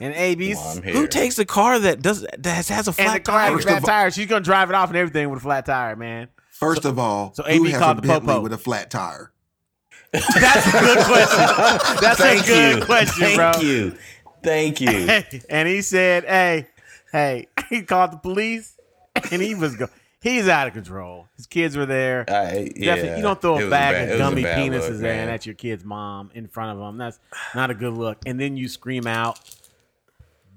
And 0.00 0.14
AB's 0.14 0.56
While 0.56 0.76
Who 0.82 1.06
takes 1.06 1.38
a 1.38 1.44
car 1.44 1.78
that 1.78 2.00
does 2.02 2.22
that 2.22 2.46
has, 2.46 2.68
has 2.68 2.88
a 2.88 2.90
and 2.90 2.96
the 2.98 3.02
flat 3.02 3.24
car 3.24 3.48
tire? 3.48 3.56
a 3.56 3.62
flat 3.62 3.84
tire. 3.84 4.10
She's 4.10 4.26
gonna 4.26 4.40
drive 4.44 4.70
it 4.70 4.74
off 4.74 4.88
and 4.88 4.96
everything 4.96 5.28
with 5.30 5.38
a 5.40 5.42
flat 5.42 5.66
tire, 5.66 5.94
man. 5.96 6.28
First 6.50 6.84
of 6.84 6.98
all, 6.98 7.32
so 7.34 7.42
who 7.44 7.50
AB 7.50 7.70
has 7.70 7.78
called 7.80 7.98
a 7.98 8.00
the 8.00 8.08
Bentley 8.08 8.26
popo. 8.28 8.40
with 8.42 8.52
a 8.52 8.58
flat 8.58 8.90
tire? 8.90 9.30
That's 10.12 10.66
a 10.66 10.80
good 10.80 11.04
question. 11.06 12.00
That's 12.00 12.20
a 12.20 12.22
Thank 12.22 12.46
good 12.46 12.78
you. 12.80 12.84
question, 12.84 13.24
Thank 13.26 13.36
bro. 13.36 13.52
you. 13.62 13.94
Thank 14.42 14.80
you. 14.80 15.40
and 15.50 15.68
he 15.68 15.82
said, 15.82 16.24
"Hey, 16.24 16.66
hey," 17.12 17.46
he 17.68 17.82
called 17.82 18.12
the 18.12 18.16
police, 18.16 18.76
and 19.30 19.40
he 19.42 19.54
was 19.54 19.76
go. 19.76 19.86
He's 20.22 20.48
out 20.48 20.66
of 20.68 20.74
control. 20.74 21.28
His 21.36 21.46
kids 21.46 21.76
were 21.78 21.86
there. 21.86 22.24
Yeah. 22.28 23.16
you 23.16 23.22
don't 23.22 23.40
throw 23.40 23.52
a 23.52 23.56
was 23.56 23.64
a 23.66 23.70
bag 23.70 23.94
bad- 23.94 24.08
of 24.12 24.18
gummy 24.18 24.42
penises 24.42 24.90
look, 24.90 25.00
there 25.00 25.14
man. 25.14 25.22
and 25.22 25.30
at 25.30 25.46
your 25.46 25.54
kid's 25.54 25.82
mom 25.82 26.30
in 26.34 26.46
front 26.46 26.72
of 26.72 26.78
them. 26.84 26.98
That's 26.98 27.18
not 27.54 27.70
a 27.70 27.74
good 27.74 27.94
look. 27.94 28.18
And 28.26 28.38
then 28.38 28.56
you 28.58 28.68
scream 28.68 29.06
out, 29.06 29.38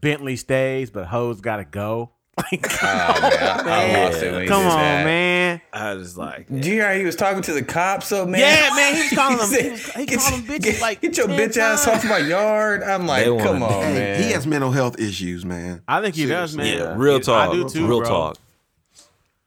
"Bentley 0.01 0.35
stays, 0.35 0.89
but 0.89 1.05
hoes 1.05 1.39
got 1.41 1.57
to 1.57 1.65
go." 1.65 2.09
Like, 2.51 2.65
Oh, 2.81 2.85
man, 3.21 3.67
I, 3.67 3.93
I 3.99 4.03
lost 4.05 4.23
it 4.23 4.31
when 4.31 4.41
he 4.41 4.47
come 4.47 4.63
on, 4.65 4.77
that. 4.79 5.05
man. 5.05 5.61
I 5.71 5.93
was 5.93 6.17
like, 6.17 6.47
Did 6.47 6.65
you 6.65 6.73
hear 6.73 6.87
how 6.87 6.95
he 6.97 7.05
was 7.05 7.15
talking 7.15 7.43
to 7.43 7.53
the 7.53 7.61
cops? 7.61 8.07
So 8.07 8.25
man, 8.25 8.39
Yeah, 8.41 8.75
man, 8.75 8.95
he 8.95 9.01
was 9.03 9.11
calling 9.13 9.37
them. 9.37 9.47
said, 9.47 9.63
He, 9.63 9.69
was, 9.71 9.85
he 9.93 10.05
"Get- 10.07 10.19
called 10.19 10.33
them 10.33 10.41
bitches 10.43 10.63
get, 10.63 10.81
like 10.81 11.01
get 11.01 11.15
your 11.17 11.27
10 11.27 11.37
bitch 11.39 11.57
ass 11.57 11.87
off 11.87 12.03
my 12.05 12.17
yard. 12.17 12.81
I'm 12.81 13.05
like, 13.05 13.25
They 13.25 13.29
wanna- 13.31 13.43
come 13.43 13.61
on, 13.63 13.83
Hey, 13.83 13.93
man. 13.93 14.23
he 14.23 14.31
has 14.31 14.47
mental 14.47 14.71
health 14.71 14.99
issues, 14.99 15.45
man. 15.45 15.83
I 15.87 16.01
think 16.01 16.15
he 16.15 16.25
does, 16.25 16.55
man. 16.57 16.75
yeah, 16.77 16.95
real 16.97 17.19
talk, 17.19 17.49
I 17.49 17.53
do 17.53 17.69
too, 17.69 17.87
real 17.87 17.99
bro. 17.99 18.09
talk. 18.09 18.37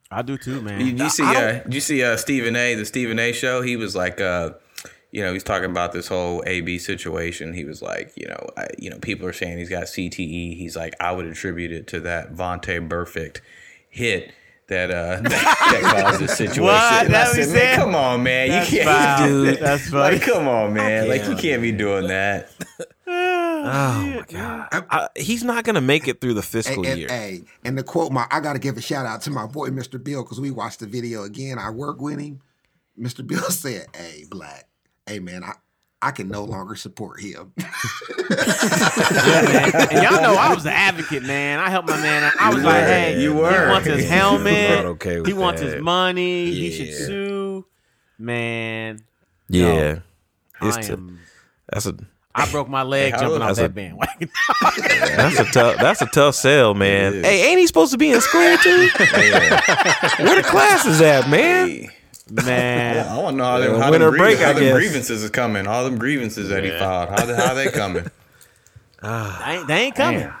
I 0.09 0.21
do 0.21 0.37
too, 0.37 0.61
man. 0.61 0.79
You, 0.79 0.87
you 0.87 1.09
see, 1.09 1.23
uh, 1.25 1.59
you 1.69 1.81
see 1.81 2.01
uh, 2.01 2.15
Stephen 2.15 2.55
A. 2.55 2.75
The 2.75 2.85
Stephen 2.85 3.19
A. 3.19 3.33
show? 3.33 3.61
He 3.61 3.75
was 3.75 3.93
like, 3.97 4.21
uh, 4.21 4.51
you 5.11 5.23
know, 5.23 5.33
he's 5.33 5.43
talking 5.43 5.69
about 5.69 5.93
this 5.93 6.07
whole 6.07 6.43
AB 6.45 6.79
situation. 6.79 7.53
He 7.53 7.63
was 7.63 7.81
like, 7.81 8.11
you 8.15 8.27
know, 8.27 8.49
I, 8.57 8.67
you 8.77 8.89
know, 8.89 8.97
people 8.99 9.27
are 9.27 9.33
saying 9.33 9.57
he's 9.57 9.69
got 9.69 9.85
CTE. 9.85 10.57
He's 10.57 10.75
like, 10.75 10.95
I 10.99 11.11
would 11.11 11.25
attribute 11.25 11.71
it 11.71 11.87
to 11.87 11.99
that 12.01 12.33
Vontaze 12.33 12.87
Burfict 12.87 13.41
hit 13.89 14.31
that 14.67 14.91
uh 14.91 15.21
that, 15.21 15.59
that 15.71 16.03
caused 16.03 16.21
this 16.21 16.37
situation. 16.37 16.63
What? 16.63 17.05
And 17.05 17.15
I 17.15 17.27
what 17.27 17.37
he 17.37 17.43
said, 17.43 17.53
man, 17.53 17.79
come 17.79 17.95
on, 17.95 18.23
man, 18.23 18.49
That's 18.49 18.71
you 18.71 18.77
can't, 18.79 18.89
foul. 18.89 19.27
do 19.27 19.45
that. 19.45 19.59
That's 19.59 19.89
funny. 19.89 20.17
Like, 20.17 20.25
come 20.25 20.47
on, 20.47 20.73
man, 20.73 21.07
like 21.07 21.25
you 21.27 21.35
can't 21.35 21.61
be 21.61 21.71
doing 21.71 22.07
that. 22.07 22.51
Oh 23.09 24.13
my 24.15 24.25
god, 24.27 24.67
I, 24.71 25.07
he's 25.15 25.43
not 25.43 25.63
gonna 25.63 25.81
make 25.81 26.07
it 26.07 26.21
through 26.21 26.35
the 26.35 26.41
fiscal 26.41 26.85
and, 26.85 26.99
year. 26.99 27.07
Hey, 27.09 27.41
and 27.63 27.77
the 27.77 27.83
quote 27.83 28.11
my, 28.11 28.27
I 28.29 28.39
got 28.39 28.53
to 28.53 28.59
give 28.59 28.77
a 28.77 28.81
shout 28.81 29.05
out 29.05 29.21
to 29.21 29.31
my 29.31 29.45
boy 29.45 29.69
Mr. 29.69 30.01
Bill 30.01 30.23
because 30.23 30.39
we 30.39 30.51
watched 30.51 30.79
the 30.79 30.87
video 30.87 31.23
again. 31.23 31.57
I 31.57 31.69
work 31.69 31.99
with 32.01 32.19
him. 32.19 32.41
Mr. 32.99 33.25
Bill 33.25 33.41
said, 33.49 33.87
"Hey, 33.95 34.25
Black, 34.29 34.67
hey 35.07 35.19
man, 35.19 35.43
I 35.43 35.53
I 36.01 36.11
can 36.11 36.27
no 36.29 36.43
longer 36.43 36.75
support 36.75 37.19
him." 37.19 37.53
and 37.57 37.65
y'all 40.03 40.21
know 40.21 40.35
I 40.35 40.51
was 40.53 40.63
the 40.63 40.71
advocate, 40.71 41.23
man. 41.23 41.59
I 41.59 41.69
helped 41.69 41.89
my 41.89 41.97
man. 42.01 42.23
out. 42.23 42.33
I 42.39 42.49
was 42.49 42.57
You 42.59 42.63
like, 42.63 42.81
were. 42.81 42.87
hey, 42.87 43.21
You 43.21 43.33
were. 43.33 43.65
he 43.65 43.71
wants 43.71 43.87
his 43.87 44.09
helmet. 44.09 44.85
okay 44.85 45.17
with 45.19 45.27
he 45.27 45.33
wants 45.33 45.61
that. 45.61 45.73
his 45.73 45.81
money. 45.83 46.51
He 46.51 46.71
should 46.71 46.93
sue. 46.93 47.65
Man, 48.19 49.03
yeah, 49.49 49.99
I 50.59 50.67
it's 50.69 50.87
t- 50.87 50.93
am. 50.93 51.19
that's 51.71 51.85
a 51.85 51.95
I 52.33 52.49
broke 52.49 52.67
my 52.67 52.81
leg 52.83 53.13
Hey, 53.15 53.19
jumping 53.19 53.33
old- 53.33 53.41
off 53.43 53.47
that's 53.55 53.59
a- 53.59 53.61
that 53.63 53.75
bandwagon. 53.75 54.29
that's 55.17 55.39
a 55.39 55.45
tough 55.45 55.77
that's 55.77 56.01
a 56.01 56.07
tough 56.07 56.33
sell, 56.35 56.73
man. 56.73 57.13
Hey, 57.23 57.47
ain't 57.49 57.59
he 57.59 57.67
supposed 57.67 57.91
to 57.91 57.97
be 57.99 58.11
in 58.11 58.19
school 58.21 58.57
too? 58.57 58.89
Where 60.23 60.35
the 60.35 60.43
classes 60.47 60.99
at, 61.01 61.29
man? 61.29 61.89
Man, 62.31 63.07
I 63.09 63.17
want 63.17 63.35
to 63.35 63.37
know 63.37 63.43
how, 63.43 63.59
them, 63.59 63.73
Yeah, 63.73 63.83
how, 63.83 63.91
winter 63.91 64.11
them, 64.11 64.17
break, 64.17 64.39
I 64.39 64.45
how 64.45 64.53
them 64.53 64.73
grievances 64.75 65.23
is 65.23 65.29
coming. 65.29 65.67
All 65.67 65.83
them 65.83 65.97
grievances 65.97 66.49
that 66.49 66.63
he 66.63 66.71
filed. 66.71 67.09
How 67.09 67.25
they, 67.25 67.35
how 67.35 67.53
they 67.53 67.69
coming? 67.69 68.05
they 69.01 69.09
ain't, 69.09 69.67
they 69.67 69.81
ain't 69.85 69.95
coming. 69.95 70.31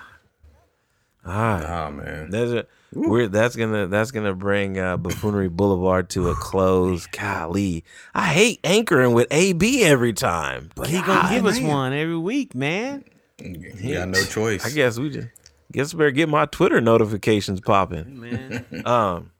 All 1.25 1.33
right. 1.33 1.63
Oh 1.65 1.91
man. 1.91 2.29
There's 2.29 2.53
a 2.53 2.65
we're 2.93 3.27
that's 3.27 3.55
gonna 3.55 3.87
that's 3.87 4.11
gonna 4.11 4.33
bring 4.33 4.79
uh, 4.79 4.95
Buffoonery 4.97 5.49
Boulevard 5.49 6.09
to 6.11 6.29
a 6.29 6.35
close. 6.35 7.05
Golly, 7.11 7.83
I 8.15 8.27
hate 8.27 8.59
anchoring 8.63 9.13
with 9.13 9.27
AB 9.29 9.83
every 9.83 10.13
time, 10.13 10.69
but 10.73 10.87
He 10.87 10.97
gonna 11.01 11.21
God, 11.21 11.31
give 11.31 11.45
us 11.45 11.59
one 11.59 11.93
every 11.93 12.17
week, 12.17 12.55
man. 12.55 13.03
You 13.39 13.93
got 13.93 14.07
no 14.07 14.23
choice. 14.23 14.65
I 14.65 14.69
guess 14.69 14.97
we 14.97 15.09
just 15.09 15.27
guess 15.71 15.93
I 15.93 15.97
better 15.97 16.11
get 16.11 16.29
my 16.29 16.45
Twitter 16.45 16.79
notifications 16.79 17.59
popping. 17.59 18.21
Man, 18.21 18.83
Um, 18.85 19.31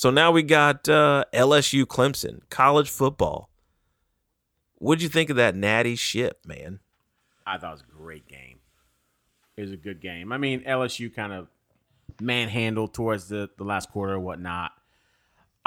so 0.00 0.08
now 0.08 0.32
we 0.32 0.42
got 0.42 0.88
uh, 0.88 1.26
LSU 1.34 1.84
Clemson 1.84 2.40
college 2.48 2.88
football. 2.88 3.50
What'd 4.76 5.02
you 5.02 5.10
think 5.10 5.28
of 5.28 5.36
that 5.36 5.54
natty 5.54 5.94
ship, 5.94 6.38
man? 6.46 6.80
I 7.46 7.58
thought 7.58 7.68
it 7.68 7.72
was 7.72 7.82
a 7.82 8.02
great 8.02 8.26
game. 8.26 8.60
it 9.58 9.60
was 9.60 9.72
a 9.72 9.76
good 9.76 10.00
game. 10.00 10.32
I 10.32 10.38
mean, 10.38 10.62
LSU 10.62 11.14
kind 11.14 11.34
of 11.34 11.48
manhandled 12.18 12.94
towards 12.94 13.28
the 13.28 13.50
the 13.58 13.64
last 13.64 13.90
quarter 13.90 14.14
or 14.14 14.20
whatnot. 14.20 14.72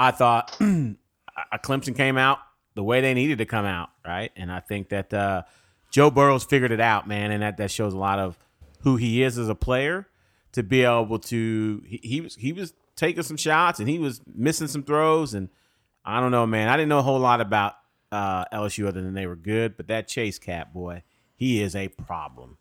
I 0.00 0.10
thought 0.10 0.50
Clemson 0.58 1.94
came 1.94 2.18
out 2.18 2.40
the 2.74 2.82
way 2.82 3.00
they 3.00 3.14
needed 3.14 3.38
to 3.38 3.46
come 3.46 3.66
out, 3.66 3.90
right? 4.04 4.32
And 4.34 4.50
I 4.50 4.58
think 4.58 4.88
that 4.88 5.14
uh, 5.14 5.42
Joe 5.92 6.10
Burrow's 6.10 6.42
figured 6.42 6.72
it 6.72 6.80
out, 6.80 7.06
man, 7.06 7.30
and 7.30 7.40
that 7.44 7.58
that 7.58 7.70
shows 7.70 7.94
a 7.94 7.98
lot 7.98 8.18
of 8.18 8.36
who 8.80 8.96
he 8.96 9.22
is 9.22 9.38
as 9.38 9.48
a 9.48 9.54
player 9.54 10.08
to 10.54 10.64
be 10.64 10.82
able 10.82 11.20
to. 11.20 11.84
He, 11.86 12.00
he 12.02 12.20
was 12.20 12.34
he 12.34 12.52
was 12.52 12.74
taking 12.96 13.22
some 13.22 13.36
shots 13.36 13.80
and 13.80 13.88
he 13.88 13.98
was 13.98 14.20
missing 14.34 14.68
some 14.68 14.82
throws, 14.82 15.34
and 15.34 15.48
I 16.04 16.20
don't 16.20 16.30
know, 16.30 16.46
man. 16.46 16.68
I 16.68 16.76
didn't 16.76 16.88
know 16.88 16.98
a 16.98 17.02
whole 17.02 17.18
lot 17.20 17.40
about 17.40 17.74
uh, 18.12 18.44
LSU 18.52 18.86
other 18.86 19.02
than 19.02 19.14
they 19.14 19.26
were 19.26 19.36
good, 19.36 19.76
but 19.76 19.88
that 19.88 20.06
Chase 20.08 20.38
Cat 20.38 20.72
boy, 20.72 21.02
he 21.36 21.62
is 21.62 21.74
a 21.74 21.88
problem. 21.88 22.58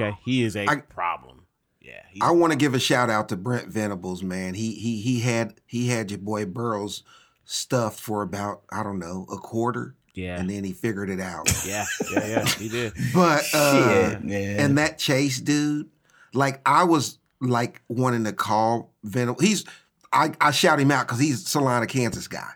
Okay, 0.00 0.16
he 0.24 0.42
is 0.42 0.56
a 0.56 0.66
I- 0.66 0.76
problem. 0.76 1.36
Yeah, 1.82 2.02
I 2.20 2.30
want 2.32 2.52
to 2.52 2.58
give 2.58 2.74
a 2.74 2.78
shout 2.78 3.08
out 3.10 3.30
to 3.30 3.36
Brent 3.36 3.68
Venables, 3.68 4.22
man. 4.22 4.52
He 4.54 4.72
he 4.74 5.00
he 5.00 5.20
had 5.20 5.54
he 5.66 5.88
had 5.88 6.10
your 6.10 6.18
boy 6.18 6.44
Burrows 6.44 7.02
stuff 7.46 7.98
for 7.98 8.20
about 8.22 8.62
I 8.70 8.82
don't 8.82 8.98
know 8.98 9.26
a 9.32 9.38
quarter, 9.38 9.94
yeah, 10.14 10.38
and 10.38 10.48
then 10.50 10.62
he 10.62 10.72
figured 10.72 11.08
it 11.08 11.20
out. 11.20 11.48
yeah, 11.66 11.86
yeah, 12.12 12.26
yeah. 12.26 12.44
He 12.46 12.68
did. 12.68 12.92
But 13.14 13.44
uh, 13.54 14.10
Shit, 14.10 14.24
man. 14.24 14.60
and 14.60 14.78
that 14.78 14.98
Chase 14.98 15.40
dude, 15.40 15.88
like 16.34 16.60
I 16.66 16.84
was 16.84 17.18
like 17.40 17.80
wanting 17.88 18.24
to 18.24 18.34
call 18.34 18.89
Venables. 19.02 19.42
He's 19.44 19.64
I 20.12 20.32
I 20.40 20.50
shout 20.50 20.80
him 20.80 20.90
out 20.90 21.06
because 21.06 21.20
he's 21.20 21.46
Salina, 21.46 21.86
Kansas 21.86 22.28
guy. 22.28 22.50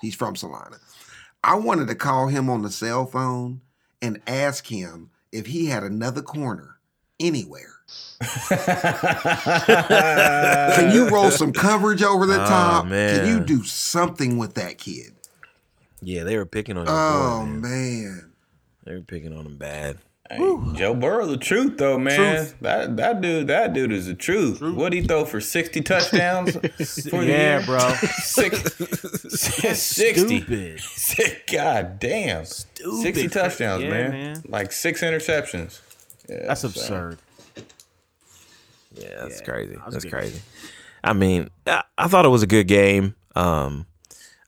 He's 0.00 0.14
from 0.14 0.36
Salina. 0.36 0.78
I 1.44 1.54
wanted 1.56 1.88
to 1.88 1.94
call 1.94 2.28
him 2.28 2.48
on 2.50 2.62
the 2.62 2.70
cell 2.70 3.06
phone 3.06 3.60
and 4.02 4.20
ask 4.26 4.66
him 4.66 5.10
if 5.32 5.46
he 5.46 5.66
had 5.66 5.82
another 5.82 6.22
corner 6.22 6.76
anywhere. 7.18 7.74
Can 9.60 10.94
you 10.94 11.08
roll 11.08 11.30
some 11.30 11.52
coverage 11.52 12.02
over 12.02 12.26
the 12.26 12.42
Oh, 12.42 12.46
top? 12.46 12.88
Can 12.88 13.26
you 13.26 13.40
do 13.44 13.62
something 13.64 14.38
with 14.38 14.54
that 14.54 14.78
kid? 14.78 15.14
Yeah, 16.00 16.24
they 16.24 16.36
were 16.36 16.46
picking 16.46 16.76
on. 16.76 16.86
Your 16.86 16.94
Oh 16.96 17.40
boy, 17.40 17.46
man. 17.46 17.60
man. 17.60 18.32
They 18.84 18.94
were 18.94 19.02
picking 19.02 19.36
on 19.36 19.46
him 19.46 19.56
bad. 19.58 19.98
Hey, 20.30 20.38
Joe 20.74 20.94
Burrow, 20.94 21.26
the 21.26 21.36
truth 21.36 21.76
though, 21.76 21.98
man. 21.98 22.46
That 22.60 22.96
that 22.98 23.20
dude, 23.20 23.48
that 23.48 23.72
dude 23.72 23.90
is 23.90 24.06
the 24.06 24.14
truth. 24.14 24.60
What 24.60 24.92
he 24.92 25.02
throw 25.02 25.24
for 25.24 25.40
sixty 25.40 25.80
touchdowns 25.80 26.52
for 27.10 27.18
the 27.18 27.26
Yeah, 27.26 27.58
year? 27.58 27.62
bro. 27.66 27.78
Six, 28.22 28.76
sixty. 29.80 30.40
Stupid. 30.78 31.42
God 31.52 31.98
damn. 31.98 32.44
Sixty 32.44 33.26
touchdowns, 33.28 33.82
yeah, 33.82 33.90
man. 33.90 34.10
man. 34.12 34.42
Like 34.46 34.70
six 34.70 35.00
interceptions. 35.02 35.80
Yeah, 36.28 36.46
That's 36.46 36.60
so- 36.60 36.68
absurd. 36.68 37.18
Yeah, 38.94 39.08
that's 39.22 39.40
Yeah, 39.40 39.44
crazy. 39.46 39.74
that 39.74 39.90
That's 39.90 40.04
good. 40.04 40.12
crazy. 40.12 40.40
I 41.02 41.12
mean, 41.12 41.48
I, 41.66 41.82
I 41.96 42.08
thought 42.08 42.24
it 42.24 42.28
was 42.30 42.42
a 42.42 42.46
good 42.48 42.66
game. 42.68 43.14
Um, 43.36 43.86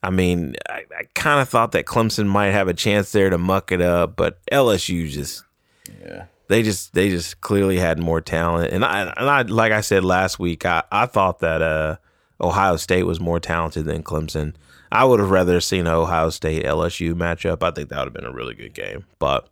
I 0.02 0.10
mean, 0.10 0.56
I, 0.68 0.84
I 0.96 1.04
kind 1.14 1.40
of 1.40 1.48
thought 1.48 1.72
that 1.72 1.86
Clemson 1.86 2.26
might 2.26 2.50
have 2.50 2.66
a 2.68 2.74
chance 2.74 3.12
there 3.12 3.30
to 3.30 3.38
muck 3.38 3.70
it 3.72 3.80
up, 3.80 4.16
but 4.16 4.38
LSU 4.50 5.08
just 5.08 5.44
Yeah. 6.00 6.24
they 6.48 6.62
just 6.62 6.94
they 6.94 7.08
just 7.10 7.40
clearly 7.40 7.78
had 7.78 7.98
more 7.98 8.20
talent. 8.20 8.72
And 8.72 8.84
I 8.84 9.12
and 9.16 9.28
I 9.28 9.42
like 9.42 9.72
I 9.72 9.80
said 9.80 10.04
last 10.04 10.38
week, 10.38 10.64
I, 10.66 10.82
I 10.90 11.06
thought 11.06 11.40
that 11.40 11.62
uh, 11.62 11.96
Ohio 12.40 12.76
State 12.76 13.04
was 13.04 13.20
more 13.20 13.40
talented 13.40 13.84
than 13.84 14.02
Clemson. 14.02 14.54
I 14.90 15.04
would 15.04 15.20
have 15.20 15.30
rather 15.30 15.60
seen 15.60 15.86
an 15.86 15.94
Ohio 15.94 16.28
State 16.30 16.64
LSU 16.64 17.14
matchup. 17.14 17.62
I 17.62 17.70
think 17.70 17.88
that 17.88 17.98
would 17.98 18.06
have 18.08 18.12
been 18.12 18.26
a 18.26 18.32
really 18.32 18.54
good 18.54 18.74
game. 18.74 19.06
But 19.18 19.48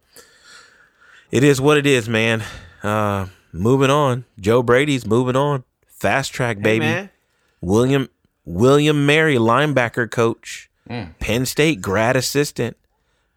it 1.31 1.43
is 1.43 1.61
what 1.61 1.79
it 1.79 1.87
is, 1.87 2.09
man. 2.09 2.43
Uh, 2.83 3.27
moving 3.53 3.91
on. 3.91 4.25
Joe 4.39 4.63
Brady's 4.63 5.07
moving 5.07 5.37
on. 5.37 5.65
Fast 5.87 6.33
track, 6.33 6.61
baby. 6.61 6.85
man. 6.85 7.11
William 7.63 8.09
William 8.45 9.07
Mary, 9.07 9.37
linebacker 9.37 10.11
coach, 10.11 10.71
Penn 11.21 11.47
State 11.47 11.81
grad 11.81 12.17
assistant, 12.17 12.77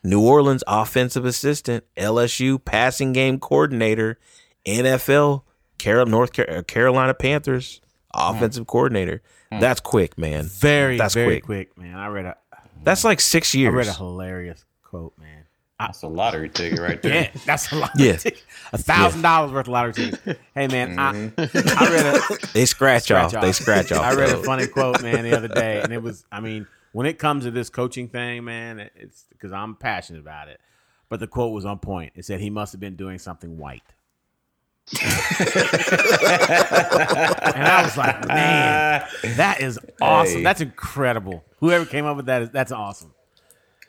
New 0.03 0.21
Orleans 0.21 0.63
offensive 0.67 1.25
assistant, 1.25 1.85
LSU 1.95 2.63
passing 2.63 3.13
game 3.13 3.39
coordinator, 3.39 4.19
NFL 4.65 5.43
Carol 5.77 6.05
North 6.05 6.37
uh, 6.39 6.63
Carolina 6.63 7.13
Panthers 7.13 7.81
hmm. 8.13 8.35
offensive 8.35 8.67
coordinator. 8.67 9.21
Hmm. 9.51 9.59
That's 9.59 9.79
quick, 9.79 10.17
man. 10.17 10.45
Very, 10.45 10.97
That's 10.97 11.13
very 11.13 11.41
quick. 11.41 11.73
quick. 11.75 11.77
man. 11.77 11.95
I 11.95 12.07
read 12.07 12.25
a 12.25 12.37
That's 12.83 13.03
like 13.03 13.19
six 13.21 13.53
years. 13.53 13.73
I 13.73 13.77
read 13.77 13.87
a 13.87 13.93
hilarious 13.93 14.65
quote, 14.83 15.13
man. 15.17 15.45
That's 15.79 16.01
a 16.03 16.07
lottery 16.07 16.49
ticket 16.49 16.79
right 16.79 17.01
there. 17.01 17.13
Yeah, 17.13 17.41
that's 17.45 17.71
a 17.71 17.75
lot. 17.75 17.91
Yeah. 17.97 18.17
a 18.71 18.77
thousand 18.77 19.21
dollars 19.21 19.51
worth 19.51 19.67
of 19.67 19.73
lottery 19.73 19.93
tickets. 19.93 20.39
Hey 20.55 20.67
man, 20.67 20.97
I, 20.97 21.13
mm-hmm. 21.13 21.67
I 21.83 21.91
read 21.91 22.05
a 22.05 22.47
they 22.53 22.65
scratch, 22.65 23.11
off. 23.11 23.31
They 23.31 23.51
scratch 23.51 23.91
off. 23.91 24.01
I 24.01 24.13
read 24.13 24.29
a 24.29 24.43
funny 24.43 24.67
quote, 24.67 25.01
man, 25.01 25.23
the 25.23 25.35
other 25.35 25.47
day, 25.47 25.81
and 25.81 25.91
it 25.91 26.01
was, 26.01 26.25
I 26.31 26.39
mean, 26.39 26.67
when 26.93 27.05
it 27.05 27.19
comes 27.19 27.43
to 27.43 27.51
this 27.51 27.69
coaching 27.69 28.07
thing, 28.07 28.45
man, 28.45 28.89
it's 28.95 29.25
because 29.29 29.51
I'm 29.51 29.75
passionate 29.75 30.19
about 30.19 30.47
it. 30.47 30.59
But 31.09 31.19
the 31.19 31.27
quote 31.27 31.51
was 31.53 31.65
on 31.65 31.79
point. 31.79 32.13
It 32.15 32.25
said 32.25 32.39
he 32.39 32.49
must 32.49 32.71
have 32.71 32.79
been 32.79 32.95
doing 32.95 33.19
something 33.19 33.57
white. 33.57 33.83
and 35.01 35.09
I 37.67 37.81
was 37.83 37.97
like, 37.97 38.27
man, 38.27 39.05
that 39.37 39.61
is 39.61 39.79
awesome. 40.01 40.37
Hey. 40.37 40.43
That's 40.43 40.61
incredible. 40.61 41.43
Whoever 41.59 41.85
came 41.85 42.05
up 42.05 42.17
with 42.17 42.25
that 42.27 42.41
is 42.43 42.49
that's 42.49 42.71
awesome. 42.71 43.13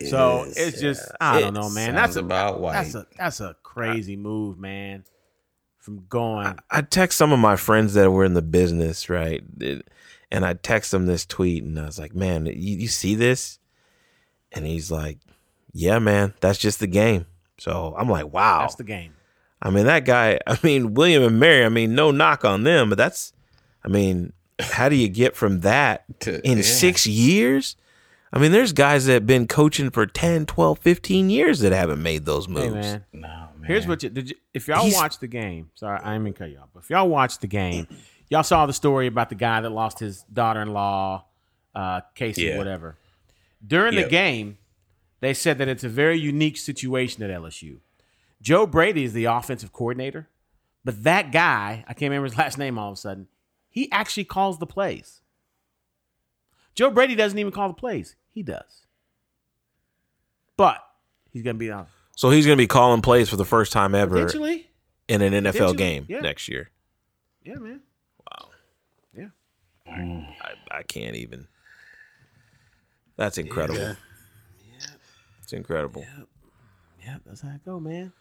so 0.08 0.44
is, 0.44 0.56
it's 0.56 0.80
just 0.80 1.10
I 1.20 1.40
don't 1.40 1.56
It 1.56 1.60
know, 1.60 1.70
man. 1.70 1.94
That's 1.94 2.16
a, 2.16 2.20
about 2.20 2.60
white. 2.60 2.72
that's 2.74 2.94
a 2.94 3.06
that's 3.16 3.40
a 3.40 3.56
crazy 3.62 4.16
move, 4.16 4.58
man. 4.58 5.04
From 5.78 6.06
going, 6.08 6.56
I 6.70 6.80
text 6.82 7.18
some 7.18 7.32
of 7.32 7.38
my 7.38 7.56
friends 7.56 7.92
that 7.94 8.10
were 8.10 8.24
in 8.24 8.32
the 8.34 8.40
business, 8.42 9.08
right? 9.10 9.42
It- 9.60 9.86
And 10.30 10.44
I 10.44 10.54
text 10.54 10.92
him 10.92 11.06
this 11.06 11.24
tweet, 11.26 11.62
and 11.62 11.78
I 11.78 11.84
was 11.86 11.98
like, 11.98 12.14
"Man, 12.14 12.46
you, 12.46 12.52
you 12.78 12.88
see 12.88 13.14
this?" 13.14 13.58
And 14.52 14.66
he's 14.66 14.90
like, 14.90 15.18
"Yeah, 15.72 15.98
man, 15.98 16.34
that's 16.40 16.58
just 16.58 16.80
the 16.80 16.86
game." 16.86 17.26
So 17.58 17.94
I'm 17.98 18.08
like, 18.08 18.32
"Wow." 18.32 18.60
that's 18.60 18.74
the 18.76 18.84
game. 18.84 19.14
I 19.62 19.70
mean, 19.70 19.86
that 19.86 20.04
guy. 20.04 20.38
I 20.46 20.58
mean, 20.62 20.94
William 20.94 21.22
and 21.22 21.38
Mary. 21.38 21.64
I 21.64 21.68
mean, 21.68 21.94
no 21.94 22.10
knock 22.10 22.44
on 22.44 22.64
them, 22.64 22.88
but 22.88 22.98
that's. 22.98 23.32
I 23.84 23.88
mean, 23.88 24.32
how 24.60 24.88
do 24.88 24.96
you 24.96 25.08
get 25.08 25.36
from 25.36 25.60
that 25.60 26.04
To- 26.20 26.40
in 26.46 26.58
yeah. 26.58 26.62
six 26.64 27.06
years? 27.06 27.76
I 28.32 28.38
mean, 28.40 28.50
there's 28.50 28.72
guys 28.72 29.06
that 29.06 29.12
have 29.12 29.26
been 29.28 29.46
coaching 29.46 29.90
for 29.90 30.06
10, 30.06 30.46
12, 30.46 30.80
15 30.80 31.30
years 31.30 31.60
that 31.60 31.70
haven't 31.72 32.02
made 32.02 32.24
those 32.24 32.46
Hey 32.46 32.52
moves. 32.52 32.74
man, 32.74 33.04
No, 33.12 33.20
man. 33.28 33.48
Here's 33.64 33.86
what 33.86 34.02
you 34.02 34.08
did. 34.10 34.30
You, 34.30 34.36
if 34.52 34.66
y'all 34.66 34.82
He's- 34.82 34.96
watch 34.96 35.20
the 35.20 35.28
game, 35.28 35.70
sorry, 35.76 36.00
I 36.02 36.14
didn't 36.14 36.24
mean 36.24 36.32
to 36.32 36.38
cut 36.40 36.50
you 36.50 36.58
off. 36.58 36.68
But 36.74 36.82
if 36.82 36.90
y'all 36.90 37.08
watch 37.08 37.38
the 37.38 37.46
game, 37.46 37.86
y'all 38.28 38.42
saw 38.42 38.66
the 38.66 38.72
story 38.72 39.06
about 39.06 39.28
the 39.28 39.34
guy 39.34 39.60
that 39.60 39.70
lost 39.70 39.98
his 39.98 40.22
daughter-in-law, 40.32 41.24
uh, 41.74 42.00
Casey, 42.14 42.42
Yeah. 42.42 42.58
whatever. 42.58 42.96
During 43.66 43.94
the 43.94 44.08
game, 44.08 44.58
they 45.20 45.32
said 45.32 45.58
that 45.58 45.68
it's 45.68 45.84
a 45.84 45.88
very 45.88 46.18
unique 46.18 46.56
situation 46.56 47.22
at 47.22 47.30
LSU. 47.30 47.80
Joe 48.42 48.66
Brady 48.66 49.04
is 49.04 49.14
the 49.14 49.24
offensive 49.24 49.72
coordinator, 49.72 50.28
but 50.84 51.02
that 51.04 51.32
guy, 51.32 51.84
I 51.88 51.94
can't 51.94 52.10
remember 52.10 52.26
his 52.26 52.36
last 52.38 52.58
name 52.58 52.78
all 52.78 52.90
of 52.90 52.94
a 52.94 53.00
sudden, 53.00 53.28
he 53.70 53.90
actually 53.90 54.24
calls 54.24 54.58
the 54.58 54.66
plays. 54.66 55.22
Joe 56.74 56.90
Brady 56.90 57.14
doesn't 57.14 57.38
even 57.38 57.52
call 57.52 57.68
the 57.68 57.74
plays. 57.74 58.16
He 58.32 58.42
does. 58.42 58.86
But 60.56 60.78
he's 61.32 61.42
going 61.42 61.56
to 61.56 61.58
be 61.58 61.70
on 61.70 61.86
So 62.16 62.30
he's 62.30 62.46
going 62.46 62.56
to 62.56 62.62
be 62.62 62.66
calling 62.66 63.00
plays 63.00 63.28
for 63.28 63.36
the 63.36 63.44
first 63.44 63.72
time 63.72 63.94
ever 63.94 64.28
in 65.08 65.22
an 65.22 65.44
NFL 65.44 65.76
game 65.76 66.06
yeah. 66.08 66.20
next 66.20 66.48
year. 66.48 66.70
Yeah, 67.42 67.56
man. 67.56 67.80
Mm. 69.88 70.26
I, 70.40 70.78
I 70.78 70.82
can't 70.82 71.16
even. 71.16 71.46
That's 73.16 73.38
incredible. 73.38 73.96
It's 75.42 75.52
incredible. 75.52 76.04
Yeah, 77.04 77.16
that's 77.26 77.42
how 77.42 77.50
it 77.50 77.64
go, 77.64 77.78
man. 77.78 78.12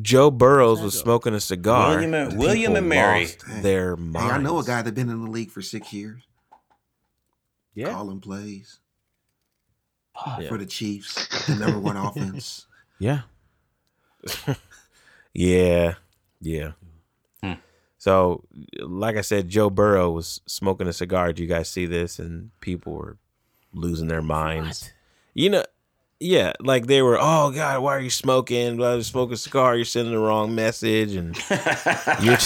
Joe 0.00 0.30
Burrows 0.30 0.80
was 0.80 0.98
smoking 0.98 1.34
a 1.34 1.40
cigar. 1.40 1.90
William 1.90 2.14
and- 2.14 2.30
and 2.32 2.38
William 2.40 2.76
and 2.76 2.88
Mary. 2.88 3.26
lost 3.26 3.44
Their 3.62 3.94
Hey. 3.96 4.18
I 4.18 4.38
know 4.38 4.58
a 4.58 4.64
guy 4.64 4.80
that's 4.80 4.94
been 4.94 5.10
in 5.10 5.24
the 5.26 5.30
league 5.30 5.50
for 5.50 5.60
six 5.60 5.92
years, 5.92 6.22
Yeah. 7.74 7.90
calling 7.92 8.20
plays 8.20 8.80
Yeah. 10.40 10.48
for 10.48 10.56
the 10.56 10.64
Chiefs, 10.64 11.28
the 11.46 11.56
number 11.56 11.78
one 11.78 11.96
offense. 11.98 12.66
Yeah. 12.98 13.22
Yeah, 15.34 15.94
yeah. 16.42 16.72
Hmm. 17.42 17.52
So, 18.02 18.42
like 18.80 19.16
I 19.16 19.20
said, 19.20 19.48
Joe 19.48 19.70
Burrow 19.70 20.10
was 20.10 20.40
smoking 20.46 20.88
a 20.88 20.92
cigar. 20.92 21.32
Do 21.32 21.40
you 21.40 21.48
guys 21.48 21.68
see 21.68 21.86
this? 21.86 22.18
And 22.18 22.50
people 22.58 22.94
were 22.94 23.16
losing 23.72 24.08
their 24.08 24.20
minds. 24.22 24.90
You 25.34 25.50
know, 25.50 25.62
yeah, 26.18 26.52
like 26.58 26.88
they 26.88 27.00
were. 27.00 27.16
Oh 27.20 27.52
God, 27.52 27.80
why 27.80 27.94
are 27.94 28.00
you 28.00 28.10
smoking? 28.10 28.76
Blah, 28.76 28.94
you 28.94 29.02
smoking 29.04 29.34
a 29.34 29.36
cigar. 29.36 29.76
You're 29.76 29.84
sending 29.84 30.14
the 30.14 30.18
wrong 30.18 30.52
message, 30.52 31.14
and 31.14 31.36
you're. 32.20 32.38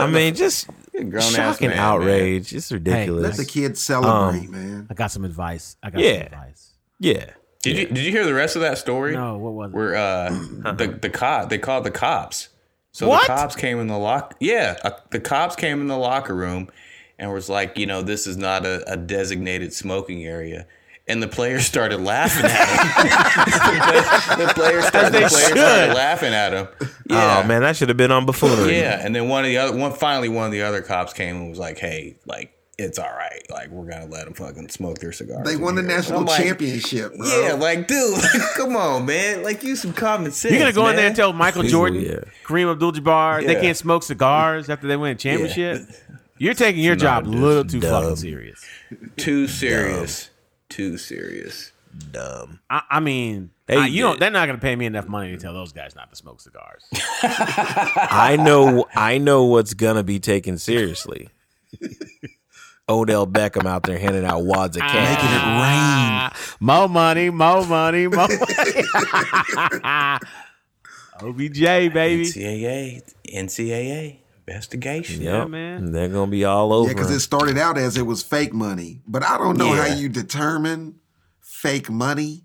I 0.00 0.06
mean, 0.10 0.34
just 0.34 0.68
Grown-ass 0.94 1.34
shocking 1.34 1.68
man, 1.68 1.78
outrage. 1.78 2.54
It's 2.54 2.72
ridiculous. 2.72 3.24
Let 3.24 3.36
the 3.36 3.44
kids 3.44 3.78
celebrate, 3.78 4.46
Um, 4.46 4.50
man. 4.52 4.86
I 4.88 4.94
got 4.94 5.10
some 5.10 5.26
advice. 5.26 5.76
I 5.82 5.90
got 5.90 6.00
Yeah. 6.00 6.12
some 6.14 6.22
advice. 6.28 6.70
yeah. 6.98 7.24
Did 7.62 7.76
you 7.78 7.86
did 7.88 7.98
you 7.98 8.10
hear 8.10 8.24
the 8.24 8.32
rest 8.32 8.56
of 8.56 8.62
that 8.62 8.78
story? 8.78 9.12
No, 9.16 9.36
what 9.36 9.52
was 9.52 9.70
it? 9.70 9.76
Where 9.76 9.94
uh 9.94 10.30
the 10.72 10.98
the 10.98 11.10
cop 11.10 11.50
they 11.50 11.58
called 11.58 11.84
the 11.84 11.90
cops 11.90 12.48
So 12.92 13.08
What? 13.08 13.22
the 13.22 13.26
cops 13.28 13.56
came 13.56 13.78
in 13.80 13.86
the 13.86 13.98
lock. 13.98 14.34
Yeah, 14.38 14.76
uh, 14.84 14.90
the 15.10 15.20
cops 15.20 15.56
came 15.56 15.80
in 15.80 15.86
the 15.88 15.96
locker 15.96 16.34
room 16.34 16.68
and 17.18 17.32
was 17.32 17.48
like, 17.48 17.78
you 17.78 17.86
know, 17.86 18.02
this 18.02 18.26
is 18.26 18.36
not 18.36 18.66
a, 18.66 18.84
a 18.92 18.96
designated 18.96 19.72
smoking 19.72 20.24
area. 20.26 20.66
And 21.08 21.22
the 21.22 21.26
players 21.28 21.64
started 21.66 21.98
laughing 22.00 22.44
at 22.44 22.68
him. 24.38 24.38
the, 24.46 24.52
players 24.54 24.86
started, 24.86 25.12
the 25.12 25.18
players 25.18 25.32
should. 25.38 25.58
started 25.58 25.94
laughing 25.94 26.32
at 26.34 26.52
him. 26.52 26.68
Yeah. 27.10 27.40
Oh 27.42 27.46
man, 27.46 27.62
that 27.62 27.76
should 27.76 27.88
have 27.88 27.96
been 27.96 28.12
on 28.12 28.24
buffoonery. 28.26 28.76
Yeah, 28.78 29.00
and 29.04 29.14
then 29.14 29.28
one 29.28 29.44
of 29.44 29.48
the 29.48 29.58
other 29.58 29.76
one 29.76 29.92
finally 29.92 30.28
one 30.28 30.46
of 30.46 30.52
the 30.52 30.62
other 30.62 30.80
cops 30.82 31.12
came 31.12 31.36
and 31.36 31.50
was 31.50 31.58
like, 31.58 31.78
"Hey, 31.78 32.16
like 32.26 32.52
it's 32.78 32.98
all 32.98 33.10
right. 33.10 33.42
Like 33.50 33.68
we're 33.70 33.84
gonna 33.88 34.06
let 34.06 34.24
them 34.24 34.34
fucking 34.34 34.68
smoke 34.70 34.98
their 34.98 35.12
cigars." 35.12 35.46
They 35.46 35.56
won 35.56 35.74
the 35.74 35.82
national 35.82 36.22
like, 36.22 36.42
championship, 36.42 37.16
bro. 37.16 37.26
Yeah, 37.42 37.52
like 37.54 37.86
dude, 37.88 38.18
come 38.56 38.76
on, 38.76 39.06
man. 39.06 39.42
Like 39.42 39.62
use 39.62 39.82
some 39.82 39.92
common 39.92 40.32
sense. 40.32 40.52
You're 40.52 40.60
gonna 40.60 40.72
go 40.72 40.88
in 40.88 40.96
there 40.96 41.06
and 41.06 41.16
tell 41.16 41.32
Michael 41.32 41.62
Jordan, 41.64 42.00
yeah. 42.02 42.20
Kareem 42.44 42.70
Abdul-Jabbar, 42.70 43.46
they 43.46 43.54
can't 43.60 43.76
smoke 43.76 44.02
cigars 44.02 44.68
after 44.68 44.86
they 44.86 44.96
win 44.96 45.12
a 45.12 45.14
championship. 45.14 45.82
You're 46.38 46.54
taking 46.54 46.82
your 46.82 46.96
job 46.96 47.26
a 47.26 47.28
little 47.28 47.64
too 47.64 47.80
dumb. 47.80 48.02
fucking 48.02 48.16
serious. 48.16 48.64
too 49.16 49.46
serious, 49.46 50.30
too 50.68 50.98
serious. 50.98 51.72
Dumb. 52.10 52.58
I, 52.70 52.82
I 52.90 53.00
mean, 53.00 53.50
Hey, 53.68 53.76
I- 53.76 53.86
you 53.86 54.02
know 54.02 54.16
they're 54.16 54.30
not 54.30 54.46
gonna 54.46 54.58
pay 54.58 54.74
me 54.74 54.86
enough 54.86 55.06
money 55.06 55.30
to 55.30 55.36
tell 55.36 55.52
those 55.54 55.72
guys 55.72 55.94
not 55.94 56.10
to 56.10 56.16
smoke 56.16 56.40
cigars. 56.40 56.82
I 57.22 58.36
know. 58.40 58.86
I 58.94 59.18
know 59.18 59.44
what's 59.44 59.74
gonna 59.74 60.02
be 60.02 60.18
taken 60.18 60.58
seriously. 60.58 61.28
Odell 63.00 63.26
Beckham 63.26 63.66
out 63.66 63.82
there 63.84 63.98
handing 63.98 64.24
out 64.24 64.44
wads 64.44 64.76
of 64.76 64.82
cash. 64.82 64.94
Making 64.94 65.30
it 65.30 65.44
rain. 65.44 66.12
Ah, 66.14 66.32
more 66.60 66.88
money, 66.88 67.30
more 67.30 67.64
money, 67.66 68.06
more 68.06 68.28
money. 68.28 68.38
OBJ, 71.20 71.60
baby. 71.92 72.24
NCAA, 72.24 73.02
NCAA 73.32 74.18
investigation. 74.46 75.22
Yep. 75.22 75.48
man. 75.48 75.92
They're 75.92 76.08
gonna 76.08 76.30
be 76.30 76.44
all 76.44 76.72
over. 76.72 76.88
Yeah, 76.88 76.94
because 76.94 77.10
it 77.10 77.20
started 77.20 77.56
out 77.58 77.78
as 77.78 77.96
it 77.96 78.02
was 78.02 78.22
fake 78.22 78.52
money, 78.52 79.00
but 79.06 79.22
I 79.22 79.38
don't 79.38 79.56
know 79.56 79.72
Yeah. 79.72 79.88
how 79.88 79.94
you 79.94 80.08
determine 80.08 80.96
fake 81.40 81.88
money. 81.90 82.44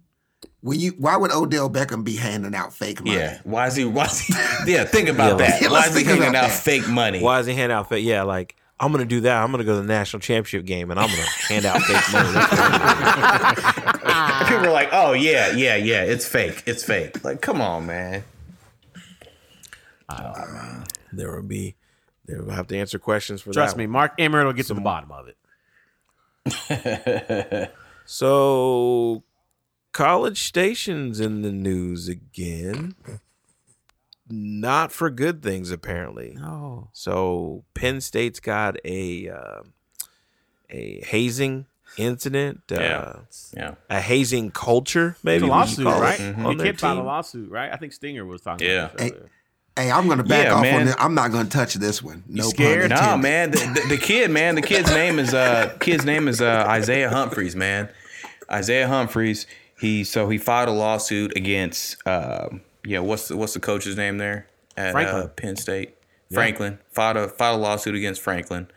When 0.61 0.79
you, 0.79 0.91
why 0.97 1.15
would 1.17 1.31
Odell 1.31 1.69
Beckham 1.69 2.03
be 2.03 2.15
handing 2.17 2.53
out 2.53 2.73
fake 2.73 3.03
money? 3.03 3.17
Yeah. 3.17 3.39
Why 3.43 3.67
is 3.67 3.75
he? 3.75 3.85
Why 3.85 4.05
is 4.05 4.19
he? 4.19 4.33
Yeah. 4.73 4.83
Think 4.85 5.07
about 5.09 5.39
Yeah, 5.39 5.59
that. 5.59 5.71
Why 5.71 5.87
is 5.87 5.95
he 5.97 6.03
handing 6.03 6.27
out 6.27 6.49
that. 6.49 6.51
fake 6.51 6.87
money? 6.89 7.21
Why 7.21 7.39
is 7.39 7.45
he 7.47 7.53
handing 7.53 7.75
out 7.75 7.89
fake? 7.89 8.05
Yeah, 8.05 8.23
like 8.23 8.55
I'm 8.79 8.91
gonna 8.91 9.05
do 9.05 9.21
that. 9.21 9.43
I'm 9.43 9.49
gonna 9.51 9.63
go 9.63 9.75
to 9.75 9.81
the 9.81 9.87
national 9.87 10.19
championship 10.21 10.65
game 10.65 10.91
and 10.91 10.99
I'm 10.99 11.09
gonna 11.09 11.21
hand 11.47 11.65
out 11.65 11.81
fake 11.81 12.13
money. 12.13 12.29
People 14.49 14.67
are 14.67 14.71
like, 14.71 14.89
"Oh 14.91 15.13
yeah, 15.13 15.51
yeah, 15.51 15.75
yeah. 15.75 16.03
It's 16.03 16.27
fake. 16.27 16.63
It's 16.65 16.83
fake." 16.83 17.23
Like, 17.23 17.41
come 17.41 17.61
on, 17.61 17.85
man. 17.87 18.23
there 21.11 21.35
will 21.35 21.43
be. 21.43 21.75
They 22.25 22.35
will 22.37 22.51
have 22.51 22.67
to 22.67 22.77
answer 22.77 22.99
questions 22.99 23.41
for 23.41 23.51
Trust 23.51 23.75
that. 23.75 23.79
me, 23.79 23.87
Mark 23.87 24.13
Emmert 24.19 24.45
will 24.45 24.53
get 24.53 24.67
to 24.67 24.73
the 24.73 24.81
bottom 24.81 25.11
of 25.11 25.27
it. 25.27 25.37
So, 28.09 29.23
College 29.91 30.41
Station's 30.41 31.19
in 31.19 31.41
the 31.41 31.51
news 31.51 32.07
again. 32.07 32.95
Not 34.29 34.91
for 34.91 35.09
good 35.09 35.41
things, 35.41 35.71
apparently. 35.71 36.33
No. 36.35 36.89
So, 36.93 37.63
Penn 37.73 38.01
State's 38.01 38.39
got 38.39 38.75
a 38.83 39.29
uh, 39.29 39.61
a 40.69 41.01
hazing 41.05 41.65
incident. 41.97 42.61
Uh, 42.71 42.75
Yeah. 42.79 43.13
Yeah. 43.55 43.75
A 43.89 44.01
hazing 44.01 44.51
culture, 44.51 45.09
It's 45.15 45.23
maybe 45.23 45.45
a 45.45 45.47
lawsuit, 45.47 45.85
call 45.85 45.97
it, 45.97 46.01
right? 46.01 46.19
Mm-hmm. 46.19 46.45
on 46.45 46.57
The 46.57 46.63
their 46.63 46.73
kid 46.73 46.79
filed 46.79 46.99
a 46.99 47.03
lawsuit, 47.03 47.49
right? 47.49 47.71
I 47.71 47.77
think 47.77 47.93
Stinger 47.93 48.25
was 48.25 48.41
talking 48.41 48.67
Yeah. 48.67 48.85
about 48.85 48.97
this. 48.97 49.11
Hey, 49.77 49.91
I'm 49.91 50.07
gonna 50.07 50.23
back 50.23 50.45
Yeah, 50.45 50.55
off 50.55 50.61
man. 50.63 50.79
on 50.81 50.85
this. 50.87 50.95
I'm 50.97 51.13
not 51.13 51.31
gonna 51.31 51.47
touch 51.49 51.75
this 51.75 52.01
one. 52.01 52.23
No 52.27 52.43
pun 52.45 52.49
scared? 52.51 52.89
Nah, 52.89 53.15
man. 53.15 53.51
The, 53.51 53.57
the, 53.59 53.95
the 53.95 53.97
kid, 53.97 54.31
man. 54.31 54.55
The 54.55 54.61
kid's 54.63 54.89
name 54.91 55.19
is 55.19 55.33
uh 55.35 55.75
kid's 55.79 56.03
name 56.03 56.27
is 56.27 56.41
uh 56.41 56.65
Isaiah 56.67 57.09
Humphries, 57.11 57.55
man. 57.55 57.87
Isaiah 58.51 58.87
Humphries. 58.87 59.45
He 59.79 60.03
so 60.03 60.29
he 60.29 60.39
filed 60.39 60.67
a 60.69 60.71
lawsuit 60.71 61.37
against 61.37 61.95
um 62.07 62.61
yeah 62.87 62.99
what's 62.99 63.27
the, 63.27 63.37
what's 63.37 63.53
the 63.53 63.59
coach's 63.59 63.95
name 63.95 64.17
there 64.17 64.47
at 64.75 64.95
Uh, 64.95 65.27
Penn 65.27 65.55
State? 65.55 65.95
Franklin. 66.31 66.79
Filed 66.91 67.17
a 67.17 67.27
filed 67.27 67.59
a 67.59 67.61
lawsuit 67.61 67.95
against 67.95 68.21
Franklin. 68.21 68.67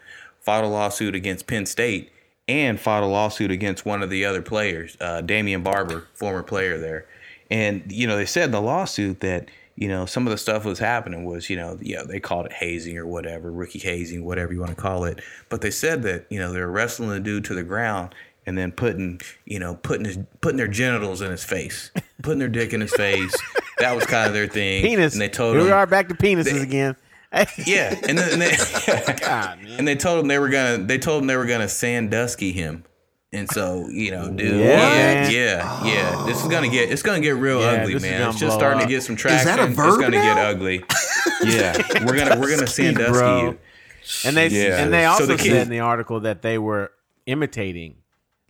Filed 0.41 0.65
a 0.65 0.69
lawsuit 0.69 1.15
against 1.15 1.47
Penn 1.47 1.67
State 1.67 2.13
and 2.49 2.79
filed 2.81 3.05
a 3.05 3.07
lawsuit 3.07 3.51
against 3.51 3.85
one 3.85 4.03
of 4.03 4.11
the 4.11 4.25
other 4.25 4.43
players 4.43 4.97
uh, 5.01 5.21
Damion 5.23 5.63
Barber 5.63 6.07
former 6.15 6.43
player 6.43 6.79
there. 6.79 7.07
And 7.51 7.91
you 7.91 8.07
know 8.07 8.17
they 8.17 8.27
said 8.27 8.45
in 8.47 8.51
the 8.53 8.61
lawsuit 8.61 9.21
that 9.21 9.49
you 9.77 9.89
know 9.89 10.07
some 10.07 10.27
of 10.27 10.31
the 10.31 10.39
stuff 10.39 10.65
was 10.65 10.79
happening 10.79 11.25
was 11.25 11.51
you 11.51 11.57
know 11.57 11.79
yeah 11.83 12.03
they 12.03 12.21
called 12.21 12.47
it 12.47 12.53
hazing 12.53 12.97
or 12.99 13.07
whatever 13.07 13.51
rookie 13.51 13.79
hazing 13.81 14.25
whatever 14.25 14.53
you 14.53 14.61
want 14.61 14.71
to 14.71 14.81
call 14.81 15.05
it. 15.05 15.21
But 15.49 15.61
they 15.61 15.71
said 15.71 16.03
that 16.05 16.27
you 16.31 16.39
know 16.39 16.53
they 16.53 16.61
were 16.61 16.71
wrestling 16.71 17.11
the 17.11 17.21
dude 17.21 17.45
to 17.47 17.55
the 17.55 17.65
ground 17.65 18.15
and 18.47 18.57
then 18.57 18.71
putting 18.73 19.21
you 19.45 19.59
know 19.59 19.75
putting 19.75 20.05
his 20.05 20.19
putting 20.41 20.57
their 20.57 20.69
genitals 20.69 21.21
in 21.21 21.31
his 21.31 21.45
face 21.45 21.91
putting 22.23 22.39
their 22.39 22.49
dick 22.49 22.73
in 22.73 22.81
his 22.81 22.93
face 22.95 23.35
that 23.81 23.95
was 23.95 24.07
kind 24.07 24.27
of 24.29 24.33
their 24.35 24.47
thing 24.47 24.83
Penis. 24.83 25.13
and 25.15 25.21
they 25.21 25.29
told 25.29 25.53
Here 25.55 25.61
him 25.61 25.67
we 25.67 25.73
are 25.73 25.87
back 25.87 26.09
to 26.09 26.15
penises 26.15 26.63
again. 26.63 26.97
yeah 27.67 27.95
and 28.09 28.19
then 28.19 28.33
and 28.33 28.43
they, 28.43 29.15
God, 29.21 29.59
and 29.79 29.87
they 29.87 29.95
told 29.95 30.19
him 30.21 30.29
they 30.29 30.39
were 30.39 30.49
gonna 30.49 30.79
they 30.79 30.99
told 30.99 31.23
him 31.23 31.27
they 31.29 31.37
were 31.37 31.47
gonna 31.47 31.69
sandusky 31.69 32.51
him 32.53 32.85
and 33.33 33.49
so 33.49 33.87
you 33.89 34.11
know 34.11 34.29
dude 34.31 34.59
Yeah, 34.61 35.29
yeah 35.29 35.29
yeah 35.31 35.85
yeah 35.85 36.25
this 36.27 36.43
is 36.43 36.49
gonna 36.49 36.69
get 36.69 36.91
it's 36.91 37.03
gonna 37.03 37.21
get 37.21 37.37
real 37.37 37.61
Yeah, 37.61 37.83
ugly 37.83 38.01
man 38.01 38.29
it's 38.31 38.39
just 38.41 38.57
starting 38.57 38.81
up. 38.83 38.89
to 38.89 38.93
get 38.93 39.03
some 39.05 39.15
that 39.15 39.21
traction 39.21 39.59
a 39.61 39.67
it's 39.71 39.97
gonna 39.97 40.11
get 40.11 40.37
ugly 40.39 40.83
yeah 41.45 42.05
we're 42.05 42.17
gonna 42.17 42.41
we're 42.41 42.51
gonna 42.53 42.67
sandusky 42.67 43.13
bro. 43.13 43.43
you 43.51 43.59
And 44.25 44.37
they 44.37 44.49
Yeah. 44.49 44.83
and 44.83 44.93
they 44.93 45.05
So 45.05 45.11
also 45.11 45.27
the 45.27 45.37
kid- 45.37 45.53
said 45.53 45.63
in 45.63 45.69
the 45.71 45.79
article 45.81 46.19
that 46.21 46.43
they 46.43 46.59
were 46.59 46.91
imitating, 47.27 47.95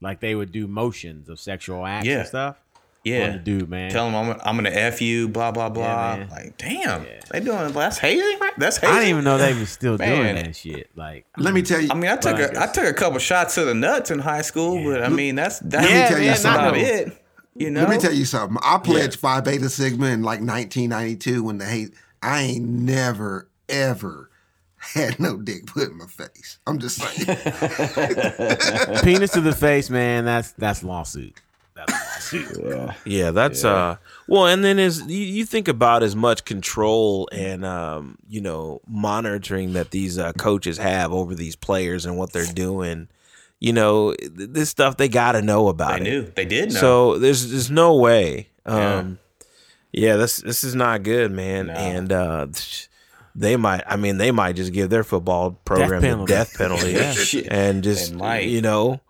like 0.01 0.21
they 0.21 0.35
would 0.35 0.53
do 0.53 0.67
motions 0.67 1.29
of 1.29 1.39
sexual 1.39 1.85
acts 1.85 2.09
and 2.09 2.27
stuff. 2.27 2.57
Yeah 3.05 3.27
On 3.27 3.33
the 3.33 3.39
dude, 3.39 3.69
man. 3.71 3.91
tell 3.91 4.07
him 4.09 4.15
I'm, 4.15 4.27
gonna- 4.27 4.43
I'm 4.45 4.57
gonna 4.57 4.71
f 4.71 5.01
you 5.01 5.29
blah 5.29 5.51
blah 5.51 5.69
blah 5.69 6.17
man. 6.17 6.29
like 6.29 6.57
damn 6.59 7.07
they 7.31 7.41
doing 7.41 7.73
that's 7.73 7.99
hazing 7.99 8.39
right 8.41 8.53
that's 8.59 8.77
hazing 8.79 8.95
I 8.95 8.99
didn't 9.01 9.11
even 9.11 9.25
know 9.25 9.39
they 9.39 9.55
was 9.55 9.71
still 9.71 9.97
Man. 9.99 10.17
doing 10.35 10.35
that 10.45 10.57
shit. 10.57 10.91
Like, 10.97 11.27
Let 11.37 11.55
me 11.55 11.63
mm. 11.63 11.69
tell 11.69 11.81
you. 11.81 11.89
I 11.91 11.95
mean, 11.95 12.11
I 12.11 12.17
took 12.17 12.37
But 12.37 12.41
I 12.41 12.43
a 12.43 12.49
I 12.49 12.53
guess- 12.67 12.73
took 12.75 12.85
a 12.85 12.93
couple 12.93 13.19
shots 13.21 13.55
to 13.55 13.65
the 13.65 13.75
nuts 13.75 14.11
in 14.11 14.19
high 14.19 14.43
school, 14.43 14.83
but 14.85 15.03
I 15.03 15.09
mean 15.09 15.35
that's 15.37 15.61
that's, 15.61 15.87
Let 15.87 15.95
me 16.03 16.09
tell 16.09 16.19
you 16.23 16.29
that's 16.31 16.41
something. 16.43 16.65
about 16.67 16.77
it. 16.77 17.17
You 17.57 17.71
know, 17.71 17.81
Let 17.83 17.91
me 17.91 17.99
tell 17.99 18.13
you 18.13 18.25
something. 18.25 18.57
I 18.63 18.79
pledged 18.79 19.19
Phi 19.19 19.41
Beta 19.41 19.69
Sigma 19.69 20.07
in 20.07 20.23
like 20.23 20.41
1992 20.41 21.43
when 21.43 21.59
the 21.59 21.67
hate. 21.67 21.95
I 22.23 22.43
ain't 22.43 22.67
never 22.69 23.49
ever 23.69 24.31
had 24.79 25.19
no 25.21 25.37
dick 25.37 25.67
put 25.67 25.89
in 25.91 25.99
my 25.99 26.07
face. 26.07 26.59
I'm 26.67 26.79
just 26.79 26.97
saying. 26.99 27.27
penis 29.05 29.31
to 29.33 29.41
the 29.41 29.55
face, 29.55 29.91
man. 29.91 30.25
That's 30.25 30.53
that's 30.53 30.83
lawsuit. 30.83 31.35
That's 31.87 32.33
lawsuit. 32.33 32.91
Yeah, 33.05 33.31
that's 33.31 33.65
uh 33.65 33.97
well, 34.29 34.47
and 34.47 34.63
then 34.65 34.79
as 34.79 35.01
you, 35.07 35.19
you 35.19 35.45
think 35.45 35.69
about 35.69 36.03
as 36.03 36.15
much 36.15 36.45
control 36.45 37.29
and 37.33 37.65
um 37.65 38.19
you 38.29 38.41
know 38.41 38.81
monitoring 38.87 39.73
that 39.75 39.91
these 39.91 40.19
uh, 40.19 40.33
coaches 40.35 40.79
have 40.79 41.13
over 41.13 41.35
these 41.35 41.57
players 41.57 42.07
and 42.07 42.17
what 42.17 42.33
they're 42.33 42.45
doing, 42.53 43.09
you 43.59 43.73
know 43.73 44.15
th- 44.15 44.31
this 44.51 44.71
stuff 44.71 44.97
they 44.97 45.09
got 45.09 45.33
to 45.33 45.43
know 45.43 45.69
about 45.69 45.99
they 46.01 46.07
it. 46.07 46.11
knew 46.11 46.33
they 46.37 46.45
did 46.45 46.73
know. 46.73 46.81
So 46.81 47.19
there's 47.19 47.51
there's 47.51 47.71
no 47.71 47.97
way. 47.97 48.49
Yeah. 48.67 48.97
Um 48.97 49.19
yeah, 49.93 50.17
this 50.17 50.37
this 50.37 50.63
is 50.63 50.75
not 50.77 51.03
good, 51.03 51.33
man. 51.33 51.67
No. 51.67 51.73
And 51.75 52.13
uh 52.13 52.47
they 53.35 53.57
might 53.57 53.83
I 53.87 53.97
mean 53.97 54.19
they 54.19 54.31
might 54.31 54.57
just 54.57 54.73
give 54.73 54.91
their 54.91 55.05
football 55.05 55.53
program 55.65 56.03
penalty. 56.03 56.33
the 56.33 56.37
death 56.39 56.57
penalty 56.57 56.91
Yeah. 57.39 57.49
And 57.51 57.83
just 57.83 58.11
They 58.13 58.17
might. 58.17 58.49
you 58.49 58.61
know 58.61 59.01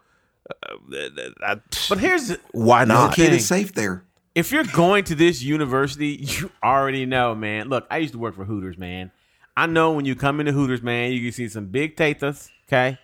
uh, 0.63 0.77
th- 0.91 1.15
th- 1.15 1.35
that- 1.41 1.87
But 1.89 1.99
here's 1.99 2.29
the, 2.29 2.41
why 2.53 2.85
the 2.85 2.95
not? 2.95 3.15
kid 3.15 3.27
thing. 3.27 3.35
is 3.37 3.47
safe 3.47 3.73
there. 3.75 4.05
if 4.35 4.53
you're 4.53 4.65
going 4.65 5.05
to 5.05 5.15
this 5.15 5.43
university, 5.43 6.09
you 6.21 6.51
already 6.63 7.07
know, 7.07 7.35
man. 7.35 7.69
Look, 7.69 7.87
I 7.91 7.99
used 7.99 8.13
to 8.13 8.19
work 8.19 8.35
for 8.37 8.45
Hooters, 8.45 8.79
man. 8.79 9.11
I 9.57 9.67
know 9.67 9.93
when 9.93 10.05
you 10.05 10.15
come 10.15 10.41
into 10.41 10.53
Hooters, 10.53 10.83
man, 10.83 11.13
you 11.13 11.21
can 11.21 11.33
see 11.33 11.49
some 11.49 11.67
big 11.67 11.97
tatas, 11.97 12.49
okay? 12.69 12.99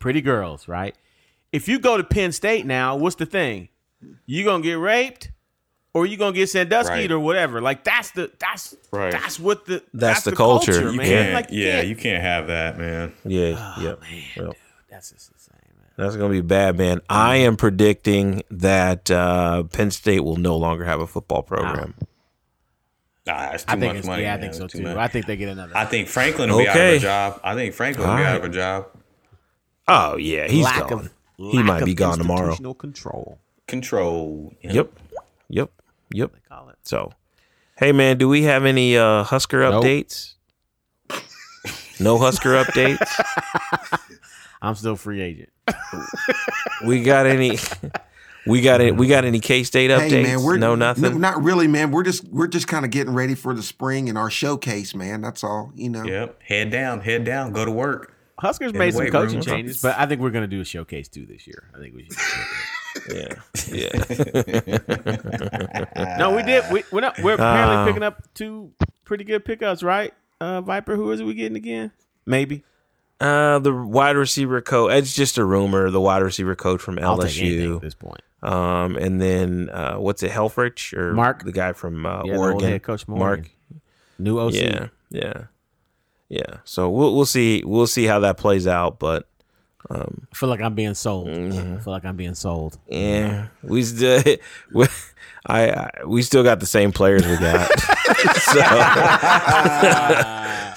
Pretty 0.00 0.20
girls, 0.20 0.68
right? 0.68 0.94
If 1.50 1.66
you 1.68 1.78
go 1.78 1.96
to 1.96 2.04
Penn 2.04 2.30
State 2.32 2.66
now, 2.66 2.94
what's 2.96 3.16
the 3.16 3.26
thing? 3.26 3.68
You 4.26 4.44
gonna 4.44 4.62
get 4.62 4.74
raped, 4.74 5.30
or 5.94 6.06
you 6.06 6.16
gonna 6.16 6.36
get 6.36 6.48
Sandusky 6.50 6.92
Right. 6.92 7.10
or 7.10 7.18
whatever? 7.18 7.60
Like 7.60 7.82
that's 7.82 8.10
the 8.12 8.30
that's 8.38 8.76
Right. 8.92 9.10
that's 9.10 9.40
what 9.40 9.64
the 9.66 9.82
That's 9.94 10.22
the 10.22 10.32
culture. 10.36 10.90
You 10.92 10.98
man. 10.98 11.06
can't- 11.06 11.34
Like 11.34 11.46
yeah, 11.50 11.80
you 11.80 11.96
can't 11.96 12.22
have 12.22 12.46
that, 12.48 12.78
man. 12.78 13.12
Yeah, 13.24 13.74
yep. 13.80 14.00
man, 14.02 14.10
yep. 14.36 14.44
dude, 14.44 14.54
that's 14.90 15.10
just 15.10 15.32
insane, 15.98 16.04
man. 16.04 16.06
That's 16.06 16.16
gonna 16.16 16.30
be 16.32 16.40
bad, 16.40 16.78
man. 16.78 17.00
I 17.10 17.36
am 17.36 17.56
predicting 17.56 18.42
that 18.50 19.10
uh, 19.10 19.64
Penn 19.64 19.90
State 19.90 20.20
will 20.20 20.36
no 20.36 20.56
longer 20.56 20.84
have 20.84 21.00
a 21.00 21.06
football 21.06 21.42
program. 21.42 21.94
Nah, 23.26 23.50
that's 23.50 23.64
too 23.64 23.72
I 23.72 23.76
think 23.76 23.84
much 23.90 23.96
it's, 23.98 24.06
money. 24.06 24.22
yeah, 24.22 24.34
I 24.34 24.40
think 24.40 24.54
so 24.54 24.60
That's 24.60 24.72
too. 24.72 24.88
I 24.88 25.08
think 25.08 25.26
they 25.26 25.36
get 25.36 25.50
another. 25.50 25.76
I 25.76 25.84
think 25.84 26.08
Franklin 26.08 26.50
will 26.50 26.58
be 26.60 26.68
out 26.68 26.76
of 26.78 26.94
a 26.94 26.98
job. 26.98 27.40
I 27.44 27.54
think 27.54 27.74
Franklin 27.74 28.08
will 28.08 28.16
be 28.16 28.22
All 28.22 28.28
out 28.28 28.36
of 28.38 28.44
a 28.44 28.48
job. 28.48 28.86
Oh 29.86 30.16
yeah, 30.16 30.48
he's 30.48 30.64
lack 30.64 30.88
gone. 30.88 30.92
of 31.04 31.12
he 31.36 31.62
might 31.62 31.84
be 31.84 31.94
gone 31.94 32.16
tomorrow. 32.18 32.40
institutional 32.46 32.74
Control. 32.74 33.38
Control. 33.66 34.54
you 34.62 34.68
know? 34.70 34.74
Yep, 34.76 34.92
yep, 35.50 35.70
yep. 36.10 36.32
They 36.32 36.40
call 36.48 36.70
it. 36.70 36.76
So, 36.84 37.12
hey 37.76 37.92
man, 37.92 38.16
do 38.16 38.28
we 38.28 38.44
have 38.44 38.64
any 38.64 38.96
uh, 38.96 39.24
Husker 39.24 39.60
Nope. 39.60 39.84
updates? 39.84 40.34
No 42.00 42.16
Husker 42.18 42.62
updates. 42.64 43.06
I'm 44.62 44.74
still 44.74 44.96
free 44.96 45.20
agent. 45.20 45.50
We 46.84 47.02
got 47.02 47.26
any? 47.26 47.58
We 48.46 48.60
got 48.62 48.80
any? 48.80 48.92
We 48.92 49.08
got 49.08 49.24
any 49.24 49.40
K 49.40 49.62
State 49.64 49.90
updates? 49.90 50.10
Hey 50.10 50.22
man, 50.22 50.42
we're 50.42 50.56
no 50.58 50.74
nothing. 50.74 51.04
n- 51.04 51.20
not 51.20 51.42
really, 51.42 51.66
man. 51.68 51.90
We're 51.90 52.02
just 52.04 52.26
we're 52.28 52.46
just 52.46 52.66
kind 52.68 52.84
of 52.84 52.90
getting 52.90 53.12
ready 53.14 53.34
for 53.34 53.52
the 53.54 53.62
spring 53.62 54.08
and 54.08 54.16
our 54.16 54.30
showcase, 54.30 54.94
man. 54.94 55.20
That's 55.20 55.42
all, 55.44 55.72
you 55.74 55.90
know. 55.90 56.04
Yep. 56.04 56.42
Head 56.42 56.70
down, 56.70 57.00
head 57.00 57.24
down, 57.24 57.52
go 57.52 57.64
to 57.64 57.70
work. 57.70 58.14
Huskers 58.38 58.70
In 58.72 58.78
made 58.78 58.94
some 58.94 59.08
coaching 59.08 59.34
room. 59.40 59.42
changes, 59.42 59.82
but 59.82 59.98
I 59.98 60.06
think 60.06 60.20
we're 60.20 60.30
going 60.30 60.44
to 60.44 60.56
do 60.56 60.60
a 60.60 60.64
showcase 60.64 61.08
too 61.08 61.26
this 61.26 61.46
year. 61.46 61.68
I 61.74 61.78
think 61.78 61.94
we 61.94 62.04
should. 62.04 62.16
yeah, 63.12 63.34
yeah. 65.96 66.16
no, 66.18 66.34
we 66.36 66.42
did. 66.44 66.64
We, 66.70 66.84
we're 66.92 67.00
not. 67.00 67.18
We're 67.18 67.34
apparently 67.34 67.76
Uh, 67.76 67.84
picking 67.86 68.02
up 68.02 68.22
two 68.34 68.72
pretty 69.04 69.24
good 69.24 69.44
pickups, 69.44 69.82
right? 69.82 70.14
Uh, 70.40 70.60
Viper, 70.60 70.94
who 70.96 71.10
is 71.10 71.20
it 71.20 71.24
we 71.24 71.34
getting 71.34 71.56
again? 71.56 71.90
Maybe. 72.26 72.62
Uh, 73.20 73.58
the 73.58 73.74
wide 73.74 74.16
receiver 74.16 74.60
coach. 74.60 74.92
It's 74.92 75.14
just 75.14 75.38
a 75.38 75.44
rumor. 75.44 75.90
The 75.90 76.00
wide 76.00 76.22
receiver 76.22 76.54
coach 76.54 76.80
from 76.80 76.96
LSU 76.96 77.76
at 77.76 77.82
this 77.82 77.94
point. 77.94 78.20
Um, 78.42 78.96
and 78.96 79.20
then 79.20 79.68
uh, 79.70 79.96
what's 79.96 80.22
it, 80.22 80.30
Helfrich 80.30 80.96
or 80.96 81.12
Mark? 81.12 81.42
the 81.42 81.50
guy 81.50 81.72
from 81.72 82.06
uh, 82.06 82.22
Yeah, 82.24 82.36
Oregon, 82.36 82.78
coach 82.78 83.04
from 83.04 83.18
Mark. 83.18 83.50
New 84.18 84.38
OC. 84.38 84.54
Yeah, 84.54 84.88
yeah, 85.10 85.44
yeah. 86.28 86.58
So 86.64 86.88
we'll 86.90 87.16
we'll 87.16 87.26
see 87.26 87.64
we'll 87.64 87.88
see 87.88 88.04
how 88.04 88.20
that 88.20 88.36
plays 88.36 88.68
out, 88.68 89.00
but 89.00 89.28
um, 89.90 90.26
I 90.32 90.36
feel 90.36 90.48
like 90.48 90.60
I'm 90.60 90.74
being 90.74 90.94
sold. 90.94 91.28
Mm-hmm. 91.28 91.76
I 91.76 91.80
feel 91.80 91.92
like 91.92 92.04
I'm 92.04 92.16
being 92.16 92.34
sold. 92.34 92.78
yeah, 92.88 93.48
we 93.62 93.82
still 93.82 94.22
we, 94.72 94.86
I, 95.46 95.70
I 95.70 95.90
we 96.06 96.22
still 96.22 96.44
got 96.44 96.60
the 96.60 96.66
same 96.66 96.92
players 96.92 97.26
we 97.26 97.36
got. 97.38 97.68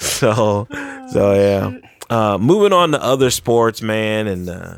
so, 0.00 0.66
so 0.68 0.68
so 1.12 1.34
yeah. 1.34 1.78
Uh, 2.12 2.36
moving 2.38 2.72
on 2.72 2.90
to 2.92 3.02
other 3.02 3.30
sports, 3.30 3.80
man, 3.80 4.26
and 4.26 4.48
uh, 4.50 4.74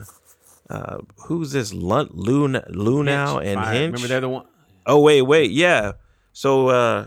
uh, 0.71 0.99
who's 1.27 1.51
this? 1.53 1.73
Lun- 1.75 2.11
Luna, 2.13 2.65
Luhnow 2.71 3.35
Hinch, 3.43 3.47
and 3.49 3.61
fire. 3.61 3.73
Hinch. 3.75 3.93
Remember 3.95 4.09
they're 4.09 4.21
the 4.21 4.29
one. 4.29 4.47
Oh 4.87 5.01
wait, 5.01 5.23
wait, 5.23 5.51
yeah. 5.51 5.93
So 6.33 6.69
uh 6.69 7.07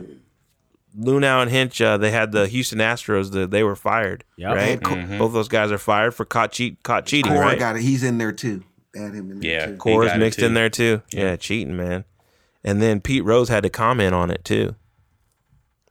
Luhnow 0.99 1.41
and 1.43 1.51
Hinch, 1.51 1.79
uh, 1.79 1.97
they 1.97 2.11
had 2.11 2.31
the 2.31 2.47
Houston 2.47 2.79
Astros. 2.79 3.31
The, 3.31 3.45
they 3.45 3.63
were 3.63 3.75
fired, 3.75 4.23
Yep. 4.37 4.55
right? 4.55 4.79
Mhm. 4.81 5.17
Both 5.19 5.31
those 5.33 5.47
guys 5.47 5.71
are 5.71 5.77
fired 5.77 6.13
for 6.15 6.25
caught 6.25 6.51
cheat, 6.51 6.81
caught 6.83 7.05
cheating, 7.05 7.31
Cora 7.31 7.45
right? 7.45 7.59
got 7.59 7.75
it. 7.75 7.83
He's 7.83 8.03
in 8.03 8.17
there 8.17 8.31
too. 8.31 8.63
Add 8.95 9.13
him 9.13 9.31
in 9.31 9.39
there 9.39 9.51
Yeah. 9.51 9.65
too. 9.67 9.71
He 9.73 9.77
Cora's 9.77 10.07
got 10.09 10.17
it 10.17 10.19
mixed 10.19 10.39
in 10.39 10.55
there 10.55 10.69
too. 10.71 11.01
Yeah. 11.11 11.35
cheating, 11.35 11.77
man. 11.77 12.03
And 12.63 12.81
then 12.81 12.99
Pete 12.99 13.23
Rose 13.23 13.47
had 13.49 13.63
to 13.63 13.69
comment 13.69 14.13
on 14.15 14.31
it 14.31 14.43
too. 14.43 14.75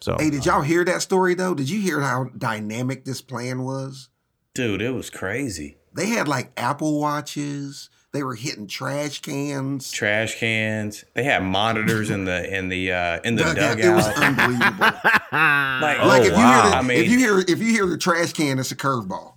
So 0.00 0.16
Hey, 0.18 0.28
did 0.30 0.44
y'all 0.44 0.62
hear 0.62 0.84
that 0.84 1.00
story 1.02 1.34
though? 1.34 1.54
Did 1.54 1.70
you 1.70 1.80
hear 1.80 2.00
how 2.00 2.24
dynamic 2.36 3.04
this 3.04 3.22
plan 3.22 3.62
was? 3.62 4.08
Dude, 4.56 4.82
it 4.82 4.90
was 4.94 5.10
crazy. 5.10 5.76
They 5.94 6.06
had 6.08 6.26
like 6.28 6.50
Apple 6.56 7.00
watches. 7.00 7.90
They 8.12 8.22
were 8.22 8.34
hitting 8.34 8.66
trash 8.66 9.20
cans. 9.20 9.90
Trash 9.92 10.38
cans. 10.38 11.04
They 11.14 11.24
had 11.24 11.42
monitors 11.42 12.08
in 12.10 12.24
the 12.24 12.56
in 12.56 12.68
the 12.70 12.92
uh 12.92 13.20
in 13.24 13.36
the 13.36 13.42
Dugout. 13.44 13.76
dugout. 13.76 13.78
It 13.84 13.94
was 13.94 14.06
unbelievable. 14.06 14.78
like, 15.32 15.98
Oh, 16.00 16.06
like 16.08 16.22
if 16.22 16.28
you 16.28 16.32
wow. 16.34 16.62
hear 16.62 16.70
the, 16.70 16.76
I 16.78 16.82
mean- 16.82 16.98
if 17.04 17.10
you 17.10 17.18
hear 17.18 17.38
if 17.40 17.58
you 17.60 17.70
hear 17.72 17.86
the 17.86 17.98
trash 17.98 18.32
can, 18.32 18.58
it's 18.58 18.70
a 18.72 18.76
curveball. 18.76 19.34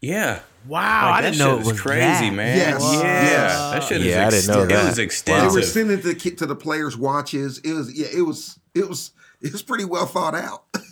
yeah. 0.00 0.40
Wow, 0.68 1.10
Like, 1.10 1.14
I 1.18 1.22
didn't 1.22 1.38
know 1.38 1.54
it 1.54 1.58
was 1.58 1.68
was 1.68 1.80
crazy, 1.80 2.28
that. 2.28 2.34
man. 2.34 2.56
Yes, 2.58 2.82
Yeah, 2.82 3.00
yes. 3.02 3.56
that 3.72 3.82
shit 3.84 4.00
is. 4.00 4.06
Yeah, 4.08 4.26
I 4.26 4.30
didn't 4.30 4.48
know 4.52 4.62
It 4.64 4.68
that. 4.70 4.98
was 4.98 5.22
They 5.22 5.46
were 5.46 5.62
sending 5.62 6.00
the 6.00 6.12
ki- 6.16 6.32
to 6.32 6.44
the 6.46 6.56
players' 6.56 6.96
watches. 6.96 7.58
It 7.58 7.72
was 7.72 7.96
yeah. 7.96 8.08
It 8.12 8.22
was 8.22 8.58
it 8.74 8.88
was 8.88 9.12
it 9.40 9.52
was 9.52 9.62
pretty 9.62 9.84
well 9.84 10.06
thought 10.06 10.34
out. 10.34 10.64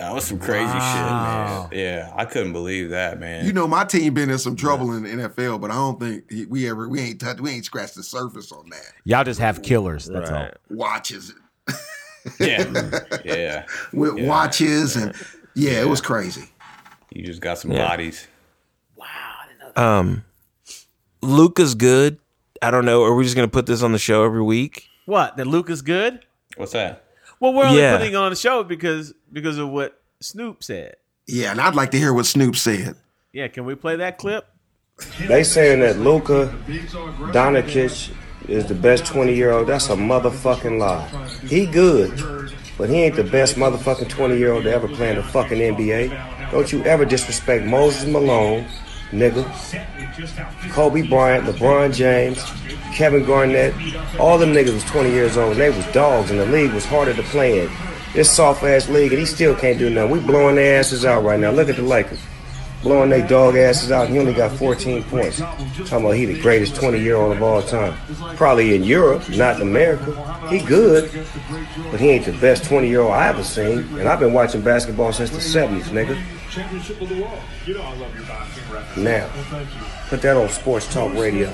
That 0.00 0.14
was 0.14 0.24
some 0.24 0.38
crazy 0.38 0.64
Wow. 0.64 1.68
shit, 1.70 1.78
man. 1.78 1.84
Yeah, 1.84 2.10
I 2.16 2.24
couldn't 2.24 2.54
believe 2.54 2.88
that, 2.88 3.20
man. 3.20 3.44
You 3.44 3.52
know, 3.52 3.68
my 3.68 3.84
team 3.84 4.14
been 4.14 4.30
in 4.30 4.38
some 4.38 4.56
trouble 4.56 4.92
in 4.94 5.02
the 5.02 5.10
NFL, 5.10 5.60
but 5.60 5.70
I 5.70 5.74
don't 5.74 6.00
think 6.00 6.24
we 6.48 6.66
ever 6.70 6.88
we 6.88 7.00
ain't 7.00 7.20
touched 7.20 7.40
we 7.42 7.50
ain't 7.50 7.66
scratched 7.66 7.96
the 7.96 8.02
surface 8.02 8.50
on 8.50 8.70
that. 8.70 8.92
Y'all 9.04 9.24
just 9.24 9.40
have 9.40 9.62
killers. 9.62 10.06
That's 10.06 10.30
Right. 10.30 10.54
Watches 10.70 11.34
yeah, 12.40 12.90
yeah. 13.24 13.66
with 13.92 14.16
Yeah. 14.16 14.26
watches 14.26 14.96
and 14.96 15.14
yeah, 15.54 15.82
it 15.82 15.88
was 15.88 16.00
crazy. 16.00 16.48
You 17.12 17.22
just 17.26 17.42
got 17.42 17.58
some 17.58 17.70
Yeah. 17.72 17.86
bodies. 17.86 18.26
um 19.76 20.24
Luka's 21.22 21.74
good. 21.74 22.18
I 22.62 22.70
don't 22.70 22.86
know. 22.86 23.02
Are 23.04 23.14
we 23.14 23.24
just 23.24 23.36
gonna 23.36 23.48
put 23.48 23.66
this 23.66 23.82
on 23.82 23.92
the 23.92 23.98
show 23.98 24.24
every 24.24 24.42
week? 24.42 24.88
What? 25.04 25.36
That 25.36 25.46
Luke 25.46 25.68
is 25.68 25.82
good? 25.82 26.24
What's 26.56 26.72
that? 26.72 27.04
Well, 27.38 27.54
we're 27.54 27.64
only 27.66 27.80
Yeah. 27.80 27.96
putting 27.96 28.12
it 28.12 28.16
on 28.16 28.30
the 28.30 28.36
show 28.36 28.62
because 28.64 29.14
because 29.32 29.58
of 29.58 29.68
what 29.70 30.00
Snoop 30.20 30.62
said. 30.62 30.96
Yeah, 31.26 31.50
and 31.52 31.60
I'd 31.60 31.74
like 31.74 31.90
to 31.92 31.98
hear 31.98 32.12
what 32.12 32.26
Snoop 32.26 32.56
said. 32.56 32.96
Yeah, 33.32 33.48
can 33.48 33.64
we 33.64 33.74
play 33.74 33.96
that 33.96 34.18
clip? 34.18 34.46
They 35.28 35.44
saying 35.44 35.80
that 35.80 35.98
Luka 35.98 36.54
Doncic 37.32 38.12
is 38.48 38.66
the 38.66 38.74
best 38.74 39.06
20 39.06 39.34
year 39.34 39.52
old. 39.52 39.68
That's 39.68 39.88
a 39.88 39.94
motherfucking 39.94 40.78
lie. 40.78 41.06
He 41.46 41.66
good, 41.66 42.52
but 42.76 42.90
he 42.90 42.96
ain't 42.96 43.16
the 43.16 43.24
best 43.24 43.56
motherfucking 43.56 44.08
20 44.08 44.36
year 44.36 44.52
old 44.52 44.64
to 44.64 44.72
ever 44.72 44.88
play 44.88 45.10
in 45.10 45.16
the 45.16 45.22
fucking 45.22 45.58
NBA. 45.58 46.50
Don't 46.50 46.72
you 46.72 46.82
ever 46.84 47.04
disrespect 47.04 47.64
Moses 47.64 48.06
Malone, 48.06 48.66
nigga. 49.10 49.44
Kobe 50.70 51.02
Bryant, 51.08 51.46
LeBron 51.46 51.94
James, 51.94 52.42
Kevin 52.94 53.24
Garnett. 53.24 53.72
All 54.18 54.36
them 54.36 54.52
niggas 54.52 54.74
was 54.74 54.84
20 54.84 55.10
years 55.10 55.36
old. 55.36 55.52
and 55.52 55.60
They 55.60 55.70
was 55.70 55.86
dogs, 55.92 56.30
and 56.30 56.40
the 56.40 56.46
league 56.46 56.72
was 56.72 56.84
harder 56.84 57.14
to 57.14 57.22
play 57.24 57.60
in. 57.64 57.70
This 58.12 58.30
soft 58.30 58.62
ass 58.62 58.88
league, 58.88 59.12
and 59.12 59.20
he 59.20 59.26
still 59.26 59.54
can't 59.54 59.78
do 59.78 59.90
nothing. 59.90 60.10
We 60.10 60.20
blowing 60.20 60.56
their 60.56 60.78
asses 60.78 61.04
out 61.04 61.22
right 61.22 61.38
now. 61.38 61.50
Look 61.50 61.68
at 61.68 61.76
the 61.76 61.82
Lakers 61.82 62.20
blowing 62.82 63.10
their 63.10 63.26
dog 63.26 63.56
asses 63.56 63.90
out. 63.90 64.08
He 64.08 64.18
only 64.18 64.32
got 64.32 64.52
14 64.52 65.02
points. 65.04 65.38
Talking 65.38 65.88
about 65.88 66.10
he 66.12 66.24
the 66.24 66.40
greatest 66.40 66.74
20 66.76 66.98
year 66.98 67.16
old 67.16 67.36
of 67.36 67.42
all 67.42 67.62
time. 67.62 67.94
Probably 68.36 68.74
in 68.74 68.82
Europe, 68.82 69.28
not 69.30 69.56
in 69.56 69.62
America. 69.62 70.48
He 70.48 70.60
good, 70.60 71.10
but 71.90 72.00
he 72.00 72.10
ain't 72.10 72.26
the 72.26 72.32
best 72.32 72.64
20 72.64 72.88
year 72.88 73.00
old 73.00 73.12
I 73.12 73.28
ever 73.28 73.44
seen. 73.44 73.80
And 73.98 74.08
I've 74.08 74.20
been 74.20 74.32
watching 74.32 74.62
basketball 74.62 75.12
since 75.12 75.30
the 75.30 75.38
70s, 75.38 75.84
nigga. 75.84 76.20
Now, 76.56 76.66
well, 76.72 76.80
thank 76.80 77.66
you. 77.66 77.74
Don't 77.74 77.84
all 77.84 77.96
love 77.96 78.14
your 78.14 78.24
boxing 78.24 78.72
rights. 78.72 78.96
Now, 78.96 79.28
thank 79.50 79.68
you 79.74 79.80
put 80.10 80.22
that 80.22 80.36
on 80.36 80.48
Sports 80.48 80.92
Talk 80.92 81.14
Radio. 81.14 81.48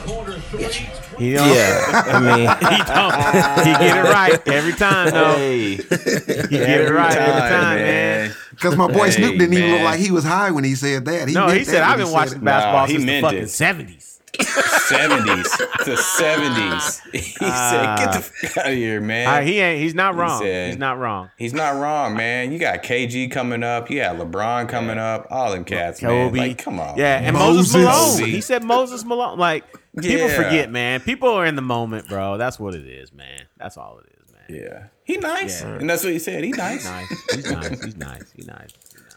He 1.18 1.32
don't, 1.34 1.54
Yeah. 1.54 2.02
I 2.06 2.20
mean 2.20 2.48
he 2.70 2.78
don't. 2.84 3.66
He 3.66 3.86
get 3.86 3.98
it 3.98 4.10
right 4.10 4.48
every 4.48 4.72
time, 4.72 5.10
though. 5.10 5.34
Hey, 5.36 5.70
He 5.76 5.76
get 5.76 6.80
it 6.80 6.90
right 6.90 7.14
every 7.14 7.40
time, 7.42 7.76
man. 7.76 8.34
Because 8.50 8.76
my 8.76 8.86
boy 8.90 9.04
Hey, 9.06 9.10
Snoop 9.10 9.38
didn't 9.38 9.52
even 9.52 9.72
look 9.72 9.82
like 9.82 10.00
he 10.00 10.10
was 10.10 10.24
high 10.24 10.50
when 10.50 10.64
he 10.64 10.74
said 10.74 11.04
that. 11.04 11.28
He 11.28 11.34
No, 11.34 11.48
he 11.48 11.58
that 11.58 11.66
said 11.66 11.82
I've 11.82 11.98
been 11.98 12.10
watching 12.10 12.38
it. 12.38 12.44
basketball 12.44 12.80
Nah, 12.80 12.86
he 12.86 12.92
since 12.94 13.04
the 13.04 13.20
fucking 13.20 13.38
it. 13.38 13.50
seventies. 13.50 14.15
Seventies, 14.44 15.50
the 15.84 15.96
seventies. 15.96 17.02
He 17.12 17.20
said, 17.20 17.96
"Get 17.98 18.12
the 18.12 18.18
ah. 18.18 18.20
fuck 18.20 18.56
out 18.58 18.66
of 18.68 18.74
here, 18.74 19.00
man." 19.00 19.26
Ah, 19.26 19.40
he 19.40 19.60
ain't. 19.60 19.80
He's 19.80 19.94
not 19.94 20.14
wrong. 20.16 20.40
said- 20.40 20.68
he's 20.70 20.78
not 20.78 20.98
wrong. 20.98 21.30
He's 21.36 21.52
not 21.54 21.76
wrong, 21.80 22.16
man. 22.16 22.52
You 22.52 22.58
got 22.58 22.82
KG 22.82 23.30
coming 23.30 23.62
up. 23.62 23.90
You 23.90 23.98
got 24.00 24.16
LeBron 24.16 24.68
coming 24.68 24.98
up. 24.98 25.26
All 25.30 25.52
them 25.52 25.64
cats, 25.64 26.02
man. 26.02 26.34
Like, 26.34 26.58
come 26.58 26.80
on. 26.80 26.96
Yeah, 26.96 27.18
man. 27.20 27.24
and 27.28 27.36
Moses, 27.36 27.74
Moses. 27.74 28.18
Malone. 28.18 28.30
He 28.30 28.40
said 28.40 28.64
Moses 28.64 29.04
Malone. 29.04 29.38
Like 29.38 29.64
people 29.98 30.28
Yeah. 30.28 30.36
forget, 30.36 30.70
man. 30.70 31.00
People 31.00 31.28
are 31.30 31.46
in 31.46 31.56
the 31.56 31.62
moment, 31.62 32.08
bro. 32.08 32.36
That's 32.38 32.58
what 32.58 32.74
it 32.74 32.86
is, 32.86 33.12
man. 33.12 33.42
That's 33.56 33.76
all 33.76 33.98
it 33.98 34.12
is, 34.22 34.32
man. 34.32 34.60
Yeah, 34.62 34.86
he 35.04 35.16
nice, 35.18 35.62
Yeah. 35.62 35.76
and 35.76 35.88
that's 35.88 36.04
what 36.04 36.12
he 36.12 36.18
said. 36.18 36.44
He 36.44 36.50
nice. 36.50 36.84
Nice. 36.84 37.08
He's 37.34 37.50
nice. 37.50 37.68
He's 37.84 37.96
nice. 37.96 38.32
He's 38.32 38.46
nice. 38.46 38.72
He's 38.92 38.94
nice. 39.02 39.16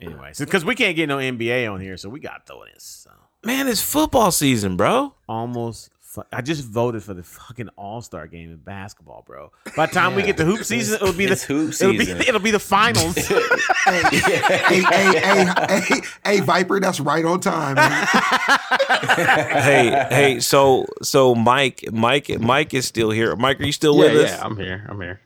Anyway, 0.00 0.30
so 0.32 0.44
because 0.44 0.64
we 0.64 0.74
can't 0.74 0.96
get 0.96 1.08
no 1.08 1.18
NBA 1.18 1.72
on 1.72 1.80
here, 1.80 1.96
so 1.96 2.08
we 2.08 2.18
got 2.20 2.44
to 2.46 2.52
throw 2.52 2.64
this. 2.64 2.82
So. 3.04 3.10
Man, 3.44 3.68
it's 3.68 3.82
football 3.82 4.30
season, 4.30 4.76
bro. 4.76 5.14
Almost. 5.28 5.90
fu- 6.00 6.22
I 6.32 6.42
just 6.42 6.64
voted 6.64 7.02
for 7.02 7.14
the 7.14 7.22
fucking 7.22 7.68
All 7.76 8.00
Star 8.02 8.26
game 8.26 8.50
in 8.50 8.56
basketball, 8.58 9.22
bro. 9.26 9.50
By 9.76 9.86
the 9.86 9.92
time 9.92 10.14
we 10.14 10.22
get 10.22 10.36
to 10.38 10.44
hoop 10.44 10.64
season, 10.64 10.96
it'll 10.96 11.12
be 11.12 11.26
the 11.26 11.32
It's 11.32 11.44
hoop 11.44 11.72
It'll 11.74 11.92
be, 11.92 11.98
season. 12.04 12.20
it'll 12.28 12.40
be 12.40 12.50
the 12.50 12.58
finals. 12.58 13.14
hey, 13.26 14.02
hey, 14.10 14.82
hey, 14.82 15.52
hey, 15.68 16.00
hey, 16.24 16.40
Viper, 16.40 16.80
that's 16.80 17.00
right 17.00 17.24
on 17.24 17.40
time. 17.40 17.76
Man. 17.76 18.06
hey, 19.62 20.06
hey, 20.10 20.40
so 20.40 20.86
so 21.02 21.34
Mike, 21.34 21.84
Mike, 21.92 22.28
Mike 22.40 22.74
is 22.74 22.86
still 22.86 23.10
here. 23.10 23.34
Mike, 23.36 23.60
are 23.60 23.64
you 23.64 23.72
still 23.72 23.96
Yeah, 23.96 24.12
with 24.12 24.24
us? 24.24 24.30
yeah, 24.30 24.44
I'm 24.44 24.56
here. 24.56 24.86
I'm 24.88 25.00
here. 25.00 25.20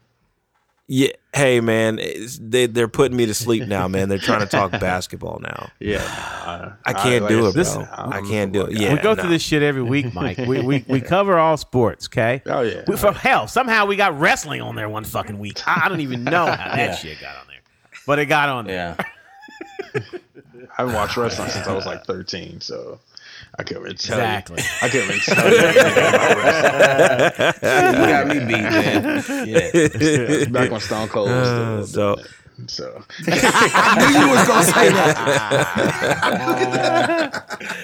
Yeah. 0.89 1.09
Hey, 1.35 1.61
man, 1.61 1.97
they 2.41 2.67
they're 2.67 2.87
putting 2.89 3.17
me 3.17 3.27
to 3.27 3.35
sleep 3.35 3.67
now, 3.69 3.89
man. 3.95 4.09
They're 4.09 4.19
trying 4.19 4.41
to 4.41 4.47
talk 4.47 4.71
basketball 4.71 5.41
now. 5.43 5.71
Yeah, 5.81 5.97
uh, 6.47 6.73
I 6.85 6.93
can't 6.93 7.25
like 7.25 7.29
do 7.29 7.45
I 7.47 7.49
it, 7.49 7.55
bro. 7.55 7.63
said, 7.65 7.89
I 7.93 8.03
I'm- 8.17 8.27
can't 8.29 8.53
do 8.53 8.63
it. 8.67 8.73
Yeah, 8.79 8.95
we 8.95 9.01
go 9.01 9.13
no. 9.15 9.21
through 9.21 9.31
this 9.31 9.43
shit 9.43 9.63
every 9.63 9.83
week, 9.83 10.15
Mike. 10.15 10.39
We 10.39 10.61
we, 10.63 10.85
we 10.89 11.01
cover 11.01 11.39
all 11.39 11.57
sports, 11.57 12.07
okay? 12.07 12.41
Oh 12.47 12.61
yeah. 12.63 12.85
We, 12.87 12.97
for 12.97 13.13
hell, 13.13 13.49
somehow 13.49 13.87
we 13.87 13.97
got 13.97 14.19
wrestling 14.19 14.63
on 14.63 14.77
there 14.77 14.89
one 14.89 15.05
fucking 15.05 15.39
week. 15.39 15.67
I, 15.67 15.83
I 15.85 15.89
don't 15.89 16.01
even 16.01 16.25
know 16.25 16.47
how 16.47 16.57
that 16.57 16.77
Yeah. 16.77 16.95
shit 16.95 17.21
got 17.21 17.37
on 17.37 17.47
there, 17.49 17.61
but 18.07 18.19
it 18.21 18.27
got 18.27 18.49
on 18.49 18.67
there. 18.67 18.97
Yeah, 18.99 20.01
I 20.79 20.83
haven't 20.83 20.95
watched 20.95 21.17
wrestling 21.17 21.51
since 21.51 21.67
I 21.67 21.75
was 21.75 21.85
like 21.87 22.05
13, 22.05 22.61
so 22.61 22.99
I 23.59 23.63
couldn't 23.63 23.83
really 23.83 23.97
tell 23.97 24.19
Exactly. 24.19 24.61
you. 24.63 24.69
I 24.83 24.89
couldn't 24.89 25.09
really 25.09 25.21
tell 25.21 25.51
you 25.51 25.57
anything 25.59 25.93
about 25.93 26.37
wrestling. 26.37 28.01
you 28.01 28.07
got 28.13 28.27
me 28.29 28.39
beat, 28.41 28.63
man. 28.63 29.23
Yeah, 29.49 30.45
Back 30.51 30.71
when 30.71 30.81
Stone 30.81 31.09
Cold 31.09 31.31
was 31.31 31.49
Uh, 31.49 31.87
so 31.87 32.17
So 32.67 33.03
I 33.29 33.97
knew 33.99 34.09
you 34.21 34.29
was 34.29 34.47
gonna 34.47 34.65
say 34.65 34.89
that. 34.91 35.17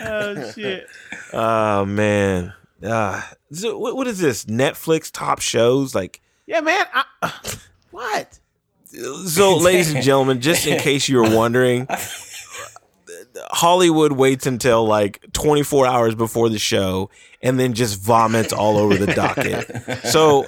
oh 0.04 0.52
shit. 0.52 0.86
Oh 1.32 1.84
man. 1.86 2.52
Uh, 2.82 3.22
so 3.52 3.78
what, 3.78 3.96
what 3.96 4.06
is 4.06 4.18
this? 4.18 4.44
Netflix 4.46 5.10
top 5.10 5.40
shows? 5.40 5.94
Like, 5.94 6.20
Yeah, 6.46 6.60
man. 6.60 6.84
I, 7.22 7.32
what? 7.90 8.38
so, 9.26 9.56
ladies 9.56 9.94
and 9.94 10.02
gentlemen, 10.04 10.40
just 10.40 10.66
in 10.66 10.78
case 10.80 11.08
you 11.08 11.16
were 11.22 11.30
wondering, 11.34 11.86
Hollywood 13.50 14.12
waits 14.12 14.46
until 14.46 14.84
like 14.86 15.24
24 15.32 15.86
hours 15.86 16.14
before 16.14 16.48
the 16.48 16.58
show 16.58 17.10
and 17.42 17.58
then 17.58 17.72
just 17.74 18.00
vomits 18.00 18.52
all 18.52 18.76
over 18.78 18.96
the 18.96 19.06
docket. 19.14 20.06
So, 20.08 20.46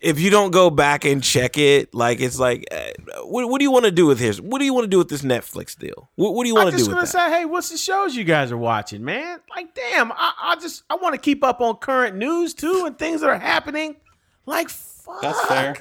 if 0.00 0.20
you 0.20 0.30
don't 0.30 0.50
go 0.50 0.68
back 0.70 1.04
and 1.04 1.22
check 1.24 1.56
it, 1.58 1.94
like 1.94 2.20
it's 2.20 2.38
like, 2.38 2.66
uh, 2.70 3.22
what, 3.24 3.48
what 3.48 3.58
do 3.58 3.64
you 3.64 3.70
want 3.70 3.86
to 3.86 3.90
do 3.90 4.06
with 4.06 4.20
his? 4.20 4.40
What 4.40 4.58
do 4.58 4.64
you 4.64 4.74
want 4.74 4.84
to 4.84 4.88
do 4.88 4.98
with 4.98 5.08
this 5.08 5.22
Netflix 5.22 5.76
deal? 5.76 6.10
What, 6.16 6.34
what 6.34 6.44
do 6.44 6.48
you 6.48 6.54
want 6.54 6.66
I'm 6.68 6.72
to 6.72 6.76
do 6.76 6.78
just 6.78 6.88
with 6.90 6.96
gonna 6.96 7.06
that? 7.06 7.32
say, 7.32 7.38
hey, 7.40 7.44
what's 7.46 7.70
the 7.70 7.78
shows 7.78 8.14
you 8.14 8.22
guys 8.24 8.52
are 8.52 8.58
watching, 8.58 9.04
man? 9.04 9.40
Like, 9.54 9.74
damn, 9.74 10.12
I, 10.12 10.32
I 10.42 10.56
just 10.60 10.84
I 10.90 10.96
want 10.96 11.14
to 11.14 11.20
keep 11.20 11.42
up 11.42 11.60
on 11.60 11.76
current 11.76 12.16
news 12.16 12.52
too 12.54 12.84
and 12.86 12.98
things 12.98 13.22
that 13.22 13.30
are 13.30 13.38
happening. 13.38 13.96
Like, 14.44 14.68
fuck. 14.68 15.22
That's 15.22 15.44
fair. 15.46 15.76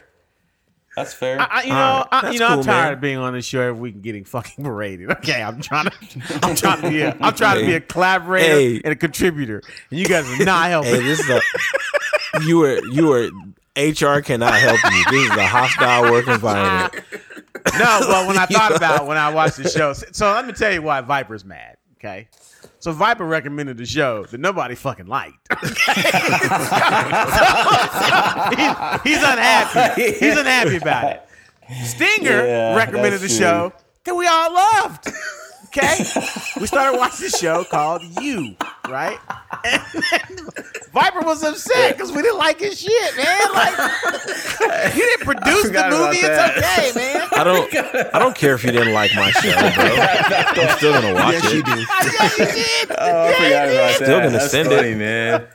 That's 0.95 1.13
fair. 1.13 1.39
I, 1.41 1.45
I- 1.49 1.63
you 1.63 1.69
know, 1.69 1.75
All 1.75 1.97
right. 1.99 2.07
I, 2.11 2.21
That's 2.21 2.33
you 2.33 2.39
know, 2.39 2.47
I'm 2.47 2.63
tired 2.63 2.83
man. 2.85 2.93
of 2.93 3.01
being 3.01 3.17
on 3.17 3.33
this 3.33 3.45
show 3.45 3.61
every 3.61 3.79
week 3.81 3.93
and 3.95 4.03
getting 4.03 4.23
fucking 4.23 4.63
berated. 4.63 5.09
Okay, 5.17 5.41
I'm 5.41 5.59
trying 5.61 5.85
to, 5.89 6.39
I'm 6.43 6.55
trying 6.55 6.81
to 6.81 6.89
be, 6.89 7.01
a, 7.01 7.17
I'm 7.19 7.33
trying 7.35 7.59
to 7.59 7.65
be 7.65 7.73
a 7.73 7.81
collaborator 7.81 8.45
Hey. 8.45 8.75
and 8.83 8.87
a 8.87 8.95
contributor, 8.95 9.61
and 9.91 9.99
you 9.99 10.05
guys 10.05 10.29
are 10.29 10.45
not 10.45 10.69
helping. 10.69 10.91
Hey, 10.95 11.01
this 11.03 11.19
is 11.19 11.29
a 11.29 11.41
you 12.45 12.63
are, 12.63 12.83
you 12.87 13.07
were 13.07 13.29
HR 13.77 14.19
cannot 14.21 14.53
help 14.55 14.79
you. 14.91 15.03
This 15.11 15.31
is 15.31 15.37
a 15.37 15.45
hostile 15.47 16.11
work 16.11 16.27
environment. 16.27 16.93
no, 17.77 17.99
but 18.07 18.27
when 18.27 18.37
I 18.37 18.45
thought 18.49 18.75
about 18.75 19.01
it, 19.01 19.07
when 19.07 19.17
I 19.17 19.33
watched 19.33 19.57
the 19.57 19.67
show, 19.69 19.93
so 19.93 20.31
let 20.31 20.45
me 20.45 20.53
tell 20.53 20.71
you 20.71 20.81
why 20.81 21.01
Viper's 21.01 21.43
mad. 21.43 21.77
Okay, 21.97 22.27
so 22.85 22.91
Viper 22.91 23.25
recommended 23.25 23.77
the 23.77 23.85
show 23.87 24.25
that 24.25 24.39
nobody 24.39 24.75
fucking 24.75 25.07
liked. 25.07 25.47
he's, 25.59 25.65
he's 29.01 29.23
unhappy. 29.23 30.11
He's 30.11 30.37
unhappy 30.37 30.75
about 30.77 31.13
it. 31.13 31.27
Stinger 31.83 32.45
Yeah, 32.45 32.75
recommended 32.75 33.21
the 33.21 33.27
show 33.27 33.73
that 34.03 34.13
we 34.13 34.27
all 34.27 34.53
loved. 34.53 35.07
Okay, 35.77 35.97
we 36.61 36.67
started 36.67 36.97
watching 36.97 37.25
a 37.27 37.29
show 37.29 37.63
called 37.65 38.01
You, 38.21 38.55
right? 38.87 39.17
And 39.65 39.81
then 40.11 40.47
Viper 40.93 41.21
was 41.21 41.43
upset 41.43 41.97
because 41.97 42.11
we 42.13 42.21
didn't 42.21 42.37
like 42.37 42.59
his 42.59 42.79
shit, 42.79 43.17
man. 43.17 43.41
Like, 43.53 44.95
you 44.95 45.01
didn't 45.01 45.25
produce 45.25 45.63
the 45.63 45.87
movie. 45.89 46.17
It's 46.17 46.27
that. 46.27 46.57
okay, 46.57 46.91
man. 46.95 47.27
I 47.33 47.43
don't 47.43 48.15
I 48.15 48.19
don't 48.19 48.35
care 48.35 48.53
if 48.55 48.63
you 48.63 48.71
didn't 48.71 48.93
like 48.93 49.13
my 49.15 49.31
show, 49.31 49.51
bro. 49.53 50.63
I'm 50.63 50.77
still 50.77 50.93
gonna 50.93 51.13
watch 51.13 51.33
Yes, 51.33 51.45
it. 51.51 51.55
you 51.55 51.63
do. 51.63 51.71
oh, 52.97 53.27
I 53.27 53.33
forgot 53.33 53.67
about 53.67 53.73
that. 53.73 53.91
Still 53.95 54.19
gonna 54.19 54.29
That's 54.31 54.51
send 54.51 54.69
funny, 54.69 54.89
it. 54.91 54.97
man. 54.97 55.47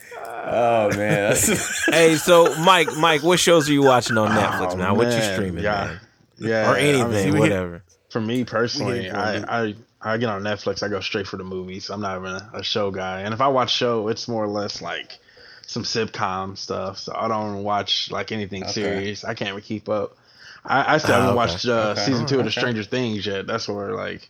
Oh 0.53 0.91
man, 0.97 1.37
Hey, 1.91 2.17
so 2.17 2.55
Mike, 2.63 2.89
Mike, 2.97 3.23
what 3.23 3.39
shows 3.39 3.69
are 3.69 3.73
you 3.73 3.83
watching 3.85 4.19
on 4.19 4.33
oh, 4.33 4.35
Netflix 4.41 4.73
Oh, 4.73 4.77
now? 4.77 4.95
What 4.95 5.13
you 5.13 5.21
streaming, 5.23 5.63
yeah. 5.65 5.85
man? 5.87 6.01
yeah, 6.39 6.71
Or 6.71 6.75
I 6.77 6.83
mean, 6.83 6.95
anything, 6.97 7.35
we- 7.35 7.41
whatever. 7.41 7.85
For 8.11 8.21
me 8.21 8.45
personally, 8.45 9.09
I, 9.09 9.35
it 9.37 9.41
for 9.43 9.47
a 9.47 9.51
I, 9.53 9.63
I 9.69 9.75
I 10.03 10.17
get 10.17 10.29
on 10.31 10.43
Netflix. 10.43 10.83
I 10.83 10.89
go 10.89 11.01
straight 11.01 11.27
for 11.27 11.37
the 11.37 11.45
movies. 11.45 11.91
I'm 11.91 12.01
not 12.01 12.19
even 12.19 12.33
a, 12.33 12.51
a 12.55 12.63
show 12.63 12.91
guy. 12.91 13.21
And 13.21 13.35
if 13.35 13.41
I 13.41 13.49
watch 13.49 13.71
show, 13.73 14.09
it's 14.09 14.29
more 14.29 14.45
or 14.45 14.49
less 14.49 14.81
like 14.81 15.19
some 15.67 15.83
sitcom 15.85 16.57
stuff. 16.57 16.99
So 16.99 17.15
I 17.15 17.29
don't 17.29 17.63
watch 17.63 18.11
like 18.11 18.33
anything 18.33 18.63
Okay. 18.63 18.73
serious. 18.73 19.25
I 19.25 19.35
can't 19.35 19.51
even 19.51 19.61
keep 19.63 19.89
up. 19.89 20.17
I, 20.65 20.95
I 20.95 20.99
still 20.99 21.15
Oh, 21.15 21.19
haven't 21.21 21.37
okay. 21.39 21.53
watched 21.53 21.67
uh, 21.67 21.93
Okay. 21.93 22.01
season 22.05 22.27
two 22.27 22.39
of 22.39 22.45
the 22.45 22.51
Okay. 22.51 22.61
Stranger 22.61 22.85
Things 22.85 23.27
yet. 23.27 23.47
That's 23.47 23.69
where 23.69 23.93
like 23.93 24.29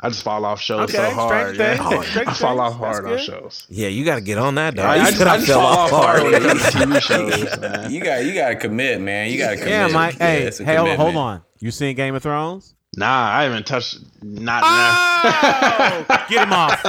I 0.00 0.10
just 0.10 0.22
fall 0.22 0.44
off 0.44 0.60
shows 0.60 0.90
Okay, 0.90 0.96
so 0.96 1.10
hard. 1.10 1.56
Yeah. 1.56 1.76
Things, 1.76 2.06
Stranger 2.10 2.30
I 2.30 2.34
fall 2.34 2.56
Things, 2.58 2.60
off 2.60 2.72
that's 2.72 2.78
hard 2.78 3.04
on 3.06 3.16
good. 3.16 3.20
shows. 3.20 3.66
Yeah, 3.70 3.88
you 3.88 4.04
got 4.04 4.16
to 4.16 4.20
get 4.20 4.36
on 4.38 4.54
that, 4.56 4.74
dog. 4.74 4.86
I, 4.86 4.96
You 4.96 5.02
I, 5.02 5.10
just, 5.10 5.22
I 5.22 5.36
just 5.38 5.52
fall 5.52 5.66
off 5.66 5.90
hard 5.90 6.22
when 6.24 6.34
it 6.34 6.42
comes 6.42 6.70
to 6.70 6.78
hard. 6.78 6.88
TV 6.88 7.00
shows, 7.02 7.58
man. 7.58 7.90
you 7.90 8.02
got 8.02 8.24
you 8.24 8.34
got 8.34 8.50
to 8.50 8.56
commit, 8.56 9.00
man. 9.00 9.30
You 9.30 9.38
got 9.38 9.50
to 9.50 9.56
commit. 9.56 9.72
Yeah, 9.72 9.88
Mike. 9.88 10.18
Hey, 10.18 10.50
hey, 10.50 10.76
hold, 10.76 10.98
hold 10.98 11.16
on. 11.16 11.42
You 11.60 11.70
seen 11.70 11.96
Game 11.96 12.14
of 12.14 12.22
Thrones? 12.22 12.74
Nah, 12.98 13.28
I 13.30 13.42
haven't 13.42 13.66
touched 13.66 13.98
not 14.22 14.62
Oh, 14.64 16.06
get 16.30 16.46
him 16.46 16.52
off. 16.52 16.80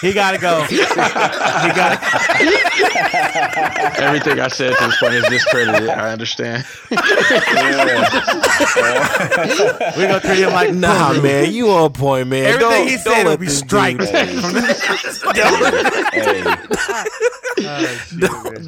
He 0.00 0.12
gotta 0.12 0.38
go. 0.38 0.62
He 0.64 0.76
got. 0.78 2.00
Everything 4.00 4.38
I 4.40 4.48
said 4.48 4.76
to 4.76 4.84
this 4.86 4.98
point 5.00 5.14
is 5.14 5.24
discredited. 5.28 5.88
I 5.88 6.12
understand. 6.12 6.64
We 6.90 6.96
gonna 10.06 10.20
treat 10.20 10.38
him 10.38 10.52
like 10.52 10.72
Nah, 10.74 11.10
Peru. 11.12 11.22
man, 11.22 11.52
you 11.52 11.70
on 11.70 11.92
point, 11.92 12.28
man. 12.28 12.44
Everything 12.46 12.70
don't, 12.70 12.86
he 12.88 12.94
don't 12.96 13.02
said 13.02 13.26
let 13.26 13.26
will 13.26 13.36
be 13.38 13.46
this 13.46 13.62
dude- 13.62 13.68
strikes. 13.68 14.10
Hey, 17.60 17.98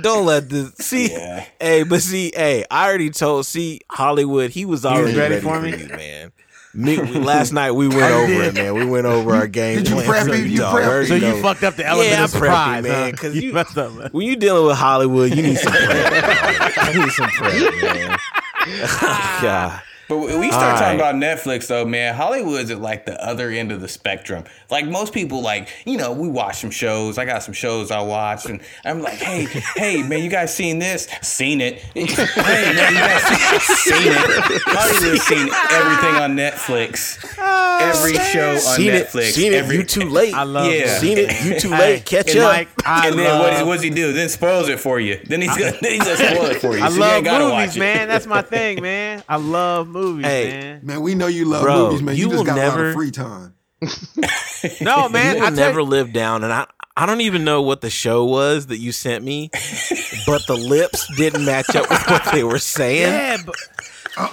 Don't 0.03 0.27
let 0.27 0.49
this 0.51 0.75
see. 0.75 1.13
Yeah. 1.13 1.45
Hey, 1.61 1.83
but 1.83 2.03
see, 2.03 2.31
hey, 2.35 2.65
I 2.71 2.87
already 2.89 3.09
told. 3.11 3.47
See, 3.47 3.81
Hollywood, 3.91 4.51
he 4.51 4.65
was 4.67 4.85
already 4.85 5.17
ready 5.17 5.35
ready, 5.37 5.45
for 5.45 5.55
for 5.57 5.63
me? 5.63 5.71
you, 5.77 5.89
man. 5.89 6.32
Me, 6.75 6.97
last 6.97 7.53
night 7.53 7.73
we 7.73 7.87
went 7.89 8.01
over 8.03 8.43
it, 8.45 8.55
man. 8.55 8.75
We 8.75 8.85
went 8.87 9.07
over 9.07 9.35
our 9.35 9.47
game 9.47 9.79
Did 9.79 9.89
you 9.89 9.95
plan. 9.97 10.07
prep 10.09 10.27
so 10.27 10.33
him? 10.33 10.47
You 10.51 10.57
dog, 10.59 10.75
prepped 10.81 11.09
So 11.09 11.15
you 11.17 11.21
know. 11.21 11.43
fucked 11.43 11.63
up 11.65 11.77
the 11.77 11.87
element 11.87 12.11
Yeah, 12.11 12.25
of 12.25 12.31
surprise, 12.31 12.85
you, 12.85 12.91
man, 12.91 13.11
huh? 13.15 13.17
'cause 13.21 13.35
you 13.35 13.43
you- 13.43 13.53
messed 13.53 13.77
up. 13.77 13.93
Man. 13.93 14.09
When 14.13 14.27
you 14.27 14.37
dealing 14.37 14.67
with 14.67 14.77
Hollywood, 14.79 15.35
you 15.35 15.43
need 15.43 15.59
some 15.59 15.73
prep. 15.73 16.95
you 16.95 17.01
need 17.03 17.13
some 17.13 17.29
prep, 17.29 17.75
man. 17.83 18.19
God. 19.43 19.83
But 20.09 20.19
when 20.19 20.41
we 20.41 20.47
All 20.47 20.53
start 20.53 20.79
talking 20.79 20.99
right. 21.01 21.13
about 21.13 21.15
Netflix, 21.15 21.69
though, 21.69 21.85
man, 21.87 22.15
Hollywood's 22.15 22.71
at 22.71 22.81
like 22.81 23.07
the 23.07 23.23
other 23.25 23.49
end 23.51 23.73
of 23.73 23.81
the 23.81 23.89
spectrum. 23.89 24.45
Like 24.71 24.87
most 24.87 25.15
people, 25.15 25.41
like 25.43 25.69
you 25.87 25.97
know, 25.97 26.13
we 26.13 26.29
watch 26.29 26.59
some 26.61 26.71
shows. 26.71 27.19
I 27.19 27.25
got 27.25 27.43
some 27.43 27.55
shows 27.55 27.91
I 27.91 28.01
watch, 28.03 28.45
and 28.47 28.61
I'm 28.85 29.01
like, 29.01 29.15
hey, 29.19 29.45
hey, 29.77 30.03
man, 30.03 30.23
you 30.23 30.29
guys 30.31 30.55
seen 30.55 30.79
this? 30.81 31.09
Seen 31.23 31.61
it? 31.61 31.77
hey, 31.95 32.05
man, 32.05 32.93
you 32.93 32.99
guys 33.01 33.63
seen 33.63 34.03
it? 34.13 34.63
Hollywood's 34.67 35.23
seen 35.23 35.49
everything 35.71 36.15
on 36.17 36.37
Netflix. 36.37 37.25
Oh, 37.39 37.79
every 37.81 38.15
show 38.15 38.53
on 38.53 38.59
Seen 38.59 38.91
it, 38.91 39.07
Netflix. 39.09 39.33
seen 39.33 39.53
it. 39.53 39.57
every, 39.57 39.77
You 39.77 39.83
too 39.83 40.09
late. 40.09 40.35
I 40.35 40.43
love 40.45 40.71
Yeah. 40.73 40.99
Seen 40.99 41.19
it. 41.19 41.45
You 41.45 41.59
too 41.59 41.71
Hey, 41.71 41.95
late. 41.95 42.05
Catch 42.05 42.31
and 42.31 42.41
up. 42.41 42.53
Mike, 42.53 42.69
I 42.85 43.09
and 43.09 43.19
then 43.19 43.39
what, 43.39 43.49
love, 43.49 43.53
does- 43.59 43.67
what 43.67 43.75
does 43.75 43.83
he 43.83 43.91
do? 43.91 44.13
Then 44.13 44.29
spoils 44.29 44.69
it 44.69 44.81
for 44.81 45.01
you. 45.01 45.21
Then 45.25 45.41
he's 45.41 45.57
gonna, 45.57 45.73
then 45.81 45.93
he's 45.93 46.05
gonna 46.05 46.17
spoil 46.17 46.47
it 46.47 46.61
for 46.61 46.77
you. 46.77 46.83
I 46.83 46.89
so 46.91 47.01
love 47.01 47.13
ain't 47.17 47.25
gotta 47.25 47.45
movies, 47.45 47.69
watch 47.69 47.77
it. 47.77 47.81
man. 47.81 48.09
That's 48.09 48.27
my 48.27 48.43
thing, 48.43 48.83
man. 48.83 49.23
I 49.29 49.37
love 49.37 49.92
movies, 49.93 50.27
Hey. 50.27 50.49
man. 50.51 50.81
Man, 50.83 51.01
we 51.03 51.15
know 51.15 51.27
you 51.29 51.45
love 51.45 51.63
Bro, 51.63 51.87
movies, 51.87 52.03
man. 52.03 52.17
You, 52.17 52.23
you 52.25 52.29
just 52.31 52.39
will 52.39 52.45
got 52.45 52.57
a 52.59 52.61
lot 52.61 52.67
never- 52.77 52.89
of 52.89 52.95
free 52.95 53.11
time. 53.11 53.55
No, 54.81 55.09
man. 55.09 55.37
you 55.37 55.43
I 55.43 55.51
will 55.51 55.57
tell 55.57 55.67
never 55.67 55.81
you- 55.81 55.87
live 55.87 56.13
down, 56.13 56.45
and 56.45 56.53
I 56.53 56.67
I 56.97 57.07
don't 57.07 57.21
even 57.23 57.43
know 57.45 57.63
what 57.63 57.81
the 57.81 57.91
show 57.91 58.25
was 58.25 58.67
that 58.67 58.77
you 58.79 58.93
sent 58.93 59.25
me, 59.25 59.51
but 60.27 60.47
the 60.47 60.55
lips 60.57 61.07
didn't 61.17 61.45
match 61.45 61.75
up 61.75 61.89
with 61.91 62.07
what 62.07 62.23
they 62.33 62.45
were 62.45 62.59
saying. 62.61 63.01
Yeah, 63.13 63.37
but 63.45 63.55
uh, 64.17 64.29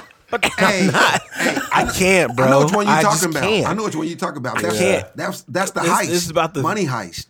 Hey, 0.57 0.89
I 0.93 1.91
can't, 1.95 2.35
bro. 2.35 2.45
I 2.45 2.49
know 2.51 2.63
which 2.65 2.73
one 2.75 2.85
you're 2.85 2.95
I 2.95 3.01
talking 3.01 3.29
about. 3.31 3.41
Can't. 3.43 3.67
I 3.67 3.73
know 3.73 3.85
which 3.85 3.95
one 3.95 4.07
you're 4.07 4.17
talking 4.17 4.37
about. 4.37 4.61
That's, 4.61 4.77
can't. 4.77 5.07
that's 5.15 5.41
that's 5.43 5.71
the 5.71 5.79
This- 5.81 5.89
heist. 5.89 6.05
this 6.07 6.23
is 6.25 6.29
about 6.29 6.53
the- 6.53 6.61
money 6.61 6.85
heist. 6.85 7.25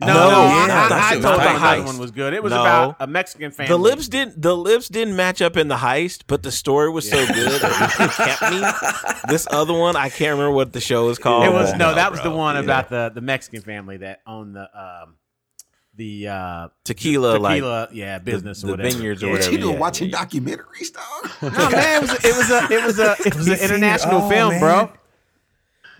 No, 0.00 0.06
No, 0.06 0.14
no, 0.14 0.30
yeah, 0.30 0.88
I, 0.88 0.88
I, 0.90 0.98
I 0.98 1.10
it. 1.10 1.12
told 1.12 1.22
Not 1.24 1.36
the 1.36 1.50
another 1.50 1.58
heist. 1.82 1.84
one 1.86 1.98
was 1.98 2.10
good. 2.10 2.32
It 2.34 2.42
was 2.42 2.52
No. 2.52 2.60
about 2.60 2.96
a 3.00 3.06
Mexican 3.06 3.50
family. 3.50 3.68
The 3.68 3.78
lips 3.78 4.08
didn't. 4.08 4.40
The 4.40 4.56
lips 4.56 4.88
didn't 4.88 5.16
match 5.16 5.40
up 5.42 5.56
in 5.56 5.68
the 5.68 5.76
heist, 5.76 6.22
but 6.26 6.42
the 6.42 6.50
story 6.52 6.90
was 6.90 7.08
so 7.08 7.26
good 7.26 7.60
that 7.60 7.96
it 8.00 8.10
kept 8.12 8.52
me. 8.52 9.28
This 9.28 9.46
other 9.50 9.74
one, 9.74 9.96
I 9.96 10.08
can't 10.08 10.32
remember 10.32 10.52
what 10.52 10.72
the 10.72 10.80
show 10.80 11.08
is 11.10 11.18
called. 11.18 11.44
It 11.44 11.52
was 11.52 11.70
but 11.72 11.76
no, 11.78 11.94
that 11.94 12.10
was 12.10 12.20
bro. 12.20 12.30
the 12.30 12.36
one 12.36 12.54
Yeah. 12.56 12.62
about 12.62 12.88
the 12.88 13.10
the 13.14 13.20
Mexican 13.20 13.62
family 13.62 13.98
that 13.98 14.20
owned 14.26 14.56
the 14.56 14.62
um 14.74 15.16
the 15.94 16.28
uh 16.28 16.68
tequila, 16.84 17.36
like 17.36 17.56
tequila, 17.56 17.88
yeah, 17.92 18.18
business 18.18 18.62
the 18.62 18.68
or 18.68 18.70
whatever. 18.72 18.88
vineyards 18.90 19.22
or 19.22 19.26
Yeah. 19.26 19.32
whatever. 19.34 19.52
You 19.56 19.70
yeah. 19.72 19.78
watching 19.78 20.10
documentaries, 20.10 20.92
dog? 20.92 21.30
No, 21.52 21.70
man, 21.70 21.96
it 21.96 22.00
was 22.02 22.24
it 22.24 22.36
was 22.36 22.50
a 22.50 22.72
it 22.72 22.84
was 22.84 22.98
a 22.98 23.16
it 23.26 23.34
was 23.36 23.48
an 23.48 23.58
international 23.60 24.22
all, 24.22 24.30
film, 24.30 24.50
man. 24.52 24.60
bro. 24.60 24.92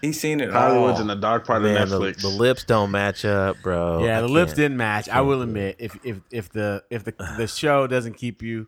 He's 0.00 0.20
seen 0.20 0.40
it. 0.40 0.50
Hollywood's 0.50 0.96
all. 0.96 1.02
in 1.02 1.06
the 1.08 1.14
dark 1.16 1.46
part 1.46 1.62
Man, 1.62 1.76
of 1.76 1.90
the, 1.90 1.98
Netflix. 1.98 2.20
the 2.22 2.28
lips 2.28 2.64
don't 2.64 2.90
match 2.90 3.24
up, 3.24 3.56
bro. 3.62 4.04
Yeah, 4.04 4.18
I 4.18 4.20
the 4.22 4.28
lips 4.28 4.50
can't. 4.50 4.56
didn't 4.56 4.76
match. 4.78 5.08
I 5.08 5.20
will 5.20 5.42
admit, 5.42 5.76
if 5.78 5.98
if 6.04 6.20
if 6.30 6.50
the 6.50 6.82
if 6.90 7.04
the 7.04 7.14
the 7.36 7.46
show 7.46 7.86
doesn't 7.86 8.14
keep 8.14 8.42
you, 8.42 8.66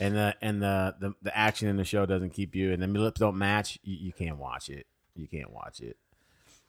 and 0.00 0.14
the 0.16 0.34
and 0.40 0.62
the 0.62 0.94
the, 1.00 1.14
the 1.22 1.36
action 1.36 1.68
in 1.68 1.76
the 1.76 1.84
show 1.84 2.06
doesn't 2.06 2.30
keep 2.30 2.54
you, 2.54 2.72
and 2.72 2.82
the 2.82 2.86
lips 2.86 3.20
don't 3.20 3.36
match, 3.36 3.78
you, 3.82 3.96
you 3.96 4.12
can't 4.12 4.36
watch 4.38 4.68
it. 4.68 4.86
You 5.16 5.26
can't 5.26 5.50
watch 5.52 5.80
it. 5.80 5.96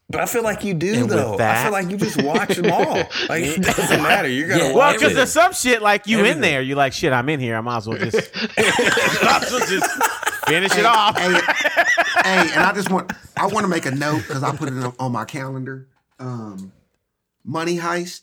But 0.09 0.19
I 0.19 0.25
feel 0.25 0.43
like 0.43 0.65
you 0.65 0.73
do 0.73 0.91
And 0.93 1.01
with 1.03 1.11
though. 1.11 1.37
I 1.39 1.63
feel 1.63 1.71
like 1.71 1.89
you 1.89 1.95
just 1.95 2.21
watch 2.21 2.55
them 2.57 2.69
all. 2.69 2.97
Like 3.29 3.43
it 3.45 3.61
doesn't 3.61 4.01
matter. 4.03 4.27
You're 4.27 4.49
gonna 4.49 4.63
Yeah. 4.63 4.67
watch 4.73 4.75
Well, 4.75 4.93
because 4.93 5.13
there's 5.15 5.31
some 5.31 5.53
shit 5.53 5.81
like 5.81 6.05
you 6.05 6.25
in 6.25 6.41
there. 6.41 6.61
You're 6.61 6.75
like 6.75 6.91
shit. 6.91 7.13
I'm 7.13 7.29
in 7.29 7.39
here. 7.39 7.55
I 7.55 7.61
might 7.61 7.77
as 7.77 7.87
well 7.87 7.97
just, 7.97 8.15
might 8.57 9.43
as 9.43 9.51
well 9.51 9.67
just 9.67 9.89
finish 10.47 10.75
it 10.75 10.85
off. 10.85 11.17
hey, 11.17 11.31
hey, 11.31 11.69
and 12.25 12.63
I 12.63 12.73
just 12.73 12.89
want 12.89 13.11
I 13.37 13.47
want 13.47 13.63
to 13.63 13.67
make 13.67 13.85
a 13.85 13.91
note 13.91 14.19
because 14.27 14.43
I 14.43 14.55
put 14.55 14.69
it 14.69 14.83
on, 14.83 14.93
on 14.99 15.11
my 15.11 15.25
calendar. 15.25 15.87
Um, 16.19 16.71
money 17.43 17.77
heist. 17.77 18.21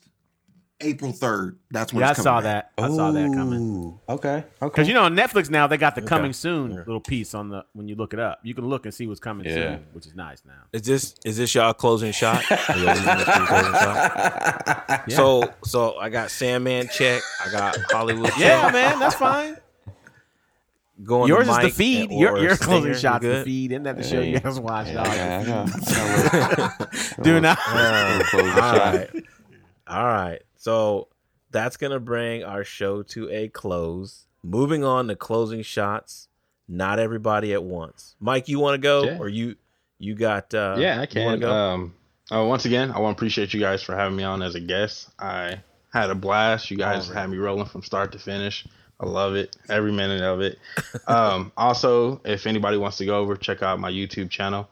April 0.80 1.10
third. 1.10 1.58
That's 1.72 1.92
when 1.92 2.02
Yeah, 2.02 2.06
I 2.06 2.10
it's 2.12 2.22
saw 2.22 2.34
out. 2.36 2.44
that. 2.44 2.70
I 2.78 2.86
saw 2.86 3.10
that 3.10 3.34
coming. 3.34 3.98
Okay. 4.08 4.28
Okay. 4.28 4.44
Because 4.60 4.86
you 4.86 4.94
know 4.94 5.02
on 5.02 5.16
Netflix 5.16 5.50
now 5.50 5.66
they 5.66 5.76
got 5.76 5.96
the 5.96 6.02
Okay. 6.02 6.08
coming 6.08 6.32
soon 6.32 6.70
little 6.76 7.00
piece 7.00 7.34
on 7.34 7.48
the 7.48 7.64
when 7.72 7.88
you 7.88 7.96
look 7.96 8.12
it 8.14 8.20
up. 8.20 8.38
You 8.44 8.54
can 8.54 8.68
look 8.68 8.84
and 8.84 8.94
see 8.94 9.08
what's 9.08 9.18
coming 9.18 9.44
Yeah. 9.44 9.54
soon, 9.54 9.86
which 9.92 10.06
is 10.06 10.14
nice 10.14 10.40
now. 10.46 10.52
Is 10.72 10.82
this 10.82 11.16
is 11.24 11.36
this 11.36 11.52
y'all 11.52 11.74
closing 11.74 12.12
shot? 12.12 12.44
Are 12.52 12.76
y'all 12.76 12.94
leaving 12.94 13.04
this 13.16 13.24
to 13.24 13.40
the 13.40 13.46
closing 13.48 13.72
shot? 13.72 15.04
Yeah. 15.08 15.16
So 15.16 15.52
so 15.64 15.96
I 15.98 16.10
got 16.10 16.30
Sandman 16.30 16.86
check. 16.92 17.22
I 17.44 17.50
got 17.50 17.76
Hollywood. 17.90 18.30
Yeah, 18.38 18.62
check. 18.62 18.72
man, 18.72 18.98
that's 19.00 19.16
fine. 19.16 19.56
Going 21.02 21.28
Yours 21.28 21.46
to 21.46 21.52
is 21.52 21.58
the 21.58 21.70
feed. 21.70 22.10
Your 22.10 22.32
or 22.36 22.42
your 22.42 22.56
closing 22.56 22.90
you 22.92 22.98
shots 22.98 23.24
the 23.24 23.42
feed. 23.44 23.70
Isn't 23.72 23.84
that 23.84 23.96
the 23.96 24.02
show 24.02 24.20
you 24.20 24.40
guys 24.40 24.58
watch? 24.58 24.88
Yeah, 24.88 24.94
dog? 25.44 25.70
I 25.72 26.50
I 26.50 26.56
got- 26.76 27.22
Do 27.22 27.40
not. 27.40 27.58
Uh, 27.66 28.22
Closing 28.24 28.48
all 28.50 28.54
shot. 28.56 28.94
right. 28.94 29.24
All 29.86 30.04
right. 30.04 30.42
So 30.56 31.08
that's 31.50 31.76
gonna 31.76 32.00
bring 32.00 32.42
our 32.44 32.64
show 32.64 33.02
to 33.04 33.30
a 33.30 33.48
close. 33.48 34.26
Moving 34.42 34.84
on 34.84 35.08
to 35.08 35.16
closing 35.16 35.62
shots. 35.62 36.28
Not 36.68 36.98
everybody 36.98 37.54
at 37.54 37.62
once. 37.62 38.14
Mike, 38.20 38.48
you 38.48 38.58
want 38.58 38.74
to 38.74 38.78
go, 38.78 39.04
Yeah. 39.04 39.18
or 39.18 39.28
you 39.28 39.56
you 39.98 40.14
got? 40.14 40.52
Uh, 40.52 40.76
yeah, 40.78 41.00
I 41.00 41.06
can. 41.06 41.38
go? 41.40 41.50
Um, 41.50 41.94
uh, 42.30 42.44
once 42.44 42.64
again, 42.66 42.90
I 42.90 42.98
want 42.98 43.16
to 43.16 43.18
appreciate 43.18 43.54
you 43.54 43.60
guys 43.60 43.82
for 43.82 43.96
having 43.96 44.16
me 44.16 44.24
on 44.24 44.42
as 44.42 44.54
a 44.54 44.60
guest. 44.60 45.10
I 45.18 45.60
had 45.92 46.10
a 46.10 46.14
blast. 46.14 46.70
You 46.70 46.76
guys 46.76 47.08
had 47.08 47.30
me 47.30 47.38
rolling 47.38 47.66
from 47.66 47.82
start 47.82 48.12
to 48.12 48.18
finish. 48.18 48.66
I 49.00 49.06
love 49.06 49.36
it, 49.36 49.56
every 49.68 49.92
minute 49.92 50.22
of 50.22 50.40
it. 50.40 50.58
um, 51.06 51.52
also, 51.56 52.20
if 52.24 52.46
anybody 52.46 52.76
wants 52.76 52.96
to 52.98 53.06
go 53.06 53.18
over, 53.18 53.36
check 53.36 53.62
out 53.62 53.78
my 53.78 53.90
YouTube 53.90 54.30
channel. 54.30 54.68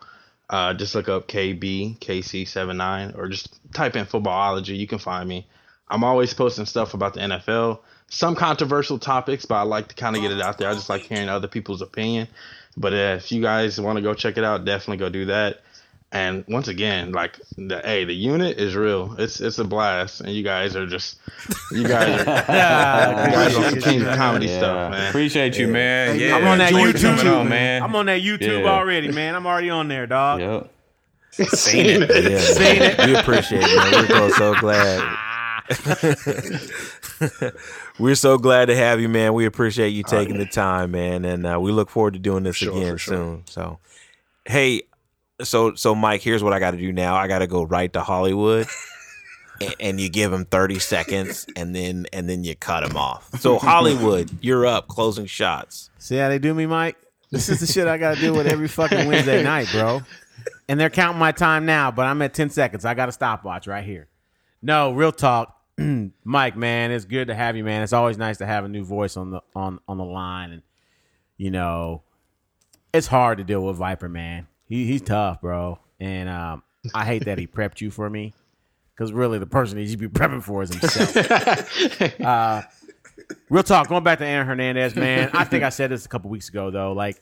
Uh, 0.49 0.75
just 0.75 0.95
look 0.95 1.09
up 1.09 1.27
KB 1.27 1.99
KC79 1.99 3.17
or 3.19 3.29
just 3.29 3.59
type 3.73 3.97
in 3.97 4.07
footballology. 4.07 4.77
You 4.77 4.87
can 4.87 4.99
find 4.99 5.29
me. 5.29 5.47
I'm 5.89 6.05
always 6.05 6.35
posting 6.35 6.67
stuff 6.67 6.95
about 6.95 7.15
the 7.15 7.21
NFL, 7.21 7.81
some 8.09 8.35
controversial 8.35 8.99
topics, 8.99 9.47
but 9.47 9.57
I 9.57 9.63
like 9.63 9.89
to 9.89 9.95
kind 9.95 10.17
of 10.17 10.23
get 10.23 10.33
it 10.33 10.41
out 10.41 10.59
there. 10.59 10.69
I 10.69 10.75
just 10.75 10.89
like 10.89 11.03
hearing 11.03 11.29
other 11.29 11.49
people's 11.49 11.83
opinion. 11.83 12.29
But 12.77 12.93
uh, 12.93 13.17
if 13.19 13.33
you 13.33 13.41
guys 13.41 13.81
want 13.81 13.97
to 13.97 14.03
go 14.03 14.15
check 14.15 14.37
it 14.37 14.45
out, 14.45 14.65
definitely 14.65 14.99
go 14.99 15.09
do 15.09 15.27
that. 15.27 15.61
And 16.17 16.45
once 16.49 16.69
again, 16.69 17.13
like 17.13 17.39
the 17.59 17.83
hey, 17.85 18.07
the 18.07 18.15
unit 18.15 18.59
is 18.59 18.75
real. 18.75 19.15
It's 19.19 19.39
it's 19.39 19.59
a 19.59 19.65
blast, 19.65 20.23
and 20.23 20.33
you 20.33 20.43
guys 20.43 20.75
are 20.75 20.87
just 20.87 21.19
you 21.71 21.87
guys 21.87 22.27
are 22.27 22.41
you 23.27 23.33
guys 23.35 23.55
on 23.55 23.63
some 23.71 23.81
king 23.81 24.01
of 24.01 24.17
comedy 24.17 24.47
Yeah. 24.47 24.59
stuff, 24.59 24.91
man. 24.93 25.09
Appreciate 25.11 25.59
you, 25.59 25.69
man. 25.69 26.17
Hey, 26.17 26.29
Yeah, 26.29 26.37
I'm 26.37 26.47
on 26.47 26.57
that 26.59 26.73
enjoy 26.73 26.93
YouTube, 26.93 27.39
on, 27.41 27.49
man. 27.51 27.83
I'm 27.83 27.95
on 27.95 28.07
that 28.07 28.23
YouTube 28.23 28.63
Yeah. 28.63 28.71
already, 28.71 29.13
man. 29.13 29.35
I'm 29.35 29.47
already 29.47 29.69
on 29.69 29.89
there, 29.89 30.07
dog. 30.07 30.41
Yep. 30.41 30.71
Seen 31.51 32.03
it. 32.03 32.31
Yeah, 32.31 32.39
Seen 32.39 32.83
it. 32.83 33.07
We 33.07 33.15
appreciate 33.15 33.63
it. 33.63 34.09
Man. 34.09 34.21
We're 34.23 34.31
so 34.31 34.55
glad. 34.55 35.19
We're 37.99 38.15
so 38.15 38.39
glad 38.39 38.67
to 38.67 38.77
have 38.77 39.01
you, 39.01 39.09
man. 39.11 39.35
We 39.35 39.45
appreciate 39.45 39.91
you 39.91 40.03
taking 40.03 40.39
the 40.39 40.47
time, 40.47 40.93
man, 40.93 41.27
and 41.27 41.47
uh, 41.47 41.59
we 41.61 41.73
look 41.73 41.91
forward 41.91 42.15
to 42.15 42.21
doing 42.21 42.43
this 42.43 42.57
Sure, 42.57 42.73
again 42.73 42.97
sure. 42.97 43.17
soon. 43.17 43.43
So, 43.47 43.79
hey, 44.47 44.83
so 45.43 45.75
so 45.75 45.95
Mike, 45.95 46.23
here's 46.23 46.43
what 46.43 46.53
I 46.53 46.59
got 46.59 46.73
to 46.73 46.79
do 46.79 46.93
now. 46.93 47.15
I 47.17 47.29
got 47.29 47.41
to 47.41 47.47
go 47.47 47.63
right 47.63 47.93
to 47.93 48.01
Hollywood, 48.01 48.67
and, 49.61 49.75
and 49.81 50.01
you 50.01 50.09
give 50.09 50.33
him 50.33 50.45
30 50.45 50.79
seconds, 50.79 51.47
and 51.57 51.75
then 51.75 52.07
and 52.13 52.29
then 52.29 52.45
you 52.45 52.55
cut 52.55 52.83
him 52.83 52.97
off. 52.97 53.31
So 53.41 53.59
Hollywood, 53.59 54.31
you're 54.41 54.67
up. 54.67 54.89
Closing 54.89 55.27
shots. 55.27 55.91
See 55.99 56.17
how 56.17 56.29
they 56.29 56.39
do 56.39 56.55
me, 56.55 56.67
Mike? 56.67 56.97
This 57.31 57.49
is 57.49 57.61
the 57.61 57.67
shit 57.67 57.87
I 57.89 57.99
gotta 57.99 58.21
deal 58.21 58.35
with 58.35 58.47
every 58.47 58.69
fucking 58.69 59.07
Wednesday 59.07 59.43
night, 59.43 59.69
bro. 59.73 60.01
And 60.69 60.79
they're 60.79 60.91
counting 60.91 61.19
my 61.19 61.33
time 61.33 61.67
now, 61.67 61.91
but 61.91 62.07
I'm 62.07 62.21
at 62.23 62.35
10 62.35 62.51
seconds. 62.51 62.85
I 62.85 62.95
got 62.95 63.09
a 63.09 63.13
stopwatch 63.13 63.67
right 63.67 63.85
here. 63.85 64.09
No, 64.63 64.93
real 64.93 65.13
talk. 65.13 65.61
Mike, 66.25 66.57
man, 66.57 66.91
it's 66.91 67.05
good 67.05 67.29
to 67.29 67.35
have 67.35 67.57
you, 67.57 67.65
man. 67.65 67.83
It's 67.83 67.93
always 67.93 68.17
nice 68.17 68.39
to 68.39 68.47
have 68.47 68.65
a 68.65 68.69
new 68.69 68.85
voice 68.85 69.17
on 69.17 69.31
the 69.31 69.41
on 69.55 69.81
on 69.89 69.99
the 69.99 70.05
line. 70.05 70.53
And 70.53 70.63
you 71.37 71.51
know, 71.51 72.03
it's 72.93 73.07
hard 73.09 73.39
to 73.39 73.45
deal 73.45 73.65
with 73.65 73.77
Viper, 73.77 74.09
man. 74.09 74.47
He 74.69 74.87
he's 74.87 75.03
tough, 75.03 75.41
bro. 75.41 75.79
And 76.01 76.29
um, 76.29 76.63
I 76.95 77.05
hate 77.05 77.25
that 77.25 77.39
he 77.39 77.47
prepped 77.47 77.81
you 77.81 77.91
for 77.91 78.09
me. 78.09 78.35
Because 78.95 79.13
really 79.13 79.39
the 79.39 79.47
person 79.47 79.79
he 79.79 79.87
should 79.87 79.99
be 79.99 80.09
prepping 80.09 80.43
for 80.43 80.63
is 80.63 80.71
himself. 80.71 82.21
uh, 82.21 82.63
Real 83.49 83.63
talk, 83.63 83.89
going 83.89 84.05
back 84.05 84.19
to 84.19 84.27
Aaron 84.27 84.47
Hernandez, 84.47 84.97
man. 84.97 85.31
I 85.33 85.45
think 85.45 85.65
I 85.65 85.69
said 85.69 85.91
this 85.91 86.05
a 86.05 86.09
couple 86.09 86.31
weeks 86.31 86.49
ago 86.49 86.71
though. 86.71 86.93
Like, 86.93 87.17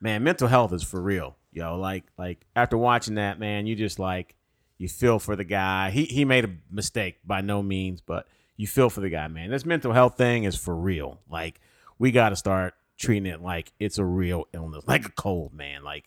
man, 0.00 0.22
mental 0.22 0.48
health 0.48 0.72
is 0.72 0.82
for 0.82 1.00
real, 1.00 1.36
yo. 1.52 1.76
Like, 1.78 2.04
like 2.16 2.46
after 2.54 2.76
watching 2.76 3.16
that, 3.16 3.38
man, 3.38 3.66
you 3.66 3.74
just 3.74 3.98
like 3.98 4.34
you 4.78 4.88
feel 4.88 5.18
for 5.18 5.36
the 5.36 5.44
guy. 5.44 5.90
He 5.90 6.04
he 6.04 6.24
made 6.24 6.44
a 6.44 6.50
mistake 6.70 7.18
by 7.24 7.40
no 7.40 7.62
means, 7.62 8.00
but 8.00 8.26
you 8.56 8.66
feel 8.66 8.90
for 8.90 9.00
the 9.00 9.10
guy, 9.10 9.28
man. 9.28 9.50
This 9.50 9.66
mental 9.66 9.92
health 9.92 10.16
thing 10.16 10.44
is 10.44 10.56
for 10.56 10.74
real. 10.74 11.20
Like, 11.28 11.60
we 11.98 12.10
got 12.12 12.30
to 12.30 12.36
start 12.36 12.74
treating 12.96 13.26
it 13.26 13.42
like 13.42 13.72
it's 13.78 13.98
a 13.98 14.04
real 14.04 14.46
illness, 14.52 14.84
like 14.86 15.04
a 15.04 15.10
cold, 15.10 15.52
man. 15.52 15.82
Like, 15.82 16.04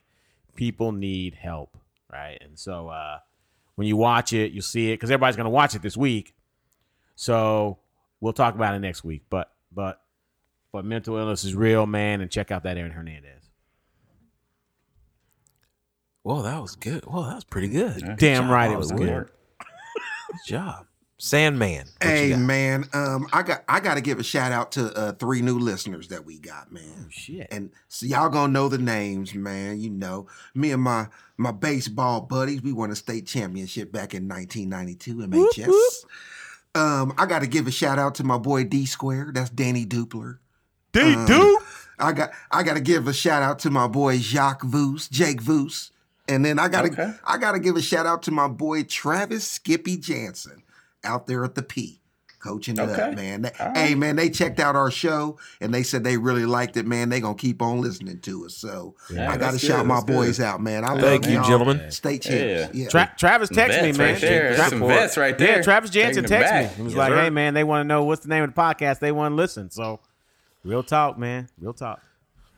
people 0.60 0.92
need 0.92 1.36
help, 1.36 1.78
right? 2.12 2.38
And 2.42 2.60
so, 2.60 2.90
uh, 2.90 3.20
when 3.76 3.88
you 3.88 3.96
watch 3.96 4.34
it, 4.34 4.52
you'll 4.52 4.62
see 4.62 4.92
it 4.92 4.96
because 4.96 5.10
everybody's 5.10 5.38
gonna 5.38 5.50
watch 5.50 5.74
it 5.74 5.82
this 5.82 5.96
week. 5.96 6.36
So 7.16 7.80
we'll 8.20 8.34
talk 8.34 8.56
about 8.56 8.76
it 8.76 8.80
next 8.80 9.06
week. 9.06 9.24
But 9.30 9.50
but 9.72 10.02
but 10.74 10.84
mental 10.84 11.16
illness 11.16 11.46
is 11.46 11.56
real, 11.56 11.86
man, 11.86 12.20
and 12.20 12.30
check 12.30 12.52
out 12.52 12.64
that 12.64 12.76
Aaron 12.76 12.92
Hernandez. 12.92 13.50
Whoa, 16.24 16.42
that 16.42 16.62
was 16.62 16.76
good. 16.76 17.06
Whoa, 17.06 17.24
that 17.24 17.36
was 17.36 17.46
pretty 17.46 17.70
good. 17.70 18.18
Damn 18.18 18.52
right 18.52 18.70
it 18.70 18.78
was 18.78 18.92
good. 18.92 19.00
good. 19.00 19.30
Good 20.28 20.46
job, 20.46 20.88
Sandman. 21.20 21.86
Hey 22.02 22.34
man, 22.36 22.86
um, 22.94 23.28
I 23.34 23.44
got 23.44 23.64
I 23.68 23.82
got 23.82 23.96
to 23.96 24.02
give 24.02 24.20
a 24.20 24.24
shout 24.24 24.54
out 24.54 24.72
to 24.74 24.92
uh, 24.96 25.12
three 25.12 25.42
new 25.42 25.60
listeners 25.60 26.08
that 26.08 26.26
we 26.26 26.40
got, 26.40 26.72
man. 26.72 26.84
Oh, 26.98 27.06
Shit. 27.10 27.48
And 27.52 27.72
so 27.90 28.06
y'all 28.06 28.30
gonna 28.30 28.54
know 28.54 28.70
the 28.70 28.78
names, 28.78 29.36
man. 29.36 29.82
You 29.82 29.90
know, 29.90 30.28
me 30.56 30.72
and 30.72 30.82
my 30.82 31.08
my 31.38 31.52
baseball 31.52 32.22
buddies, 32.22 32.62
we 32.62 32.72
won 32.72 32.90
a 32.90 32.96
state 32.96 33.28
championship 33.28 33.92
back 33.92 34.14
in 34.14 34.30
1992 34.30 35.16
MHS. 35.28 36.06
Um, 36.74 37.14
I 37.18 37.26
got 37.26 37.40
to 37.40 37.48
give 37.48 37.68
a 37.68 37.72
shout 37.72 38.00
out 38.00 38.16
to 38.16 38.24
my 38.24 38.38
boy 38.38 38.64
D 38.64 38.86
Square. 38.86 39.32
That's 39.34 39.50
Danny 39.50 39.86
Dupler. 39.86 40.38
D 40.94 41.02
Um, 41.02 41.26
Dupe. 41.26 41.64
I 42.00 42.14
got 42.14 42.32
I 42.50 42.64
got 42.64 42.76
to 42.76 42.82
give 42.82 43.10
a 43.10 43.14
shout 43.14 43.44
out 43.44 43.60
to 43.60 43.70
my 43.70 43.88
boy 43.88 44.20
Jacques 44.20 44.64
Voos, 44.64 45.10
Jake 45.10 45.42
Voos, 45.42 45.92
and 46.30 46.46
then 46.46 46.60
I 46.60 46.70
got 46.70 46.84
to 46.84 46.92
Okay. 46.94 47.12
I 47.26 47.38
got 47.38 47.52
to 47.52 47.60
give 47.60 47.76
a 47.76 47.82
shout 47.82 48.06
out 48.06 48.24
to 48.24 48.32
my 48.32 48.48
boy 48.48 48.84
Travis 48.84 49.46
Skippy 49.46 49.98
Jansen 49.98 50.64
out 51.04 51.28
there 51.28 51.44
at 51.44 51.56
the 51.56 51.64
P. 51.64 51.98
Coaching 52.42 52.78
it 52.78 52.80
Okay. 52.80 53.02
up, 53.02 53.16
man. 53.16 53.42
They- 53.42 53.52
All 53.60 53.74
Hey, 53.76 53.96
man, 53.96 54.16
they 54.16 54.30
checked 54.30 54.62
out 54.62 54.74
our 54.74 54.90
show 54.90 55.38
and 55.60 55.74
they 55.74 55.84
said 55.84 56.06
they 56.06 56.16
really 56.16 56.46
liked 56.46 56.78
it, 56.78 56.88
man. 56.88 57.10
They 57.10 57.20
gonna 57.20 57.36
keep 57.36 57.62
on 57.62 57.82
listening 57.82 58.20
to 58.22 58.46
us. 58.46 58.54
So 58.56 58.96
Yeah, 59.10 59.24
I 59.30 59.36
got 59.36 59.48
to 59.48 59.52
that's 59.52 59.60
shout 59.66 59.86
my 59.86 59.98
good. 60.00 60.08
boys 60.08 60.40
out, 60.40 60.62
man. 60.62 60.86
I 60.86 60.98
Thank 60.98 61.24
love 61.26 61.32
you, 61.34 61.38
y'all. 61.40 61.50
gentlemen. 61.50 61.92
State 61.92 62.22
champs. 62.22 62.74
Yeah. 62.74 62.84
Yeah. 62.84 62.88
Tra- 62.88 63.12
Travis 63.18 63.50
texted 63.50 63.82
me, 63.82 63.92
man. 63.92 64.14
right 64.14 64.22
there. 64.22 64.56
Tra- 64.56 64.70
Some 64.70 64.80
vets 64.88 65.18
right 65.18 65.38
there. 65.38 65.58
Yeah, 65.58 65.62
Travis 65.62 65.90
Jansen 65.90 66.24
Taking 66.24 66.48
texted 66.48 66.62
me. 66.70 66.76
He 66.78 66.82
was 66.84 66.94
Yes, 66.94 66.98
like, 66.98 67.10
sir. 67.12 67.22
"Hey, 67.24 67.30
man, 67.30 67.54
they 67.56 67.66
want 67.66 67.82
to 67.84 67.88
know 67.90 68.06
what's 68.06 68.22
the 68.22 68.30
name 68.30 68.44
of 68.46 68.56
the 68.56 68.62
podcast. 68.62 69.00
They 69.00 69.12
want 69.12 69.34
to 69.34 69.36
listen." 69.36 69.70
So, 69.70 70.00
real 70.64 70.82
talk, 70.82 71.18
man. 71.18 71.50
Real 71.60 71.74
talk. 71.74 72.00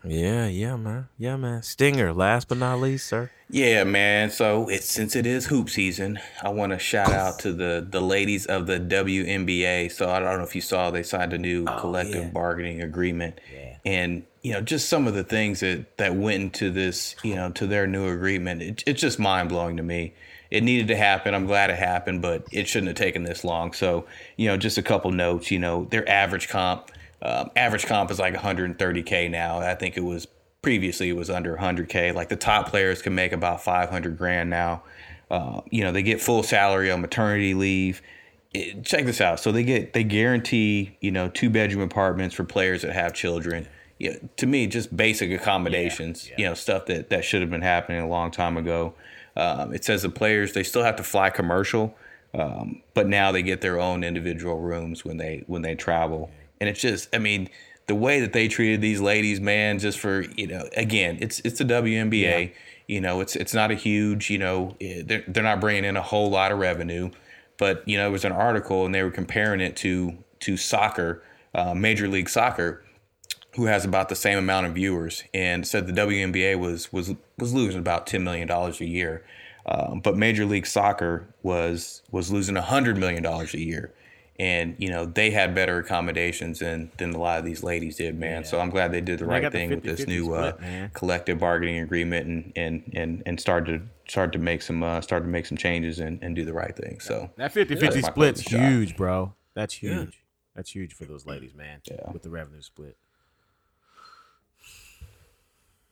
Yeah, 0.03 0.47
yeah, 0.47 0.75
man. 0.77 1.07
Yeah, 1.17 1.35
man. 1.37 1.61
Stinger, 1.63 2.13
last 2.13 2.47
but 2.47 2.57
not 2.57 2.79
least, 2.79 3.07
sir. 3.07 3.29
Yeah, 3.49 3.83
man. 3.83 4.31
So 4.31 4.67
it's 4.69 4.85
since 4.85 5.15
it 5.15 5.25
is 5.27 5.45
hoop 5.47 5.69
season, 5.69 6.19
I 6.41 6.49
want 6.49 6.71
to 6.71 6.79
shout 6.79 7.11
out 7.11 7.39
to 7.39 7.53
the 7.53 7.85
the 7.87 8.01
ladies 8.01 8.45
of 8.45 8.65
the 8.65 8.79
WNBA. 8.79 9.91
So 9.91 10.09
I 10.09 10.19
don't 10.19 10.37
know 10.37 10.43
if 10.43 10.55
you 10.55 10.61
saw 10.61 10.89
they 10.89 11.03
signed 11.03 11.33
a 11.33 11.37
new 11.37 11.65
oh, 11.67 11.79
collective 11.79 12.33
bargaining 12.33 12.81
agreement, 12.81 13.39
Yeah. 13.53 13.77
and 13.85 14.23
you 14.41 14.53
know 14.53 14.61
just 14.61 14.89
some 14.89 15.07
of 15.07 15.13
the 15.13 15.23
things 15.23 15.59
that 15.59 15.97
that 15.97 16.15
went 16.15 16.41
into 16.41 16.71
this, 16.71 17.15
you 17.23 17.35
know, 17.35 17.51
to 17.51 17.67
their 17.67 17.85
new 17.87 18.07
agreement. 18.09 18.61
It, 18.61 18.83
it's 18.87 19.01
just 19.01 19.19
mind 19.19 19.49
blowing 19.49 19.77
to 19.77 19.83
me. 19.83 20.13
It 20.49 20.63
needed 20.63 20.87
to 20.89 20.95
happen. 20.97 21.33
I'm 21.33 21.45
glad 21.45 21.69
it 21.69 21.77
happened, 21.77 22.21
but 22.21 22.45
it 22.51 22.67
shouldn't 22.67 22.87
have 22.89 22.97
taken 22.97 23.23
this 23.23 23.43
long. 23.43 23.71
So 23.73 24.05
you 24.37 24.47
know, 24.47 24.57
just 24.57 24.77
a 24.77 24.83
couple 24.83 25.11
notes. 25.11 25.51
You 25.51 25.59
know, 25.59 25.85
their 25.91 26.07
average 26.09 26.47
comp, 26.49 26.89
um, 27.21 27.51
average 27.55 27.85
comp 27.85 28.09
is 28.11 28.19
like 28.19 28.33
130k 28.35 29.29
now. 29.29 29.59
I 29.59 29.75
think 29.75 29.97
it 29.97 30.03
was 30.03 30.27
previously 30.61 31.09
it 31.09 31.15
was 31.15 31.29
under 31.29 31.57
100k 31.57 32.13
like 32.13 32.29
the 32.29 32.35
top 32.35 32.69
players 32.69 33.01
can 33.01 33.15
make 33.15 33.31
about 33.31 33.63
500 33.63 34.17
grand 34.17 34.49
now. 34.49 34.83
Uh, 35.29 35.61
you 35.69 35.83
know 35.83 35.91
they 35.91 36.03
get 36.03 36.21
full 36.21 36.43
salary 36.43 36.91
on 36.91 37.01
maternity 37.01 37.53
leave. 37.53 38.01
It- 38.53 38.83
check 38.83 39.05
this 39.05 39.21
out. 39.21 39.39
So 39.39 39.51
they 39.51 39.63
get 39.63 39.93
they 39.93 40.03
guarantee 40.03 40.97
you 41.01 41.11
know 41.11 41.29
two 41.29 41.49
bedroom 41.49 41.81
apartments 41.83 42.35
for 42.35 42.43
players 42.43 42.81
that 42.83 42.93
have 42.93 43.13
children. 43.13 43.67
Yeah, 43.97 44.15
to 44.37 44.47
me 44.47 44.65
just 44.67 44.95
basic 44.97 45.31
accommodations 45.31 46.27
Yeah. 46.29 46.35
you 46.37 46.45
know 46.45 46.53
stuff 46.55 46.85
that 46.87 47.09
that 47.11 47.23
should 47.23 47.41
have 47.41 47.51
been 47.51 47.61
happening 47.61 48.01
a 48.01 48.07
long 48.07 48.31
time 48.31 48.57
ago. 48.57 48.93
Um, 49.37 49.73
it 49.73 49.85
says 49.85 50.01
the 50.01 50.09
players 50.09 50.53
they 50.53 50.63
still 50.63 50.83
have 50.83 50.97
to 50.97 51.03
fly 51.03 51.29
commercial 51.29 51.95
um, 52.33 52.81
but 52.93 53.07
now 53.07 53.31
they 53.31 53.41
get 53.41 53.61
their 53.61 53.79
own 53.79 54.03
individual 54.03 54.59
rooms 54.59 55.03
when 55.05 55.17
they 55.17 55.43
when 55.47 55.61
they 55.61 55.75
travel 55.75 56.29
and 56.61 56.69
it's 56.69 56.79
just 56.79 57.13
i 57.13 57.17
mean 57.17 57.49
the 57.87 57.95
way 57.95 58.21
that 58.21 58.31
they 58.31 58.47
treated 58.47 58.79
these 58.79 59.01
ladies 59.01 59.41
man 59.41 59.77
just 59.79 59.99
for 59.99 60.21
you 60.37 60.47
know 60.47 60.69
again 60.77 61.17
it's 61.19 61.41
it's 61.41 61.57
the 61.57 61.65
WNBA 61.65 62.53
you 62.87 63.01
know 63.01 63.19
it's 63.19 63.35
it's 63.35 63.53
not 63.53 63.71
a 63.71 63.75
huge 63.75 64.29
you 64.29 64.37
know 64.37 64.77
eh, 64.79 65.01
they're, 65.05 65.23
they're 65.27 65.43
not 65.43 65.59
bringing 65.59 65.83
in 65.83 65.97
a 65.97 66.01
whole 66.01 66.29
lot 66.29 66.51
of 66.53 66.59
revenue. 66.59 67.09
But 67.61 67.87
you 67.87 67.95
know, 67.95 68.07
it 68.07 68.11
was 68.11 68.25
an 68.25 68.31
article 68.31 68.87
and 68.87 68.95
they 68.95 69.03
were 69.03 69.11
comparing 69.11 69.61
it 69.61 69.75
to 69.77 70.17
to 70.39 70.57
soccer, 70.57 71.23
uh, 71.53 71.75
Major 71.75 72.07
League 72.07 72.27
Soccer, 72.27 72.83
who 73.55 73.65
has 73.65 73.85
about 73.85 74.09
the 74.09 74.15
same 74.15 74.39
amount 74.39 74.65
of 74.65 74.73
viewers, 74.73 75.23
and 75.31 75.67
said 75.67 75.85
the 75.85 75.93
WNBA 75.93 76.57
was 76.57 76.91
was 76.91 77.13
was 77.37 77.53
losing 77.53 77.79
about 77.79 78.07
ten 78.07 78.23
million 78.23 78.47
dollars 78.47 78.81
a 78.81 78.87
year, 78.87 79.23
um, 79.67 79.99
but 79.99 80.17
Major 80.17 80.43
League 80.43 80.65
Soccer 80.65 81.27
was 81.43 82.01
was 82.09 82.31
losing 82.31 82.55
hundred 82.55 82.97
million 82.97 83.21
dollars 83.21 83.53
a 83.53 83.59
year, 83.59 83.93
and 84.41 84.75
you 84.79 84.89
know 84.89 85.05
they 85.05 85.29
had 85.29 85.53
better 85.53 85.77
accommodations 85.77 86.59
than 86.59 86.91
than 86.97 87.13
a 87.13 87.17
lot 87.19 87.37
of 87.39 87.45
these 87.45 87.61
ladies 87.63 87.97
did, 87.97 88.17
man. 88.19 88.43
So 88.43 88.59
I'm 88.59 88.71
glad 88.71 88.91
they 88.91 88.99
did 89.01 89.19
the 89.19 89.25
They 89.25 89.29
right 89.31 89.41
got 89.43 89.51
the 89.51 89.59
thing 89.59 89.69
with 89.69 89.83
this 89.83 90.07
new 90.07 90.33
uh, 90.33 90.53
split, 90.53 90.61
man. 90.61 90.91
collective 90.95 91.37
bargaining 91.39 91.79
agreement 91.79 92.25
and 92.27 92.53
and 92.55 92.91
and 92.95 93.23
and 93.27 93.39
started 93.39 93.81
to 94.07 94.11
start 94.11 94.33
to 94.33 94.39
make 94.39 94.61
some 94.63 94.81
uh, 94.81 94.99
start 95.01 95.23
to 95.23 95.29
make 95.29 95.45
some 95.45 95.57
changes 95.57 95.99
and, 95.99 96.21
and 96.23 96.35
do 96.35 96.43
the 96.43 96.53
right 96.53 96.75
thing. 96.75 96.99
So 96.99 97.29
That 97.37 97.51
50 97.53 97.75
that's 97.75 97.85
50 97.95 98.01
my 98.01 98.09
split's 98.09 98.41
huge, 98.41 98.97
bro. 98.97 99.33
That's 99.53 99.81
Yeah. 99.83 99.99
huge. 100.05 100.23
That's 100.55 100.71
huge 100.71 100.93
for 100.95 101.05
those 101.05 101.25
ladies, 101.27 101.53
man. 101.53 101.79
Yeah. 101.85 102.11
With 102.11 102.23
the 102.23 102.29
revenue 102.31 102.61
split. 102.61 102.97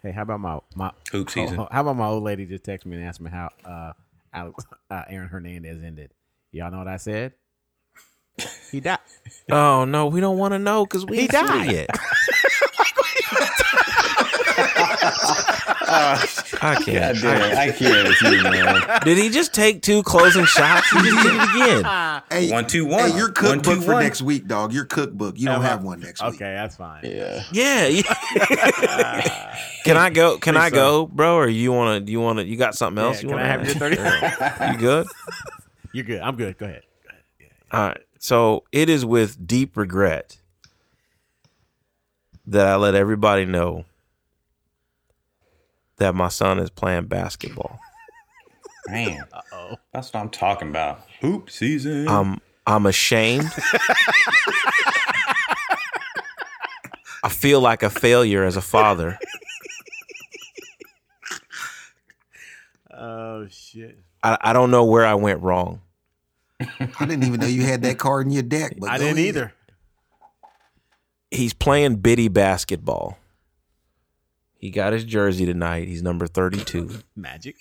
Hey, 0.01 0.11
how 0.11 0.23
about 0.23 0.39
my 0.39 0.59
my 0.75 0.91
Hoop 1.11 1.29
season. 1.35 1.59
oh, 1.59 1.67
how 1.71 1.81
about 1.81 1.97
my 1.97 2.07
old 2.07 2.23
lady 2.23 2.45
just 2.45 2.63
text 2.63 2.85
me 2.85 2.95
and 2.97 3.05
asked 3.05 3.21
me 3.21 3.29
how 3.29 3.49
uh, 3.65 3.93
Alex, 4.33 4.65
uh 4.89 5.03
Aaron 5.07 5.27
Hernandez 5.29 5.83
ended? 5.83 6.11
Y'all 6.51 6.71
know 6.71 6.79
what 6.79 6.87
I 6.87 6.97
said? 6.97 7.33
He 8.71 8.79
died. 8.79 8.99
Oh 9.51 9.85
no, 9.85 10.07
we 10.07 10.21
don't 10.21 10.37
want 10.37 10.53
to 10.53 10.59
know 10.59 10.85
because 10.85 11.05
we 11.05 11.17
He 11.17 11.21
ain't 11.23 11.31
died. 11.31 11.71
yet. 11.71 11.89
I 16.61 16.75
can't. 16.83 17.21
God 17.21 17.21
damn, 17.21 17.57
I 17.57 17.71
can't 17.71 18.07
with 18.07 18.21
you, 18.21 18.43
man. 18.43 19.01
Did 19.03 19.17
he 19.17 19.29
just 19.29 19.53
take 19.53 19.81
two 19.81 20.03
closing 20.03 20.45
shots? 20.45 20.89
He 20.91 20.99
just 20.99 21.23
did 21.23 21.33
it 21.35 21.55
again. 21.55 22.21
Hey, 22.29 22.51
One, 22.51 22.67
two, 22.67 22.85
one. 22.85 23.09
Hey, 23.09 23.17
your 23.17 23.27
One, 23.27 23.33
cookbook 23.33 23.63
two, 23.63 23.81
for 23.81 23.93
one. 23.93 24.03
next 24.03 24.21
week, 24.21 24.47
dog. 24.47 24.71
Your 24.71 24.85
cookbook. 24.85 25.39
You 25.39 25.45
don't 25.47 25.55
uh-huh. 25.55 25.67
have 25.67 25.83
one 25.83 25.99
next 25.99 26.21
week. 26.21 26.35
Okay, 26.35 26.53
that's 26.53 26.75
fine. 26.75 27.03
Yeah. 27.03 27.43
Yeah. 27.51 27.87
yeah. 27.87 29.55
can 29.83 29.97
I 29.97 30.09
go? 30.11 30.37
Can 30.37 30.55
I 30.55 30.69
Please, 30.69 30.75
go, 30.75 31.07
bro? 31.07 31.35
Or 31.35 31.47
you 31.47 31.71
want 31.71 32.05
to? 32.05 32.11
You 32.11 32.19
want 32.21 32.39
to? 32.39 32.45
You 32.45 32.55
got 32.55 32.75
something 32.75 33.03
else? 33.03 33.17
Yeah, 33.17 33.21
you 33.23 33.29
can 33.29 33.39
I 33.39 33.57
want 33.57 33.67
have 33.67 33.81
your 33.81 34.69
30? 34.69 34.73
You 34.73 34.79
good? 34.79 35.07
You're 35.93 36.05
good. 36.05 36.21
I'm 36.21 36.35
good. 36.35 36.57
Go 36.57 36.65
ahead. 36.67 36.83
All 37.71 37.87
right. 37.87 38.01
So 38.19 38.65
it 38.73 38.89
is 38.89 39.05
with 39.05 39.47
deep 39.47 39.77
regret 39.77 40.37
that 42.45 42.67
I 42.67 42.75
let 42.75 42.93
everybody 42.93 43.45
know 43.45 43.85
that 45.97 46.13
my 46.13 46.27
son 46.27 46.59
is 46.59 46.69
playing 46.69 47.05
basketball. 47.05 47.79
Man, 48.87 49.23
uh-oh. 49.31 49.77
that's 49.93 50.13
what 50.13 50.19
I'm 50.19 50.29
talking 50.29 50.67
about. 50.69 51.01
Hoop 51.21 51.49
season. 51.49 52.09
I'm 52.09 52.41
I'm 52.67 52.85
ashamed. 52.85 53.49
I 57.23 57.29
feel 57.29 57.61
like 57.61 57.83
a 57.83 57.89
failure 57.89 58.43
as 58.43 58.57
a 58.57 58.61
father. 58.61 59.17
Oh 62.91 63.47
shit. 63.47 63.97
I, 64.21 64.37
I 64.41 64.53
don't 64.53 64.71
know 64.71 64.83
where 64.83 65.05
I 65.05 65.13
went 65.13 65.41
wrong. 65.41 65.81
I 66.59 67.05
didn't 67.05 67.23
even 67.23 67.39
know 67.39 67.47
you 67.47 67.63
had 67.63 67.81
that 67.83 67.97
card 67.97 68.27
in 68.27 68.33
your 68.33 68.43
deck. 68.43 68.73
But 68.77 68.89
I 68.89 68.97
didn't 68.97 69.17
ahead. 69.17 69.27
either. 69.27 69.53
He's 71.31 71.53
playing 71.53 71.97
bitty 71.97 72.27
basketball. 72.27 73.17
He 74.57 74.71
got 74.71 74.93
his 74.93 75.05
jersey 75.05 75.45
tonight. 75.45 75.87
He's 75.87 76.03
number 76.03 76.27
32. 76.27 76.99
Magic. 77.15 77.55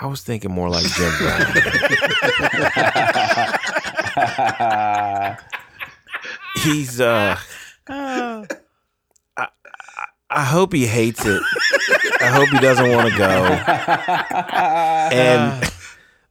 I 0.00 0.06
was 0.06 0.22
thinking 0.22 0.50
more 0.50 0.68
like 0.68 0.84
Jim 0.84 1.12
Brown. 1.18 1.46
He's 6.62 7.00
uh 7.00 7.38
I, 7.88 8.46
I, 9.36 9.48
I 10.30 10.44
hope 10.44 10.72
he 10.72 10.86
hates 10.86 11.24
it. 11.24 11.42
I 12.22 12.28
hope 12.28 12.48
he 12.48 12.58
doesn't 12.58 12.90
want 12.90 13.10
to 13.10 13.18
go. 13.18 13.28
And 15.12 15.70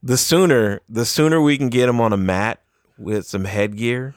the 0.02 0.16
sooner 0.16 0.80
the 0.88 1.04
sooner 1.04 1.40
we 1.40 1.56
can 1.56 1.68
get 1.68 1.88
him 1.88 2.00
on 2.00 2.12
a 2.12 2.16
mat 2.16 2.60
with 2.98 3.26
some 3.26 3.44
headgear 3.44 4.14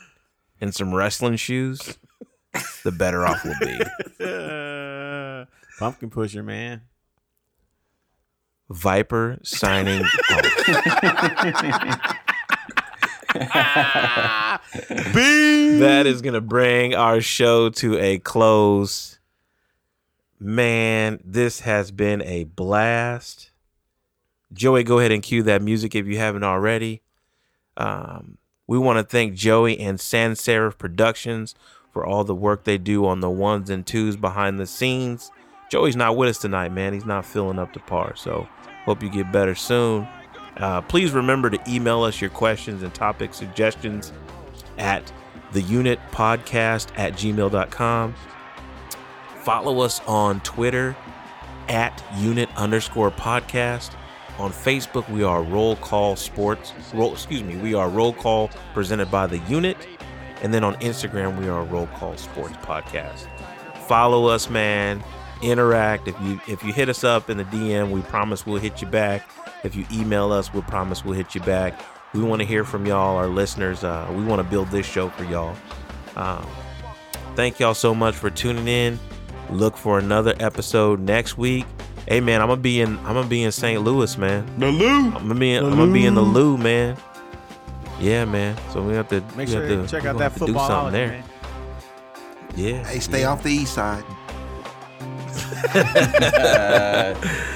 and 0.60 0.74
some 0.74 0.94
wrestling 0.94 1.36
shoes, 1.36 2.00
the 2.84 2.92
better 2.92 3.26
off 3.26 3.46
we'll 3.46 3.54
be. 3.60 5.46
Pumpkin 5.80 6.10
pusher, 6.10 6.42
man. 6.42 6.82
Viper 8.70 9.38
signing 9.44 10.00
that 15.80 16.04
is 16.08 16.22
going 16.24 16.34
to 16.34 16.42
bring 16.42 16.96
our 16.96 17.22
show 17.22 17.70
to 17.70 18.00
a 18.00 18.18
close. 18.18 19.20
Man, 20.40 21.20
this 21.24 21.62
has 21.62 21.92
been 21.92 22.22
a 22.24 22.44
blast. 22.44 23.52
Joey, 24.52 24.84
go 24.84 25.00
ahead 25.00 25.12
and 25.12 25.24
cue 25.24 25.44
that 25.44 25.62
music 25.62 25.96
if 25.96 26.06
you 26.08 26.18
haven't 26.18 26.44
already. 26.44 27.02
Um, 27.78 28.38
we 28.68 28.78
want 28.78 28.98
to 29.00 29.04
thank 29.04 29.34
Joey 29.34 29.80
and 29.80 30.00
Sans 30.00 30.40
Serif 30.40 30.78
Productions 30.78 31.56
for 31.92 32.06
all 32.06 32.24
the 32.24 32.36
work 32.36 32.64
they 32.64 32.78
do 32.78 33.06
on 33.06 33.22
the 33.22 33.30
ones 33.30 33.70
and 33.70 33.86
twos 33.86 34.18
behind 34.18 34.60
the 34.60 34.66
scenes. 34.66 35.32
Joey's 35.72 35.96
not 35.96 36.18
with 36.18 36.30
us 36.30 36.38
tonight, 36.38 36.72
man. 36.72 36.94
He's 36.94 37.06
not 37.06 37.26
filling 37.26 37.60
up 37.60 37.74
to 37.74 37.80
par. 37.80 38.16
So 38.16 38.48
hope 38.86 39.02
you 39.02 39.10
get 39.10 39.32
better 39.32 39.56
soon. 39.56 40.08
Uh, 40.58 40.82
please 40.82 41.12
remember 41.12 41.50
to 41.50 41.60
email 41.68 42.04
us 42.04 42.22
your 42.22 42.30
questions 42.30 42.84
and 42.84 42.94
topic 42.94 43.34
suggestions 43.34 44.12
at 44.78 45.12
the 45.54 45.62
unit 45.62 46.00
podcast 46.12 46.88
at 46.98 47.14
gmail.com. 47.14 48.16
Follow 49.46 49.82
us 49.82 50.02
on 50.08 50.40
Twitter 50.40 50.98
at 51.70 52.04
unit 52.18 52.50
underscore 52.58 53.12
podcast. 53.12 53.92
On 54.40 54.52
Facebook, 54.52 55.08
we 55.08 55.22
are 55.24 55.44
Roll 55.44 55.76
Call 55.76 56.16
Sports. 56.16 56.74
Roll, 56.96 57.14
excuse 57.14 57.44
me, 57.44 57.56
we 57.58 57.76
are 57.76 57.88
Roll 57.88 58.12
Call 58.12 58.50
presented 58.74 59.12
by 59.12 59.28
the 59.28 59.38
unit. 59.48 59.78
And 60.42 60.52
then 60.52 60.64
on 60.64 60.74
Instagram, 60.78 61.40
we 61.40 61.48
are 61.48 61.64
Roll 61.64 61.86
Call 61.86 62.18
Sports 62.18 62.58
Podcast. 62.58 63.28
Follow 63.88 64.26
us, 64.26 64.50
man. 64.50 65.04
Interact. 65.44 66.08
If 66.08 66.20
you 66.22 66.42
if 66.48 66.64
you 66.64 66.74
hit 66.74 66.90
us 66.90 67.04
up 67.04 67.30
in 67.30 67.38
the 67.38 67.44
DM, 67.46 67.92
we 67.92 68.02
promise 68.02 68.48
we'll 68.48 68.60
hit 68.60 68.82
you 68.82 68.88
back. 68.88 69.30
If 69.64 69.76
you 69.76 69.86
email 69.94 70.32
us, 70.32 70.56
we 70.56 70.62
promise 70.62 71.06
we'll 71.06 71.14
hit 71.14 71.36
you 71.36 71.42
back. 71.42 71.80
We 72.16 72.24
want 72.24 72.42
to 72.42 72.48
hear 72.48 72.64
from 72.64 72.88
y'all, 72.88 73.16
our 73.16 73.28
listeners. 73.28 73.84
Uh, 73.84 74.12
we 74.12 74.24
want 74.24 74.40
to 74.42 74.50
build 74.50 74.72
this 74.72 74.88
show 74.88 75.10
for 75.10 75.24
y'all. 75.24 75.56
Um, 76.16 76.48
thank 77.36 77.60
y'all 77.60 77.76
so 77.76 77.94
much 77.94 78.16
for 78.16 78.32
tuning 78.32 78.68
in. 78.68 79.00
Look 79.50 79.78
for 79.78 80.00
another 80.00 80.34
episode 80.40 81.00
next 81.00 81.38
week. 81.38 81.66
Hey 82.08 82.20
man, 82.20 82.42
I'm 82.42 82.48
gonna 82.48 82.62
be 82.62 82.82
in 82.82 82.98
I'm 83.00 83.14
gonna 83.16 83.28
be 83.28 83.44
in 83.44 83.52
St. 83.52 83.82
Louis, 83.82 84.18
man. 84.18 84.46
The 84.60 84.68
Lou. 84.68 85.06
I'm 85.08 85.12
gonna 85.14 85.36
be 85.36 85.54
in, 85.54 85.64
I'm 85.66 85.78
gonna 85.78 85.92
be 85.94 86.06
in 86.06 86.16
the 86.16 86.22
Lou, 86.22 86.58
man. 86.58 86.98
Yeah, 88.00 88.26
man. 88.26 88.58
So 88.72 88.82
we 88.82 88.94
have 88.94 89.08
to 89.10 89.24
Make 89.36 89.50
sure 89.50 89.68
to, 89.68 89.88
check 89.88 90.06
out 90.06 90.18
gonna 90.18 90.20
that 90.20 90.24
have 90.24 90.34
to 90.34 90.40
do 90.40 90.46
football 90.48 90.68
something 90.68 90.94
holiday, 90.94 91.08
there. 91.08 91.18
man. 91.18 91.24
Yeah. 92.56 92.84
Hey, 92.86 93.00
stay 93.00 93.22
yeah. 93.22 93.32
off 93.32 93.44
the 93.44 93.50
east 93.50 93.74
side. 93.74 94.04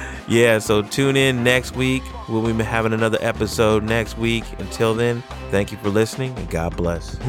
Yeah, 0.30 0.60
so 0.60 0.80
tune 0.82 1.16
in 1.16 1.42
next 1.42 1.74
week. 1.74 2.04
We'll 2.28 2.54
be 2.54 2.62
having 2.62 2.92
another 2.92 3.18
episode 3.20 3.82
next 3.82 4.16
week. 4.16 4.44
Until 4.60 4.94
then, 4.94 5.24
thank 5.50 5.72
you 5.72 5.78
for 5.78 5.88
listening 5.88 6.38
and 6.38 6.48
God 6.48 6.76
bless. 6.76 7.16
Peace. 7.16 7.26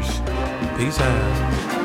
Peace. 0.00 0.20
Peace 0.76 1.00
out. 1.00 1.75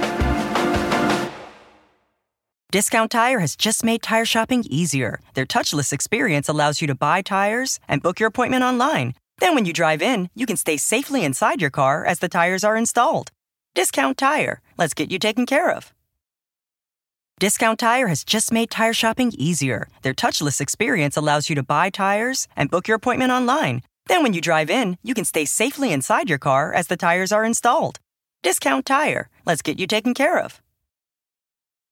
Discount 2.72 3.12
Tire 3.12 3.40
has 3.40 3.58
just 3.58 3.84
made 3.84 4.02
tire 4.02 4.24
shopping 4.24 4.64
easier. 4.70 5.20
Their 5.34 5.46
touchless 5.46 5.92
experience 5.92 6.48
allows 6.48 6.80
you 6.80 6.88
to 6.88 6.96
buy 6.96 7.22
tires 7.22 7.82
and 7.86 8.02
book 8.02 8.18
your 8.18 8.28
appointment 8.28 8.64
online. 8.64 9.14
Then, 9.40 9.56
when 9.56 9.66
you 9.66 9.74
drive 9.74 10.02
in, 10.02 10.30
you 10.36 10.46
can 10.46 10.56
stay 10.56 10.78
safely 10.78 11.26
inside 11.26 11.60
your 11.60 11.70
car 11.70 12.06
as 12.06 12.20
the 12.20 12.30
tires 12.30 12.64
are 12.64 12.78
installed. 12.78 13.30
Discount 13.76 14.18
Tire. 14.18 14.62
Let's 14.78 14.94
get 14.94 15.12
you 15.12 15.20
taken 15.20 15.46
care 15.46 15.70
of. 15.70 15.92
Discount 17.42 17.78
Tire 17.78 18.08
has 18.08 18.24
just 18.24 18.54
made 18.54 18.72
tire 18.72 18.94
shopping 18.94 19.34
easier. 19.38 19.90
Their 20.02 20.14
touchless 20.14 20.62
experience 20.62 21.18
allows 21.18 21.50
you 21.50 21.56
to 21.56 21.64
buy 21.64 21.90
tires 21.90 22.48
and 22.56 22.72
book 22.72 22.88
your 22.88 22.96
appointment 22.96 23.34
online. 23.34 23.82
Then, 24.06 24.24
when 24.24 24.32
you 24.32 24.40
drive 24.40 24.70
in, 24.70 24.98
you 25.04 25.14
can 25.14 25.26
stay 25.26 25.44
safely 25.44 25.92
inside 25.92 26.30
your 26.30 26.40
car 26.40 26.74
as 26.74 26.88
the 26.88 26.96
tires 26.96 27.34
are 27.34 27.44
installed. 27.44 28.00
Discount 28.44 28.86
Tire. 28.86 29.28
Let's 29.46 29.62
get 29.62 29.78
you 29.78 29.88
taken 29.88 30.14
care 30.14 30.40
of. 30.40 30.62